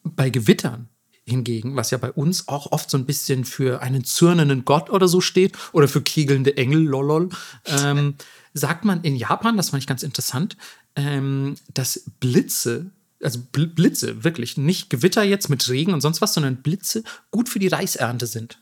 bei 0.03 0.29
Gewittern 0.29 0.89
hingegen, 1.25 1.75
was 1.75 1.91
ja 1.91 1.97
bei 1.97 2.11
uns 2.11 2.47
auch 2.47 2.71
oft 2.71 2.89
so 2.89 2.97
ein 2.97 3.05
bisschen 3.05 3.45
für 3.45 3.81
einen 3.81 4.03
zürnenden 4.03 4.65
Gott 4.65 4.89
oder 4.89 5.07
so 5.07 5.21
steht 5.21 5.53
oder 5.71 5.87
für 5.87 6.01
kegelnde 6.01 6.57
Engel, 6.57 6.83
lolol, 6.83 7.29
ähm, 7.65 8.15
sagt 8.53 8.85
man 8.85 9.01
in 9.01 9.15
Japan, 9.15 9.57
das 9.57 9.69
fand 9.69 9.81
ich 9.81 9.87
ganz 9.87 10.03
interessant, 10.03 10.57
ähm, 10.95 11.55
dass 11.73 12.03
Blitze, 12.19 12.91
also 13.23 13.39
Bl 13.51 13.67
Blitze, 13.67 14.23
wirklich, 14.23 14.57
nicht 14.57 14.89
Gewitter 14.89 15.23
jetzt 15.23 15.49
mit 15.49 15.67
Regen 15.69 15.93
und 15.93 16.01
sonst 16.01 16.21
was, 16.21 16.33
sondern 16.33 16.61
Blitze 16.61 17.03
gut 17.29 17.49
für 17.49 17.59
die 17.59 17.67
Reisernte 17.67 18.27
sind. 18.27 18.59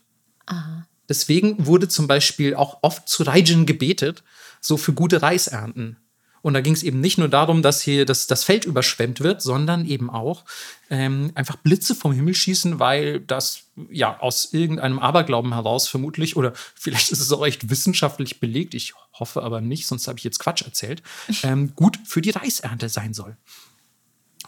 Deswegen 1.08 1.66
wurde 1.66 1.88
zum 1.88 2.06
Beispiel 2.06 2.54
auch 2.54 2.78
oft 2.82 3.08
zu 3.08 3.24
Raijin 3.24 3.66
gebetet, 3.66 4.22
so 4.60 4.76
für 4.76 4.92
gute 4.92 5.22
Reisernten. 5.22 5.96
Und 6.42 6.54
da 6.54 6.60
ging 6.60 6.72
es 6.72 6.82
eben 6.82 7.00
nicht 7.00 7.18
nur 7.18 7.28
darum, 7.28 7.62
dass 7.62 7.82
hier 7.82 8.06
das, 8.06 8.26
das 8.26 8.44
Feld 8.44 8.64
überschwemmt 8.64 9.20
wird, 9.20 9.42
sondern 9.42 9.84
eben 9.86 10.10
auch 10.10 10.44
ähm, 10.88 11.32
einfach 11.34 11.56
Blitze 11.56 11.94
vom 11.94 12.12
Himmel 12.12 12.34
schießen, 12.34 12.78
weil 12.78 13.20
das 13.20 13.64
ja 13.90 14.18
aus 14.20 14.52
irgendeinem 14.52 14.98
Aberglauben 14.98 15.52
heraus 15.52 15.88
vermutlich, 15.88 16.36
oder 16.36 16.52
vielleicht 16.74 17.10
ist 17.10 17.20
es 17.20 17.32
auch 17.32 17.44
echt 17.44 17.70
wissenschaftlich 17.70 18.40
belegt, 18.40 18.74
ich 18.74 18.94
hoffe 19.12 19.42
aber 19.42 19.60
nicht, 19.60 19.86
sonst 19.86 20.08
habe 20.08 20.18
ich 20.18 20.24
jetzt 20.24 20.38
Quatsch 20.38 20.62
erzählt, 20.62 21.02
ähm, 21.42 21.74
gut 21.74 21.98
für 22.04 22.22
die 22.22 22.30
Reisernte 22.30 22.88
sein 22.88 23.14
soll. 23.14 23.36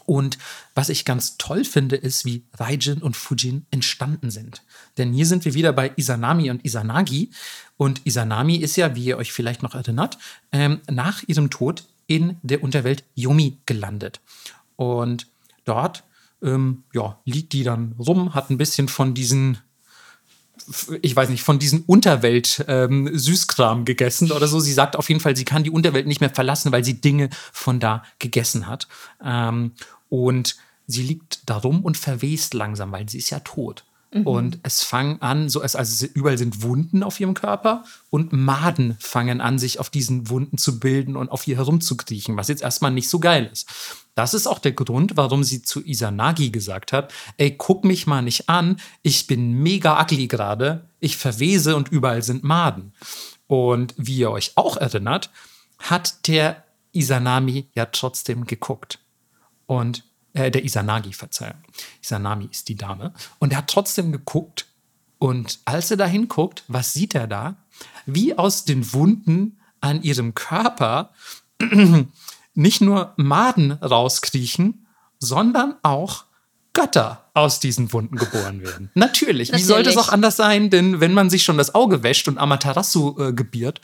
Und 0.05 0.37
was 0.75 0.89
ich 0.89 1.05
ganz 1.05 1.37
toll 1.37 1.63
finde, 1.63 1.95
ist, 1.95 2.25
wie 2.25 2.43
Raijin 2.55 3.01
und 3.01 3.15
Fujin 3.15 3.65
entstanden 3.71 4.31
sind. 4.31 4.63
Denn 4.97 5.13
hier 5.13 5.25
sind 5.25 5.45
wir 5.45 5.53
wieder 5.53 5.73
bei 5.73 5.91
Isanami 5.95 6.49
und 6.49 6.65
Isanagi. 6.65 7.31
Und 7.77 8.05
Isanami 8.05 8.57
ist 8.57 8.75
ja, 8.75 8.95
wie 8.95 9.05
ihr 9.05 9.17
euch 9.17 9.31
vielleicht 9.31 9.63
noch 9.63 9.75
erinnert, 9.75 10.17
ähm, 10.51 10.81
nach 10.89 11.23
ihrem 11.27 11.49
Tod 11.49 11.85
in 12.07 12.37
der 12.43 12.63
Unterwelt 12.63 13.03
Yomi 13.15 13.57
gelandet. 13.65 14.19
Und 14.75 15.27
dort 15.65 16.03
ähm, 16.41 16.83
ja, 16.93 17.19
liegt 17.25 17.53
die 17.53 17.63
dann 17.63 17.95
rum, 17.97 18.33
hat 18.33 18.49
ein 18.49 18.57
bisschen 18.57 18.87
von 18.87 19.13
diesen 19.13 19.59
ich 21.01 21.15
weiß 21.15 21.29
nicht, 21.29 21.43
von 21.43 21.59
diesen 21.59 21.81
Unterwelt-Süßkram 21.81 23.79
ähm, 23.79 23.85
gegessen 23.85 24.31
oder 24.31 24.47
so. 24.47 24.59
Sie 24.59 24.71
sagt 24.71 24.95
auf 24.95 25.09
jeden 25.09 25.19
Fall, 25.19 25.35
sie 25.35 25.45
kann 25.45 25.63
die 25.63 25.71
Unterwelt 25.71 26.07
nicht 26.07 26.21
mehr 26.21 26.29
verlassen, 26.29 26.71
weil 26.71 26.83
sie 26.83 27.01
Dinge 27.01 27.29
von 27.51 27.79
da 27.79 28.03
gegessen 28.19 28.67
hat. 28.67 28.87
Ähm, 29.23 29.71
und 30.13 30.57
sie 30.85 31.01
liegt 31.01 31.49
da 31.49 31.57
rum 31.57 31.83
und 31.83 31.97
verwest 31.97 32.53
langsam, 32.53 32.91
weil 32.91 33.09
sie 33.09 33.17
ist 33.17 33.31
ja 33.31 33.39
tot. 33.39 33.83
Mhm. 34.13 34.27
Und 34.27 34.59
es 34.61 34.83
fangen 34.83 35.19
an, 35.23 35.49
so 35.49 35.59
als, 35.61 35.75
also 35.75 36.05
überall 36.13 36.37
sind 36.37 36.61
Wunden 36.61 37.01
auf 37.01 37.19
ihrem 37.19 37.33
Körper 37.33 37.83
und 38.11 38.31
Maden 38.31 38.95
fangen 38.99 39.41
an, 39.41 39.57
sich 39.57 39.79
auf 39.79 39.89
diesen 39.89 40.29
Wunden 40.29 40.59
zu 40.59 40.79
bilden 40.79 41.15
und 41.15 41.29
auf 41.29 41.47
ihr 41.47 41.55
herumzukriechen, 41.55 42.37
was 42.37 42.47
jetzt 42.47 42.61
erstmal 42.61 42.91
nicht 42.91 43.09
so 43.09 43.19
geil 43.19 43.49
ist. 43.51 43.67
Das 44.13 44.35
ist 44.35 44.45
auch 44.45 44.59
der 44.59 44.73
Grund, 44.73 45.17
warum 45.17 45.43
sie 45.43 45.63
zu 45.63 45.83
Isanagi 45.83 46.51
gesagt 46.51 46.93
hat: 46.93 47.11
Ey, 47.37 47.55
guck 47.57 47.83
mich 47.83 48.05
mal 48.05 48.21
nicht 48.21 48.49
an, 48.49 48.79
ich 49.01 49.25
bin 49.25 49.63
mega 49.63 49.99
ugly 49.99 50.27
gerade, 50.27 50.87
ich 50.99 51.17
verwese 51.17 51.75
und 51.75 51.89
überall 51.89 52.21
sind 52.21 52.43
Maden. 52.43 52.93
Und 53.47 53.95
wie 53.97 54.17
ihr 54.17 54.29
euch 54.29 54.51
auch 54.57 54.77
erinnert, 54.77 55.31
hat 55.79 56.27
der 56.27 56.63
Isanami 56.91 57.67
ja 57.73 57.87
trotzdem 57.87 58.45
geguckt. 58.45 58.99
Und 59.65 60.03
äh, 60.33 60.51
der 60.51 60.63
Isanagi, 60.63 61.13
Verzeihung. 61.13 61.61
Isanami 62.01 62.47
ist 62.51 62.69
die 62.69 62.75
Dame. 62.75 63.13
Und 63.39 63.53
er 63.53 63.59
hat 63.59 63.69
trotzdem 63.69 64.11
geguckt. 64.11 64.67
Und 65.19 65.59
als 65.65 65.91
er 65.91 65.97
da 65.97 66.05
hinguckt, 66.05 66.63
was 66.67 66.93
sieht 66.93 67.15
er 67.15 67.27
da? 67.27 67.55
Wie 68.05 68.37
aus 68.37 68.65
den 68.65 68.93
Wunden 68.93 69.59
an 69.79 70.01
ihrem 70.01 70.33
Körper 70.33 71.11
nicht 72.53 72.81
nur 72.81 73.13
Maden 73.17 73.71
rauskriechen, 73.71 74.85
sondern 75.19 75.75
auch 75.83 76.25
Götter 76.73 77.29
aus 77.35 77.59
diesen 77.59 77.93
Wunden 77.93 78.17
geboren 78.17 78.61
werden. 78.61 78.91
Natürlich. 78.95 79.49
Natürlich. 79.51 79.53
Wie 79.53 79.61
sollte 79.61 79.89
es 79.91 79.97
auch 79.97 80.09
anders 80.09 80.35
sein? 80.35 80.71
Denn 80.71 80.99
wenn 80.99 81.13
man 81.13 81.29
sich 81.29 81.43
schon 81.43 81.57
das 81.57 81.75
Auge 81.75 82.03
wäscht 82.03 82.27
und 82.27 82.39
Amaterasu 82.39 83.15
äh, 83.19 83.33
gebiert, 83.33 83.79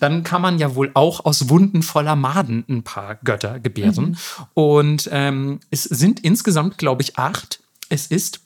dann 0.00 0.24
kann 0.24 0.42
man 0.42 0.58
ja 0.58 0.74
wohl 0.74 0.90
auch 0.94 1.24
aus 1.24 1.48
Wunden 1.48 1.82
voller 1.82 2.16
Maden 2.16 2.64
ein 2.68 2.82
paar 2.82 3.14
Götter 3.16 3.60
gebären. 3.60 4.10
Mhm. 4.10 4.16
Und 4.54 5.08
ähm, 5.12 5.60
es 5.70 5.84
sind 5.84 6.20
insgesamt, 6.20 6.78
glaube 6.78 7.02
ich, 7.02 7.16
acht. 7.16 7.60
Es 7.88 8.08
ist 8.08 8.40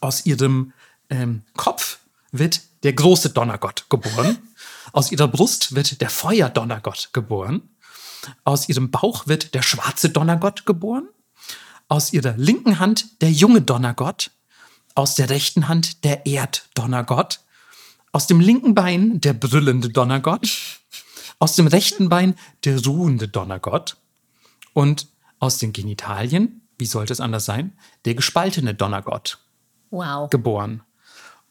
aus 0.00 0.26
ihrem 0.26 0.72
ähm, 1.08 1.42
Kopf 1.56 1.98
wird 2.30 2.60
der 2.82 2.92
große 2.92 3.30
Donnergott 3.30 3.86
geboren. 3.88 4.38
Aus 4.92 5.10
ihrer 5.10 5.28
Brust 5.28 5.74
wird 5.74 6.00
der 6.00 6.10
Feuerdonnergott 6.10 7.10
geboren. 7.12 7.62
Aus 8.44 8.68
ihrem 8.68 8.90
Bauch 8.90 9.26
wird 9.26 9.54
der 9.54 9.62
schwarze 9.62 10.10
Donnergott 10.10 10.66
geboren 10.66 11.08
aus 11.88 12.12
ihrer 12.12 12.34
linken 12.36 12.78
Hand 12.78 13.20
der 13.22 13.30
junge 13.30 13.62
Donnergott, 13.62 14.30
aus 14.94 15.14
der 15.14 15.30
rechten 15.30 15.68
Hand 15.68 16.04
der 16.04 16.26
Erddonnergott, 16.26 17.40
aus 18.12 18.26
dem 18.26 18.40
linken 18.40 18.74
Bein 18.74 19.20
der 19.20 19.32
brüllende 19.32 19.88
Donnergott, 19.88 20.80
aus 21.38 21.56
dem 21.56 21.66
rechten 21.66 22.08
Bein 22.08 22.36
der 22.64 22.82
ruhende 22.84 23.28
Donnergott 23.28 23.96
und 24.72 25.08
aus 25.40 25.58
den 25.58 25.72
Genitalien, 25.72 26.62
wie 26.78 26.86
sollte 26.86 27.12
es 27.12 27.20
anders 27.20 27.44
sein, 27.44 27.72
der 28.04 28.14
gespaltene 28.14 28.74
Donnergott. 28.74 29.38
Wow. 29.90 30.30
Geboren. 30.30 30.82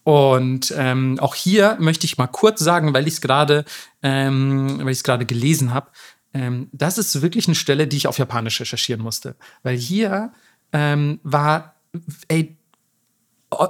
Und 0.04 0.74
ähm, 0.78 1.18
auch 1.20 1.34
hier 1.34 1.78
möchte 1.80 2.06
ich 2.06 2.18
mal 2.18 2.28
kurz 2.28 2.60
sagen, 2.60 2.94
weil 2.94 3.08
ich 3.08 3.16
es 3.16 3.22
gerade, 3.22 3.64
ähm, 4.02 4.80
weil 4.80 4.90
ich 4.90 4.98
es 4.98 5.04
gerade 5.04 5.26
gelesen 5.26 5.74
habe, 5.74 5.88
ähm, 6.34 6.70
das 6.72 6.98
ist 6.98 7.22
wirklich 7.22 7.48
eine 7.48 7.56
Stelle, 7.56 7.88
die 7.88 7.98
ich 7.98 8.08
auf 8.08 8.18
Japanisch 8.18 8.60
recherchieren 8.60 9.02
musste. 9.02 9.36
Weil 9.62 9.78
hier 9.78 10.32
ähm, 10.72 11.20
war, 11.24 11.76
ey, 12.28 12.58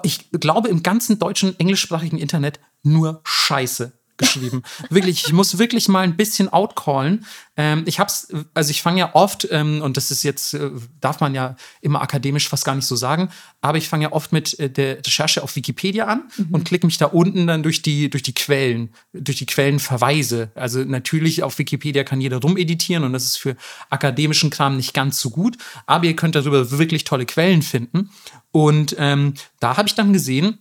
ich 0.03 0.31
glaube, 0.31 0.69
im 0.69 0.81
ganzen 0.81 1.19
deutschen, 1.19 1.59
englischsprachigen 1.59 2.17
Internet 2.17 2.59
nur 2.83 3.21
Scheiße 3.25 3.91
geschrieben. 4.17 4.63
wirklich, 4.89 5.25
ich 5.25 5.33
muss 5.33 5.57
wirklich 5.57 5.87
mal 5.87 6.01
ein 6.01 6.15
bisschen 6.15 6.49
outcallen. 6.49 7.25
Ähm, 7.55 7.83
ich 7.85 7.99
hab's, 7.99 8.27
also 8.53 8.71
ich 8.71 8.81
fange 8.81 8.99
ja 8.99 9.15
oft, 9.15 9.47
ähm, 9.51 9.81
und 9.81 9.97
das 9.97 10.11
ist 10.11 10.23
jetzt, 10.23 10.53
äh, 10.53 10.71
darf 11.01 11.19
man 11.19 11.35
ja 11.35 11.55
immer 11.81 12.01
akademisch 12.01 12.49
fast 12.49 12.65
gar 12.65 12.75
nicht 12.75 12.85
so 12.85 12.95
sagen, 12.95 13.29
aber 13.61 13.77
ich 13.77 13.87
fange 13.87 14.03
ja 14.03 14.11
oft 14.11 14.31
mit 14.31 14.57
äh, 14.59 14.69
der 14.69 14.97
Recherche 14.97 15.43
auf 15.43 15.55
Wikipedia 15.55 16.05
an 16.05 16.23
mhm. 16.37 16.47
und 16.51 16.63
klicke 16.65 16.85
mich 16.85 16.97
da 16.97 17.07
unten 17.07 17.47
dann 17.47 17.63
durch 17.63 17.81
die, 17.81 18.09
durch 18.09 18.23
die 18.23 18.33
Quellen, 18.33 18.89
durch 19.13 19.37
die 19.37 19.45
Quellenverweise. 19.45 20.51
Also 20.55 20.79
natürlich 20.79 21.43
auf 21.43 21.57
Wikipedia 21.59 22.03
kann 22.03 22.21
jeder 22.21 22.37
rumeditieren 22.37 23.03
und 23.03 23.13
das 23.13 23.25
ist 23.25 23.37
für 23.37 23.55
akademischen 23.89 24.49
Kram 24.49 24.77
nicht 24.77 24.93
ganz 24.93 25.19
so 25.19 25.29
gut, 25.29 25.57
aber 25.85 26.05
ihr 26.05 26.15
könnt 26.15 26.35
darüber 26.35 26.71
wirklich 26.71 27.03
tolle 27.03 27.25
Quellen 27.25 27.61
finden. 27.61 28.09
Und 28.51 28.95
ähm, 28.99 29.33
da 29.59 29.77
habe 29.77 29.87
ich 29.87 29.95
dann 29.95 30.13
gesehen, 30.13 30.59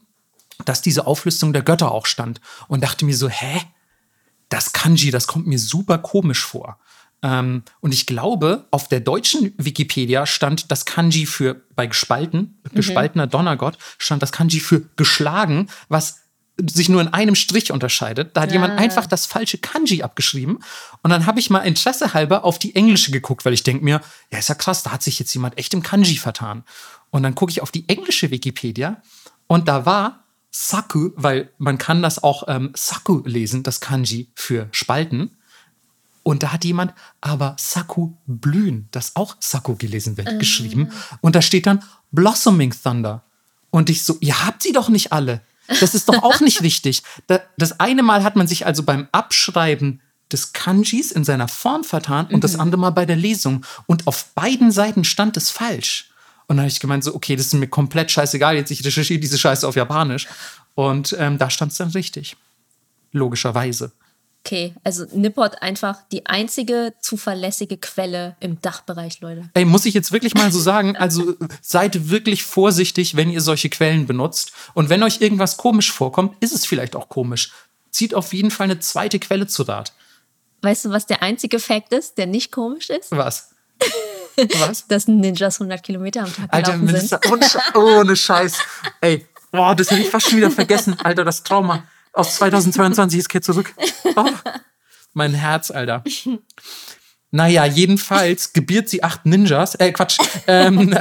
dass 0.64 0.82
diese 0.82 1.06
Auflistung 1.06 1.52
der 1.52 1.62
Götter 1.62 1.92
auch 1.92 2.06
stand 2.06 2.40
und 2.68 2.82
dachte 2.82 3.04
mir 3.04 3.16
so, 3.16 3.28
hä? 3.28 3.60
Das 4.48 4.72
Kanji, 4.72 5.10
das 5.10 5.26
kommt 5.26 5.46
mir 5.46 5.58
super 5.58 5.98
komisch 5.98 6.44
vor. 6.44 6.78
Ähm, 7.22 7.62
und 7.80 7.94
ich 7.94 8.06
glaube, 8.06 8.66
auf 8.70 8.88
der 8.88 9.00
deutschen 9.00 9.54
Wikipedia 9.56 10.26
stand 10.26 10.70
das 10.70 10.84
Kanji 10.84 11.26
für 11.26 11.62
bei 11.74 11.86
gespalten, 11.86 12.60
mhm. 12.64 12.76
gespaltener 12.76 13.26
Donnergott, 13.26 13.78
stand 13.98 14.22
das 14.22 14.32
Kanji 14.32 14.60
für 14.60 14.82
geschlagen, 14.96 15.68
was 15.88 16.22
sich 16.60 16.88
nur 16.88 17.00
in 17.00 17.08
einem 17.08 17.34
Strich 17.34 17.72
unterscheidet. 17.72 18.36
Da 18.36 18.42
hat 18.42 18.50
ja. 18.50 18.54
jemand 18.54 18.78
einfach 18.78 19.06
das 19.06 19.26
falsche 19.26 19.58
Kanji 19.58 20.02
abgeschrieben. 20.02 20.58
Und 21.02 21.10
dann 21.10 21.26
habe 21.26 21.40
ich 21.40 21.48
mal 21.48 21.60
Interesse 21.60 22.12
halber 22.12 22.44
auf 22.44 22.58
die 22.58 22.74
englische 22.74 23.10
geguckt, 23.10 23.44
weil 23.44 23.54
ich 23.54 23.62
denke 23.62 23.84
mir, 23.84 24.00
ja, 24.30 24.38
ist 24.38 24.48
ja 24.48 24.54
krass, 24.54 24.82
da 24.82 24.92
hat 24.92 25.02
sich 25.02 25.18
jetzt 25.18 25.32
jemand 25.32 25.56
echt 25.58 25.72
im 25.72 25.82
Kanji 25.82 26.16
vertan. 26.16 26.64
Und 27.10 27.22
dann 27.22 27.34
gucke 27.34 27.52
ich 27.52 27.62
auf 27.62 27.70
die 27.70 27.88
englische 27.88 28.30
Wikipedia 28.30 29.02
und 29.46 29.68
da 29.68 29.86
war 29.86 30.21
Saku, 30.54 31.10
weil 31.16 31.50
man 31.56 31.78
kann 31.78 32.02
das 32.02 32.22
auch 32.22 32.44
ähm, 32.46 32.72
Saku 32.76 33.22
lesen, 33.24 33.62
das 33.62 33.80
Kanji 33.80 34.28
für 34.34 34.68
Spalten. 34.70 35.30
Und 36.22 36.42
da 36.42 36.52
hat 36.52 36.64
jemand 36.64 36.92
aber 37.20 37.56
Saku 37.58 38.12
blühen, 38.26 38.86
das 38.92 39.16
auch 39.16 39.36
Saku 39.40 39.76
gelesen 39.76 40.16
wird, 40.16 40.28
äh. 40.28 40.38
geschrieben. 40.38 40.92
Und 41.20 41.34
da 41.34 41.42
steht 41.42 41.66
dann 41.66 41.82
Blossoming 42.12 42.72
Thunder. 42.80 43.24
Und 43.70 43.88
ich 43.88 44.04
so, 44.04 44.18
ihr 44.20 44.44
habt 44.44 44.62
sie 44.62 44.72
doch 44.72 44.90
nicht 44.90 45.12
alle. 45.12 45.40
Das 45.80 45.94
ist 45.94 46.08
doch 46.08 46.22
auch 46.22 46.40
nicht 46.40 46.60
richtig. 46.62 47.02
Das 47.56 47.80
eine 47.80 48.02
Mal 48.02 48.22
hat 48.22 48.36
man 48.36 48.46
sich 48.46 48.66
also 48.66 48.82
beim 48.82 49.08
Abschreiben 49.10 50.00
des 50.30 50.52
Kanjis 50.52 51.12
in 51.12 51.24
seiner 51.24 51.48
Form 51.48 51.82
vertan 51.82 52.26
und 52.26 52.36
mhm. 52.36 52.40
das 52.40 52.58
andere 52.58 52.80
Mal 52.80 52.90
bei 52.90 53.06
der 53.06 53.16
Lesung. 53.16 53.64
Und 53.86 54.06
auf 54.06 54.26
beiden 54.34 54.70
Seiten 54.70 55.04
stand 55.04 55.36
es 55.38 55.50
falsch. 55.50 56.11
Und 56.52 56.58
dann 56.58 56.64
habe 56.64 56.70
ich 56.70 56.80
gemeint, 56.80 57.02
so, 57.02 57.14
okay, 57.14 57.34
das 57.34 57.46
ist 57.46 57.54
mir 57.54 57.66
komplett 57.66 58.10
scheißegal, 58.10 58.56
jetzt 58.56 58.70
ich 58.70 58.84
recherchiere 58.84 59.18
diese 59.18 59.38
Scheiße 59.38 59.66
auf 59.66 59.74
Japanisch. 59.74 60.28
Und 60.74 61.16
ähm, 61.18 61.38
da 61.38 61.48
stand 61.48 61.72
es 61.72 61.78
dann 61.78 61.88
richtig. 61.92 62.36
Logischerweise. 63.10 63.90
Okay, 64.44 64.74
also 64.84 65.06
Nippot 65.14 65.62
einfach 65.62 66.00
die 66.12 66.26
einzige 66.26 66.92
zuverlässige 67.00 67.78
Quelle 67.78 68.36
im 68.40 68.60
Dachbereich, 68.60 69.22
Leute. 69.22 69.48
Ey, 69.54 69.64
muss 69.64 69.86
ich 69.86 69.94
jetzt 69.94 70.12
wirklich 70.12 70.34
mal 70.34 70.52
so 70.52 70.58
sagen, 70.60 70.94
also 70.94 71.36
seid 71.62 72.10
wirklich 72.10 72.42
vorsichtig, 72.44 73.16
wenn 73.16 73.30
ihr 73.30 73.40
solche 73.40 73.70
Quellen 73.70 74.06
benutzt. 74.06 74.52
Und 74.74 74.90
wenn 74.90 75.02
euch 75.02 75.22
irgendwas 75.22 75.56
komisch 75.56 75.90
vorkommt, 75.90 76.36
ist 76.40 76.52
es 76.52 76.66
vielleicht 76.66 76.94
auch 76.94 77.08
komisch. 77.08 77.50
Zieht 77.90 78.14
auf 78.14 78.34
jeden 78.34 78.50
Fall 78.50 78.64
eine 78.64 78.78
zweite 78.78 79.18
Quelle 79.18 79.46
zu 79.46 79.62
Rat. 79.62 79.94
Weißt 80.60 80.84
du, 80.84 80.90
was 80.90 81.06
der 81.06 81.22
einzige 81.22 81.58
Fakt 81.58 81.94
ist, 81.94 82.18
der 82.18 82.26
nicht 82.26 82.52
komisch 82.52 82.90
ist? 82.90 83.10
Was? 83.10 83.54
Was? 84.36 84.86
Dass 84.88 85.08
Ninjas 85.08 85.60
100 85.60 85.82
Kilometer 85.82 86.24
am 86.24 86.34
Tag 86.34 86.52
Alter, 86.52 86.76
Minister, 86.76 87.20
sind. 87.22 87.32
Ohne, 87.74 87.98
ohne 88.00 88.16
Scheiß. 88.16 88.58
Ey, 89.00 89.26
boah, 89.50 89.74
das 89.74 89.90
hätte 89.90 90.02
ich 90.02 90.10
fast 90.10 90.28
schon 90.28 90.38
wieder 90.38 90.50
vergessen. 90.50 90.96
Alter, 91.02 91.24
das 91.24 91.42
Trauma. 91.42 91.84
Aus 92.12 92.36
2022 92.36 93.20
ist 93.20 93.28
Kehrt 93.28 93.44
zurück. 93.44 93.72
Oh, 94.16 94.26
mein 95.14 95.34
Herz, 95.34 95.70
Alter. 95.70 96.04
Naja, 97.30 97.64
jedenfalls 97.64 98.52
gebiert 98.52 98.90
sie 98.90 99.02
acht 99.02 99.24
Ninjas. 99.24 99.74
Äh, 99.76 99.92
Quatsch. 99.92 100.18
Ähm, 100.46 100.94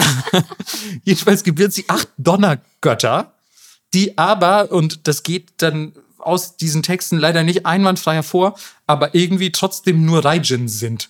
jedenfalls 1.04 1.44
gebiert 1.44 1.74
sie 1.74 1.86
acht 1.90 2.08
Donnergötter, 2.18 3.34
die 3.94 4.18
aber, 4.18 4.72
und 4.72 5.08
das 5.08 5.24
geht 5.24 5.50
dann 5.58 5.92
aus 6.18 6.56
diesen 6.56 6.84
Texten 6.84 7.18
leider 7.18 7.44
nicht 7.44 7.66
einwandfrei 7.66 8.14
hervor, 8.16 8.56
aber 8.88 9.14
irgendwie 9.14 9.52
trotzdem 9.52 10.06
nur 10.06 10.24
Raijin 10.24 10.70
sind. 10.70 11.10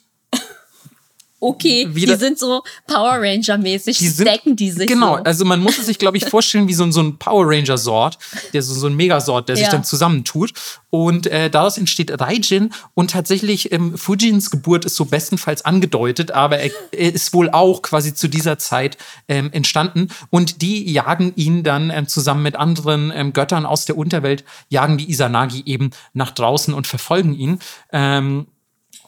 Okay, 1.43 1.87
wieder- 1.89 2.13
die 2.13 2.19
sind 2.19 2.37
so 2.37 2.61
Power 2.85 3.13
Ranger-mäßig, 3.19 3.97
die 3.97 4.07
sind, 4.09 4.27
stacken 4.29 4.55
die 4.55 4.69
sich 4.69 4.85
Genau, 4.87 5.17
so. 5.17 5.23
also 5.23 5.43
man 5.43 5.59
muss 5.59 5.79
es 5.79 5.87
sich, 5.87 5.97
glaube 5.97 6.15
ich, 6.17 6.25
vorstellen 6.25 6.67
wie 6.67 6.73
so, 6.75 6.83
ein- 6.83 6.91
so 6.91 7.01
ein 7.01 7.17
Power 7.17 7.45
Ranger-Sort, 7.47 8.19
der 8.53 8.61
so, 8.61 8.75
so 8.75 8.85
ein 8.85 8.95
Megasort, 8.95 9.49
der 9.49 9.55
sich 9.55 9.65
Ja. 9.65 9.71
dann 9.71 9.83
zusammentut. 9.83 10.53
Und 10.91 11.25
äh, 11.25 11.49
daraus 11.49 11.79
entsteht 11.79 12.11
Raijin 12.21 12.71
und 12.93 13.09
tatsächlich 13.11 13.71
ähm, 13.71 13.97
Fujins 13.97 14.51
Geburt 14.51 14.85
ist 14.85 14.95
so 14.95 15.05
bestenfalls 15.05 15.65
angedeutet, 15.65 16.29
aber 16.29 16.59
er, 16.59 16.69
er 16.91 17.11
ist 17.13 17.33
wohl 17.33 17.49
auch 17.49 17.81
quasi 17.81 18.13
zu 18.13 18.27
dieser 18.27 18.59
Zeit 18.59 18.97
ähm, 19.27 19.49
entstanden. 19.51 20.09
Und 20.29 20.61
die 20.61 20.91
jagen 20.91 21.33
ihn 21.37 21.63
dann 21.63 21.89
ähm, 21.89 22.07
zusammen 22.07 22.43
mit 22.43 22.55
anderen 22.55 23.11
ähm, 23.15 23.33
Göttern 23.33 23.65
aus 23.65 23.85
der 23.85 23.97
Unterwelt, 23.97 24.43
jagen 24.69 24.99
die 24.99 25.09
Izanagi 25.09 25.63
eben 25.65 25.89
nach 26.13 26.29
draußen 26.31 26.71
und 26.73 26.85
verfolgen 26.85 27.33
ihn. 27.33 27.57
Ähm, 27.91 28.45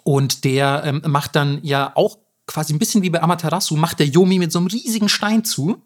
und 0.03 0.43
der 0.45 0.81
ähm, 0.85 1.01
macht 1.05 1.35
dann 1.35 1.60
ja 1.64 1.91
auch 1.95 2.18
quasi 2.48 2.74
ein 2.74 2.80
bisschen 2.80 3.03
wie 3.03 3.10
bei 3.10 3.22
Amaterasu, 3.22 3.76
macht 3.76 3.99
der 3.99 4.07
Yomi 4.07 4.40
mit 4.40 4.52
so 4.52 4.60
einem 4.60 4.68
riesigen 4.68 5.10
Stein 5.10 5.44
zu. 5.44 5.82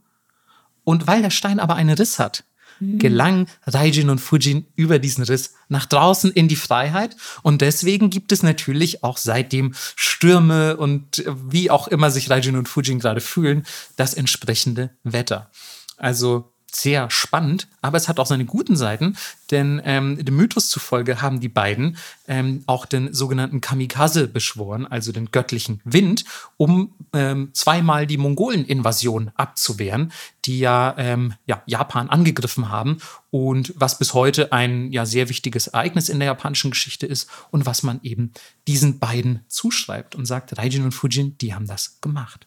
Und 0.84 1.06
weil 1.08 1.22
der 1.22 1.32
Stein 1.32 1.60
aber 1.60 1.76
einen 1.76 1.96
Riss 1.96 2.18
hat, 2.18 2.46
gelang 2.80 3.48
Raijin 3.66 4.10
und 4.10 4.20
Fujin 4.20 4.68
über 4.76 5.00
diesen 5.00 5.24
Riss 5.24 5.54
nach 5.68 5.86
draußen 5.86 6.32
in 6.32 6.48
die 6.48 6.56
Freiheit. 6.56 7.16
Und 7.42 7.62
deswegen 7.62 8.10
gibt 8.10 8.32
es 8.32 8.44
natürlich 8.44 9.04
auch 9.04 9.18
seitdem 9.18 9.74
Stürme 9.96 10.78
und 10.78 11.20
äh, 11.20 11.34
wie 11.50 11.72
auch 11.72 11.88
immer 11.88 12.12
sich 12.12 12.30
Raijin 12.30 12.56
und 12.56 12.70
Fujin 12.70 13.00
gerade 13.00 13.22
fühlen, 13.22 13.66
das 13.96 14.14
entsprechende 14.14 14.92
Wetter. 15.04 15.50
Also 15.98 16.54
sehr 16.82 17.10
spannend, 17.10 17.68
aber 17.82 17.98
es 17.98 18.08
hat 18.08 18.20
auch 18.20 18.26
seine 18.26 18.46
guten 18.46 18.76
Seiten, 18.76 19.18
denn 19.50 19.82
ähm, 19.84 20.24
dem 20.24 20.36
Mythos 20.36 20.70
zufolge 20.70 21.22
haben 21.22 21.40
die 21.40 21.50
beiden 21.50 21.98
ähm, 22.28 22.64
auch 22.68 22.86
den 22.86 23.14
sogenannten 23.14 23.62
Kamikaze 23.62 24.28
beschworen, 24.28 24.86
also 24.86 25.12
den 25.12 25.32
göttlichen 25.32 25.82
Wind, 25.86 26.26
um 26.58 26.94
ähm, 27.14 27.50
zweimal 27.54 28.06
die 28.06 28.18
Mongolen-Invasion 28.18 29.32
abzuwehren, 29.36 30.12
die 30.46 30.60
ja, 30.60 30.94
ähm, 30.98 31.34
ja 31.46 31.64
Japan 31.66 32.10
angegriffen 32.10 32.70
haben 32.70 32.98
und 33.32 33.74
was 33.76 33.98
bis 33.98 34.14
heute 34.14 34.52
ein 34.52 34.92
ja 34.92 35.06
sehr 35.06 35.30
wichtiges 35.30 35.68
Ereignis 35.68 36.10
in 36.10 36.20
der 36.20 36.28
japanischen 36.28 36.72
Geschichte 36.72 37.06
ist 37.06 37.30
und 37.52 37.66
was 37.66 37.84
man 37.84 38.00
eben 38.04 38.34
diesen 38.68 39.00
beiden 39.00 39.42
zuschreibt 39.48 40.16
und 40.16 40.26
sagt, 40.26 40.58
Raijin 40.58 40.84
und 40.84 40.94
Fujin, 40.94 41.38
die 41.40 41.54
haben 41.54 41.68
das 41.68 42.00
gemacht. 42.02 42.47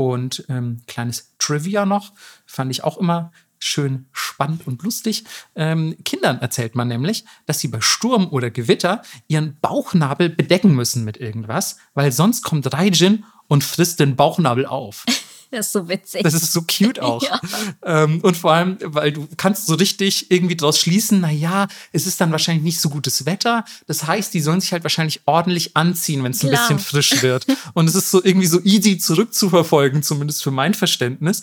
Und 0.00 0.46
ähm, 0.48 0.80
kleines 0.86 1.34
Trivia 1.38 1.84
noch, 1.84 2.14
fand 2.46 2.70
ich 2.70 2.82
auch 2.84 2.96
immer 2.96 3.32
schön 3.58 4.06
spannend 4.12 4.66
und 4.66 4.82
lustig. 4.82 5.24
Ähm, 5.54 5.94
Kindern 6.06 6.38
erzählt 6.40 6.74
man 6.74 6.88
nämlich, 6.88 7.26
dass 7.44 7.60
sie 7.60 7.68
bei 7.68 7.82
Sturm 7.82 8.28
oder 8.28 8.50
Gewitter 8.50 9.02
ihren 9.28 9.58
Bauchnabel 9.60 10.30
bedecken 10.30 10.74
müssen 10.74 11.04
mit 11.04 11.18
irgendwas, 11.18 11.76
weil 11.92 12.12
sonst 12.12 12.44
kommt 12.44 12.72
Raijin 12.72 13.26
und 13.46 13.62
frisst 13.62 14.00
den 14.00 14.16
Bauchnabel 14.16 14.64
auf. 14.64 15.04
Das 15.50 15.66
ist 15.66 15.72
so 15.72 15.88
witzig. 15.88 16.22
Das 16.22 16.34
ist 16.34 16.52
so 16.52 16.62
cute 16.62 16.98
auch. 17.00 17.22
Ja. 17.22 17.40
Ähm, 17.84 18.20
und 18.20 18.36
vor 18.36 18.52
allem, 18.52 18.78
weil 18.82 19.12
du 19.12 19.26
kannst 19.36 19.66
so 19.66 19.74
richtig 19.74 20.30
irgendwie 20.30 20.56
daraus 20.56 20.78
schließen, 20.78 21.20
na 21.20 21.30
ja, 21.30 21.66
es 21.92 22.06
ist 22.06 22.20
dann 22.20 22.30
wahrscheinlich 22.30 22.62
nicht 22.62 22.80
so 22.80 22.88
gutes 22.88 23.26
Wetter. 23.26 23.64
Das 23.86 24.06
heißt, 24.06 24.32
die 24.32 24.40
sollen 24.40 24.60
sich 24.60 24.72
halt 24.72 24.84
wahrscheinlich 24.84 25.22
ordentlich 25.26 25.76
anziehen, 25.76 26.22
wenn 26.22 26.32
es 26.32 26.42
ein 26.42 26.50
Klar. 26.50 26.68
bisschen 26.68 26.78
frisch 26.78 27.22
wird. 27.22 27.46
Und 27.74 27.88
es 27.88 27.94
ist 27.94 28.10
so 28.10 28.22
irgendwie 28.22 28.46
so 28.46 28.60
easy 28.62 28.98
zurückzuverfolgen, 28.98 30.02
zumindest 30.02 30.42
für 30.42 30.50
mein 30.50 30.74
Verständnis. 30.74 31.42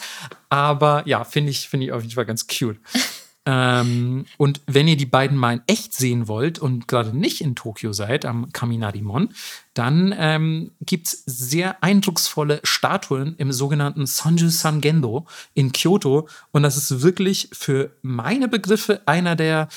Aber 0.50 1.04
ja, 1.06 1.24
finde 1.24 1.52
ich, 1.52 1.68
finde 1.68 1.88
ich 1.88 1.92
auf 1.92 2.02
jeden 2.02 2.16
Fall 2.16 2.26
ganz 2.26 2.48
cute. 2.48 2.80
Ähm, 3.50 4.26
und 4.36 4.60
wenn 4.68 4.90
ihr 4.90 4.98
die 4.98 5.06
beiden 5.06 5.38
mal 5.38 5.54
in 5.54 5.62
echt 5.68 5.94
sehen 5.94 6.28
wollt 6.28 6.60
und 6.60 6.90
gerade 6.90 7.18
nicht 7.18 7.40
in 7.40 7.56
Tokio 7.56 7.94
seid, 7.94 8.26
am 8.26 8.52
Kaminarimon, 8.52 9.30
dann 9.74 10.14
ähm, 10.18 10.72
gibt 10.82 11.08
es 11.08 11.24
sehr 11.26 11.82
eindrucksvolle 11.82 12.60
Statuen 12.64 13.36
im 13.38 13.54
sogenannten 13.54 14.06
Sanju 14.06 14.50
Sangendo 14.50 15.28
in 15.54 15.72
Kyoto. 15.72 16.28
Und 16.52 16.64
das 16.64 16.76
ist 16.76 17.02
wirklich 17.02 17.48
für 17.54 17.92
meine 18.02 18.50
Begriffe 18.50 19.02
einer 19.06 19.38
der 19.38 19.70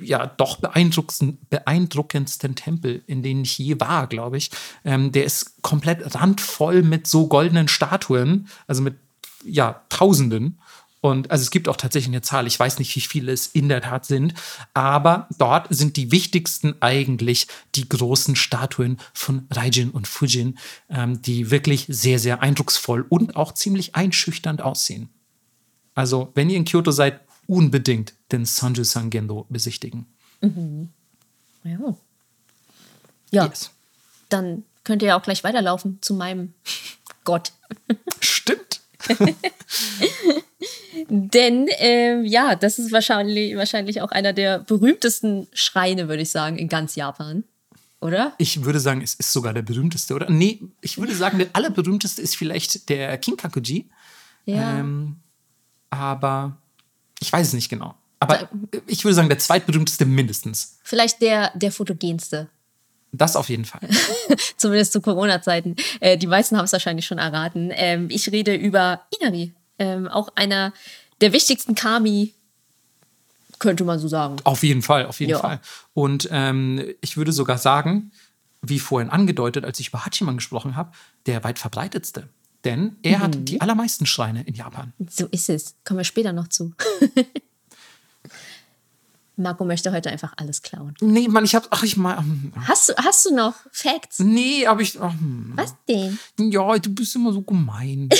ja, 0.00 0.26
doch 0.26 0.56
beeindruckendsten, 0.56 1.38
beeindruckendsten 1.50 2.56
Tempel, 2.56 3.04
in 3.06 3.22
denen 3.22 3.42
ich 3.42 3.58
je 3.58 3.78
war, 3.78 4.08
glaube 4.08 4.38
ich. 4.38 4.50
Ähm, 4.84 5.12
der 5.12 5.24
ist 5.24 5.62
komplett 5.62 6.16
randvoll 6.16 6.82
mit 6.82 7.06
so 7.06 7.28
goldenen 7.28 7.68
Statuen, 7.68 8.48
also 8.66 8.82
mit 8.82 8.96
ja, 9.44 9.84
Tausenden. 9.90 10.58
Und 11.04 11.30
also 11.30 11.42
es 11.42 11.50
gibt 11.50 11.68
auch 11.68 11.76
tatsächlich 11.76 12.08
eine 12.08 12.22
Zahl, 12.22 12.46
ich 12.46 12.58
weiß 12.58 12.78
nicht, 12.78 12.96
wie 12.96 13.00
viele 13.02 13.30
es 13.30 13.46
in 13.48 13.68
der 13.68 13.82
Tat 13.82 14.06
sind, 14.06 14.32
aber 14.72 15.28
dort 15.36 15.66
sind 15.68 15.98
die 15.98 16.10
wichtigsten 16.10 16.76
eigentlich 16.80 17.46
die 17.74 17.86
großen 17.86 18.36
Statuen 18.36 18.96
von 19.12 19.46
Raijin 19.50 19.90
und 19.90 20.08
Fujin, 20.08 20.58
ähm, 20.88 21.20
die 21.20 21.50
wirklich 21.50 21.84
sehr, 21.90 22.18
sehr 22.18 22.40
eindrucksvoll 22.40 23.04
und 23.06 23.36
auch 23.36 23.52
ziemlich 23.52 23.94
einschüchternd 23.94 24.62
aussehen. 24.62 25.10
Also, 25.94 26.32
wenn 26.34 26.48
ihr 26.48 26.56
in 26.56 26.64
Kyoto 26.64 26.90
seid, 26.90 27.20
unbedingt 27.46 28.14
den 28.32 28.46
Sanju 28.46 28.82
Sangendo 28.82 29.44
besichtigen. 29.50 30.06
ja. 30.40 30.50
ja, 33.30 33.44
Yes. 33.44 33.72
dann 34.30 34.64
könnt 34.84 35.02
ihr 35.02 35.08
ja 35.08 35.18
auch 35.18 35.22
gleich 35.22 35.44
weiterlaufen 35.44 35.98
zu 36.00 36.14
meinem 36.14 36.54
Gott. 37.24 37.52
Stimmt. 38.20 38.80
Denn 41.08 41.66
ähm, 41.78 42.24
ja, 42.24 42.54
das 42.56 42.78
ist 42.78 42.92
wahrscheinlich, 42.92 43.56
wahrscheinlich 43.56 44.02
auch 44.02 44.10
einer 44.10 44.32
der 44.32 44.60
berühmtesten 44.60 45.46
Schreine, 45.52 46.08
würde 46.08 46.22
ich 46.22 46.30
sagen, 46.30 46.56
in 46.58 46.68
ganz 46.68 46.94
Japan. 46.94 47.44
Oder? 48.00 48.34
Ich 48.38 48.64
würde 48.64 48.80
sagen, 48.80 49.00
es 49.00 49.14
ist 49.14 49.32
sogar 49.32 49.54
der 49.54 49.62
berühmteste, 49.62 50.14
oder? 50.14 50.28
Nee, 50.28 50.60
ich 50.82 50.98
würde 50.98 51.14
sagen, 51.14 51.38
der 51.38 51.48
allerberühmteste 51.54 52.20
ist 52.20 52.36
vielleicht 52.36 52.88
der 52.90 53.16
Kinkakuji. 53.16 53.88
Ja. 54.44 54.78
Ähm, 54.78 55.16
aber 55.88 56.58
ich 57.20 57.32
weiß 57.32 57.48
es 57.48 57.52
nicht 57.54 57.70
genau. 57.70 57.94
Aber 58.20 58.48
ich 58.86 59.04
würde 59.04 59.14
sagen, 59.14 59.28
der 59.28 59.38
zweitberühmteste 59.38 60.04
mindestens. 60.06 60.78
Vielleicht 60.82 61.22
der, 61.22 61.52
der 61.54 61.72
fotogenste. 61.72 62.48
Das 63.12 63.36
auf 63.36 63.48
jeden 63.48 63.64
Fall. 63.64 63.88
Zumindest 64.56 64.92
zu 64.92 65.00
Corona-Zeiten. 65.00 65.76
Äh, 66.00 66.18
die 66.18 66.26
meisten 66.26 66.56
haben 66.56 66.64
es 66.64 66.72
wahrscheinlich 66.72 67.06
schon 67.06 67.18
erraten. 67.18 67.70
Ähm, 67.72 68.08
ich 68.10 68.30
rede 68.30 68.54
über 68.54 69.02
Inari. 69.18 69.54
Ähm, 69.78 70.08
auch 70.08 70.28
einer 70.36 70.72
der 71.20 71.32
wichtigsten 71.32 71.74
Kami, 71.74 72.34
könnte 73.58 73.84
man 73.84 73.98
so 73.98 74.08
sagen. 74.08 74.36
Auf 74.44 74.62
jeden 74.62 74.82
Fall, 74.82 75.06
auf 75.06 75.20
jeden 75.20 75.30
Ja. 75.32 75.38
Fall. 75.38 75.60
Und 75.94 76.28
ähm, 76.30 76.84
ich 77.00 77.16
würde 77.16 77.32
sogar 77.32 77.56
sagen, 77.58 78.10
wie 78.62 78.78
vorhin 78.78 79.10
angedeutet, 79.10 79.64
als 79.64 79.78
ich 79.80 79.88
über 79.88 80.04
Hachiman 80.04 80.36
gesprochen 80.36 80.74
habe, 80.76 80.92
der 81.26 81.44
weit 81.44 81.58
verbreitetste. 81.58 82.28
Denn 82.64 82.96
er 83.02 83.20
hat 83.20 83.34
Mhm. 83.36 83.44
die 83.44 83.60
allermeisten 83.60 84.06
Schreine 84.06 84.42
in 84.44 84.54
Japan. 84.54 84.92
So 85.10 85.26
ist 85.26 85.48
es. 85.50 85.74
Kommen 85.84 85.98
wir 85.98 86.04
später 86.04 86.32
noch 86.32 86.48
zu. 86.48 86.72
Marco 89.36 89.64
möchte 89.64 89.90
heute 89.90 90.10
einfach 90.10 90.32
alles 90.36 90.62
klauen. 90.62 90.94
Nee, 91.00 91.26
Mann, 91.28 91.44
ich 91.44 91.54
hab, 91.56 91.66
ach, 91.70 91.82
ich 91.82 91.96
mal, 91.96 92.22
Hast 92.68 92.88
du, 92.90 92.94
hast 92.96 93.26
du 93.26 93.34
noch 93.34 93.54
Facts? 93.72 94.20
nee, 94.20 94.64
aber 94.66 94.80
ich, 94.80 95.00
ach, 95.00 95.12
hm. 95.12 95.52
Was 95.56 95.74
denn? 95.88 96.18
ja, 96.38 96.78
du 96.78 96.94
bist 96.94 97.16
immer 97.16 97.32
so 97.32 97.42
gemein. 97.42 98.08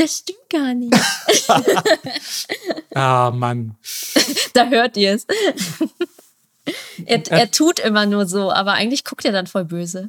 Das 0.00 0.16
stimmt 0.16 0.48
gar 0.48 0.72
nicht. 0.72 0.94
ah, 2.94 3.30
Mann. 3.32 3.76
da 4.54 4.66
hört 4.70 4.96
ihr 4.96 5.12
es. 5.12 5.26
er, 7.04 7.30
er 7.30 7.50
tut 7.50 7.80
immer 7.80 8.06
nur 8.06 8.26
so, 8.26 8.50
aber 8.50 8.72
eigentlich 8.72 9.04
guckt 9.04 9.26
er 9.26 9.32
dann 9.32 9.46
voll 9.46 9.66
böse. 9.66 10.08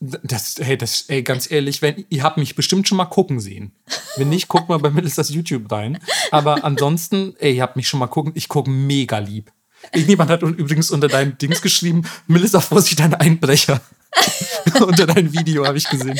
Das, 0.00 0.56
hey, 0.58 0.78
das, 0.78 1.02
ey, 1.08 1.22
ganz 1.22 1.50
ehrlich, 1.50 1.82
wenn, 1.82 2.06
ihr 2.08 2.22
habt 2.22 2.38
mich 2.38 2.54
bestimmt 2.54 2.88
schon 2.88 2.96
mal 2.96 3.04
gucken 3.04 3.38
sehen. 3.38 3.72
Wenn 4.16 4.30
nicht, 4.30 4.48
guckt 4.48 4.70
mal 4.70 4.78
bei 4.78 4.88
Mittels 4.88 5.16
das 5.16 5.28
YouTube 5.28 5.70
rein. 5.70 5.98
Aber 6.30 6.64
ansonsten, 6.64 7.36
ey, 7.38 7.56
ihr 7.56 7.62
habt 7.62 7.76
mich 7.76 7.86
schon 7.86 8.00
mal 8.00 8.06
gucken, 8.06 8.32
ich 8.34 8.48
gucke 8.48 8.70
mega 8.70 9.18
lieb. 9.18 9.52
Irgendjemand 9.92 10.30
hat 10.30 10.42
übrigens 10.42 10.90
unter 10.90 11.08
deinen 11.08 11.36
Dings 11.36 11.60
geschrieben, 11.60 12.08
Melissa, 12.28 12.60
Vorsicht, 12.60 13.02
ein 13.02 13.12
Einbrecher. 13.12 13.82
unter 14.80 15.06
dein 15.06 15.34
Video 15.34 15.66
habe 15.66 15.76
ich 15.76 15.88
gesehen. 15.90 16.18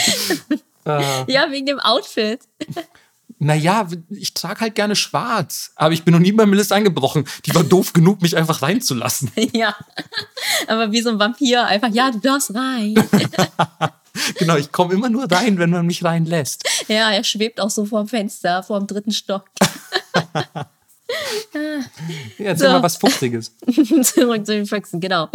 Ja, 0.84 1.50
wegen 1.50 1.66
dem 1.66 1.80
Outfit. 1.80 2.40
Naja, 3.40 3.86
ich 4.10 4.34
trage 4.34 4.60
halt 4.62 4.74
gerne 4.74 4.96
schwarz. 4.96 5.70
Aber 5.76 5.92
ich 5.94 6.02
bin 6.04 6.12
noch 6.12 6.20
nie 6.20 6.32
bei 6.32 6.44
Melissa 6.44 6.74
eingebrochen. 6.74 7.24
Die 7.46 7.54
war 7.54 7.62
doof 7.62 7.92
genug, 7.92 8.20
mich 8.20 8.36
einfach 8.36 8.62
reinzulassen. 8.62 9.30
ja. 9.52 9.76
Aber 10.66 10.90
wie 10.90 11.02
so 11.02 11.10
ein 11.10 11.18
Vampir 11.20 11.64
einfach, 11.66 11.90
ja, 11.90 12.10
du 12.10 12.18
darfst 12.18 12.54
rein. 12.54 12.94
Genau, 14.38 14.56
ich 14.56 14.72
komme 14.72 14.94
immer 14.94 15.08
nur 15.08 15.30
rein, 15.30 15.58
wenn 15.60 15.70
man 15.70 15.86
mich 15.86 16.02
reinlässt. 16.02 16.64
ja, 16.88 17.12
er 17.12 17.22
schwebt 17.22 17.60
auch 17.60 17.70
so 17.70 17.84
vorm 17.84 18.08
Fenster, 18.08 18.64
vorm 18.64 18.86
dritten 18.86 19.12
Stock. 19.12 19.44
Ja, 21.54 22.46
erzähl 22.46 22.66
So. 22.66 22.72
mal 22.72 22.82
was 22.82 22.96
Fuchsiges. 22.96 23.54
Zurück 24.02 24.44
zu 24.44 24.52
den 24.52 24.66
Füchsen, 24.66 25.00
genau. 25.00 25.28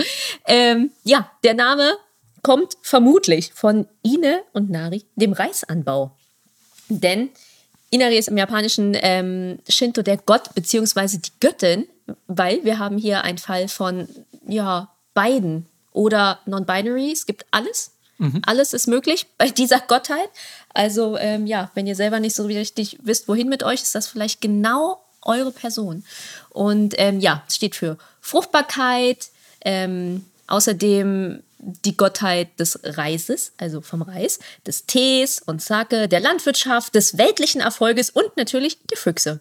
Ähm, 0.45 0.91
ja, 1.03 1.31
der 1.43 1.55
Name 1.55 1.93
kommt 2.43 2.77
vermutlich 2.81 3.51
von 3.53 3.87
Ine 4.03 4.41
und 4.53 4.69
Nari, 4.69 5.05
dem 5.15 5.33
Reisanbau. 5.33 6.11
Denn 6.89 7.29
Inari 7.89 8.17
ist 8.17 8.27
im 8.27 8.37
japanischen 8.37 8.95
ähm, 8.99 9.59
Shinto 9.67 10.01
der 10.01 10.17
Gott 10.17 10.53
bzw. 10.53 11.17
die 11.17 11.31
Göttin, 11.39 11.87
weil 12.27 12.63
wir 12.63 12.79
haben 12.79 12.97
hier 12.97 13.23
einen 13.23 13.37
Fall 13.37 13.67
von 13.67 14.07
ja, 14.47 14.89
beiden 15.13 15.67
oder 15.91 16.39
non-binary. 16.45 17.11
Es 17.11 17.25
gibt 17.25 17.45
alles. 17.51 17.91
Alles 18.45 18.73
ist 18.73 18.87
möglich 18.87 19.27
bei 19.37 19.49
dieser 19.49 19.79
Gottheit. 19.79 20.29
Also 20.73 21.17
ähm, 21.17 21.45
ja, 21.45 21.71
wenn 21.75 21.87
ihr 21.87 21.95
selber 21.95 22.19
nicht 22.19 22.35
so 22.35 22.45
richtig 22.45 22.97
wisst, 23.03 23.27
wohin 23.27 23.49
mit 23.49 23.63
euch, 23.63 23.81
ist 23.81 23.95
das 23.95 24.07
vielleicht 24.07 24.41
genau 24.41 25.03
eure 25.21 25.51
Person. 25.51 26.03
Und 26.49 26.95
ähm, 26.97 27.19
ja, 27.19 27.43
es 27.47 27.55
steht 27.55 27.75
für 27.75 27.97
Fruchtbarkeit, 28.21 29.29
ähm, 29.63 30.25
außerdem 30.47 31.41
die 31.85 31.95
Gottheit 31.97 32.59
des 32.59 32.79
Reises, 32.83 33.53
also 33.57 33.81
vom 33.81 34.01
Reis, 34.01 34.39
des 34.67 34.85
Tees 34.85 35.39
und 35.39 35.61
Sake, 35.61 36.07
der 36.07 36.19
Landwirtschaft, 36.19 36.95
des 36.95 37.17
weltlichen 37.17 37.61
Erfolges 37.61 38.09
und 38.09 38.35
natürlich 38.37 38.79
die 38.91 38.95
Füchse. 38.95 39.39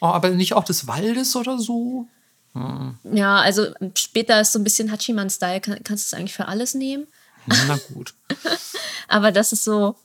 Oh, 0.00 0.06
aber 0.06 0.30
nicht 0.30 0.54
auch 0.54 0.64
des 0.64 0.86
Waldes 0.86 1.36
oder 1.36 1.58
so? 1.58 2.06
Ja, 3.04 3.40
also 3.40 3.72
später 3.94 4.40
ist 4.40 4.52
so 4.52 4.58
ein 4.58 4.64
bisschen 4.64 4.90
Hachiman-Style, 4.90 5.60
Kann, 5.60 5.84
kannst 5.84 6.04
du 6.04 6.14
es 6.14 6.18
eigentlich 6.18 6.34
für 6.34 6.48
alles 6.48 6.74
nehmen. 6.74 7.06
Na 7.66 7.78
gut. 7.92 8.14
Aber 9.08 9.32
das 9.32 9.52
ist 9.52 9.64
so 9.64 9.96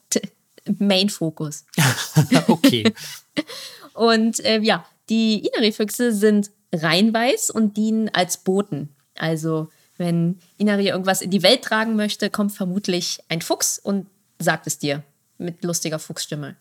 Main-Fokus. 0.66 1.66
okay. 2.48 2.94
Und 3.94 4.40
äh, 4.46 4.60
ja, 4.60 4.86
die 5.10 5.48
Inari-Füchse 5.48 6.14
sind 6.14 6.52
reinweiß 6.72 7.52
und 7.52 7.78
dienen 7.78 8.10
als 8.10 8.38
Boten. 8.38 8.96
Also, 9.16 9.70
wenn 9.98 10.40
Inari 10.58 10.88
irgendwas 10.88 11.22
in 11.22 11.32
die 11.32 11.44
Welt 11.44 11.64
tragen 11.64 11.96
möchte, 11.96 12.30
kommt 12.30 12.52
vermutlich 12.52 13.20
ein 13.30 13.42
Fuchs 13.42 13.80
und 13.80 14.08
sagt 14.40 14.68
es 14.68 14.80
dir 14.80 15.04
mit 15.38 15.64
lustiger 15.64 16.00
Fuchsstimme. 16.00 16.56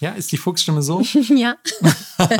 Ja, 0.00 0.12
ist 0.16 0.32
die 0.32 0.36
Fuchsstimme 0.36 0.82
so? 0.82 1.00
ja. 1.28 1.56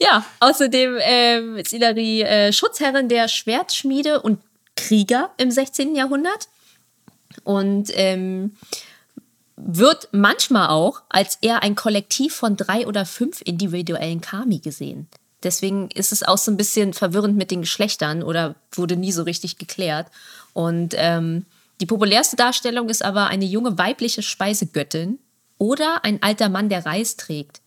ja, 0.00 0.24
außerdem 0.40 0.98
ähm, 1.00 1.56
ist 1.56 1.72
Inari 1.72 2.22
äh, 2.22 2.52
Schutzherrin 2.52 3.08
der 3.08 3.28
Schwertschmiede 3.28 4.20
und 4.22 4.40
Krieger 4.76 5.32
im 5.38 5.50
16. 5.50 5.94
Jahrhundert. 5.94 6.48
Und 7.44 7.90
ähm, 7.94 8.56
wird 9.56 10.08
manchmal 10.12 10.68
auch 10.68 11.02
als 11.08 11.38
eher 11.40 11.62
ein 11.62 11.74
Kollektiv 11.74 12.34
von 12.34 12.56
drei 12.56 12.86
oder 12.86 13.06
fünf 13.06 13.40
individuellen 13.42 14.20
Kami 14.20 14.58
gesehen. 14.58 15.08
Deswegen 15.42 15.90
ist 15.90 16.12
es 16.12 16.22
auch 16.22 16.38
so 16.38 16.50
ein 16.50 16.56
bisschen 16.56 16.94
verwirrend 16.94 17.36
mit 17.36 17.50
den 17.50 17.60
Geschlechtern 17.60 18.22
oder 18.22 18.54
wurde 18.72 18.96
nie 18.96 19.12
so 19.12 19.22
richtig 19.22 19.58
geklärt. 19.58 20.08
Und 20.52 20.94
ähm, 20.96 21.44
die 21.80 21.86
populärste 21.86 22.36
Darstellung 22.36 22.88
ist 22.88 23.04
aber 23.04 23.26
eine 23.26 23.44
junge 23.44 23.76
weibliche 23.76 24.22
Speisegöttin 24.22 25.18
oder 25.58 26.04
ein 26.04 26.22
alter 26.22 26.48
Mann, 26.48 26.68
der 26.68 26.86
Reis 26.86 27.16
trägt. 27.16 27.60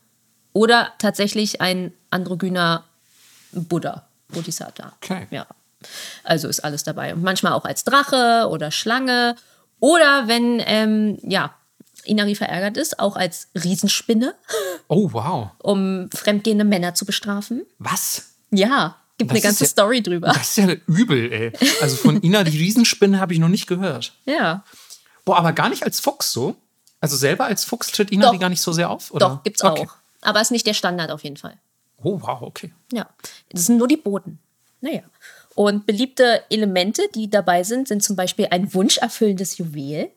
Oder 0.52 0.92
tatsächlich 0.98 1.60
ein 1.60 1.92
androgyner 2.10 2.84
Buddha, 3.52 4.06
Bodhisattva. 4.28 4.92
Okay. 5.02 5.28
Ja. 5.30 5.46
Also 6.24 6.48
ist 6.48 6.60
alles 6.60 6.82
dabei. 6.82 7.14
Und 7.14 7.22
manchmal 7.22 7.52
auch 7.52 7.64
als 7.64 7.84
Drache 7.84 8.48
oder 8.50 8.70
Schlange. 8.70 9.36
Oder 9.78 10.26
wenn, 10.26 10.60
ähm, 10.66 11.18
ja, 11.22 11.54
Inari 12.04 12.34
verärgert 12.34 12.76
ist, 12.76 12.98
auch 12.98 13.16
als 13.16 13.48
Riesenspinne, 13.54 14.34
Oh, 14.88 15.10
wow. 15.12 15.50
um 15.58 16.08
fremdgehende 16.14 16.64
Männer 16.64 16.94
zu 16.94 17.04
bestrafen. 17.04 17.62
Was? 17.78 18.34
Ja, 18.50 18.96
gibt 19.18 19.30
Das 19.30 19.36
eine 19.36 19.42
ganze 19.42 19.64
ja- 19.64 19.70
Story 19.70 20.02
drüber. 20.02 20.28
Das 20.28 20.48
ist 20.48 20.56
ja 20.56 20.72
übel, 20.86 21.32
ey. 21.32 21.52
Also 21.80 21.96
von 21.96 22.20
Ina, 22.22 22.44
die 22.44 22.58
Riesenspinne, 22.58 23.20
habe 23.20 23.32
ich 23.32 23.38
noch 23.38 23.48
nicht 23.48 23.66
gehört. 23.66 24.14
Ja, 24.26 24.64
Boah, 25.24 25.36
aber 25.36 25.52
gar 25.52 25.68
nicht 25.68 25.84
als 25.84 26.00
Fuchs 26.00 26.32
so? 26.32 26.56
Also 27.00 27.16
selber 27.16 27.44
als 27.44 27.64
Fuchs 27.64 27.92
tritt 27.92 28.10
Ina 28.10 28.26
Doch. 28.26 28.32
die 28.32 28.38
gar 28.38 28.48
nicht 28.48 28.62
so 28.62 28.72
sehr 28.72 28.90
auf? 28.90 29.10
Oder? 29.12 29.28
doch, 29.28 29.42
gibt's 29.44 29.62
okay. 29.62 29.86
auch. 29.86 29.94
Aber 30.22 30.40
ist 30.40 30.50
nicht 30.50 30.66
der 30.66 30.74
Standard 30.74 31.10
auf 31.10 31.22
jeden 31.24 31.36
Fall. 31.36 31.56
Oh, 32.02 32.18
wow, 32.22 32.40
okay. 32.42 32.72
Ja, 32.92 33.06
das 33.50 33.66
sind 33.66 33.76
nur 33.78 33.86
die 33.88 33.96
Boten. 33.98 34.38
Naja. 34.80 35.02
Und 35.54 35.84
beliebte 35.84 36.42
Elemente, 36.48 37.02
die 37.14 37.28
dabei 37.28 37.62
sind, 37.64 37.86
sind 37.88 38.02
zum 38.02 38.16
Beispiel 38.16 38.48
ein 38.50 38.72
wunscherfüllendes 38.72 39.58
Juwel. 39.58 40.10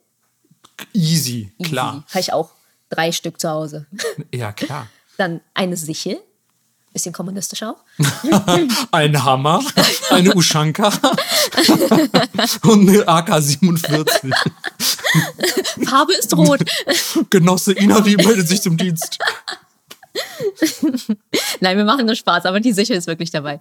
Easy, 0.93 1.51
klar. 1.63 2.03
Habe 2.09 2.19
ich 2.19 2.33
auch 2.33 2.51
drei 2.89 3.11
Stück 3.11 3.39
zu 3.39 3.49
Hause. 3.49 3.85
Ja, 4.33 4.51
klar. 4.51 4.87
Dann 5.17 5.41
eine 5.53 5.77
Sichel. 5.77 6.19
Bisschen 6.91 7.13
kommunistisch 7.13 7.63
auch. 7.63 7.77
Ein 8.91 9.23
Hammer, 9.23 9.63
eine 10.11 10.35
Ushanka 10.35 10.89
und 12.61 12.87
eine 12.87 13.07
AK-47. 13.07 14.31
Farbe 15.87 16.13
ist 16.13 16.37
rot. 16.37 16.59
Genosse 17.31 17.73
Ina, 17.73 18.01
die 18.01 18.15
meldet 18.15 18.47
sich 18.47 18.61
zum 18.61 18.77
Dienst. 18.77 19.17
Nein, 21.61 21.77
wir 21.77 21.85
machen 21.85 22.05
nur 22.05 22.15
Spaß, 22.15 22.45
aber 22.45 22.59
die 22.59 22.73
Sichel 22.73 22.95
ist 22.95 23.07
wirklich 23.07 23.31
dabei. 23.31 23.59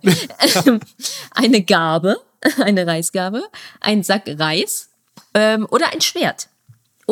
eine 1.30 1.62
Gabe, 1.62 2.20
eine 2.62 2.86
Reisgabe, 2.86 3.44
ein 3.80 4.02
Sack 4.02 4.24
Reis 4.26 4.90
ähm, 5.32 5.66
oder 5.70 5.90
ein 5.90 6.02
Schwert. 6.02 6.48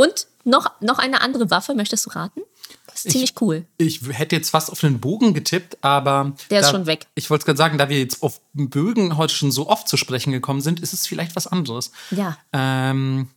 Und 0.01 0.29
noch, 0.45 0.81
noch 0.81 0.99
eine 0.99 1.21
andere 1.21 1.51
Waffe, 1.51 1.75
möchtest 1.75 2.07
du 2.07 2.11
raten? 2.11 2.41
Das 2.87 3.05
ist 3.05 3.13
ziemlich 3.13 3.35
cool. 3.43 3.67
Ich 3.77 4.01
hätte 4.09 4.35
jetzt 4.35 4.49
fast 4.49 4.73
auf 4.73 4.83
einen 4.83 4.99
Bogen 4.99 5.35
getippt, 5.35 5.77
aber. 5.85 6.33
Der 6.49 6.61
ist 6.61 6.69
da, 6.69 6.71
schon 6.71 6.87
weg. 6.87 7.07
Ich 7.15 7.29
wollte 7.29 7.45
gerade 7.45 7.59
sagen, 7.59 7.77
da 7.77 7.91
wir 7.91 7.99
jetzt 7.99 8.23
auf 8.23 8.41
Bögen 8.55 9.19
heute 9.19 9.35
schon 9.35 9.53
so 9.53 9.69
oft 9.69 9.91
zu 9.91 9.99
sprechen 9.99 10.33
gekommen 10.33 10.63
sind, 10.63 10.81
ist 10.81 10.95
es 10.95 11.07
vielleicht 11.07 11.37
was 11.37 11.47
anderes. 11.47 11.93
Ja. 12.13 12.39
Ähm, 12.55 13.29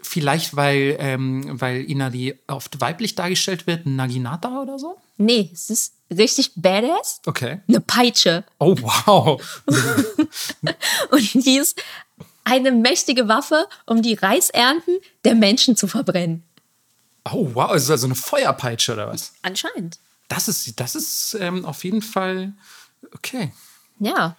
vielleicht, 0.00 0.56
weil, 0.56 0.96
ähm, 1.00 1.60
weil 1.60 1.82
Inari 1.82 2.38
oft 2.46 2.80
weiblich 2.80 3.14
dargestellt 3.14 3.66
wird, 3.66 3.84
Naginata 3.84 4.62
oder 4.62 4.78
so? 4.78 4.96
Nee, 5.18 5.50
es 5.52 5.68
ist 5.68 5.92
richtig 6.10 6.52
badass. 6.56 7.20
Okay. 7.26 7.60
Eine 7.68 7.80
Peitsche. 7.82 8.44
Oh, 8.58 8.74
wow. 8.80 9.62
Und 11.10 11.34
die 11.34 11.58
ist 11.58 11.78
eine 12.48 12.72
mächtige 12.72 13.28
Waffe, 13.28 13.68
um 13.86 14.02
die 14.02 14.14
Reisernten 14.14 14.98
der 15.24 15.34
Menschen 15.34 15.76
zu 15.76 15.86
verbrennen. 15.86 16.42
Oh, 17.30 17.50
wow. 17.54 17.74
Ist 17.74 17.90
also 17.90 18.06
eine 18.06 18.14
Feuerpeitsche 18.14 18.94
oder 18.94 19.08
was? 19.08 19.32
Anscheinend. 19.42 19.98
Das 20.28 20.48
ist, 20.48 20.78
das 20.80 20.94
ist 20.94 21.36
ähm, 21.40 21.64
auf 21.64 21.84
jeden 21.84 22.02
Fall. 22.02 22.52
Okay. 23.14 23.52
Ja. 23.98 24.36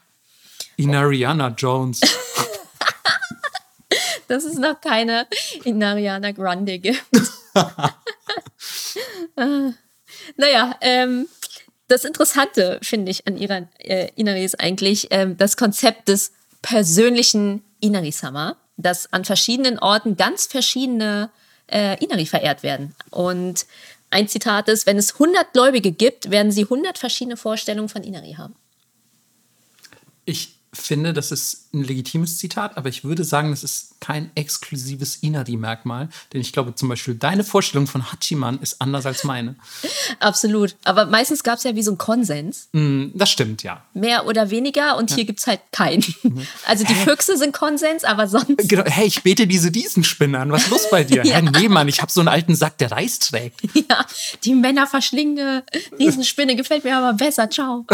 Inariana 0.78 1.50
Jones. 1.50 2.02
dass 4.28 4.44
es 4.44 4.58
noch 4.58 4.80
keine 4.80 5.28
in 5.64 5.84
Ariana 5.84 6.32
Grande 6.32 6.80
gibt. 6.80 7.04
Ah. 7.56 7.96
naja, 10.38 10.76
ähm, 10.82 11.28
das 11.88 12.06
Interessante, 12.06 12.80
finde 12.84 13.12
ich, 13.12 13.26
an 13.28 13.38
ihrer 13.38 13.68
äh, 13.80 14.10
Inari 14.16 14.46
ist 14.46 14.60
eigentlich 14.60 15.08
ähm, 15.10 15.38
das 15.38 15.58
Konzept 15.58 16.08
des 16.08 16.32
persönlichen 16.62 17.64
Inari-Sama, 17.80 18.58
dass 18.78 19.12
an 19.12 19.26
verschiedenen 19.26 19.80
Orten 19.80 20.18
ganz 20.18 20.46
verschiedene 20.46 21.30
äh, 21.68 22.04
Inari 22.04 22.26
verehrt 22.26 22.64
werden. 22.64 22.96
Und 23.12 23.66
ein 24.10 24.28
Zitat 24.28 24.68
ist, 24.70 24.86
wenn 24.86 24.98
es 24.98 25.14
100 25.14 25.54
Gläubige 25.54 25.92
gibt, 25.92 26.32
werden 26.32 26.52
sie 26.52 26.64
100 26.64 26.98
verschiedene 26.98 27.38
Vorstellungen 27.38 27.90
von 27.90 28.04
Inari 28.04 28.34
haben. 28.34 28.56
Ich 30.26 30.59
finde, 30.74 31.14
das 31.14 31.32
ist 31.32 31.74
ein 31.74 31.84
legitimes 31.84 32.38
Zitat, 32.38 32.78
aber 32.78 32.90
ich 32.90 33.04
würde 33.04 33.24
sagen, 33.24 33.52
das 33.52 33.64
ist 33.64 34.00
kein 34.00 34.32
exklusives 34.36 35.18
Inari-Merkmal. 35.18 36.10
Denn 36.34 36.42
ich 36.42 36.54
glaube 36.54 36.76
zum 36.76 36.90
Beispiel, 36.90 37.16
deine 37.16 37.44
Vorstellung 37.44 37.86
von 37.88 38.12
Hachiman 38.12 38.60
ist 38.62 38.82
anders 38.82 39.06
als 39.06 39.24
meine. 39.24 39.56
Absolut. 40.20 40.76
Aber 40.84 41.06
meistens 41.06 41.44
gab 41.44 41.58
es 41.58 41.64
ja 41.64 41.76
wie 41.76 41.84
so 41.84 41.92
einen 41.92 41.98
Konsens. 41.98 42.70
Hm, 42.74 43.12
Das 43.16 43.30
stimmt, 43.30 43.64
ja. 43.64 43.84
mehr 43.94 44.26
oder 44.26 44.50
weniger 44.52 44.98
und 44.98 45.14
hier 45.14 45.26
gibt 45.26 45.40
es 45.40 45.48
halt 45.48 45.62
keinen. 45.72 46.04
Also 46.66 46.84
die 46.86 46.94
Füchse 46.96 47.38
sind 47.38 47.54
Konsens, 47.54 48.04
aber 48.04 48.28
sonst. 48.28 48.70
Genau, 48.70 48.84
hey, 48.86 49.06
ich 49.08 49.24
bete 49.24 49.48
diese 49.48 49.74
Riesenspinne 49.74 50.38
an. 50.40 50.52
Was 50.52 50.64
ist 50.64 50.70
los 50.70 50.90
bei 50.90 51.04
dir? 51.04 51.24
Ja. 51.30 51.36
Hä, 51.36 51.42
nee, 51.42 51.68
Mann, 51.70 51.88
ich 51.88 52.02
habe 52.02 52.12
so 52.12 52.22
einen 52.22 52.28
alten 52.30 52.56
Sack, 52.56 52.78
der 52.78 52.92
Reis 52.92 53.20
trägt. 53.20 53.62
Ja, 53.74 54.06
die 54.44 54.56
Männer 54.56 54.88
verschlingende 54.88 55.64
Riesenspinne 55.98 56.56
gefällt 56.56 56.84
mir 56.84 56.98
aber 56.98 57.14
besser. 57.14 57.50
Ciao. 57.50 57.86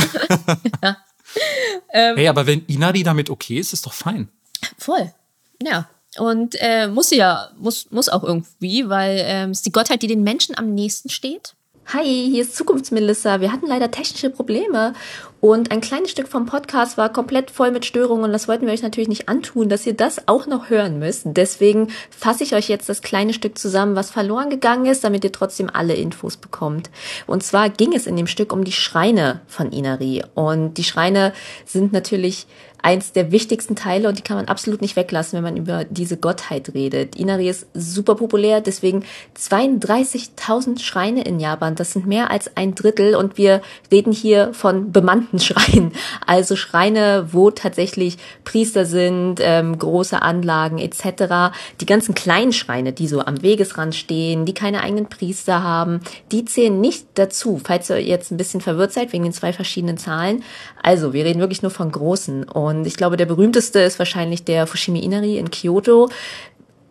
Hey, 1.89 2.27
aber 2.27 2.45
wenn 2.47 2.65
Inari 2.67 3.03
damit 3.03 3.29
okay 3.29 3.57
ist, 3.57 3.73
ist 3.73 3.85
doch 3.85 3.93
fein. 3.93 4.29
Voll. 4.77 5.13
Ja. 5.61 5.89
Und 6.17 6.55
äh, 6.59 6.87
muss 6.87 7.09
sie 7.09 7.17
ja, 7.17 7.49
muss, 7.57 7.91
muss 7.91 8.09
auch 8.09 8.23
irgendwie, 8.23 8.87
weil 8.87 9.21
ähm, 9.25 9.51
es 9.51 9.59
ist 9.59 9.65
die 9.65 9.71
Gottheit, 9.71 10.01
die 10.01 10.07
den 10.07 10.23
Menschen 10.23 10.57
am 10.57 10.73
nächsten 10.73 11.09
steht. 11.09 11.55
Hi, 11.93 12.03
hier 12.03 12.41
ist 12.41 12.55
Zukunftsmelissa. 12.55 13.41
Wir 13.41 13.51
hatten 13.51 13.67
leider 13.67 13.91
technische 13.91 14.29
Probleme 14.31 14.93
und 15.41 15.71
ein 15.71 15.81
kleines 15.81 16.11
Stück 16.11 16.27
vom 16.27 16.45
Podcast 16.45 16.97
war 16.97 17.11
komplett 17.11 17.51
voll 17.51 17.71
mit 17.71 17.85
Störungen 17.85 18.25
und 18.25 18.33
das 18.33 18.47
wollten 18.47 18.65
wir 18.65 18.73
euch 18.73 18.81
natürlich 18.81 19.09
nicht 19.09 19.29
antun, 19.29 19.69
dass 19.69 19.85
ihr 19.85 19.93
das 19.93 20.27
auch 20.27 20.47
noch 20.47 20.69
hören 20.69 20.97
müsst. 20.97 21.23
Deswegen 21.25 21.89
fasse 22.09 22.43
ich 22.43 22.55
euch 22.55 22.67
jetzt 22.67 22.89
das 22.89 23.01
kleine 23.01 23.33
Stück 23.33 23.57
zusammen, 23.57 23.95
was 23.95 24.09
verloren 24.09 24.49
gegangen 24.49 24.85
ist, 24.85 25.03
damit 25.03 25.23
ihr 25.23 25.31
trotzdem 25.31 25.69
alle 25.71 25.93
Infos 25.93 26.37
bekommt. 26.37 26.89
Und 27.27 27.43
zwar 27.43 27.69
ging 27.69 27.93
es 27.93 28.07
in 28.07 28.15
dem 28.15 28.27
Stück 28.27 28.53
um 28.53 28.63
die 28.63 28.71
Schreine 28.71 29.41
von 29.47 29.71
Inari 29.71 30.23
und 30.33 30.75
die 30.75 30.83
Schreine 30.83 31.33
sind 31.65 31.93
natürlich 31.93 32.47
eins 32.85 33.13
der 33.13 33.31
wichtigsten 33.31 33.75
Teile 33.75 34.07
und 34.07 34.19
die 34.19 34.21
kann 34.21 34.37
man 34.37 34.45
absolut 34.45 34.79
nicht 34.79 34.95
weglassen, 34.95 35.35
wenn 35.37 35.43
man 35.43 35.57
über 35.57 35.85
diese 35.85 36.17
Gottheit 36.17 36.75
redet. 36.75 37.15
Inari 37.15 37.49
ist 37.49 37.65
super 37.73 38.13
populär, 38.13 38.61
deswegen 38.61 39.03
32.000 39.35 40.79
Schreine 40.79 41.23
in 41.23 41.39
Japan. 41.39 41.73
Das 41.73 41.93
sind 41.93 42.05
mehr 42.05 42.29
als 42.29 42.55
ein 42.55 42.75
Drittel 42.75 43.15
und 43.15 43.39
wir 43.39 43.63
reden 43.91 44.13
hier 44.13 44.53
von 44.53 44.91
bemannten 44.91 45.39
Schreinen. 45.45 45.93
Also 46.27 46.55
Schreine, 46.55 47.29
wo 47.31 47.49
tatsächlich 47.49 48.17
Priester 48.43 48.85
sind, 48.85 49.39
ähm, 49.41 49.79
große 49.79 50.21
Anlagen 50.21 50.77
etc. 50.77 51.55
Die 51.81 51.87
ganzen 51.87 52.13
kleinen 52.13 52.53
Schreine, 52.53 52.93
die 52.93 53.07
so 53.07 53.19
am 53.21 53.41
Wegesrand 53.41 53.95
stehen, 53.95 54.45
die 54.45 54.53
keine 54.53 54.81
eigenen 54.81 55.07
Priester 55.07 55.63
haben, 55.63 56.01
die 56.31 56.45
zählen 56.45 56.79
nicht 56.79 57.07
dazu. 57.15 57.59
Falls 57.63 57.89
ihr 57.89 58.03
jetzt 58.03 58.31
ein 58.31 58.37
bisschen 58.37 58.61
verwirrt 58.61 58.93
seid 58.93 59.11
wegen 59.11 59.23
den 59.23 59.33
zwei 59.33 59.53
verschiedenen 59.53 59.97
Zahlen. 59.97 60.43
Also, 60.85 61.13
wir 61.13 61.25
reden 61.25 61.39
wirklich 61.39 61.63
nur 61.63 61.71
von 61.71 61.91
großen. 61.91 62.43
Und 62.43 62.85
ich 62.85 62.95
glaube, 62.95 63.17
der 63.17 63.25
berühmteste 63.25 63.79
ist 63.79 63.97
wahrscheinlich 63.97 64.43
der 64.43 64.67
Fushimi 64.67 64.99
Inari 64.99 65.39
in 65.39 65.49
Kyoto. 65.49 66.09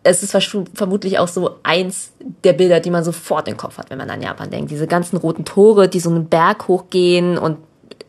Es 0.03 0.21
ist 0.21 0.35
vermutlich 0.73 1.17
auch 1.17 1.29
so 1.29 1.51
eins 1.63 2.11
der 2.43 2.51
Bilder, 2.51 2.81
die 2.81 2.89
man 2.89 3.05
sofort 3.05 3.47
im 3.47 3.55
Kopf 3.55 3.77
hat, 3.77 3.89
wenn 3.89 3.97
man 3.97 4.09
an 4.09 4.21
Japan 4.21 4.49
denkt. 4.49 4.69
Diese 4.69 4.85
ganzen 4.85 5.15
roten 5.15 5.45
Tore, 5.45 5.87
die 5.87 6.01
so 6.01 6.09
einen 6.09 6.27
Berg 6.27 6.67
hochgehen 6.67 7.37
und 7.37 7.57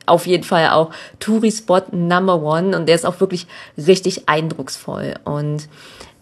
auf 0.06 0.26
jeden 0.26 0.42
Fall 0.42 0.70
auch 0.70 0.90
Touri-Spot 1.20 1.82
Number 1.92 2.42
One 2.42 2.76
und 2.76 2.88
der 2.88 2.96
ist 2.96 3.06
auch 3.06 3.20
wirklich 3.20 3.46
richtig 3.78 4.28
eindrucksvoll. 4.28 5.14
Und 5.22 5.68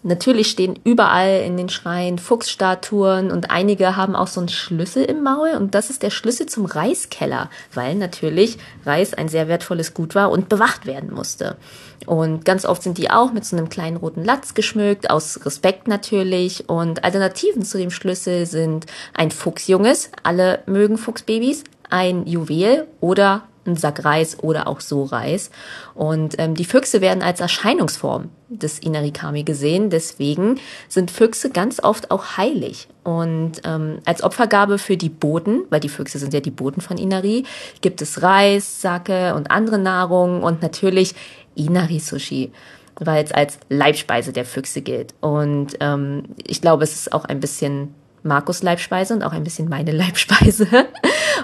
Natürlich 0.07 0.51
stehen 0.51 0.77
überall 0.83 1.41
in 1.41 1.57
den 1.57 1.67
Schreien 1.67 2.19
Fuchsstatuen 2.19 3.31
und 3.31 3.49
einige 3.49 3.95
haben 3.95 4.15
auch 4.15 4.27
so 4.27 4.39
einen 4.39 4.49
Schlüssel 4.49 5.03
im 5.03 5.23
Maul 5.23 5.55
und 5.57 5.73
das 5.73 5.89
ist 5.89 6.03
der 6.03 6.11
Schlüssel 6.11 6.45
zum 6.45 6.65
Reiskeller, 6.65 7.49
weil 7.73 7.95
natürlich 7.95 8.59
Reis 8.85 9.15
ein 9.15 9.29
sehr 9.29 9.47
wertvolles 9.47 9.95
Gut 9.95 10.13
war 10.13 10.29
und 10.29 10.47
bewacht 10.47 10.85
werden 10.85 11.11
musste. 11.11 11.57
Und 12.05 12.45
ganz 12.45 12.65
oft 12.65 12.83
sind 12.83 12.99
die 12.99 13.09
auch 13.09 13.33
mit 13.33 13.45
so 13.45 13.57
einem 13.57 13.67
kleinen 13.67 13.97
roten 13.97 14.23
Latz 14.23 14.53
geschmückt, 14.53 15.09
aus 15.09 15.43
Respekt 15.43 15.87
natürlich. 15.87 16.69
Und 16.69 17.03
Alternativen 17.03 17.63
zu 17.63 17.79
dem 17.79 17.89
Schlüssel 17.89 18.45
sind 18.45 18.85
ein 19.15 19.31
Fuchsjunges, 19.31 20.11
alle 20.21 20.59
mögen 20.67 20.99
Fuchsbabys, 20.99 21.63
ein 21.89 22.27
Juwel 22.27 22.85
oder 23.01 23.45
ein 23.65 23.75
Sack 23.75 24.05
Reis 24.05 24.37
oder 24.41 24.67
auch 24.67 24.79
so 24.79 25.03
Reis. 25.03 25.51
Und 25.93 26.35
ähm, 26.37 26.55
die 26.55 26.65
Füchse 26.65 27.01
werden 27.01 27.23
als 27.23 27.39
Erscheinungsform 27.39 28.29
des 28.49 28.79
Inarikami 28.79 29.43
gesehen. 29.43 29.89
Deswegen 29.89 30.59
sind 30.87 31.11
Füchse 31.11 31.49
ganz 31.49 31.83
oft 31.83 32.11
auch 32.11 32.37
heilig. 32.37 32.87
Und 33.03 33.61
ähm, 33.63 33.99
als 34.05 34.23
Opfergabe 34.23 34.77
für 34.77 34.97
die 34.97 35.09
Boten, 35.09 35.63
weil 35.69 35.79
die 35.79 35.89
Füchse 35.89 36.19
sind 36.19 36.33
ja 36.33 36.39
die 36.39 36.51
Boten 36.51 36.81
von 36.81 36.97
Inari, 36.97 37.43
gibt 37.81 38.01
es 38.01 38.21
Reis, 38.21 38.81
Sake 38.81 39.35
und 39.35 39.51
andere 39.51 39.77
Nahrung 39.77 40.43
und 40.43 40.61
natürlich 40.61 41.15
Inari-Sushi 41.55 42.51
weil 42.99 43.25
es 43.25 43.31
als 43.31 43.59
Leibspeise 43.69 44.31
der 44.31 44.45
Füchse 44.45 44.81
gilt. 44.81 45.13
Und 45.19 45.75
ähm, 45.79 46.23
ich 46.45 46.61
glaube, 46.61 46.83
es 46.83 46.95
ist 46.95 47.13
auch 47.13 47.25
ein 47.25 47.39
bisschen 47.39 47.93
Markus 48.25 48.63
Leibspeise 48.63 49.13
und 49.13 49.23
auch 49.23 49.31
ein 49.31 49.43
bisschen 49.43 49.69
meine 49.69 49.91
Leibspeise. 49.93 50.67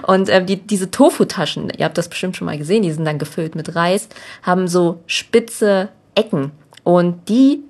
Und 0.06 0.28
ähm, 0.28 0.46
die, 0.46 0.56
diese 0.56 0.90
Tofu-Taschen, 0.90 1.70
ihr 1.76 1.84
habt 1.84 1.98
das 1.98 2.08
bestimmt 2.08 2.36
schon 2.36 2.46
mal 2.46 2.58
gesehen, 2.58 2.82
die 2.82 2.92
sind 2.92 3.04
dann 3.04 3.18
gefüllt 3.18 3.54
mit 3.54 3.74
Reis, 3.74 4.08
haben 4.42 4.68
so 4.68 5.00
spitze 5.06 5.88
Ecken. 6.14 6.52
Und 6.84 7.28
die 7.28 7.60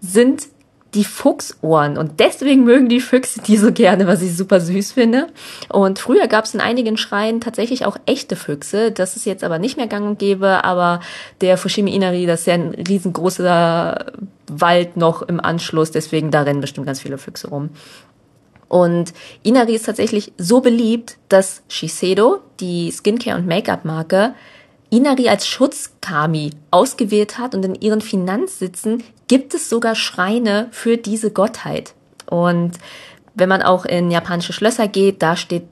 sind 0.00 0.48
die 0.94 1.04
Fuchsohren. 1.04 1.96
Und 1.96 2.20
deswegen 2.20 2.64
mögen 2.64 2.88
die 2.88 3.00
Füchse 3.00 3.40
die 3.40 3.56
so 3.56 3.72
gerne, 3.72 4.06
was 4.06 4.20
ich 4.20 4.36
super 4.36 4.60
süß 4.60 4.92
finde. 4.92 5.28
Und 5.68 5.98
früher 5.98 6.26
gab 6.28 6.44
es 6.44 6.54
in 6.54 6.60
einigen 6.60 6.96
Schreien 6.96 7.40
tatsächlich 7.40 7.86
auch 7.86 7.96
echte 8.04 8.36
Füchse. 8.36 8.92
Das 8.92 9.16
ist 9.16 9.24
jetzt 9.24 9.42
aber 9.42 9.58
nicht 9.58 9.76
mehr 9.76 9.86
gang 9.86 10.06
und 10.06 10.18
gäbe. 10.18 10.64
Aber 10.64 11.00
der 11.40 11.56
Fushimi 11.56 11.94
Inari, 11.94 12.26
das 12.26 12.40
ist 12.40 12.46
ja 12.46 12.54
ein 12.54 12.74
riesengroßer 12.74 14.12
Wald 14.48 14.96
noch 14.96 15.22
im 15.22 15.40
Anschluss. 15.40 15.90
Deswegen 15.90 16.30
da 16.30 16.42
rennen 16.42 16.60
bestimmt 16.60 16.86
ganz 16.86 17.00
viele 17.00 17.18
Füchse 17.18 17.48
rum. 17.48 17.70
Und 18.72 19.12
Inari 19.42 19.74
ist 19.74 19.84
tatsächlich 19.84 20.32
so 20.38 20.62
beliebt, 20.62 21.18
dass 21.28 21.62
Shiseido, 21.68 22.38
die 22.58 22.90
Skincare- 22.90 23.36
und 23.36 23.46
Make-up-Marke, 23.46 24.34
Inari 24.88 25.28
als 25.28 25.46
Schutzkami 25.46 26.52
ausgewählt 26.70 27.36
hat 27.36 27.54
und 27.54 27.66
in 27.66 27.74
ihren 27.74 28.00
Finanzsitzen 28.00 29.02
gibt 29.28 29.52
es 29.52 29.68
sogar 29.68 29.94
Schreine 29.94 30.68
für 30.70 30.96
diese 30.96 31.30
Gottheit. 31.30 31.92
Und 32.24 32.78
wenn 33.34 33.50
man 33.50 33.60
auch 33.60 33.84
in 33.84 34.10
japanische 34.10 34.54
Schlösser 34.54 34.88
geht, 34.88 35.20
da 35.20 35.36
steht 35.36 35.64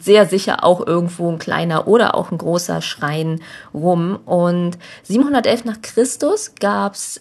sehr 0.00 0.26
sicher 0.26 0.64
auch 0.64 0.84
irgendwo 0.84 1.30
ein 1.30 1.38
kleiner 1.38 1.86
oder 1.86 2.16
auch 2.16 2.32
ein 2.32 2.38
großer 2.38 2.82
Schrein 2.82 3.40
rum. 3.72 4.18
Und 4.26 4.78
711 5.04 5.64
nach 5.64 5.80
Christus 5.80 6.56
gab's 6.58 7.20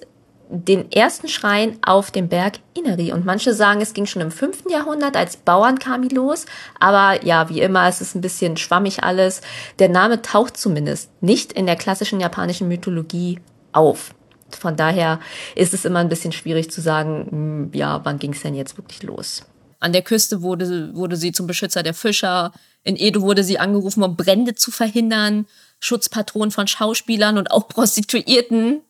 den 0.52 0.92
ersten 0.92 1.30
Schrein 1.30 1.78
auf 1.82 2.12
dem 2.12 2.28
Berg 2.28 2.60
Inari. 2.74 3.14
Und 3.14 3.26
manche 3.26 3.54
sagen, 3.54 3.82
es 3.82 3.94
ging 3.94 4.06
schon 4.06 4.22
im 4.22 4.32
fünften 4.32 4.70
Jahrhundert 4.70 5.16
als 5.16 5.38
Bauernkami 5.38 6.10
los. 6.10 6.46
Aber 6.80 7.24
ja, 7.26 7.50
wie 7.50 7.62
immer, 7.62 7.88
es 7.88 8.02
ist 8.02 8.16
ein 8.16 8.22
bisschen 8.22 8.58
schwammig 8.58 9.04
alles. 9.04 9.42
Der 9.80 9.90
Name 9.90 10.22
taucht 10.22 10.58
zumindest 10.58 11.10
nicht 11.22 11.54
in 11.54 11.66
der 11.66 11.78
klassischen 11.78 12.20
japanischen 12.20 12.68
Mythologie 12.68 13.40
auf. 13.72 14.14
Von 14.50 14.76
daher 14.76 15.22
ist 15.56 15.74
es 15.74 15.86
immer 15.86 16.00
ein 16.00 16.10
bisschen 16.10 16.34
schwierig 16.34 16.70
zu 16.70 16.82
sagen, 16.82 17.28
hm, 17.30 17.72
ja, 17.74 18.02
wann 18.04 18.20
ging 18.20 18.34
es 18.34 18.42
denn 18.42 18.54
jetzt 18.54 18.78
wirklich 18.78 19.04
los? 19.04 19.44
An 19.80 19.94
der 19.94 20.02
Küste 20.02 20.42
wurde, 20.42 20.94
wurde 20.94 21.16
sie 21.16 21.32
zum 21.32 21.48
Beschützer 21.48 21.82
der 21.82 21.94
Fischer. 21.94 22.52
In 22.84 22.98
Edo 22.98 23.22
wurde 23.22 23.44
sie 23.44 23.58
angerufen, 23.58 24.04
um 24.04 24.18
Brände 24.18 24.54
zu 24.54 24.70
verhindern. 24.70 25.48
Schutzpatron 25.80 26.52
von 26.52 26.68
Schauspielern 26.68 27.38
und 27.38 27.52
auch 27.52 27.68
Prostituierten. 27.68 28.82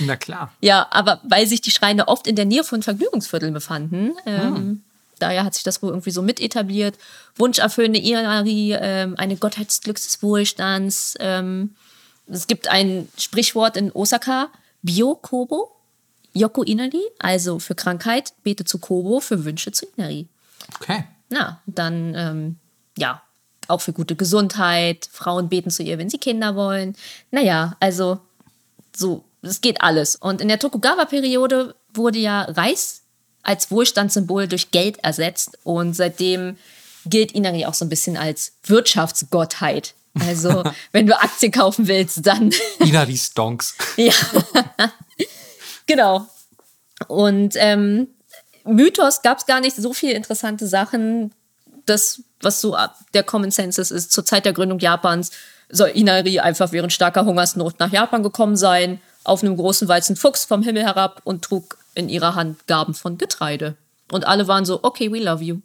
Na 0.00 0.16
klar. 0.16 0.52
Ja, 0.60 0.86
aber 0.90 1.20
weil 1.22 1.46
sich 1.46 1.60
die 1.60 1.70
Schreine 1.70 2.08
oft 2.08 2.26
in 2.26 2.36
der 2.36 2.44
Nähe 2.44 2.64
von 2.64 2.82
Vergnügungsvierteln 2.82 3.52
befanden, 3.52 4.12
ähm, 4.26 4.56
hm. 4.56 4.82
daher 5.18 5.44
hat 5.44 5.54
sich 5.54 5.62
das 5.62 5.82
wohl 5.82 5.90
irgendwie 5.90 6.10
so 6.10 6.22
mit 6.22 6.40
etabliert. 6.40 6.96
Wunscherfüllende 7.36 8.00
Inari, 8.00 8.76
ähm, 8.78 9.14
eine 9.18 9.36
Gottheit 9.36 9.68
des 9.68 9.80
Glücks 9.80 10.04
des 10.04 10.22
Wohlstands. 10.22 11.14
Ähm, 11.20 11.74
es 12.26 12.46
gibt 12.46 12.68
ein 12.68 13.08
Sprichwort 13.16 13.76
in 13.76 13.90
Osaka, 13.92 14.48
Bio 14.82 15.14
Kobo, 15.16 15.70
Yoko 16.32 16.62
Inari, 16.62 17.02
also 17.18 17.58
für 17.58 17.74
Krankheit, 17.74 18.32
bete 18.42 18.64
zu 18.64 18.78
Kobo, 18.78 19.20
für 19.20 19.44
Wünsche 19.44 19.72
zu 19.72 19.86
Inari. 19.96 20.28
Okay. 20.76 21.04
Na, 21.28 21.60
dann, 21.66 22.14
ähm, 22.14 22.56
ja, 22.96 23.22
auch 23.70 23.80
für 23.80 23.92
gute 23.92 24.16
Gesundheit. 24.16 25.08
Frauen 25.10 25.48
beten 25.48 25.70
zu 25.70 25.82
ihr, 25.82 25.98
wenn 25.98 26.10
sie 26.10 26.18
Kinder 26.18 26.56
wollen. 26.56 26.96
Naja, 27.30 27.76
also 27.80 28.20
so 28.94 29.24
es 29.42 29.60
geht 29.60 29.80
alles. 29.80 30.16
Und 30.16 30.40
in 30.40 30.48
der 30.48 30.58
Tokugawa-Periode 30.58 31.74
wurde 31.94 32.18
ja 32.18 32.42
Reis 32.42 33.02
als 33.42 33.70
Wohlstandssymbol 33.70 34.48
durch 34.48 34.70
Geld 34.70 34.98
ersetzt 35.02 35.58
und 35.64 35.94
seitdem 35.94 36.56
gilt 37.06 37.32
Inari 37.32 37.64
auch 37.64 37.74
so 37.74 37.84
ein 37.84 37.88
bisschen 37.88 38.16
als 38.16 38.52
Wirtschaftsgottheit. 38.64 39.94
Also, 40.18 40.62
wenn 40.92 41.06
du 41.06 41.18
Aktien 41.18 41.52
kaufen 41.52 41.88
willst, 41.88 42.26
dann. 42.26 42.50
Inari 42.80 43.16
Stonks. 43.16 43.76
ja. 43.96 44.12
genau. 45.86 46.26
Und 47.08 47.54
ähm, 47.56 48.08
Mythos 48.64 49.22
gab 49.22 49.38
es 49.38 49.46
gar 49.46 49.60
nicht 49.60 49.76
so 49.76 49.94
viele 49.94 50.12
interessante 50.12 50.66
Sachen. 50.66 51.32
Das, 51.86 52.22
was 52.42 52.60
so 52.60 52.76
der 53.14 53.22
Common 53.22 53.50
Census 53.50 53.90
ist, 53.90 54.12
zur 54.12 54.26
Zeit 54.26 54.44
der 54.44 54.52
Gründung 54.52 54.78
Japans 54.78 55.30
soll 55.70 55.88
Inari 55.88 56.40
einfach 56.40 56.72
während 56.72 56.92
starker 56.92 57.24
Hungersnot 57.24 57.80
nach 57.80 57.90
Japan 57.90 58.22
gekommen 58.22 58.56
sein 58.56 59.00
auf 59.24 59.42
einem 59.42 59.56
großen 59.56 59.86
weißen 59.86 60.16
Fuchs 60.16 60.44
vom 60.44 60.62
Himmel 60.62 60.82
herab 60.82 61.20
und 61.24 61.42
trug 61.42 61.78
in 61.94 62.08
ihrer 62.08 62.34
Hand 62.34 62.66
Gaben 62.66 62.94
von 62.94 63.18
Getreide. 63.18 63.76
Und 64.10 64.26
alle 64.26 64.48
waren 64.48 64.64
so, 64.64 64.80
okay, 64.82 65.12
we 65.12 65.22
love 65.22 65.42
you. 65.42 65.60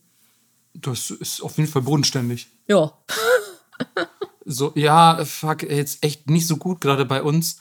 Das 0.73 1.09
ist 1.09 1.41
auf 1.41 1.57
jeden 1.57 1.69
Fall 1.69 1.81
bodenständig. 1.81 2.47
Ja. 2.67 2.93
so, 4.45 4.71
ja, 4.75 5.23
fuck, 5.25 5.63
jetzt 5.63 6.03
echt 6.03 6.29
nicht 6.29 6.47
so 6.47 6.57
gut 6.57 6.81
gerade 6.81 7.05
bei 7.05 7.23
uns. 7.23 7.57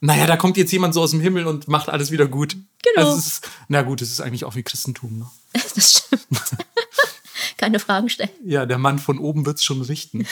Naja, 0.00 0.26
da 0.26 0.36
kommt 0.36 0.56
jetzt 0.56 0.72
jemand 0.72 0.94
so 0.94 1.00
aus 1.00 1.12
dem 1.12 1.20
Himmel 1.20 1.46
und 1.46 1.68
macht 1.68 1.88
alles 1.88 2.10
wieder 2.10 2.26
gut. 2.26 2.56
Genau. 2.82 3.06
Also 3.06 3.18
ist, 3.18 3.48
na 3.68 3.82
gut, 3.82 4.02
es 4.02 4.10
ist 4.10 4.20
eigentlich 4.20 4.44
auch 4.44 4.54
wie 4.54 4.62
Christentum. 4.62 5.18
Ne? 5.18 5.26
Das 5.74 6.04
stimmt. 6.04 6.26
Keine 7.56 7.78
Fragen 7.78 8.10
stellen. 8.10 8.30
Ja, 8.44 8.66
der 8.66 8.78
Mann 8.78 8.98
von 8.98 9.18
oben 9.18 9.46
wird 9.46 9.56
es 9.56 9.64
schon 9.64 9.80
richten. 9.80 10.26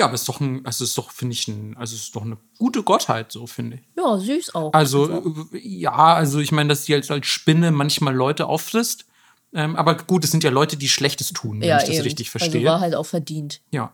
Ja, 0.00 0.06
aber 0.06 0.14
es 0.14 0.22
ist 0.22 0.28
doch 0.30 0.40
ein, 0.40 0.64
also 0.64 0.82
es 0.82 0.90
ist 0.90 0.96
doch, 0.98 1.10
finde 1.10 1.34
ich, 1.34 1.46
ein, 1.46 1.76
also 1.76 1.94
es 1.94 2.04
ist 2.04 2.16
doch 2.16 2.22
eine 2.22 2.38
gute 2.56 2.82
Gottheit, 2.82 3.30
so 3.32 3.46
finde 3.46 3.76
ich. 3.76 3.82
Ja, 3.98 4.16
süß 4.16 4.54
auch. 4.54 4.72
Also, 4.72 5.12
also. 5.12 5.46
ja, 5.52 6.14
also 6.14 6.38
ich 6.38 6.52
meine, 6.52 6.70
dass 6.70 6.86
sie 6.86 6.94
als, 6.94 7.10
als 7.10 7.26
Spinne 7.26 7.70
manchmal 7.70 8.14
Leute 8.14 8.46
auffrisst. 8.46 9.04
Ähm, 9.52 9.76
aber 9.76 9.98
gut, 9.98 10.24
es 10.24 10.30
sind 10.30 10.42
ja 10.42 10.48
Leute, 10.48 10.78
die 10.78 10.88
Schlechtes 10.88 11.34
tun, 11.34 11.60
wenn 11.60 11.68
ja, 11.68 11.76
ich 11.76 11.84
das 11.84 11.96
eben. 11.96 12.04
richtig 12.04 12.28
also 12.28 12.38
verstehe. 12.38 12.60
Also 12.62 12.72
war 12.72 12.80
halt 12.80 12.94
auch 12.94 13.04
verdient. 13.04 13.60
Ja. 13.72 13.92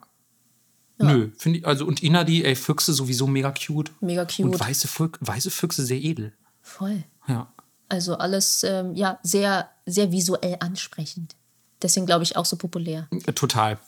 ja. 1.01 1.07
Nö, 1.07 1.31
finde 1.37 1.59
ich, 1.59 1.67
also 1.67 1.85
und 1.85 2.05
Inadi, 2.05 2.45
ey, 2.45 2.55
Füchse 2.55 2.93
sowieso 2.93 3.27
mega 3.27 3.51
cute. 3.51 3.91
Mega 4.01 4.25
cute. 4.27 4.45
Und 4.45 4.61
weiße, 4.61 4.87
Füch 4.87 5.19
weiße 5.19 5.51
Füchse 5.51 5.85
sehr 5.85 5.99
edel. 5.99 6.35
Voll. 6.63 7.03
Ja. 7.27 7.53
Also 7.89 8.15
alles, 8.15 8.63
ähm, 8.63 8.95
ja, 8.95 9.19
sehr, 9.25 9.71
sehr 9.87 10.13
visuell 10.13 10.59
ansprechend. 10.61 11.35
Deswegen 11.83 12.07
glaube 12.07 12.23
ich 12.23 12.37
auch 12.37 12.45
so 12.45 12.55
populär. 12.55 13.09
Total. 13.35 13.81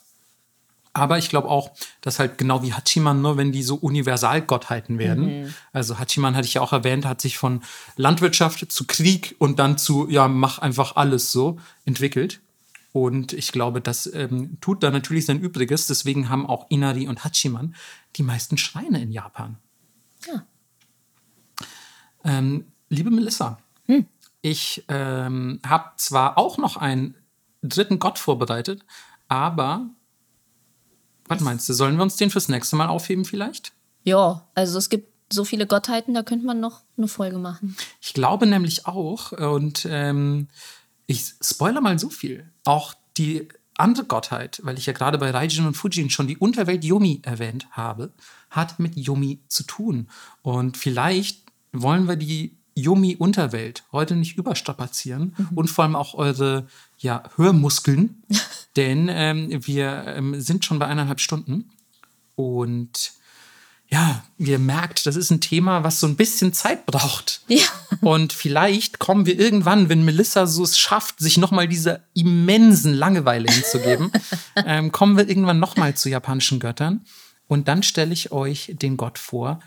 Aber 0.99 1.17
ich 1.17 1.29
glaube 1.29 1.49
auch, 1.49 1.71
dass 2.01 2.19
halt 2.19 2.39
genau 2.39 2.63
wie 2.65 2.73
Hachiman, 2.73 3.23
nur 3.23 3.37
wenn 3.37 3.53
die 3.53 3.63
so 3.63 3.77
Universalgottheiten 3.77 4.99
werden. 4.99 5.43
Mhm. 5.43 5.55
Also 5.73 5.99
Hachiman 5.99 6.35
hatte 6.35 6.47
ich 6.47 6.55
ja 6.55 6.61
auch 6.61 6.73
erwähnt, 6.73 7.07
hat 7.07 7.21
sich 7.21 7.39
von 7.39 7.63
Landwirtschaft 7.97 8.71
zu 8.73 8.85
Krieg 8.87 9.37
und 9.39 9.61
dann 9.61 9.79
zu, 9.79 10.09
ja, 10.09 10.27
mach 10.27 10.59
einfach 10.59 10.97
alles 10.97 11.31
so 11.31 11.59
entwickelt. 11.85 12.41
Und 12.93 13.33
ich 13.33 13.53
glaube, 13.53 13.81
das 13.81 14.13
ähm, 14.13 14.59
tut 14.61 14.83
da 14.83 14.91
natürlich 14.91 15.27
sein 15.27 15.39
Übriges. 15.39 15.87
Deswegen 15.87 16.29
haben 16.31 16.47
auch 16.47 16.67
Inari 16.69 17.07
und 17.07 17.25
Hachiman 17.25 17.77
die 18.17 18.25
meisten 18.25 18.59
Schreine 18.59 19.01
in 19.01 19.13
Japan. 19.13 19.57
Ja. 20.27 20.45
Ähm, 22.25 22.65
liebe 22.89 23.11
Melissa, 23.11 23.59
hm. 23.87 24.07
ich 24.43 24.85
ähm, 24.89 25.61
habe 25.65 25.93
zwar 25.97 26.39
auch 26.39 26.59
noch 26.59 26.77
einen 26.77 27.15
dritten 27.63 28.01
Gott 28.01 28.19
vorbereitet, 28.19 28.85
aber 29.29 29.89
was 31.29 31.41
meinst 31.41 31.69
du, 31.69 31.73
sollen 31.73 31.97
wir 31.97 32.03
uns 32.03 32.17
den 32.17 32.31
fürs 32.31 32.49
nächste 32.49 32.77
Mal 32.77 32.89
aufheben 32.89 33.25
vielleicht? 33.25 33.73
Ja, 34.05 34.49
also 34.55 34.79
es 34.79 34.89
gibt 34.89 35.13
so 35.33 35.45
viele 35.45 35.67
Gottheiten, 35.67 36.15
da 36.15 36.23
könnte 36.23 36.47
man 36.47 36.61
noch 36.61 36.83
eine 36.97 37.09
Folge 37.09 37.39
machen. 37.39 37.77
Ich 38.01 38.15
glaube 38.15 38.47
nämlich 38.47 38.87
auch, 38.87 39.33
und 39.33 39.87
ähm, 39.91 40.49
ich 41.07 41.35
spoilere 41.43 41.83
mal 41.83 41.99
so 41.99 42.09
viel, 42.09 42.51
auch 42.65 42.95
die 43.17 43.49
andere 43.77 44.07
Gottheit, 44.07 44.61
weil 44.65 44.79
ich 44.79 44.87
ja 44.87 44.93
gerade 44.93 45.19
bei 45.19 45.31
Raijin 45.31 45.67
und 45.67 45.75
Fujin 45.75 46.11
schon 46.11 46.27
die 46.27 46.37
Unterwelt 46.37 46.85
Yomi 46.85 47.21
erwähnt 47.25 47.69
habe, 47.71 48.13
hat 48.51 48.79
mit 48.79 48.97
Yomi 48.97 49.41
zu 49.49 49.65
tun. 49.65 50.09
Und 50.43 50.77
vielleicht 50.77 51.43
wollen 51.73 52.09
wir 52.09 52.17
die 52.17 52.59
Yomi-Unterwelt 52.75 53.85
heute 53.93 54.15
nicht 54.15 54.37
überstrapazieren 54.37 55.35
mhm. 55.37 55.49
und 55.57 55.69
vor 55.69 55.85
allem 55.85 55.97
auch 55.97 56.15
eure 56.15 56.67
ja, 56.99 57.23
Hörmuskeln, 57.37 58.23
denn 58.77 59.09
ähm, 59.11 59.49
wir 59.67 60.05
ähm, 60.07 60.41
sind 60.41 60.65
schon 60.65 60.79
bei 60.79 60.87
eineinhalb 60.87 61.21
Stunden 61.21 61.71
und 62.35 63.13
ja, 63.91 64.23
ihr 64.37 64.59
merkt, 64.59 65.07
das 65.07 65.17
ist 65.17 65.31
ein 65.31 65.41
Thema, 65.41 65.83
was 65.83 65.99
so 65.99 66.07
ein 66.07 66.17
bisschen 66.17 66.53
Zeit 66.53 66.87
braucht. 66.87 67.43
Ja. 67.49 67.65
Und 68.03 68.35
vielleicht 68.35 68.99
kommen 68.99 69.25
wir 69.25 69.39
irgendwann, 69.39 69.89
wenn 69.89 70.05
Melissa 70.05 70.47
so 70.47 70.63
es 70.63 70.79
schafft, 70.79 71.19
sich 71.21 71.39
nochmal 71.39 71.67
dieser 71.67 72.01
immensen 72.13 72.93
Langeweile 72.93 73.51
hinzugeben, 73.51 74.13
ähm, 74.57 74.93
kommen 74.93 75.17
wir 75.17 75.27
irgendwann 75.27 75.59
nochmal 75.59 75.95
zu 75.95 76.11
japanischen 76.11 76.61
Göttern. 76.61 77.07
Und 77.47 77.67
dann 77.67 77.83
stelle 77.83 78.13
ich 78.13 78.31
euch 78.31 78.75
den 78.75 78.99
Gott 78.99 79.19
vor, 79.19 79.61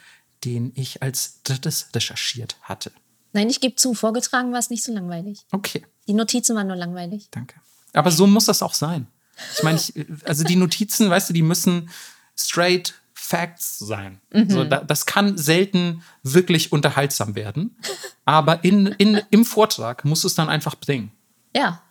den 0.45 0.72
ich 0.76 1.02
als 1.02 1.41
drittes 1.41 1.90
recherchiert 1.95 2.58
hatte. 2.62 2.91
Nein, 3.34 3.49
ich 3.49 3.60
gebe 3.60 3.76
zu, 3.76 3.95
vorgetragen 3.95 4.52
war 4.52 4.60
es 4.60 4.70
nicht 4.70 4.84
so 4.84 4.94
langweilig. 4.94 5.40
Okay. 5.52 5.84
Die 6.12 6.18
Notizen 6.18 6.58
waren 6.58 6.68
nur 6.68 6.76
langweilig. 6.76 7.30
Danke. 7.32 7.56
Aber 7.94 8.12
so 8.12 8.28
muss 8.28 8.44
das 8.44 8.62
auch 8.62 8.74
sein. 8.74 9.08
Ich 9.56 9.64
meine, 9.64 9.78
ich, 9.78 9.94
also 10.26 10.44
die 10.44 10.58
Notizen, 10.58 11.10
weißt 11.10 11.30
du, 11.30 11.34
die 11.34 11.42
müssen 11.42 11.90
straight 12.36 12.96
Facts 13.14 13.80
sein. 13.80 14.20
Mhm. 14.34 14.50
So, 14.50 14.64
da, 14.66 14.82
das 14.82 15.06
kann 15.06 15.38
selten 15.38 16.04
wirklich 16.22 16.74
unterhaltsam 16.74 17.36
werden. 17.36 17.78
Aber 18.26 18.66
in, 18.66 18.88
in, 18.88 19.22
im 19.30 19.46
Vortrag 19.46 20.04
musst 20.04 20.26
du 20.26 20.28
es 20.28 20.36
dann 20.36 20.50
einfach 20.50 20.76
bringen. 20.76 21.14
Ja. 21.56 21.82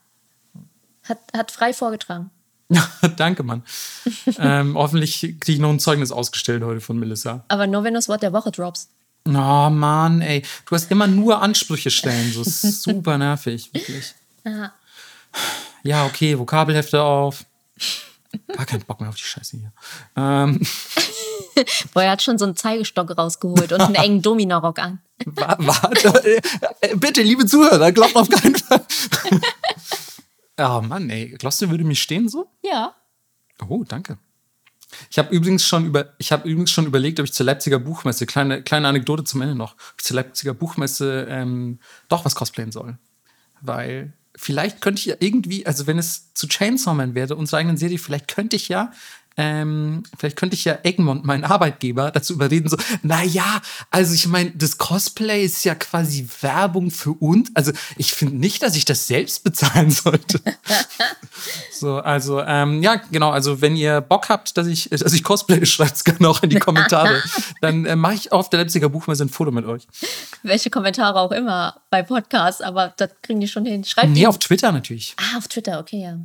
Hat, 1.05 1.21
hat 1.35 1.51
frei 1.51 1.73
vorgetragen. 1.73 2.31
Danke, 3.17 3.43
Mann. 3.43 3.63
ähm, 4.37 4.77
hoffentlich 4.77 5.21
kriege 5.21 5.53
ich 5.53 5.59
noch 5.61 5.71
ein 5.71 5.81
Zeugnis 5.81 6.13
ausgestellt 6.13 6.63
heute 6.63 6.83
von 6.83 6.99
Melissa. 6.99 7.43
Aber 7.49 7.67
nur, 7.67 7.85
wenn 7.85 7.95
du 7.95 7.99
das 7.99 8.11
Wort 8.11 8.23
der 8.23 8.35
Woche 8.35 8.51
droppst. 8.51 8.91
Oh 9.27 9.71
Mann, 9.71 10.21
ey. 10.23 10.43
Du 10.67 10.75
hast 10.75 10.91
immer 10.91 11.07
nur 11.07 11.41
Ansprüche 11.43 11.91
stellen. 11.91 12.33
So 12.33 12.43
super 12.45 13.19
nervig, 13.19 13.73
wirklich. 13.73 14.15
Aha. 14.45 14.73
Ja, 15.83 16.07
okay, 16.07 16.39
Vokabelhefte 16.39 17.03
auf. 17.03 17.45
Gar 18.49 18.67
keinen 18.67 18.85
Bock 18.85 19.01
mehr 19.01 19.09
auf 19.09 19.17
die 19.17 19.23
Scheiße 19.23 19.57
hier. 19.57 19.73
Ähm. 20.17 20.61
Boah, 21.93 22.05
er 22.05 22.11
hat 22.13 22.23
schon 22.23 22.39
so 22.39 22.45
einen 22.45 22.57
Zeigestock 22.57 23.17
rausgeholt 23.17 23.73
und 23.73 23.81
einen 23.81 23.95
engen 23.97 24.23
Domino-Rock 24.23 24.79
an. 24.79 25.01
Warte, 25.27 26.41
äh, 26.81 26.97
bitte, 26.97 27.23
liebe 27.23 27.45
Zuhörer, 27.45 27.93
glaubt 27.93 28.17
auf 28.17 28.29
keinen 28.29 28.57
Fall. 28.57 28.87
oh 30.59 30.81
Mann, 30.81 31.11
ey. 31.11 31.35
Glaubst 31.39 31.61
du, 31.61 31.71
würde 31.71 31.85
mich 31.85 32.01
stehen 32.01 32.29
so? 32.29 32.51
Ja. 32.63 32.95
Oh, 33.69 33.85
danke. 33.87 34.17
Ich 35.09 35.19
habe 35.19 35.35
übrigens 35.35 35.65
schon 35.65 35.87
über, 35.87 36.13
ich 36.19 36.33
habe 36.33 36.49
übrigens 36.49 36.71
schon 36.71 36.87
überlegt, 36.87 37.21
ob 37.21 37.27
ich 37.27 37.33
zur 37.33 37.47
Leipziger 37.47 37.79
Buchmesse, 37.79 38.27
kleine, 38.27 38.63
kleine 38.63 38.89
Anekdote 38.89 39.25
zum 39.25 39.41
Ende 39.41 39.55
noch, 39.55 39.75
ob 39.75 39.95
ich 39.99 40.05
zur 40.05 40.17
Leipziger 40.17 40.55
Buchmesse 40.55 41.27
ähm, 41.29 41.79
doch 42.09 42.25
was 42.25 42.35
cosplayen 42.35 42.73
soll. 42.73 42.99
Weil 43.61 44.13
vielleicht 44.37 44.81
könnte 44.81 45.01
ich 45.01 45.07
ja 45.07 45.17
irgendwie, 45.19 45.67
also 45.67 45.87
wenn 45.87 45.99
es 45.99 46.33
zu 46.35 46.49
Chainsaw 46.49 46.95
Man 46.95 47.15
wäre, 47.15 47.37
unsere 47.37 47.59
eigenen 47.59 47.77
Serie, 47.77 47.99
vielleicht 47.99 48.29
könnte 48.29 48.57
ich 48.57 48.69
ja 48.69 48.93
ähm, 49.37 50.03
vielleicht 50.19 50.37
könnte 50.37 50.55
ich 50.55 50.65
ja 50.65 50.79
Egmont, 50.83 51.25
meinen 51.25 51.45
Arbeitgeber, 51.45 52.11
dazu 52.11 52.35
überreden, 52.35 52.69
so, 52.69 52.77
naja, 53.03 53.61
also 53.91 54.15
ich 54.15 54.27
meine, 54.27 54.51
das 54.53 54.79
Cosplay 54.79 55.45
ist 55.45 55.65
ja 55.65 55.75
quasi 55.75 56.29
Werbung 56.41 56.91
für 56.91 57.13
uns. 57.13 57.51
Also 57.55 57.73
ich 57.97 58.13
finde 58.13 58.37
nicht, 58.37 58.63
dass 58.63 58.77
ich 58.77 58.85
das 58.85 59.07
selbst 59.07 59.45
bezahlen 59.45 59.91
sollte. 59.91 60.41
so, 61.73 61.97
also, 61.97 62.43
ähm, 62.43 62.83
ja, 62.83 62.97
genau, 63.11 63.31
also 63.31 63.61
wenn 63.61 63.77
ihr 63.77 64.01
Bock 64.01 64.29
habt, 64.29 64.57
dass 64.57 64.67
ich, 64.67 64.91
dass 64.91 65.13
ich 65.13 65.23
Cosplay, 65.23 65.65
schreibt 65.71 65.97
es 65.97 66.05
gerne 66.05 66.29
auch 66.29 66.43
in 66.43 66.51
die 66.51 66.59
Kommentare. 66.59 67.23
Dann 67.61 67.87
äh, 67.87 67.97
mache 67.97 68.15
ich 68.15 68.33
auf 68.33 68.51
der 68.51 68.61
Leipziger 68.61 68.89
Buchmesse 68.89 69.25
ein 69.25 69.29
Foto 69.29 69.51
mit 69.51 69.65
euch. 69.65 69.87
Welche 70.43 70.71
Kommentare 70.71 71.19
auch 71.19 71.33
immer 71.33 71.81
bei 71.91 72.03
Podcasts, 72.03 72.61
aber 72.61 72.93
das 72.97 73.11
kriegen 73.23 73.41
die 73.41 73.49
schon 73.49 73.65
hin. 73.65 73.85
Schreibt 73.85 74.11
Nee, 74.11 74.27
auf 74.27 74.39
Twitter 74.39 74.73
natürlich. 74.73 75.15
Ah, 75.17 75.39
auf 75.39 75.49
Twitter, 75.49 75.79
okay, 75.79 76.03
ja. 76.03 76.19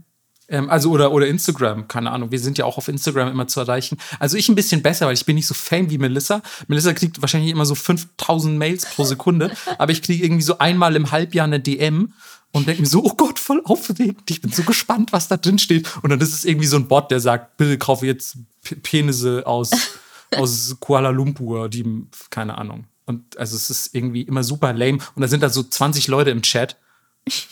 Ähm, 0.48 0.70
also 0.70 0.92
oder, 0.92 1.12
oder 1.12 1.28
Instagram, 1.28 1.88
keine 1.88 2.12
Ahnung. 2.12 2.32
Wir 2.32 2.40
sind 2.40 2.58
ja 2.58 2.66
auch 2.66 2.78
auf 2.78 2.88
Instagram 2.88 3.30
immer 3.30 3.48
zu 3.48 3.60
erreichen. 3.60 3.98
Also 4.20 4.38
ich 4.38 4.50
ein 4.50 4.56
bisschen 4.56 4.82
besser, 4.82 5.08
weil 5.08 5.14
ich 5.14 5.26
bin 5.26 5.36
nicht 5.36 5.48
so 5.48 5.54
fame 5.54 5.90
wie 5.90 5.98
Melissa. 5.98 6.42
Melissa 6.68 6.94
kriegt 6.94 7.22
wahrscheinlich 7.22 7.52
immer 7.52 7.66
so 7.66 7.76
5000 7.76 8.58
Mails 8.58 8.86
pro 8.86 9.04
Sekunde, 9.04 9.52
aber 9.78 9.92
ich 9.92 10.02
kriege 10.02 10.24
irgendwie 10.24 10.44
so 10.44 10.60
einmal 10.60 10.96
im 10.96 11.12
Halbjahr 11.12 11.46
eine 11.46 11.60
DM 11.60 12.14
und 12.52 12.68
denke 12.68 12.82
mir 12.82 12.88
so, 12.88 13.04
oh 13.04 13.14
Gott, 13.18 13.40
voll 13.40 13.62
aufregend. 13.66 14.30
Ich 14.30 14.42
bin 14.42 14.52
so 14.52 14.64
gespannt, 14.64 15.12
was 15.12 15.28
da 15.28 15.36
drin 15.36 15.60
steht. 15.60 15.94
Und 16.04 16.10
dann 16.12 16.22
ist 16.22 16.34
es 16.34 16.46
irgendwie 16.46 16.68
so 16.68 16.78
ein 16.78 16.88
Bot, 16.88 17.12
der 17.12 17.20
sagt, 17.20 17.58
bitte 17.58 17.78
kaufe 17.78 18.06
jetzt 18.06 18.38
P 18.64 18.76
Penisse 18.76 19.46
aus, 19.46 19.72
aus 20.38 20.78
Kuala 20.80 21.10
Lumpur, 21.10 21.68
die, 21.68 22.06
keine 22.30 22.58
Ahnung. 22.58 22.86
Und 23.06 23.38
also 23.38 23.56
es 23.56 23.70
ist 23.70 23.94
irgendwie 23.94 24.22
immer 24.22 24.44
super 24.44 24.74
lame. 24.74 25.00
Und 25.16 25.22
da 25.22 25.28
sind 25.28 25.44
da 25.44 25.50
so 25.50 25.64
20 25.64 26.08
Leute 26.08 26.30
im 26.30 26.42
Chat 26.44 26.78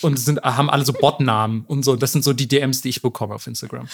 und 0.02 0.20
sind, 0.20 0.41
haben 0.44 0.70
alle 0.70 0.86
so 0.86 0.94
Botnamen 0.94 1.66
und 1.66 1.84
so. 1.84 1.95
Das 1.95 2.12
sind 2.12 2.24
so 2.24 2.34
die 2.34 2.48
DMs, 2.48 2.82
die 2.82 2.90
ich 2.90 3.02
bekomme 3.02 3.36
auf 3.36 3.48
Instagram. 3.48 3.88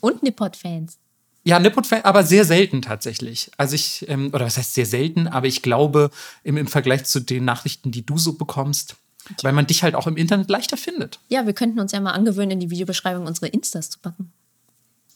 Und 0.00 0.22
Nippot-Fans. 0.22 0.98
Ja, 1.44 1.58
Nippot-Fans, 1.58 2.04
aber 2.04 2.24
sehr 2.24 2.44
selten 2.44 2.82
tatsächlich. 2.82 3.50
Also 3.56 3.74
ich, 3.74 4.06
ähm, 4.08 4.30
oder 4.32 4.46
was 4.46 4.58
heißt 4.58 4.74
sehr 4.74 4.86
selten, 4.86 5.28
aber 5.28 5.46
ich 5.46 5.62
glaube, 5.62 6.10
im, 6.44 6.56
im 6.56 6.66
Vergleich 6.66 7.04
zu 7.04 7.20
den 7.20 7.44
Nachrichten, 7.44 7.90
die 7.90 8.04
du 8.04 8.18
so 8.18 8.34
bekommst, 8.34 8.96
weil 9.42 9.52
man 9.52 9.66
dich 9.66 9.82
halt 9.82 9.94
auch 9.94 10.06
im 10.06 10.16
Internet 10.16 10.48
leichter 10.48 10.76
findet. 10.76 11.20
Ja, 11.28 11.46
wir 11.46 11.52
könnten 11.52 11.80
uns 11.80 11.92
ja 11.92 12.00
mal 12.00 12.12
angewöhnen, 12.12 12.52
in 12.52 12.60
die 12.60 12.70
Videobeschreibung 12.70 13.26
unsere 13.26 13.48
Instas 13.48 13.90
zu 13.90 13.98
packen. 13.98 14.32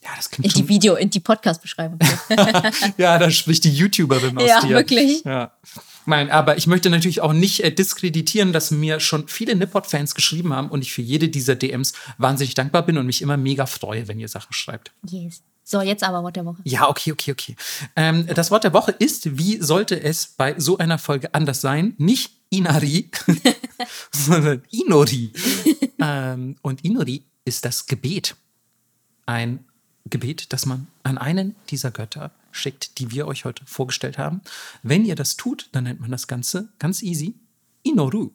Ja, 0.03 0.09
das 0.15 0.29
klingt 0.29 0.45
In 0.45 0.51
schon 0.51 0.61
die 0.63 0.69
Video, 0.69 0.95
in 0.95 1.09
die 1.09 1.21
Podcast-Beschreibung. 1.21 1.99
ja, 2.97 3.17
da 3.17 3.31
spricht 3.31 3.63
die 3.63 3.73
YouTuberin 3.73 4.37
aus 4.37 4.47
ja, 4.47 4.59
dir. 4.61 4.69
Ja, 4.69 4.77
wirklich. 4.77 5.23
Nein, 6.05 6.29
aber 6.29 6.57
ich 6.57 6.67
möchte 6.67 6.89
natürlich 6.89 7.21
auch 7.21 7.33
nicht 7.33 7.63
äh, 7.63 7.71
diskreditieren, 7.71 8.53
dass 8.53 8.71
mir 8.71 8.99
schon 8.99 9.27
viele 9.27 9.55
Nippot-Fans 9.55 10.15
geschrieben 10.15 10.53
haben 10.53 10.69
und 10.69 10.81
ich 10.81 10.93
für 10.93 11.01
jede 11.01 11.29
dieser 11.29 11.55
DMs 11.55 11.93
wahnsinnig 12.17 12.53
dankbar 12.55 12.85
bin 12.85 12.97
und 12.97 13.05
mich 13.05 13.21
immer 13.21 13.37
mega 13.37 13.65
freue, 13.65 14.07
wenn 14.07 14.19
ihr 14.19 14.27
Sachen 14.27 14.53
schreibt. 14.53 14.91
Yes. 15.09 15.41
So, 15.63 15.81
jetzt 15.81 16.03
aber 16.03 16.23
Wort 16.23 16.35
der 16.35 16.45
Woche. 16.45 16.61
Ja, 16.65 16.89
okay, 16.89 17.13
okay, 17.13 17.31
okay. 17.31 17.55
Ähm, 17.95 18.27
das 18.27 18.51
Wort 18.51 18.65
der 18.65 18.73
Woche 18.73 18.91
ist, 18.91 19.37
wie 19.37 19.61
sollte 19.61 20.01
es 20.01 20.27
bei 20.27 20.59
so 20.59 20.77
einer 20.77 20.97
Folge 20.97 21.33
anders 21.33 21.61
sein? 21.61 21.93
Nicht 21.97 22.33
Inari, 22.49 23.09
sondern 24.11 24.61
Inori. 24.71 25.31
ähm, 25.99 26.57
und 26.61 26.83
Inori 26.83 27.23
ist 27.45 27.63
das 27.63 27.85
Gebet. 27.85 28.35
Ein 29.25 29.63
Gebet, 30.05 30.51
das 30.51 30.65
man 30.65 30.87
an 31.03 31.17
einen 31.17 31.55
dieser 31.69 31.91
Götter 31.91 32.31
schickt, 32.53 32.99
die 32.99 33.11
wir 33.11 33.27
euch 33.27 33.45
heute 33.45 33.65
vorgestellt 33.65 34.17
haben. 34.17 34.41
Wenn 34.81 35.05
ihr 35.05 35.15
das 35.15 35.35
tut, 35.35 35.69
dann 35.73 35.83
nennt 35.83 35.99
man 35.99 36.11
das 36.11 36.27
Ganze 36.27 36.71
ganz 36.79 37.01
easy 37.01 37.35
Inoru. 37.83 38.31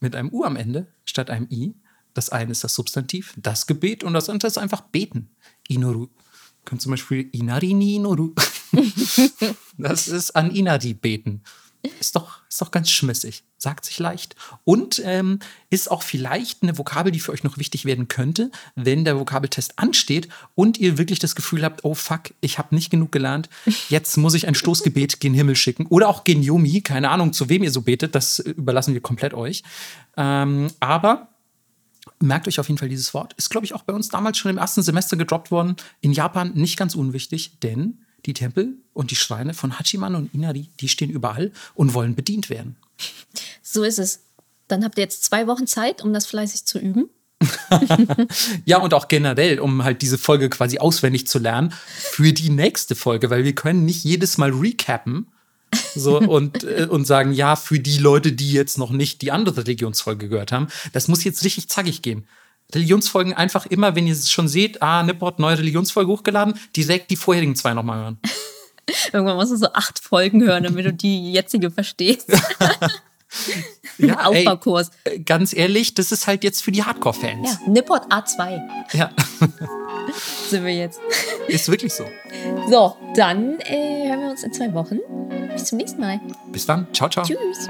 Mit 0.00 0.16
einem 0.16 0.32
U 0.32 0.44
am 0.44 0.56
Ende 0.56 0.88
statt 1.04 1.30
einem 1.30 1.46
I. 1.50 1.74
Das 2.14 2.30
eine 2.30 2.50
ist 2.50 2.64
das 2.64 2.74
Substantiv, 2.74 3.34
das 3.36 3.66
Gebet 3.66 4.02
und 4.02 4.14
das 4.14 4.28
andere 4.28 4.48
ist 4.48 4.58
einfach 4.58 4.80
beten. 4.80 5.30
Inoru. 5.68 6.08
Könnt 6.64 6.82
zum 6.82 6.90
Beispiel 6.90 7.28
Inarini 7.32 7.96
Inoru. 7.96 8.34
das 9.78 10.08
ist 10.08 10.32
an 10.32 10.50
Inari 10.50 10.94
beten. 10.94 11.42
Ist 11.82 12.14
doch, 12.14 12.40
ist 12.48 12.60
doch 12.60 12.70
ganz 12.70 12.90
schmissig, 12.90 13.42
sagt 13.56 13.86
sich 13.86 13.98
leicht. 13.98 14.36
Und 14.64 15.00
ähm, 15.04 15.38
ist 15.70 15.90
auch 15.90 16.02
vielleicht 16.02 16.62
eine 16.62 16.76
Vokabel, 16.76 17.10
die 17.10 17.20
für 17.20 17.32
euch 17.32 17.42
noch 17.42 17.56
wichtig 17.56 17.86
werden 17.86 18.08
könnte, 18.08 18.50
wenn 18.74 19.04
der 19.04 19.18
Vokabeltest 19.18 19.78
ansteht 19.78 20.28
und 20.54 20.78
ihr 20.78 20.98
wirklich 20.98 21.20
das 21.20 21.34
Gefühl 21.34 21.64
habt, 21.64 21.84
oh 21.84 21.94
fuck, 21.94 22.34
ich 22.42 22.58
habe 22.58 22.74
nicht 22.74 22.90
genug 22.90 23.12
gelernt, 23.12 23.48
jetzt 23.88 24.16
muss 24.18 24.34
ich 24.34 24.46
ein 24.46 24.54
Stoßgebet 24.54 25.20
gen 25.20 25.32
Himmel 25.32 25.56
schicken. 25.56 25.86
Oder 25.86 26.08
auch 26.08 26.24
gen 26.24 26.42
Yomi, 26.42 26.82
keine 26.82 27.08
Ahnung, 27.08 27.32
zu 27.32 27.48
wem 27.48 27.62
ihr 27.62 27.70
so 27.70 27.82
betet, 27.82 28.14
das 28.14 28.40
überlassen 28.40 28.92
wir 28.92 29.00
komplett 29.00 29.32
euch. 29.32 29.62
Ähm, 30.18 30.68
aber 30.80 31.28
merkt 32.20 32.46
euch 32.46 32.60
auf 32.60 32.68
jeden 32.68 32.78
Fall 32.78 32.90
dieses 32.90 33.14
Wort. 33.14 33.32
Ist, 33.34 33.50
glaube 33.50 33.64
ich, 33.64 33.74
auch 33.74 33.82
bei 33.82 33.94
uns 33.94 34.08
damals 34.08 34.36
schon 34.36 34.50
im 34.50 34.58
ersten 34.58 34.82
Semester 34.82 35.16
gedroppt 35.16 35.50
worden. 35.50 35.76
In 36.02 36.12
Japan 36.12 36.52
nicht 36.54 36.76
ganz 36.76 36.94
unwichtig, 36.94 37.58
denn 37.60 38.04
die 38.26 38.34
Tempel 38.34 38.74
und 38.92 39.10
die 39.10 39.16
Schreine 39.16 39.54
von 39.54 39.78
Hachiman 39.78 40.14
und 40.14 40.34
Inari, 40.34 40.68
die 40.80 40.88
stehen 40.88 41.10
überall 41.10 41.52
und 41.74 41.94
wollen 41.94 42.14
bedient 42.14 42.50
werden. 42.50 42.76
So 43.62 43.82
ist 43.82 43.98
es. 43.98 44.20
Dann 44.68 44.84
habt 44.84 44.98
ihr 44.98 45.04
jetzt 45.04 45.24
zwei 45.24 45.46
Wochen 45.46 45.66
Zeit, 45.66 46.02
um 46.02 46.12
das 46.12 46.26
fleißig 46.26 46.64
zu 46.64 46.78
üben. 46.78 47.08
ja, 48.66 48.78
und 48.78 48.92
auch 48.92 49.08
generell, 49.08 49.60
um 49.60 49.82
halt 49.82 50.02
diese 50.02 50.18
Folge 50.18 50.50
quasi 50.50 50.78
auswendig 50.78 51.26
zu 51.26 51.38
lernen 51.38 51.72
für 51.86 52.32
die 52.32 52.50
nächste 52.50 52.94
Folge, 52.94 53.30
weil 53.30 53.44
wir 53.44 53.54
können 53.54 53.84
nicht 53.84 54.04
jedes 54.04 54.36
Mal 54.36 54.50
recappen 54.50 55.26
so 55.94 56.18
und, 56.20 56.64
äh, 56.64 56.86
und 56.90 57.06
sagen, 57.06 57.32
ja, 57.32 57.56
für 57.56 57.80
die 57.80 57.98
Leute, 57.98 58.32
die 58.32 58.52
jetzt 58.52 58.78
noch 58.78 58.90
nicht 58.90 59.22
die 59.22 59.32
andere 59.32 59.58
Religionsfolge 59.58 60.28
gehört 60.28 60.52
haben, 60.52 60.68
das 60.92 61.08
muss 61.08 61.24
jetzt 61.24 61.44
richtig 61.44 61.68
zackig 61.68 62.02
gehen. 62.02 62.26
Religionsfolgen 62.74 63.34
einfach 63.34 63.66
immer, 63.66 63.94
wenn 63.94 64.06
ihr 64.06 64.12
es 64.12 64.30
schon 64.30 64.48
seht, 64.48 64.82
ah, 64.82 65.02
Nipport, 65.02 65.38
neue 65.38 65.58
Religionsfolge 65.58 66.10
hochgeladen, 66.10 66.54
direkt 66.76 67.10
die 67.10 67.16
vorherigen 67.16 67.56
zwei 67.56 67.74
nochmal 67.74 68.02
hören. 68.02 68.18
Irgendwann 69.12 69.36
musst 69.36 69.52
du 69.52 69.56
so 69.56 69.72
acht 69.72 69.98
Folgen 69.98 70.42
hören, 70.42 70.64
damit 70.64 70.84
du 70.84 70.92
die 70.92 71.32
jetzige 71.32 71.70
verstehst. 71.70 72.26
ja, 73.98 74.26
Aufbaukurs. 74.26 74.90
Ey, 75.04 75.16
äh, 75.16 75.18
ganz 75.20 75.54
ehrlich, 75.54 75.94
das 75.94 76.12
ist 76.12 76.26
halt 76.26 76.44
jetzt 76.44 76.62
für 76.62 76.72
die 76.72 76.82
Hardcore-Fans. 76.82 77.58
Ja, 77.64 77.70
Nipport 77.70 78.12
A2. 78.12 78.60
Ja. 78.92 79.10
Sind 80.48 80.64
wir 80.64 80.74
jetzt. 80.74 81.00
Ist 81.48 81.68
wirklich 81.68 81.94
so. 81.94 82.04
So, 82.68 82.96
dann 83.14 83.60
äh, 83.60 84.08
hören 84.08 84.20
wir 84.20 84.30
uns 84.30 84.42
in 84.42 84.52
zwei 84.52 84.72
Wochen. 84.74 84.98
Bis 85.52 85.66
zum 85.66 85.78
nächsten 85.78 86.00
Mal. 86.00 86.20
Bis 86.52 86.66
dann. 86.66 86.86
Ciao, 86.92 87.08
ciao. 87.08 87.24
Tschüss. 87.24 87.66